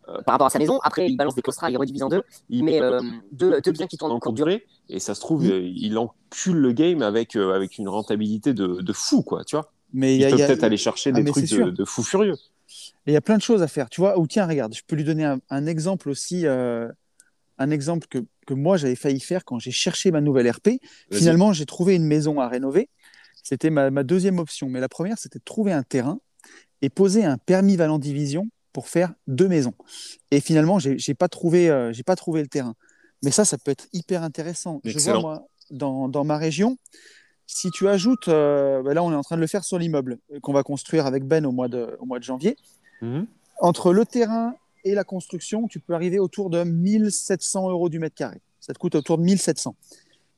par 0.25 0.33
rapport 0.33 0.47
à 0.47 0.49
sa 0.49 0.59
maison. 0.59 0.79
Après, 0.83 1.07
il 1.07 1.17
balance 1.17 1.35
des 1.35 1.41
claustras, 1.41 1.69
il 1.69 1.77
redivise 1.77 2.03
en 2.03 2.09
deux. 2.09 2.23
Il 2.49 2.63
met 2.63 2.81
euh, 2.81 3.01
deux, 3.31 3.59
deux 3.61 3.71
biens 3.71 3.87
qui 3.87 3.97
tournent 3.97 4.11
en 4.11 4.19
courte 4.19 4.35
durée. 4.35 4.65
et 4.89 4.99
ça 4.99 5.15
se 5.15 5.19
trouve 5.21 5.43
Mm. 5.43 5.51
euh, 5.51 5.61
il 5.75 5.97
encule 5.97 6.57
le 6.57 6.71
game 6.73 7.01
avec 7.01 7.35
euh, 7.35 7.53
avec 7.53 7.77
une 7.77 7.87
rentabilité 7.89 8.53
de, 8.53 8.81
de 8.81 8.93
fou 8.93 9.21
quoi 9.23 9.43
tu 9.43 9.55
vois 9.55 9.71
Mais 9.93 10.15
il 10.15 10.19
il, 10.19 10.21
y 10.21 10.25
a, 10.25 10.29
peut 10.29 10.35
il 10.35 10.39
y 10.39 10.43
a- 10.43 10.47
peut-être 10.47 10.63
aller 10.63 10.77
chercher 10.77 11.11
Ah, 11.13 11.21
des 11.21 11.23
trucs 11.31 11.49
de, 11.49 11.69
de 11.71 11.85
fou 11.85 12.03
furieux 12.03 12.35
Et 13.07 13.11
il 13.11 13.13
y 13.13 13.17
a 13.17 13.21
plein 13.21 13.37
de 13.37 13.41
choses 13.41 13.61
à 13.63 13.67
faire, 13.67 13.89
tu 13.89 14.01
vois. 14.01 14.19
Ou 14.19 14.27
tiens, 14.27 14.47
regarde, 14.47 14.73
je 14.75 14.81
peux 14.85 14.95
lui 14.95 15.03
donner 15.03 15.25
un, 15.25 15.39
un 15.49 15.65
exemple 15.65 16.09
aussi, 16.09 16.45
euh, 16.45 16.87
un 17.57 17.71
exemple 17.71 18.07
que, 18.09 18.19
que 18.47 18.53
moi 18.53 18.77
j'avais 18.77 18.95
failli 18.95 19.19
faire 19.19 19.45
quand 19.45 19.59
j'ai 19.59 19.71
cherché 19.71 20.11
ma 20.11 20.21
nouvelle 20.21 20.49
RP. 20.49 20.79
Finalement, 21.11 21.53
j'ai 21.53 21.65
trouvé 21.65 21.95
une 21.95 22.05
maison 22.05 22.39
à 22.39 22.47
rénover. 22.47 22.89
C'était 23.43 23.69
ma, 23.69 23.89
ma 23.91 24.03
deuxième 24.03 24.39
option. 24.39 24.69
Mais 24.69 24.79
la 24.79 24.89
première, 24.89 25.17
c'était 25.17 25.39
de 25.39 25.43
trouver 25.43 25.71
un 25.73 25.83
terrain 25.83 26.19
et 26.81 26.89
poser 26.89 27.23
un 27.25 27.37
permis 27.37 27.75
valant 27.75 27.99
division 27.99 28.47
pour 28.73 28.89
faire 28.89 29.13
deux 29.27 29.47
maisons. 29.47 29.73
Et 30.31 30.39
finalement, 30.39 30.79
j'ai 30.79 30.97
j'ai 30.97 31.13
pas 31.13 31.27
trouvé, 31.27 31.69
euh, 31.69 31.91
j'ai 31.93 32.03
pas 32.03 32.15
trouvé 32.15 32.41
le 32.41 32.47
terrain. 32.47 32.75
Mais 33.23 33.31
ça, 33.31 33.45
ça 33.45 33.57
peut 33.57 33.71
être 33.71 33.87
hyper 33.93 34.23
intéressant. 34.23 34.81
Je 34.83 34.97
vois 34.97 35.19
moi 35.19 35.47
dans, 35.71 36.09
dans 36.09 36.23
ma 36.23 36.37
région, 36.37 36.77
si 37.47 37.69
tu 37.71 37.87
ajoutes, 37.87 38.27
euh, 38.27 38.81
bah 38.81 38.93
là, 38.93 39.03
on 39.03 39.11
est 39.11 39.15
en 39.15 39.23
train 39.23 39.35
de 39.35 39.41
le 39.41 39.47
faire 39.47 39.63
sur 39.63 39.77
l'immeuble 39.77 40.19
euh, 40.33 40.39
qu'on 40.39 40.53
va 40.53 40.63
construire 40.63 41.05
avec 41.05 41.25
Ben 41.25 41.45
au 41.45 41.51
mois 41.51 41.67
de, 41.67 41.97
au 41.99 42.05
mois 42.05 42.19
de 42.19 42.23
janvier. 42.23 42.55
Mhm. 43.01 43.25
Entre 43.59 43.93
le 43.93 44.05
terrain 44.05 44.55
et 44.83 44.95
la 44.95 45.03
construction, 45.03 45.67
tu 45.67 45.79
peux 45.79 45.93
arriver 45.93 46.19
autour 46.19 46.49
de 46.49 46.63
1700 46.63 47.69
euros 47.69 47.89
du 47.89 47.99
mètre 47.99 48.15
carré. 48.15 48.39
Ça 48.59 48.73
te 48.73 48.79
coûte 48.79 48.95
autour 48.95 49.17
de 49.17 49.23
1700. 49.23 49.75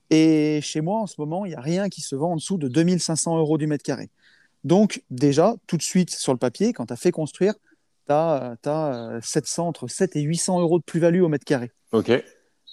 Et 0.10 0.60
chez 0.62 0.82
moi, 0.82 1.00
en 1.00 1.08
ce 1.08 1.16
moment, 1.18 1.46
il 1.46 1.50
n'y 1.50 1.56
a 1.56 1.62
rien 1.62 1.90
qui 1.90 2.02
se 2.02 2.16
vend 2.16 2.34
en 2.34 2.36
dessous 2.36 2.58
de 2.58 2.68
2500 2.68 3.38
euros 3.38 3.58
du 3.58 3.68
mètre 3.68 3.84
carré. 3.84 4.10
Donc, 4.64 5.04
déjà, 5.10 5.56
tout 5.68 5.78
de 5.78 5.82
suite, 5.82 6.10
sur 6.10 6.34
le 6.34 6.40
papier, 6.40 6.74
quand 6.74 6.88
tu 6.88 6.94
as 6.94 6.98
fait 6.98 7.12
construire, 7.12 7.54
tu 8.08 8.12
as, 8.14 9.20
700, 9.22 9.68
entre 9.68 9.88
7 9.88 10.16
et 10.16 10.22
800 10.22 10.60
euros 10.62 10.80
de 10.80 10.84
plus-value 10.84 11.22
au 11.22 11.30
mètre 11.30 11.46
carré. 11.46 11.72
Ok. 11.92 12.12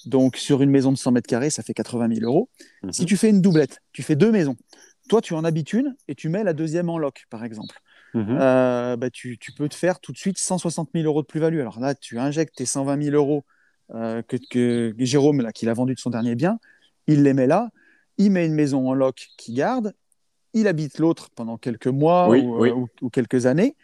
Donc, 0.07 0.37
sur 0.37 0.62
une 0.62 0.70
maison 0.70 0.93
de 0.93 0.97
100 0.97 1.12
mètres 1.12 1.28
carrés, 1.28 1.51
ça 1.51 1.62
fait 1.62 1.74
80 1.74 2.14
000 2.14 2.26
euros. 2.26 2.49
Mhm. 2.83 2.93
Si 2.93 3.05
tu 3.05 3.16
fais 3.16 3.28
une 3.31 3.43
doublette, 3.43 3.81
tu 3.93 4.03
fais 4.03 4.16
deux 4.16 4.33
maisons. 4.33 4.57
Toi, 5.09 5.20
tu 5.20 5.35
en 5.35 5.45
habites 5.45 5.72
une 5.72 5.95
et 6.09 6.14
tu 6.14 6.28
mets 6.28 6.45
la 6.45 6.53
deuxième 6.53 6.89
en 6.89 6.97
loc, 6.99 7.24
par 7.31 7.45
exemple. 7.45 7.76
Mhm. 8.14 8.39
Euh, 8.41 8.97
bah, 8.97 9.11
tu, 9.11 9.39
tu 9.39 9.53
peux 9.53 9.68
te 9.68 9.74
faire 9.74 10.01
tout 10.01 10.12
de 10.12 10.16
suite 10.18 10.39
160 10.39 10.91
000 10.95 11.05
euros 11.05 11.22
de 11.22 11.26
plus-value. 11.26 11.61
Alors 11.61 11.81
là, 11.81 11.95
tu 11.95 12.18
injectes 12.18 12.57
tes 12.57 12.66
120 12.66 13.03
000 13.03 13.14
euros 13.16 13.45
euh, 13.95 14.22
que, 14.22 14.37
que 14.51 14.95
Jérôme, 14.99 15.43
là, 15.43 15.53
qu'il 15.53 15.68
a 15.68 15.74
vendu 15.74 15.95
de 15.95 16.01
son 16.01 16.11
dernier 16.11 16.35
bien, 16.35 16.59
il 17.07 17.22
les 17.24 17.35
met 17.35 17.47
là, 17.47 17.70
il 18.18 18.31
met 18.31 18.47
une 18.47 18.55
maison 18.55 18.89
en 18.89 18.95
loc 18.95 19.26
qui 19.37 19.53
garde, 19.53 19.93
il 20.55 20.66
habite 20.68 20.99
l'autre 20.99 21.28
pendant 21.35 21.59
quelques 21.59 21.87
mois 21.89 22.28
Oui, 22.28 22.41
ou, 22.41 22.61
oui. 22.61 22.70
euh, 22.70 22.74
ou- 22.74 22.89
ou 23.03 23.11
quelques 23.11 23.47
années, 23.47 23.76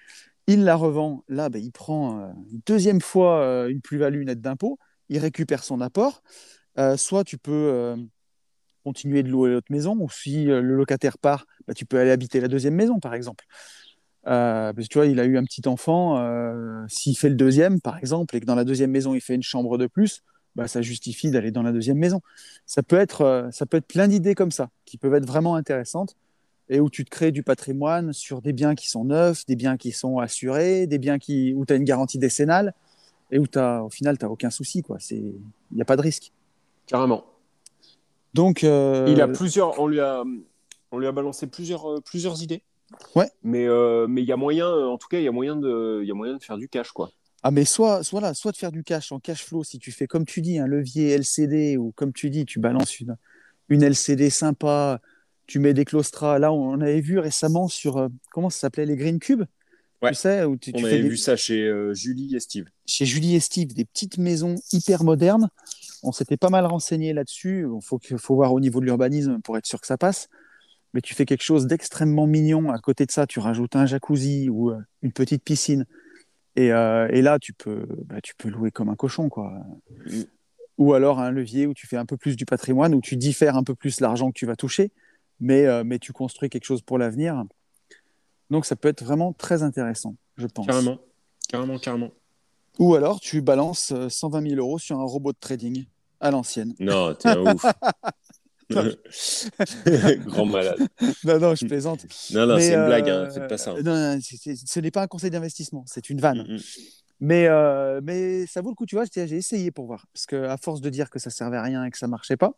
il 0.47 0.65
la 0.65 0.77
revend, 0.77 1.25
là, 1.29 1.49
bah, 1.49 1.59
il 1.59 1.73
prend 1.73 2.21
euh, 2.21 2.29
une 2.51 2.61
deuxième 2.67 3.01
fois 3.01 3.41
euh, 3.41 3.69
une 3.69 3.81
plus-value 3.81 4.25
nette 4.25 4.41
d'impôt, 4.41 4.79
il 5.09 5.19
récupère 5.19 5.65
son 5.65 5.81
apport. 5.81 6.23
Euh, 6.79 6.97
soit 6.97 7.25
tu 7.25 7.39
peux 7.39 7.97
continuer 8.85 9.23
de 9.23 9.29
louer 9.29 9.51
l'autre 9.51 9.73
maison, 9.73 9.97
ou 9.99 10.11
si 10.11 10.45
le 10.45 10.61
locataire 10.61 11.19
part, 11.19 11.47
bah, 11.67 11.75
tu 11.75 11.87
peux 11.87 11.99
aller 11.99 12.11
habiter 12.11 12.41
la 12.41 12.49
deuxième 12.49 12.75
maison, 12.75 13.01
par 13.01 13.15
exemple. 13.15 13.45
Parce 14.23 14.75
que 14.75 14.89
tu 14.89 14.99
vois, 14.99 15.07
il 15.07 15.21
a 15.21 15.25
eu 15.25 15.39
un 15.39 15.45
petit 15.45 15.67
enfant, 15.69 16.19
s'il 16.89 17.17
fait 17.17 17.29
le 17.29 17.37
deuxième, 17.37 17.81
par 17.81 17.97
exemple, 17.99 18.37
et 18.37 18.41
que 18.41 18.47
dans 18.47 18.55
la 18.55 18.65
deuxième 18.65 18.91
maison, 18.91 19.15
il 19.15 19.21
fait 19.21 19.35
une 19.35 19.43
chambre 19.43 19.79
de 19.79 19.87
plus, 19.87 20.23
bah, 20.55 20.69
ça 20.69 20.83
justifie 20.83 21.31
d'aller 21.31 21.51
dans 21.51 21.63
la 21.63 21.73
deuxième 21.73 21.99
maison. 21.99 22.21
Ça 22.67 22.83
peut 22.83 22.97
être, 22.97 23.49
ça 23.53 23.67
peut 23.67 23.79
être 23.79 23.87
plein 23.87 24.09
d'idées 24.09 24.35
comme 24.35 24.51
ça, 24.51 24.69
qui 24.85 24.99
peuvent 24.99 25.15
être 25.15 25.27
vraiment 25.27 25.55
intéressantes, 25.55 26.17
et 26.69 26.81
où 26.81 26.91
tu 26.91 27.05
te 27.05 27.11
crées 27.11 27.33
du 27.33 27.43
patrimoine 27.43 28.13
sur 28.13 28.43
des 28.43 28.53
biens 28.53 28.75
qui 28.75 28.89
sont 28.89 29.05
neufs, 29.05 29.47
des 29.47 29.57
biens 29.57 29.77
qui 29.77 29.93
sont 29.93 30.19
assurés, 30.19 30.87
des 30.87 30.99
biens 30.99 31.19
qui, 31.19 31.55
où 31.55 31.65
tu 31.65 31.73
as 31.73 31.77
une 31.77 31.85
garantie 31.85 32.19
décennale, 32.19 32.75
et 33.31 33.39
où 33.39 33.47
as, 33.55 33.83
au 33.83 33.91
final, 33.91 34.19
tu 34.19 34.25
n'as 34.25 34.31
aucun 34.31 34.51
souci. 34.51 34.83
Il 35.11 35.35
n'y 35.73 35.83
a 35.83 35.85
pas 35.85 35.97
de 35.97 36.03
risque. 36.03 36.33
Carrément. 36.87 37.25
Donc, 38.35 38.65
euh, 38.65 39.07
Il 39.09 39.21
a 39.21 39.29
plusieurs. 39.29 39.79
On 39.81 39.87
lui 39.87 40.01
a, 40.01 40.23
on 40.93 40.99
lui 40.99 41.07
a 41.07 41.13
balancé 41.13 41.47
plusieurs, 41.47 41.91
euh, 41.91 42.01
plusieurs 42.01 42.43
idées. 42.43 42.63
Ouais. 43.15 43.29
Mais 43.43 43.67
euh, 43.67 44.07
mais 44.07 44.23
il 44.23 44.29
y 44.29 44.33
a 44.33 44.37
moyen. 44.37 44.69
En 44.69 44.99
tout 44.99 45.09
cas, 45.09 45.19
il 45.19 45.25
y 45.25 45.29
a 45.29 45.33
moyen 45.33 45.57
de, 45.57 46.01
il 46.03 46.09
y 46.09 46.11
a 46.11 46.15
moyen 46.15 46.37
de 46.37 46.43
faire 46.43 46.57
du 46.57 46.69
cash, 46.69 46.91
quoi. 46.93 47.11
Ah, 47.43 47.51
mais 47.51 47.65
soit, 47.65 48.03
soit, 48.03 48.21
là, 48.21 48.35
soit 48.35 48.53
de 48.53 48.57
faire 48.57 48.73
du 48.73 48.83
cash 48.83 49.13
en 49.13 49.21
cash 49.21 49.45
flow, 49.45 49.63
si 49.63 49.79
tu 49.79 49.93
fais, 49.93 50.07
comme 50.07 50.25
tu 50.25 50.41
dis, 50.41 50.59
un 50.59 50.67
levier 50.67 51.11
LCD, 51.11 51.77
ou 51.77 51.93
comme 51.95 52.13
tu 52.13 52.29
dis, 52.29 52.45
tu 52.45 52.59
balances 52.59 52.99
une, 52.99 53.17
une 53.69 53.83
LCD 53.83 54.31
sympa, 54.31 55.01
tu 55.47 55.59
mets 55.59 55.75
des 55.75 55.85
claustras. 55.85 56.39
Là, 56.39 56.53
on 56.53 56.81
avait 56.81 57.01
vu 57.01 57.19
récemment 57.19 57.69
sur, 57.69 57.99
euh, 57.99 58.09
comment 58.33 58.51
ça 58.51 58.61
s'appelait, 58.61 58.87
les 58.87 58.97
Green 58.97 59.19
Cubes 59.19 59.45
Ouais. 60.03 60.11
Tu 60.11 60.17
sais, 60.17 60.45
où 60.45 60.59
tu, 60.59 60.73
tu 60.73 60.79
On 60.79 60.83
fais 60.83 60.93
avait 60.93 61.03
des- 61.03 61.09
vu 61.09 61.17
ça 61.17 61.37
chez 61.37 61.63
euh, 61.65 61.95
Julie 61.95 62.37
et 62.37 62.41
Steve. 62.41 62.67
chez 62.85 63.07
Julie 63.07 63.35
et 63.35 63.41
Steve, 63.41 63.73
des 63.73 63.87
petites 63.87 64.19
maisons 64.19 64.57
hyper 64.71 65.05
modernes. 65.05 65.49
On 66.03 66.13
s'était 66.13 66.37
pas 66.37 66.51
mal 66.51 66.67
renseigné 66.67 67.15
là-dessus. 67.15 67.67
Il 67.67 68.19
faut, 68.19 68.35
voir 68.35 68.53
au 68.53 68.61
niveau 68.61 68.81
de 68.81 68.85
l'urbanisme 68.85 69.41
pour 69.43 69.57
être 69.57 69.65
sûr 69.65 69.81
que 69.81 69.87
ça 69.87 69.97
passe. 69.97 70.29
Mais 70.93 71.01
tu 71.01 71.15
fais 71.15 71.25
quelque 71.25 71.43
chose 71.43 71.67
d'extrêmement 71.67 72.27
mignon. 72.27 72.71
À 72.71 72.79
côté 72.79 73.07
de 73.07 73.11
ça, 73.11 73.27
tu 73.27 73.41
rajoutes 73.41 73.75
un 73.75 73.87
jacuzzi 73.87 74.51
ou 74.51 74.71
euh, 74.71 74.79
une 75.01 75.13
petite 75.13 75.43
piscine. 75.43 75.87
Et, 76.57 76.67
et 76.67 77.23
là, 77.23 77.39
tu 77.39 77.53
peux, 77.55 77.87
bah, 78.07 78.21
tu 78.23 78.35
peux 78.37 78.49
louer 78.49 78.71
comme 78.71 78.89
un 78.91 78.97
cochon. 78.97 79.29
Quoi. 79.31 79.53
Mm. 80.07 80.23
Ou 80.79 80.93
alors 80.93 81.21
un 81.21 81.31
levier 81.31 81.67
où 81.67 81.73
tu 81.73 81.87
fais 81.87 81.97
un 81.97 82.05
peu 82.07 82.19
plus 82.19 82.37
du 82.37 82.45
patrimoine, 82.45 82.95
où 82.95 83.01
tu 83.01 83.17
diffères 83.17 83.57
un 83.57 83.65
peu 83.65 83.75
plus 83.75 84.01
l'argent 84.01 84.29
que 84.31 84.39
tu 84.39 84.45
vas 84.47 84.57
toucher, 84.57 84.91
mais, 85.41 85.67
euh, 85.67 85.85
mais 85.85 85.99
tu 85.99 86.13
construis 86.13 86.49
quelque 86.49 86.65
chose 86.65 86.83
pour 86.83 86.99
l'avenir. 86.99 87.45
Donc 88.51 88.65
ça 88.67 88.77
peut 88.77 88.89
être 88.89 89.05
vraiment 89.05 89.33
très 89.33 89.63
intéressant, 89.63 90.17
je 90.37 90.47
pense. 90.47 90.67
Carrément. 90.67 90.99
Carrément, 91.49 91.79
carrément. 91.79 92.11
Ou 92.79 92.95
alors 92.95 93.21
tu 93.21 93.41
balances 93.41 93.93
euh, 93.93 94.09
120 94.09 94.49
000 94.51 94.55
euros 94.61 94.79
sur 94.79 94.99
un 94.99 95.05
robot 95.05 95.33
de 95.33 95.39
trading 95.39 95.87
à 96.21 96.31
l'ancienne. 96.31 96.75
Non, 96.79 97.15
t'es 97.15 97.29
un 97.29 97.55
ouf. 97.55 97.65
Grand 100.27 100.47
malade. 100.47 100.89
Non, 101.25 101.39
non, 101.39 101.55
je 101.55 101.67
plaisante. 101.67 102.05
Non, 102.33 102.47
non, 102.47 102.59
c'est 102.59 102.73
une 102.73 102.81
euh, 102.81 102.87
blague, 102.87 103.09
hein. 103.09 103.31
faites 103.31 103.49
pas 103.49 103.59
ça. 103.59 103.75
non, 103.75 104.15
non, 104.15 104.19
c'est- 104.21 104.57
ce 104.57 104.81
n'est 104.81 104.91
pas 104.91 105.03
un 105.03 105.07
conseil 105.07 105.31
d'investissement, 105.31 105.85
c'est 105.87 106.11
une 106.11 106.21
vanne. 106.21 106.45
Mm, 106.49 106.55
mm. 106.55 106.61
Mais, 107.21 107.47
euh, 107.47 108.01
mais 108.03 108.47
ça 108.47 108.61
vaut 108.61 108.71
le 108.71 108.75
coup, 108.75 108.85
tu 108.85 108.97
vois, 108.97 109.05
j'ai 109.11 109.27
j'ai 109.27 109.37
essayé 109.37 109.71
pour 109.71 109.87
voir. 109.87 110.07
Parce 110.13 110.27
qu'à 110.27 110.57
force 110.59 110.81
de 110.81 110.91
dire 110.91 111.09
que 111.11 111.19
ça 111.19 111.31
servait 111.31 111.57
à 111.57 111.63
rien 111.63 111.85
et 111.85 111.91
que 111.91 111.97
ça 111.97 112.09
marchait 112.09 112.37
pas, 112.37 112.53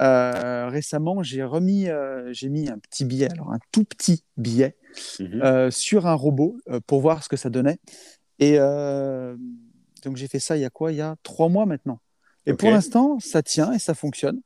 euh, 0.00 0.68
récemment, 0.68 1.22
j'ai 1.22 1.42
remis, 1.44 1.88
euh, 1.88 2.32
j'ai 2.32 2.48
mis 2.48 2.68
un 2.68 2.78
petit 2.78 3.04
billet, 3.04 3.30
alors 3.30 3.52
un 3.52 3.58
tout 3.72 3.84
petit 3.84 4.24
billet, 4.36 4.76
Mhm. 5.20 5.42
euh, 5.42 5.70
sur 5.70 6.06
un 6.06 6.14
robot 6.14 6.56
euh, 6.68 6.80
pour 6.86 7.00
voir 7.00 7.22
ce 7.22 7.28
que 7.28 7.36
ça 7.36 7.50
donnait. 7.50 7.78
Et 8.38 8.56
euh, 8.58 9.36
donc 10.02 10.16
j'ai 10.16 10.28
fait 10.28 10.38
ça 10.38 10.56
il 10.56 10.60
y 10.60 10.64
a 10.64 10.70
quoi? 10.70 10.92
Il 10.92 10.98
y 10.98 11.00
a 11.00 11.16
trois 11.22 11.48
mois 11.48 11.66
maintenant. 11.66 12.00
Et 12.46 12.54
pour 12.54 12.70
l'instant, 12.70 13.18
ça 13.20 13.42
tient 13.42 13.72
et 13.72 13.78
ça 13.78 13.94
fonctionne. 13.94 14.40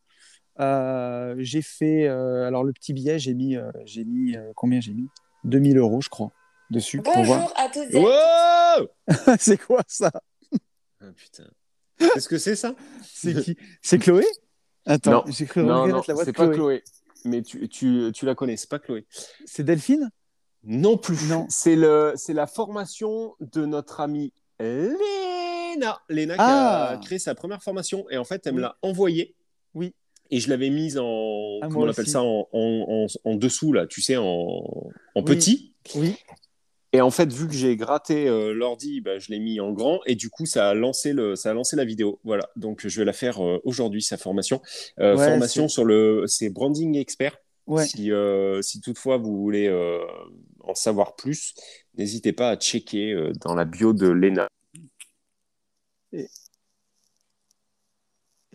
Euh, 0.61 1.35
j'ai 1.39 1.63
fait, 1.63 2.07
euh, 2.09 2.47
alors 2.47 2.63
le 2.65 2.73
petit 2.73 2.93
billet, 2.93 3.19
j'ai 3.19 3.35
mis, 3.35 3.57
euh, 3.57 3.71
j'ai 3.85 4.05
mis 4.05 4.37
euh, 4.37 4.53
combien 4.55 4.81
j'ai 4.81 4.93
mis? 4.93 5.09
2000 5.45 5.79
euros, 5.79 6.01
je 6.01 6.09
crois, 6.09 6.33
dessus 6.71 7.01
pour 7.01 7.13
voir. 7.23 7.41
Bonjour 7.41 7.55
à 7.57 8.79
Wow 8.81 8.89
c'est 9.39 9.59
quoi 9.59 9.83
ça? 9.87 10.11
Ah, 11.01 11.07
putain. 11.15 11.45
Qu'est-ce 11.99 12.29
que 12.29 12.39
c'est 12.39 12.57
ça? 12.57 12.75
C'est 13.03 13.35
qui? 13.43 13.57
C'est 13.83 13.99
Chloé? 13.99 14.25
Attends, 14.87 15.25
j'ai 15.29 15.47
cru 15.47 15.63
Non, 15.63 15.87
non, 15.87 16.03
la 16.07 16.15
voix 16.15 16.25
de 16.25 16.31
c'est 16.31 16.33
pas 16.33 16.45
Chloé. 16.47 16.55
Chloé. 16.57 16.85
Mais 17.25 17.43
tu, 17.43 17.69
tu, 17.69 18.11
tu 18.15 18.25
la 18.25 18.35
connais, 18.35 18.57
c'est 18.57 18.71
pas 18.71 18.79
Chloé. 18.79 19.05
C'est 19.45 19.65
Delphine? 19.65 20.11
Non 20.65 20.97
plus. 20.97 21.29
Non. 21.29 21.47
C'est 21.49 21.77
le, 21.77 22.13
c'est 22.17 22.33
la 22.33 22.47
formation 22.47 23.35
de 23.41 23.65
notre 23.67 24.01
amie 24.01 24.33
Léna. 24.61 26.01
Léna 26.09 26.35
qui 26.35 26.41
Ah. 26.43 26.89
a 26.93 26.97
créé 26.99 27.19
sa 27.19 27.35
première 27.35 27.63
formation 27.63 28.09
et 28.11 28.17
en 28.17 28.25
fait, 28.25 28.47
elle 28.47 28.55
me 28.55 28.61
l'a 28.61 28.77
envoyée. 28.83 29.35
Oui. 29.75 29.95
Et 30.31 30.41
je 30.41 30.49
l'avais 30.51 30.71
mise 30.71 30.99
en, 30.99 31.59
Ah, 31.63 31.69
comment 31.69 31.81
on 31.85 31.89
appelle 31.89 32.03
aussi. 32.03 32.11
ça, 32.13 32.23
en, 32.23 32.49
en, 32.53 33.07
en- 33.07 33.07
en 33.31 33.35
dessous 33.37 33.73
là, 33.73 33.87
tu 33.87 34.01
sais, 34.03 34.17
en, 34.17 34.25
en 34.25 34.91
Oui. 35.17 35.23
petit. 35.25 35.75
Oui. 35.95 36.17
Et 36.97 37.03
en 37.03 37.11
fait, 37.11 37.31
vu 37.31 37.47
que 37.47 37.53
j'ai 37.53 37.77
gratté 37.77 38.27
euh, 38.27 38.55
l'ordi, 38.55 39.03
bah, 39.03 39.19
je 39.19 39.31
l'ai 39.31 39.39
mis 39.39 39.61
en 39.61 39.71
grand 39.71 40.01
et 40.07 40.15
du 40.15 40.31
coup, 40.31 40.47
ça 40.47 40.71
a 40.71 40.75
lancé 40.75 41.13
le, 41.13 41.37
ça 41.37 41.51
a 41.51 41.53
lancé 41.53 41.77
la 41.77 41.85
vidéo. 41.85 42.19
Voilà. 42.25 42.49
Donc, 42.57 42.87
je 42.87 42.99
vais 42.99 43.05
la 43.05 43.13
faire 43.13 43.45
euh, 43.45 43.61
aujourd'hui 43.65 44.01
sa 44.01 44.17
formation. 44.17 44.63
Euh, 44.99 45.15
Ouais, 45.15 45.29
formation 45.29 45.69
sur 45.69 45.85
le, 45.85 46.25
c'est 46.27 46.49
branding 46.49 46.97
expert. 46.97 47.37
Ouais. 47.67 47.87
Si, 47.87 48.11
si 48.63 48.81
toutefois 48.81 49.19
vous 49.19 49.37
voulez 49.37 49.69
en 50.61 50.75
savoir 50.75 51.17
plus, 51.17 51.55
n'hésitez 51.99 52.33
pas 52.33 52.49
à 52.51 52.57
checker 52.57 53.15
dans 53.43 53.55
la 53.55 53.67
bio 53.67 53.93
de 53.93 54.09
Lena. 54.09 54.49
Et 56.13 56.29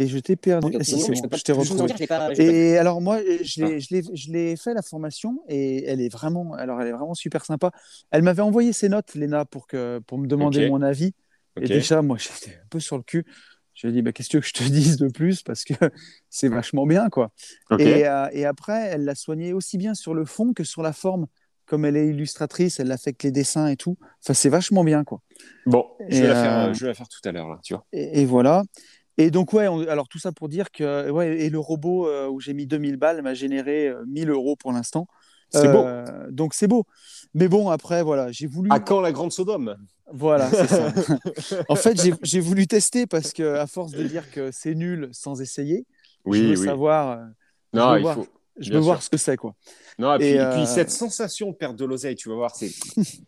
je 0.07 0.19
t'ai 0.19 0.35
perdu. 0.35 0.71
Ah, 0.79 0.83
si, 0.83 0.95
bon, 0.95 1.13
je 1.33 1.43
t'ai 1.43 1.51
retrouvé. 1.51 1.93
Et 2.37 2.77
alors 2.77 3.01
moi, 3.01 3.19
je 3.43 3.61
l'ai, 3.63 3.79
je 4.13 4.31
l'ai- 4.31 4.55
fait 4.55 4.73
la 4.73 4.81
formation 4.81 5.43
et 5.47 5.85
elle 5.85 6.01
est 6.01 6.09
vraiment, 6.09 6.53
alors 6.53 6.81
elle 6.81 6.87
est 6.87 6.91
vraiment 6.91 7.13
super 7.13 7.45
sympa. 7.45 7.71
Elle 8.11 8.21
m'avait 8.21 8.41
envoyé 8.41 8.73
ses 8.73 8.89
notes, 8.89 9.15
Léna, 9.15 9.45
pour 9.45 9.67
que 9.67 9.99
pour 10.07 10.17
me 10.17 10.27
demander 10.27 10.69
mon 10.69 10.81
avis. 10.81 11.13
Et 11.59 11.67
déjà, 11.67 12.01
moi, 12.01 12.17
j'étais 12.19 12.55
un 12.55 12.67
peu 12.69 12.79
sur 12.79 12.97
le 12.97 13.03
cul. 13.03 13.25
Je 13.73 13.87
lui 13.87 13.93
ai 13.93 13.95
dit, 13.95 14.01
bah, 14.01 14.11
qu'est-ce 14.11 14.29
que 14.29 14.41
je 14.41 14.53
te 14.53 14.63
dise 14.63 14.97
de 14.97 15.07
plus? 15.07 15.41
Parce 15.43 15.63
que 15.63 15.73
c'est 16.29 16.49
vachement 16.49 16.85
bien, 16.85 17.09
quoi. 17.09 17.31
Et, 17.79 18.05
euh, 18.07 18.27
et 18.33 18.45
après, 18.45 18.89
elle 18.91 19.05
l'a 19.05 19.15
soigné 19.15 19.53
aussi 19.53 19.77
bien 19.77 19.93
sur 19.93 20.13
le 20.13 20.25
fond 20.25 20.53
que 20.53 20.63
sur 20.63 20.81
la 20.83 20.93
forme. 20.93 21.27
Comme 21.65 21.85
elle 21.85 21.95
est 21.95 22.07
illustratrice, 22.07 22.81
elle 22.81 22.87
l'a 22.87 22.97
fait 22.97 23.11
avec 23.11 23.23
les 23.23 23.31
dessins 23.31 23.67
et 23.67 23.77
tout. 23.77 23.97
Enfin, 24.21 24.33
c'est 24.33 24.49
vachement 24.49 24.83
bien, 24.83 25.05
quoi. 25.05 25.21
Bon, 25.65 25.85
je 26.09 26.17
Et, 26.17 26.21
vais, 26.21 26.27
la 26.27 26.35
faire, 26.35 26.69
euh, 26.69 26.73
je 26.73 26.81
vais 26.81 26.87
la 26.87 26.93
faire 26.93 27.07
tout 27.07 27.21
à 27.23 27.31
l'heure 27.31 27.47
là, 27.47 27.59
tu 27.63 27.73
vois. 27.73 27.85
Et, 27.93 28.21
et 28.21 28.25
voilà. 28.25 28.63
Et 29.17 29.31
donc, 29.31 29.53
ouais, 29.53 29.67
on- 29.67 29.87
alors 29.87 30.07
tout 30.07 30.19
ça 30.19 30.31
pour 30.31 30.49
dire 30.49 30.71
que, 30.71 31.09
ouais, 31.09 31.37
et 31.39 31.49
le 31.49 31.59
robot 31.59 32.07
euh, 32.07 32.27
où 32.27 32.39
j'ai 32.39 32.53
mis 32.53 32.65
2000 32.67 32.97
balles 32.97 33.21
m'a 33.21 33.33
généré 33.33 33.87
euh, 33.89 34.03
1000 34.07 34.29
euros 34.29 34.55
pour 34.55 34.71
l'instant. 34.71 35.07
C'est 35.49 35.67
beau. 35.67 35.85
Euh, 35.85 36.27
Donc, 36.31 36.53
c'est 36.53 36.67
beau. 36.67 36.85
Mais 37.33 37.47
bon, 37.47 37.69
après, 37.69 38.03
voilà, 38.03 38.31
j'ai 38.31 38.47
voulu. 38.47 38.69
À 38.71 38.79
quand 38.79 39.01
la 39.01 39.11
grande 39.11 39.31
Sodome? 39.31 39.75
Voilà, 40.13 40.49
c'est 40.49 40.67
ça. 40.67 40.91
en 41.69 41.75
fait, 41.75 41.97
j'ai- 42.23 42.39
voulu 42.39 42.67
tester 42.67 43.05
parce 43.07 43.31
que, 43.33 43.55
à 43.55 43.67
force 43.67 43.91
de 43.93 44.03
dire 44.03 44.29
que 44.29 44.51
c'est 44.51 44.75
nul 44.75 45.09
sans 45.11 45.41
essayer, 45.41 45.85
je 46.29 46.43
veux 46.43 46.55
savoir. 46.55 47.11
euh, 47.11 47.25
Non, 47.73 47.95
il 47.97 48.05
faut, 48.05 48.27
je 48.59 48.69
Bien 48.69 48.79
veux 48.79 48.85
voir 48.85 49.01
ce 49.01 49.09
que 49.09 49.17
c'est, 49.17 49.37
quoi. 49.37 49.55
Non, 49.97 50.15
et 50.15 50.19
puis, 50.19 50.27
Et, 50.27 50.31
et 50.35 50.45
puis 50.51 50.61
euh, 50.61 50.65
cette 50.65 50.91
sensation 50.91 51.51
de 51.51 51.55
perdre 51.55 51.77
de 51.77 51.85
l'oseille, 51.85 52.15
tu 52.15 52.29
vas 52.29 52.35
voir, 52.35 52.55
c'est 52.55 52.71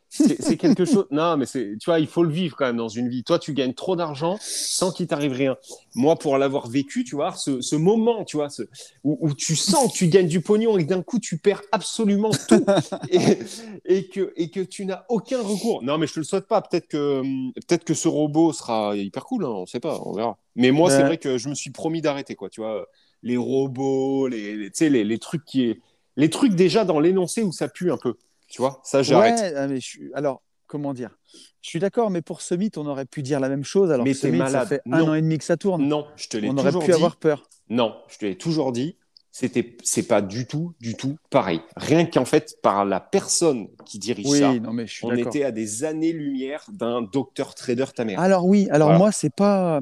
c'est 0.09 0.57
quelque 0.57 0.85
chose. 0.85 1.07
Non, 1.11 1.37
mais 1.37 1.45
c'est, 1.45 1.75
tu 1.79 1.85
vois, 1.85 1.99
il 1.99 2.07
faut 2.07 2.23
le 2.23 2.31
vivre 2.31 2.55
quand 2.55 2.65
même 2.65 2.77
dans 2.77 2.87
une 2.87 3.09
vie. 3.09 3.23
Toi, 3.23 3.39
tu 3.39 3.53
gagnes 3.53 3.73
trop 3.73 3.95
d'argent 3.95 4.37
sans 4.41 4.91
qu'il 4.91 5.07
t'arrive 5.07 5.31
rien. 5.31 5.57
Moi, 5.95 6.15
pour 6.17 6.37
l'avoir 6.37 6.67
vécu, 6.67 7.03
tu 7.03 7.15
vois, 7.15 7.33
ce, 7.33 7.61
ce 7.61 7.75
moment, 7.75 8.23
tu 8.23 8.37
vois, 8.37 8.49
ce, 8.49 8.63
où, 9.03 9.17
où 9.21 9.33
tu 9.33 9.55
sens 9.55 9.91
que 9.91 9.97
tu 9.97 10.07
gagnes 10.07 10.27
du 10.27 10.41
pognon 10.41 10.77
et 10.77 10.83
que 10.85 10.89
d'un 10.89 11.01
coup, 11.01 11.19
tu 11.19 11.37
perds 11.39 11.61
absolument 11.71 12.31
tout 12.47 12.63
et, 13.09 13.39
et 13.85 14.07
que, 14.07 14.33
et 14.35 14.49
que 14.51 14.59
tu 14.59 14.85
n'as 14.85 15.03
aucun 15.09 15.41
recours. 15.41 15.81
Non, 15.83 15.97
mais 15.97 16.05
je 16.07 16.13
te 16.13 16.19
le 16.19 16.25
souhaite 16.25 16.47
pas. 16.47 16.61
Peut-être 16.61 16.87
que, 16.87 17.21
peut-être 17.55 17.83
que 17.83 17.93
ce 17.93 18.07
robot 18.07 18.53
sera 18.53 18.95
hyper 18.95 19.25
cool, 19.25 19.45
hein, 19.45 19.49
on 19.49 19.65
sait 19.65 19.79
pas, 19.79 19.99
on 20.05 20.13
verra. 20.13 20.37
Mais 20.55 20.71
moi, 20.71 20.89
c'est 20.91 21.03
vrai 21.03 21.17
que 21.17 21.37
je 21.37 21.49
me 21.49 21.55
suis 21.55 21.71
promis 21.71 22.01
d'arrêter, 22.01 22.35
quoi, 22.35 22.49
tu 22.49 22.61
vois. 22.61 22.85
Les 23.23 23.37
robots, 23.37 24.27
les, 24.27 24.55
les, 24.55 24.89
les, 24.89 25.03
les 25.03 25.17
trucs 25.17 25.45
qui 25.45 25.63
est 25.63 25.79
les 26.15 26.29
trucs 26.29 26.53
déjà 26.53 26.85
dans 26.85 26.99
l'énoncé 26.99 27.41
où 27.43 27.51
ça 27.51 27.67
pue 27.67 27.91
un 27.91 27.97
peu. 27.97 28.15
Tu 28.47 28.61
vois, 28.61 28.81
ça 28.83 29.01
j'arrête. 29.01 29.39
Ouais, 29.39 29.53
ah, 29.55 29.67
mais 29.67 29.79
je 29.79 29.99
alors, 30.13 30.43
comment 30.67 30.93
dire? 30.93 31.17
Je 31.61 31.69
suis 31.69 31.79
d'accord, 31.79 32.11
mais 32.11 32.21
pour 32.21 32.41
ce 32.41 32.53
mythe, 32.53 32.77
on 32.77 32.85
aurait 32.85 33.05
pu 33.05 33.23
dire 33.23 33.39
la 33.39 33.49
même 33.49 33.63
chose. 33.63 33.91
Alors 33.91 34.05
Mais 34.05 34.11
que 34.11 34.17
ce 34.17 34.47
ça 34.47 34.65
fait 34.65 34.81
un 34.91 35.01
an 35.01 35.13
et 35.13 35.21
demi 35.21 35.37
que 35.37 35.43
ça 35.43 35.57
tourne. 35.57 35.87
Non, 35.87 36.05
je 36.15 36.27
te 36.27 36.37
l'ai 36.37 36.49
on 36.49 36.57
aurait 36.57 36.71
pu 36.71 36.85
dit. 36.85 36.91
avoir 36.91 37.15
peur. 37.15 37.47
Non, 37.69 37.95
je 38.09 38.17
te 38.17 38.25
l'ai 38.25 38.37
toujours 38.37 38.71
dit. 38.71 38.97
C'était, 39.31 39.77
c'est 39.83 40.05
pas 40.05 40.21
du 40.21 40.45
tout, 40.45 40.75
du 40.79 40.93
tout 40.93 41.17
pareil. 41.31 41.61
Rien 41.75 42.05
qu'en 42.05 42.25
fait 42.25 42.55
par 42.61 42.85
la 42.85 42.99
personne 42.99 43.67
qui 43.83 43.97
dirige 43.97 44.27
Oui, 44.27 44.37
ça, 44.39 44.53
non, 44.53 44.73
mais 44.73 44.85
je 44.85 44.93
suis 44.93 45.05
on 45.05 45.11
était 45.11 45.43
à 45.43 45.51
des 45.51 45.83
années-lumière 45.83 46.63
d'un 46.71 47.01
docteur 47.01 47.55
trader 47.55 47.85
ta 47.95 48.05
mère. 48.05 48.19
Alors 48.19 48.45
oui, 48.45 48.67
alors 48.69 48.89
Voilà. 48.89 48.99
moi, 48.99 49.11
c'est 49.11 49.33
pas. 49.33 49.79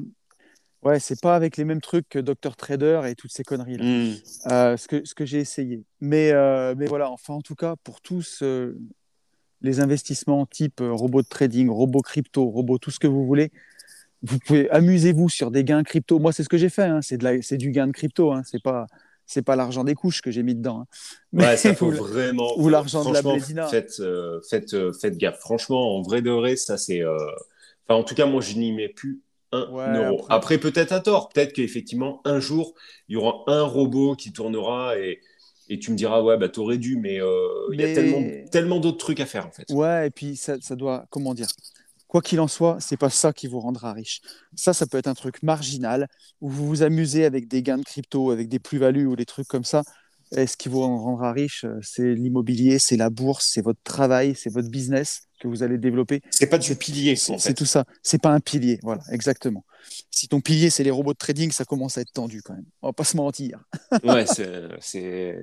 Ouais, 0.82 0.98
c'est 0.98 1.20
pas 1.20 1.36
avec 1.36 1.56
les 1.56 1.64
mêmes 1.64 1.80
trucs 1.80 2.08
que 2.08 2.18
Dr 2.18 2.56
Trader 2.56 3.02
et 3.06 3.14
toutes 3.14 3.30
ces 3.32 3.44
conneries 3.44 3.76
là. 3.78 3.84
Hmm. 3.84 4.14
Euh, 4.50 4.76
ce 4.76 4.88
que, 4.88 5.04
ce 5.04 5.14
que 5.14 5.24
j'ai 5.24 5.38
essayé. 5.38 5.84
Mais, 6.00 6.32
euh, 6.32 6.74
mais 6.76 6.86
voilà, 6.86 7.08
enfin, 7.10 7.34
en 7.34 7.40
tout 7.40 7.54
cas, 7.54 7.76
pour 7.84 8.00
tous 8.00 8.40
euh, 8.42 8.76
les 9.60 9.78
investissements 9.80 10.44
type 10.44 10.80
robot 10.82 11.22
de 11.22 11.28
trading, 11.28 11.68
robot 11.70 12.00
crypto, 12.00 12.44
robot, 12.46 12.78
tout 12.78 12.90
ce 12.90 12.98
que 12.98 13.06
vous 13.06 13.24
voulez, 13.24 13.52
vous 14.22 14.38
pouvez 14.40 14.68
amusez-vous 14.70 15.28
sur 15.28 15.52
des 15.52 15.62
gains 15.62 15.84
crypto. 15.84 16.18
Moi, 16.18 16.32
c'est 16.32 16.42
ce 16.42 16.48
que 16.48 16.58
j'ai 16.58 16.68
fait. 16.68 16.82
hein. 16.82 17.00
C'est 17.00 17.16
de 17.18 17.24
la- 17.24 17.42
c'est 17.42 17.58
du 17.58 17.70
gain 17.70 17.86
de 17.86 17.92
crypto. 17.92 18.32
Hein. 18.32 18.42
C'est 18.44 18.62
pas, 18.62 18.86
c'est 19.24 19.42
pas 19.42 19.54
l'argent 19.54 19.84
des 19.84 19.94
couches 19.94 20.20
que 20.20 20.32
j'ai 20.32 20.42
mis 20.42 20.56
dedans. 20.56 20.80
hein. 20.80 20.86
Ouais, 21.32 21.56
ça 21.56 21.74
faut 21.76 21.86
ou- 21.86 21.90
vraiment. 21.92 22.58
ou 22.58 22.68
l'argent 22.68 23.08
de 23.08 23.14
la 23.14 23.22
Blédina. 23.22 23.68
Faites, 23.68 24.02
faites, 24.50 24.74
faites 25.00 25.16
gaffe. 25.16 25.38
Franchement, 25.38 25.96
en 25.96 26.02
vrai 26.02 26.22
de 26.22 26.30
vrai, 26.30 26.56
ça 26.56 26.76
c'est. 26.76 27.04
Enfin, 27.04 28.00
en 28.00 28.02
tout 28.02 28.16
cas, 28.16 28.26
moi, 28.26 28.40
je 28.40 28.54
n'y 28.56 28.72
mets 28.72 28.88
plus 28.88 29.20
un 29.52 29.70
Ouais, 29.70 29.96
euro. 29.96 30.18
après- 30.24 30.34
Après, 30.34 30.58
peut-être 30.58 30.92
à 30.92 31.00
tort. 31.00 31.28
Peut-être 31.28 31.52
qu'effectivement, 31.52 32.20
un 32.24 32.40
jour, 32.40 32.74
il 33.08 33.14
y 33.14 33.16
aura 33.16 33.44
un 33.46 33.62
robot 33.62 34.16
qui 34.16 34.32
tournera 34.32 34.98
et, 34.98 35.20
et 35.68 35.78
tu 35.78 35.90
me 35.92 35.96
diras, 35.96 36.22
ouais, 36.22 36.36
bah, 36.38 36.48
t'aurais 36.48 36.78
dû, 36.78 36.96
mais 36.96 37.20
euh, 37.20 37.68
il 37.72 37.80
y 37.80 37.84
a 37.84 37.94
tellement 38.50 38.80
d'autres 38.80 38.98
trucs 38.98 39.20
à 39.20 39.26
faire, 39.26 39.46
en 39.46 39.50
fait. 39.50 39.66
Ouais, 39.70 40.08
et 40.08 40.10
puis 40.10 40.36
ça, 40.36 40.56
ça 40.60 40.76
doit, 40.76 41.06
comment 41.10 41.34
dire, 41.34 41.48
quoi 42.08 42.20
qu'il 42.20 42.40
en 42.40 42.48
soit, 42.48 42.76
c'est 42.80 42.96
pas 42.98 43.08
ça 43.10 43.32
qui 43.32 43.46
vous 43.46 43.60
rendra 43.60 43.92
riche. 43.92 44.20
Ça, 44.54 44.74
ça 44.74 44.86
peut 44.86 44.98
être 44.98 45.06
un 45.06 45.14
truc 45.14 45.42
marginal 45.42 46.08
où 46.40 46.50
vous 46.50 46.66
vous 46.66 46.82
amusez 46.82 47.24
avec 47.24 47.48
des 47.48 47.62
gains 47.62 47.78
de 47.78 47.84
crypto, 47.84 48.30
avec 48.30 48.48
des 48.48 48.58
plus-values 48.58 49.06
ou 49.06 49.16
des 49.16 49.24
trucs 49.26 49.48
comme 49.48 49.64
ça. 49.64 49.82
Et 50.36 50.46
ce 50.46 50.56
qui 50.56 50.68
vous 50.68 50.80
rendra 50.80 51.32
riche, 51.32 51.64
euh, 51.64 51.78
c'est 51.82 52.14
l'immobilier, 52.14 52.78
c'est 52.78 52.96
la 52.96 53.10
bourse, 53.10 53.50
c'est 53.52 53.60
votre 53.62 53.80
travail, 53.84 54.34
c'est 54.34 54.50
votre 54.52 54.70
business 54.70 55.22
que 55.40 55.48
vous 55.48 55.62
allez 55.62 55.76
développer. 55.76 56.22
C'est 56.30 56.46
pas 56.46 56.56
du 56.58 56.74
pilier, 56.76 57.16
C'est 57.16 57.32
en 57.34 57.38
c'est 57.38 57.48
fait. 57.50 57.54
tout 57.54 57.64
ça. 57.66 57.84
C'est 58.02 58.20
pas 58.22 58.30
un 58.30 58.40
pilier. 58.40 58.78
Voilà, 58.82 59.02
exactement. 59.10 59.64
Si 60.10 60.28
ton 60.28 60.40
pilier, 60.40 60.70
c'est 60.70 60.84
les 60.84 60.90
robots 60.92 61.12
de 61.12 61.18
trading, 61.18 61.50
ça 61.50 61.64
commence 61.64 61.98
à 61.98 62.00
être 62.02 62.12
tendu 62.12 62.40
quand 62.42 62.54
même. 62.54 62.64
On 62.80 62.88
va 62.88 62.92
pas 62.92 63.04
se 63.04 63.16
mentir. 63.16 63.64
Ouais, 64.04 64.24
c'est. 64.80 65.36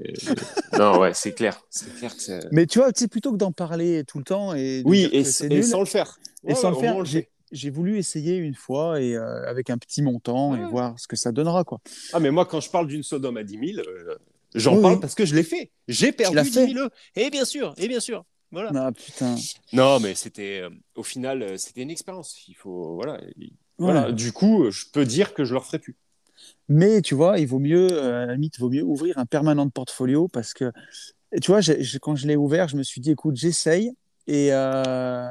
non, 0.78 1.00
ouais, 1.00 1.14
c'est 1.14 1.34
clair. 1.34 1.62
C'est 1.70 1.94
clair 1.98 2.16
que. 2.16 2.40
Mais 2.52 2.66
tu 2.66 2.80
vois, 2.80 2.92
plutôt 3.12 3.32
que 3.32 3.38
d'en 3.38 3.52
parler 3.52 4.04
tout 4.08 4.18
le 4.18 4.24
temps 4.24 4.54
et 4.56 4.82
Oui, 4.86 5.10
et, 5.12 5.24
nul, 5.50 5.64
sans 5.64 5.80
le 5.80 5.86
faire. 5.86 6.18
Et 6.48 6.56
sans 6.56 6.70
Ouais, 6.70 6.72
le 6.72 6.78
au 6.78 7.06
faire, 7.06 7.24
j'ai- 7.52 7.70
voulu 7.70 7.98
essayer 7.98 8.38
une 8.38 8.54
fois 8.56 9.02
et 9.02 9.16
euh, 9.16 9.48
avec 9.50 9.70
un 9.70 9.78
petit 9.78 10.02
montant 10.02 10.56
et 10.56 10.64
voir 10.70 11.00
ce 11.00 11.08
que 11.08 11.16
ça 11.16 11.32
donnera 11.32 11.64
quoi. 11.64 11.80
Ah, 12.14 12.20
mais 12.20 12.30
moi, 12.32 12.46
quand 12.46 12.60
je 12.60 12.70
parle 12.70 12.88
d'une 12.88 13.04
Sodome 13.04 13.38
à 13.38 13.44
10 13.44 13.74
000, 13.76 13.80
euh, 13.88 14.16
j'en 14.56 14.76
Oui, 14.76 14.82
parle 14.82 14.94
oui. 14.96 15.00
parce 15.02 15.16
que 15.16 15.26
je 15.26 15.36
l'ai 15.36 15.44
fait. 15.44 15.72
J'ai 15.88 16.12
perdu 16.12 16.36
l'as 16.36 16.44
10 16.44 16.52
fait 16.52 16.68
000 16.68 16.80
euros. 16.80 16.90
Et 17.16 17.30
bien 17.30 17.46
sûr, 17.46 17.74
et 17.78 17.88
bien 17.88 18.00
sûr. 18.00 18.26
Voilà. 18.52 18.72
Ah 18.76 18.92
putain. 18.92 19.36
Non, 19.74 20.00
mais 20.00 20.16
c'était, 20.16 20.62
euh, 20.62 20.70
au 20.96 21.04
final, 21.04 21.44
euh, 21.44 21.58
c'était 21.58 21.82
une 21.82 21.92
expérience. 21.92 22.36
Il 22.48 22.56
faut, 22.56 22.96
voilà. 22.96 23.20
il- 23.38 23.54
voilà. 23.78 24.12
Du 24.12 24.32
coup, 24.32 24.64
euh, 24.66 24.72
je 24.72 24.86
peux 24.92 25.06
dire 25.06 25.34
que 25.34 25.46
je 25.46 25.54
le 25.54 25.60
referai 25.60 25.80
plus. 25.80 25.96
Mais 26.68 27.02
tu 27.02 27.16
vois, 27.16 27.40
il 27.40 27.48
vaut 27.48 27.60
mieux, 27.60 27.92
euh, 27.92 28.24
à 28.24 28.26
la 28.26 28.34
limite, 28.34 28.58
il 28.58 28.62
vaut 28.62 28.70
mieux 28.70 28.84
ouvrir 28.84 29.18
un 29.18 29.26
permanent 29.26 29.66
de 29.66 29.72
portfolio 29.72 30.28
parce 30.28 30.54
que, 30.54 30.72
tu 31.42 31.52
vois, 31.52 31.60
quand 32.02 32.16
je 32.16 32.28
l'ai 32.28 32.36
ouvert, 32.36 32.68
je 32.68 32.76
me 32.76 32.84
suis 32.84 33.02
dit, 33.02 33.12
écoute, 33.12 33.36
j'essaye 33.36 33.92
et, 34.28 34.50
euh, 34.52 35.28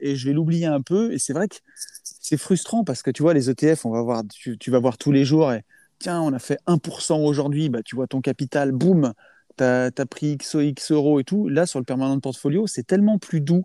et 0.00 0.16
je 0.16 0.26
vais 0.28 0.34
l'oublier 0.34 0.66
un 0.66 0.82
peu. 0.82 1.12
Et 1.12 1.18
c'est 1.18 1.32
vrai 1.32 1.48
que 1.48 1.56
c'est 2.04 2.36
frustrant 2.36 2.84
parce 2.84 3.02
que 3.02 3.10
tu 3.10 3.22
vois, 3.22 3.32
les 3.34 3.48
ETF, 3.50 3.84
on 3.86 3.90
va 3.90 4.02
voir, 4.02 4.22
tu, 4.32 4.58
tu 4.58 4.70
vas 4.70 4.78
voir 4.80 4.98
tous 4.98 5.12
les 5.12 5.24
jours 5.24 5.52
et 5.52 5.62
tiens, 5.98 6.20
on 6.20 6.32
a 6.32 6.38
fait 6.38 6.58
1% 6.66 7.24
aujourd'hui, 7.24 7.68
bah, 7.68 7.82
tu 7.84 7.96
vois 7.96 8.06
ton 8.06 8.20
capital, 8.20 8.72
boum, 8.72 9.12
tu 9.58 9.64
as, 9.64 9.90
pris 10.08 10.32
X, 10.32 10.56
X 10.60 10.92
euros 10.92 11.20
et 11.20 11.24
tout. 11.24 11.48
Là, 11.48 11.66
sur 11.66 11.78
le 11.78 11.84
permanent 11.84 12.16
de 12.16 12.20
portfolio, 12.20 12.66
c'est 12.66 12.84
tellement 12.84 13.18
plus 13.18 13.40
doux 13.40 13.64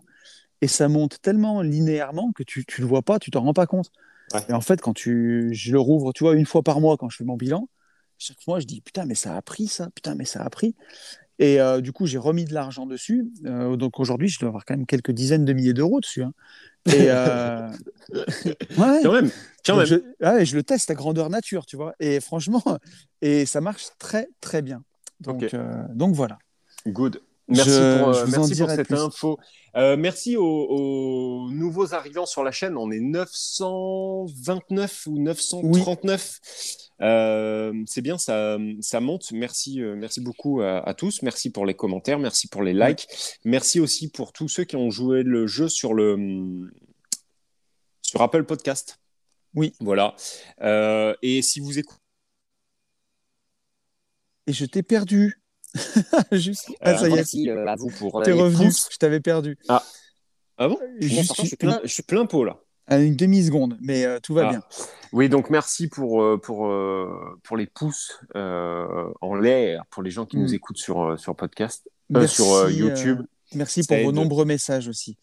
et 0.60 0.68
ça 0.68 0.88
monte 0.88 1.20
tellement 1.22 1.60
linéairement 1.60 2.32
que 2.32 2.42
tu 2.42 2.60
ne 2.60 2.82
le 2.82 2.86
vois 2.88 3.02
pas, 3.02 3.18
tu 3.18 3.30
t'en 3.30 3.42
rends 3.42 3.52
pas 3.52 3.66
compte. 3.66 3.90
Ouais. 4.32 4.40
Et 4.48 4.52
en 4.52 4.60
fait, 4.60 4.80
quand 4.80 4.94
tu, 4.94 5.50
je 5.52 5.72
le 5.72 5.80
rouvre, 5.80 6.12
tu 6.12 6.24
vois, 6.24 6.34
une 6.34 6.46
fois 6.46 6.62
par 6.62 6.80
mois 6.80 6.96
quand 6.96 7.08
je 7.08 7.16
fais 7.16 7.24
mon 7.24 7.36
bilan, 7.36 7.68
chaque 8.18 8.46
mois, 8.46 8.60
je 8.60 8.66
dis 8.66 8.80
putain, 8.80 9.04
mais 9.04 9.16
ça 9.16 9.36
a 9.36 9.42
pris 9.42 9.66
ça, 9.66 9.90
putain, 9.94 10.14
mais 10.14 10.24
ça 10.24 10.42
a 10.42 10.48
pris. 10.50 10.76
Et 11.38 11.60
euh, 11.60 11.80
du 11.80 11.92
coup, 11.92 12.06
j'ai 12.06 12.18
remis 12.18 12.44
de 12.44 12.54
l'argent 12.54 12.86
dessus. 12.86 13.32
Euh, 13.46 13.76
donc 13.76 13.98
aujourd'hui, 13.98 14.28
je 14.28 14.38
dois 14.38 14.48
avoir 14.48 14.64
quand 14.64 14.76
même 14.76 14.86
quelques 14.86 15.10
dizaines 15.10 15.44
de 15.44 15.52
milliers 15.52 15.72
d'euros 15.72 16.00
dessus. 16.00 16.22
hein. 16.22 16.32
Et 16.86 17.06
euh... 17.08 17.68
ouais, 18.14 19.00
Quand 19.02 19.12
même, 19.12 19.30
quand 19.64 19.76
donc 19.76 19.88
même. 19.88 20.02
Je, 20.20 20.26
ouais, 20.26 20.44
je 20.44 20.56
le 20.56 20.62
teste 20.62 20.90
à 20.90 20.94
grandeur 20.94 21.30
nature, 21.30 21.64
tu 21.66 21.76
vois. 21.76 21.94
Et 22.00 22.20
franchement, 22.20 22.62
et 23.22 23.46
ça 23.46 23.60
marche 23.60 23.86
très 23.98 24.28
très 24.40 24.62
bien. 24.62 24.82
Donc, 25.20 25.42
euh, 25.54 25.84
donc 25.90 26.14
voilà. 26.14 26.38
Good. 26.86 27.20
Merci 27.48 27.70
Je- 27.70 27.98
pour, 27.98 28.08
euh, 28.08 28.26
je 28.26 28.30
merci 28.30 28.56
pour 28.56 28.70
cette 28.70 28.86
plus. 28.86 28.98
info. 28.98 29.38
Euh, 29.76 29.96
merci 29.96 30.36
aux, 30.36 30.44
aux 30.44 31.50
nouveaux 31.50 31.94
arrivants 31.94 32.26
sur 32.26 32.44
la 32.44 32.52
chaîne. 32.52 32.76
On 32.76 32.90
est 32.90 33.00
929 33.00 35.06
ou 35.06 35.18
939. 35.18 36.40
Euh, 37.00 37.72
c'est 37.86 38.02
bien, 38.02 38.18
ça, 38.18 38.58
ça 38.80 39.00
monte. 39.00 39.32
Merci, 39.32 39.80
euh, 39.82 39.96
merci 39.96 40.20
beaucoup 40.20 40.60
à, 40.60 40.78
à 40.88 40.94
tous. 40.94 41.22
Merci 41.22 41.50
pour 41.50 41.66
les 41.66 41.74
commentaires. 41.74 42.18
Merci 42.20 42.46
pour 42.48 42.62
les 42.62 42.74
likes. 42.74 43.08
Merci 43.44 43.80
aussi 43.80 44.08
pour 44.08 44.32
tous 44.32 44.48
ceux 44.48 44.64
qui 44.64 44.76
ont 44.76 44.90
joué 44.90 45.22
le 45.24 45.46
jeu 45.46 45.68
sur 45.68 45.94
le 45.94 46.70
sur 48.02 48.22
Apple 48.22 48.44
Podcast. 48.44 49.00
Oui. 49.54 49.72
Voilà. 49.80 50.14
Euh, 50.60 51.14
et 51.22 51.42
si 51.42 51.60
vous 51.60 51.78
écoutez 51.78 51.98
Et 54.46 54.52
je 54.52 54.64
t'ai 54.64 54.82
perdu. 54.82 55.41
Juste. 56.32 56.70
Ah, 56.80 56.92
Euh, 56.92 56.96
ça 56.98 57.08
y 57.08 57.14
est. 57.46 57.48
Euh, 57.50 57.74
vous 57.78 57.90
pour 57.90 58.20
euh, 58.20 58.24
T'es 58.24 58.32
les 58.32 58.40
revenu. 58.40 58.70
Je 58.90 58.96
t'avais 58.98 59.20
perdu. 59.20 59.58
Ah 59.68 59.82
bon? 60.58 60.78
Juste 61.00 61.34
je 61.40 61.46
suis 61.46 61.56
plein, 61.56 61.80
je 61.82 61.88
suis 61.92 62.02
plein 62.02 62.26
pot 62.26 62.44
là. 62.44 62.58
à 62.86 62.98
une 62.98 63.16
demi-seconde, 63.16 63.78
mais 63.80 64.04
euh, 64.04 64.18
tout 64.20 64.34
va 64.34 64.46
Ah. 64.46 64.50
bien. 64.50 64.62
Oui, 65.12 65.28
donc 65.28 65.50
merci 65.50 65.88
pour, 65.88 66.22
euh, 66.22 66.38
pour, 66.38 66.66
euh, 66.68 67.38
pour 67.42 67.56
les 67.56 67.66
pouces 67.66 68.18
euh, 68.36 69.10
en 69.20 69.34
l'air 69.34 69.84
pour 69.90 70.02
les 70.02 70.10
gens 70.10 70.26
qui 70.26 70.36
Mm. 70.36 70.40
nous 70.42 70.54
écoutent 70.54 70.78
sur, 70.78 71.00
euh, 71.02 71.16
sur 71.16 71.34
podcast, 71.36 71.88
euh, 72.14 72.26
sur 72.26 72.52
euh, 72.52 72.70
YouTube. 72.70 73.20
euh, 73.20 73.26
merci 73.54 73.82
Ça 73.84 73.94
pour 73.96 74.04
vos 74.04 74.12
nombreux 74.12 74.44
messages 74.44 74.88
aussi. 74.88 75.16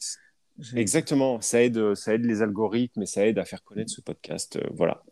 Exactement, 0.75 1.39
ça 1.41 1.61
aide, 1.63 1.95
ça 1.95 2.13
aide 2.13 2.25
les 2.25 2.41
algorithmes 2.41 3.01
et 3.03 3.05
ça 3.05 3.25
aide 3.25 3.39
à 3.39 3.45
faire 3.45 3.63
connaître 3.63 3.91
ce 3.91 4.01
podcast. 4.01 4.57
euh, 4.57 4.61
voilà. 4.75 5.03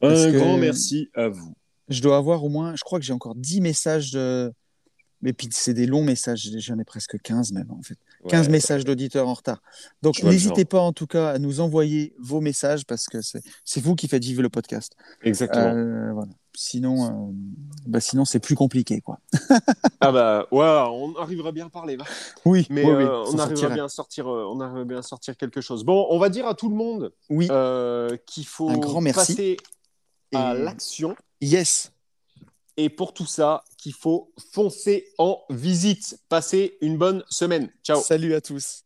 Un 0.00 0.08
Parce 0.08 0.26
que- 0.26 0.38
grand 0.38 0.56
merci 0.58 1.10
à 1.14 1.28
vous. 1.28 1.54
Je 1.88 2.00
dois 2.00 2.16
avoir 2.16 2.44
au 2.44 2.48
moins, 2.48 2.74
je 2.76 2.82
crois 2.84 2.98
que 3.00 3.04
j'ai 3.04 3.12
encore 3.12 3.34
10 3.34 3.60
messages 3.60 4.12
de. 4.12 4.52
Mais 5.22 5.32
puis 5.32 5.48
c'est 5.52 5.74
des 5.74 5.86
longs 5.86 6.02
messages, 6.04 6.50
j'en 6.58 6.78
ai 6.78 6.84
presque 6.84 7.20
15 7.22 7.52
même 7.52 7.70
en 7.70 7.80
fait. 7.82 7.96
15 8.28 8.46
Ouais. 8.46 8.52
messages 8.52 8.84
d'auditeurs 8.84 9.28
en 9.28 9.34
retard. 9.34 9.62
Donc 10.02 10.22
n'hésitez 10.22 10.64
pas 10.64 10.80
en 10.80 10.92
tout 10.92 11.06
cas 11.06 11.30
à 11.30 11.38
nous 11.38 11.60
envoyer 11.60 12.14
vos 12.18 12.40
messages 12.40 12.84
parce 12.84 13.06
que 13.06 13.18
c'est 13.22 13.80
vous 13.80 13.94
qui 13.94 14.08
faites 14.08 14.22
vivre 14.24 14.42
le 14.42 14.48
podcast. 14.48 14.94
Exactement. 15.22 15.74
Euh, 15.74 16.12
voilà. 16.12 16.32
Sinon, 16.54 17.06
euh, 17.06 17.32
bah 17.86 18.00
sinon 18.00 18.24
c'est 18.24 18.38
plus 18.40 18.54
compliqué 18.56 19.00
quoi. 19.00 19.20
Ah 20.00 20.10
bah 20.10 20.46
ouais, 20.50 20.84
on 20.90 21.14
arrivera 21.16 21.52
bien 21.52 21.66
à 21.66 21.70
parler. 21.70 21.96
Oui, 22.44 22.66
Mais 22.68 22.84
euh, 22.84 23.22
on 23.32 23.38
arrivera 23.38 23.68
bien 23.70 23.84
à 23.84 23.88
sortir, 23.88 24.26
on 24.26 24.60
arrivera 24.60 24.84
bien 24.84 24.98
à 24.98 25.02
sortir 25.02 25.36
quelque 25.36 25.60
chose. 25.60 25.84
Bon, 25.84 26.06
on 26.10 26.18
va 26.18 26.28
dire 26.28 26.46
à 26.48 26.54
tout 26.54 26.68
le 26.68 26.74
monde 26.74 27.12
Oui. 27.30 27.46
qu'il 28.26 28.46
faut 28.46 28.68
Un 28.68 28.78
grand 28.78 29.00
merci. 29.00 29.34
passer 29.34 29.56
à 30.34 30.54
l'action. 30.54 31.14
Yes. 31.40 31.91
Et 32.76 32.88
pour 32.88 33.12
tout 33.12 33.26
ça, 33.26 33.64
qu'il 33.76 33.94
faut 33.94 34.32
foncer 34.52 35.08
en 35.18 35.42
visite. 35.50 36.18
Passez 36.28 36.78
une 36.80 36.96
bonne 36.96 37.24
semaine. 37.28 37.70
Ciao. 37.84 38.00
Salut 38.00 38.34
à 38.34 38.40
tous. 38.40 38.84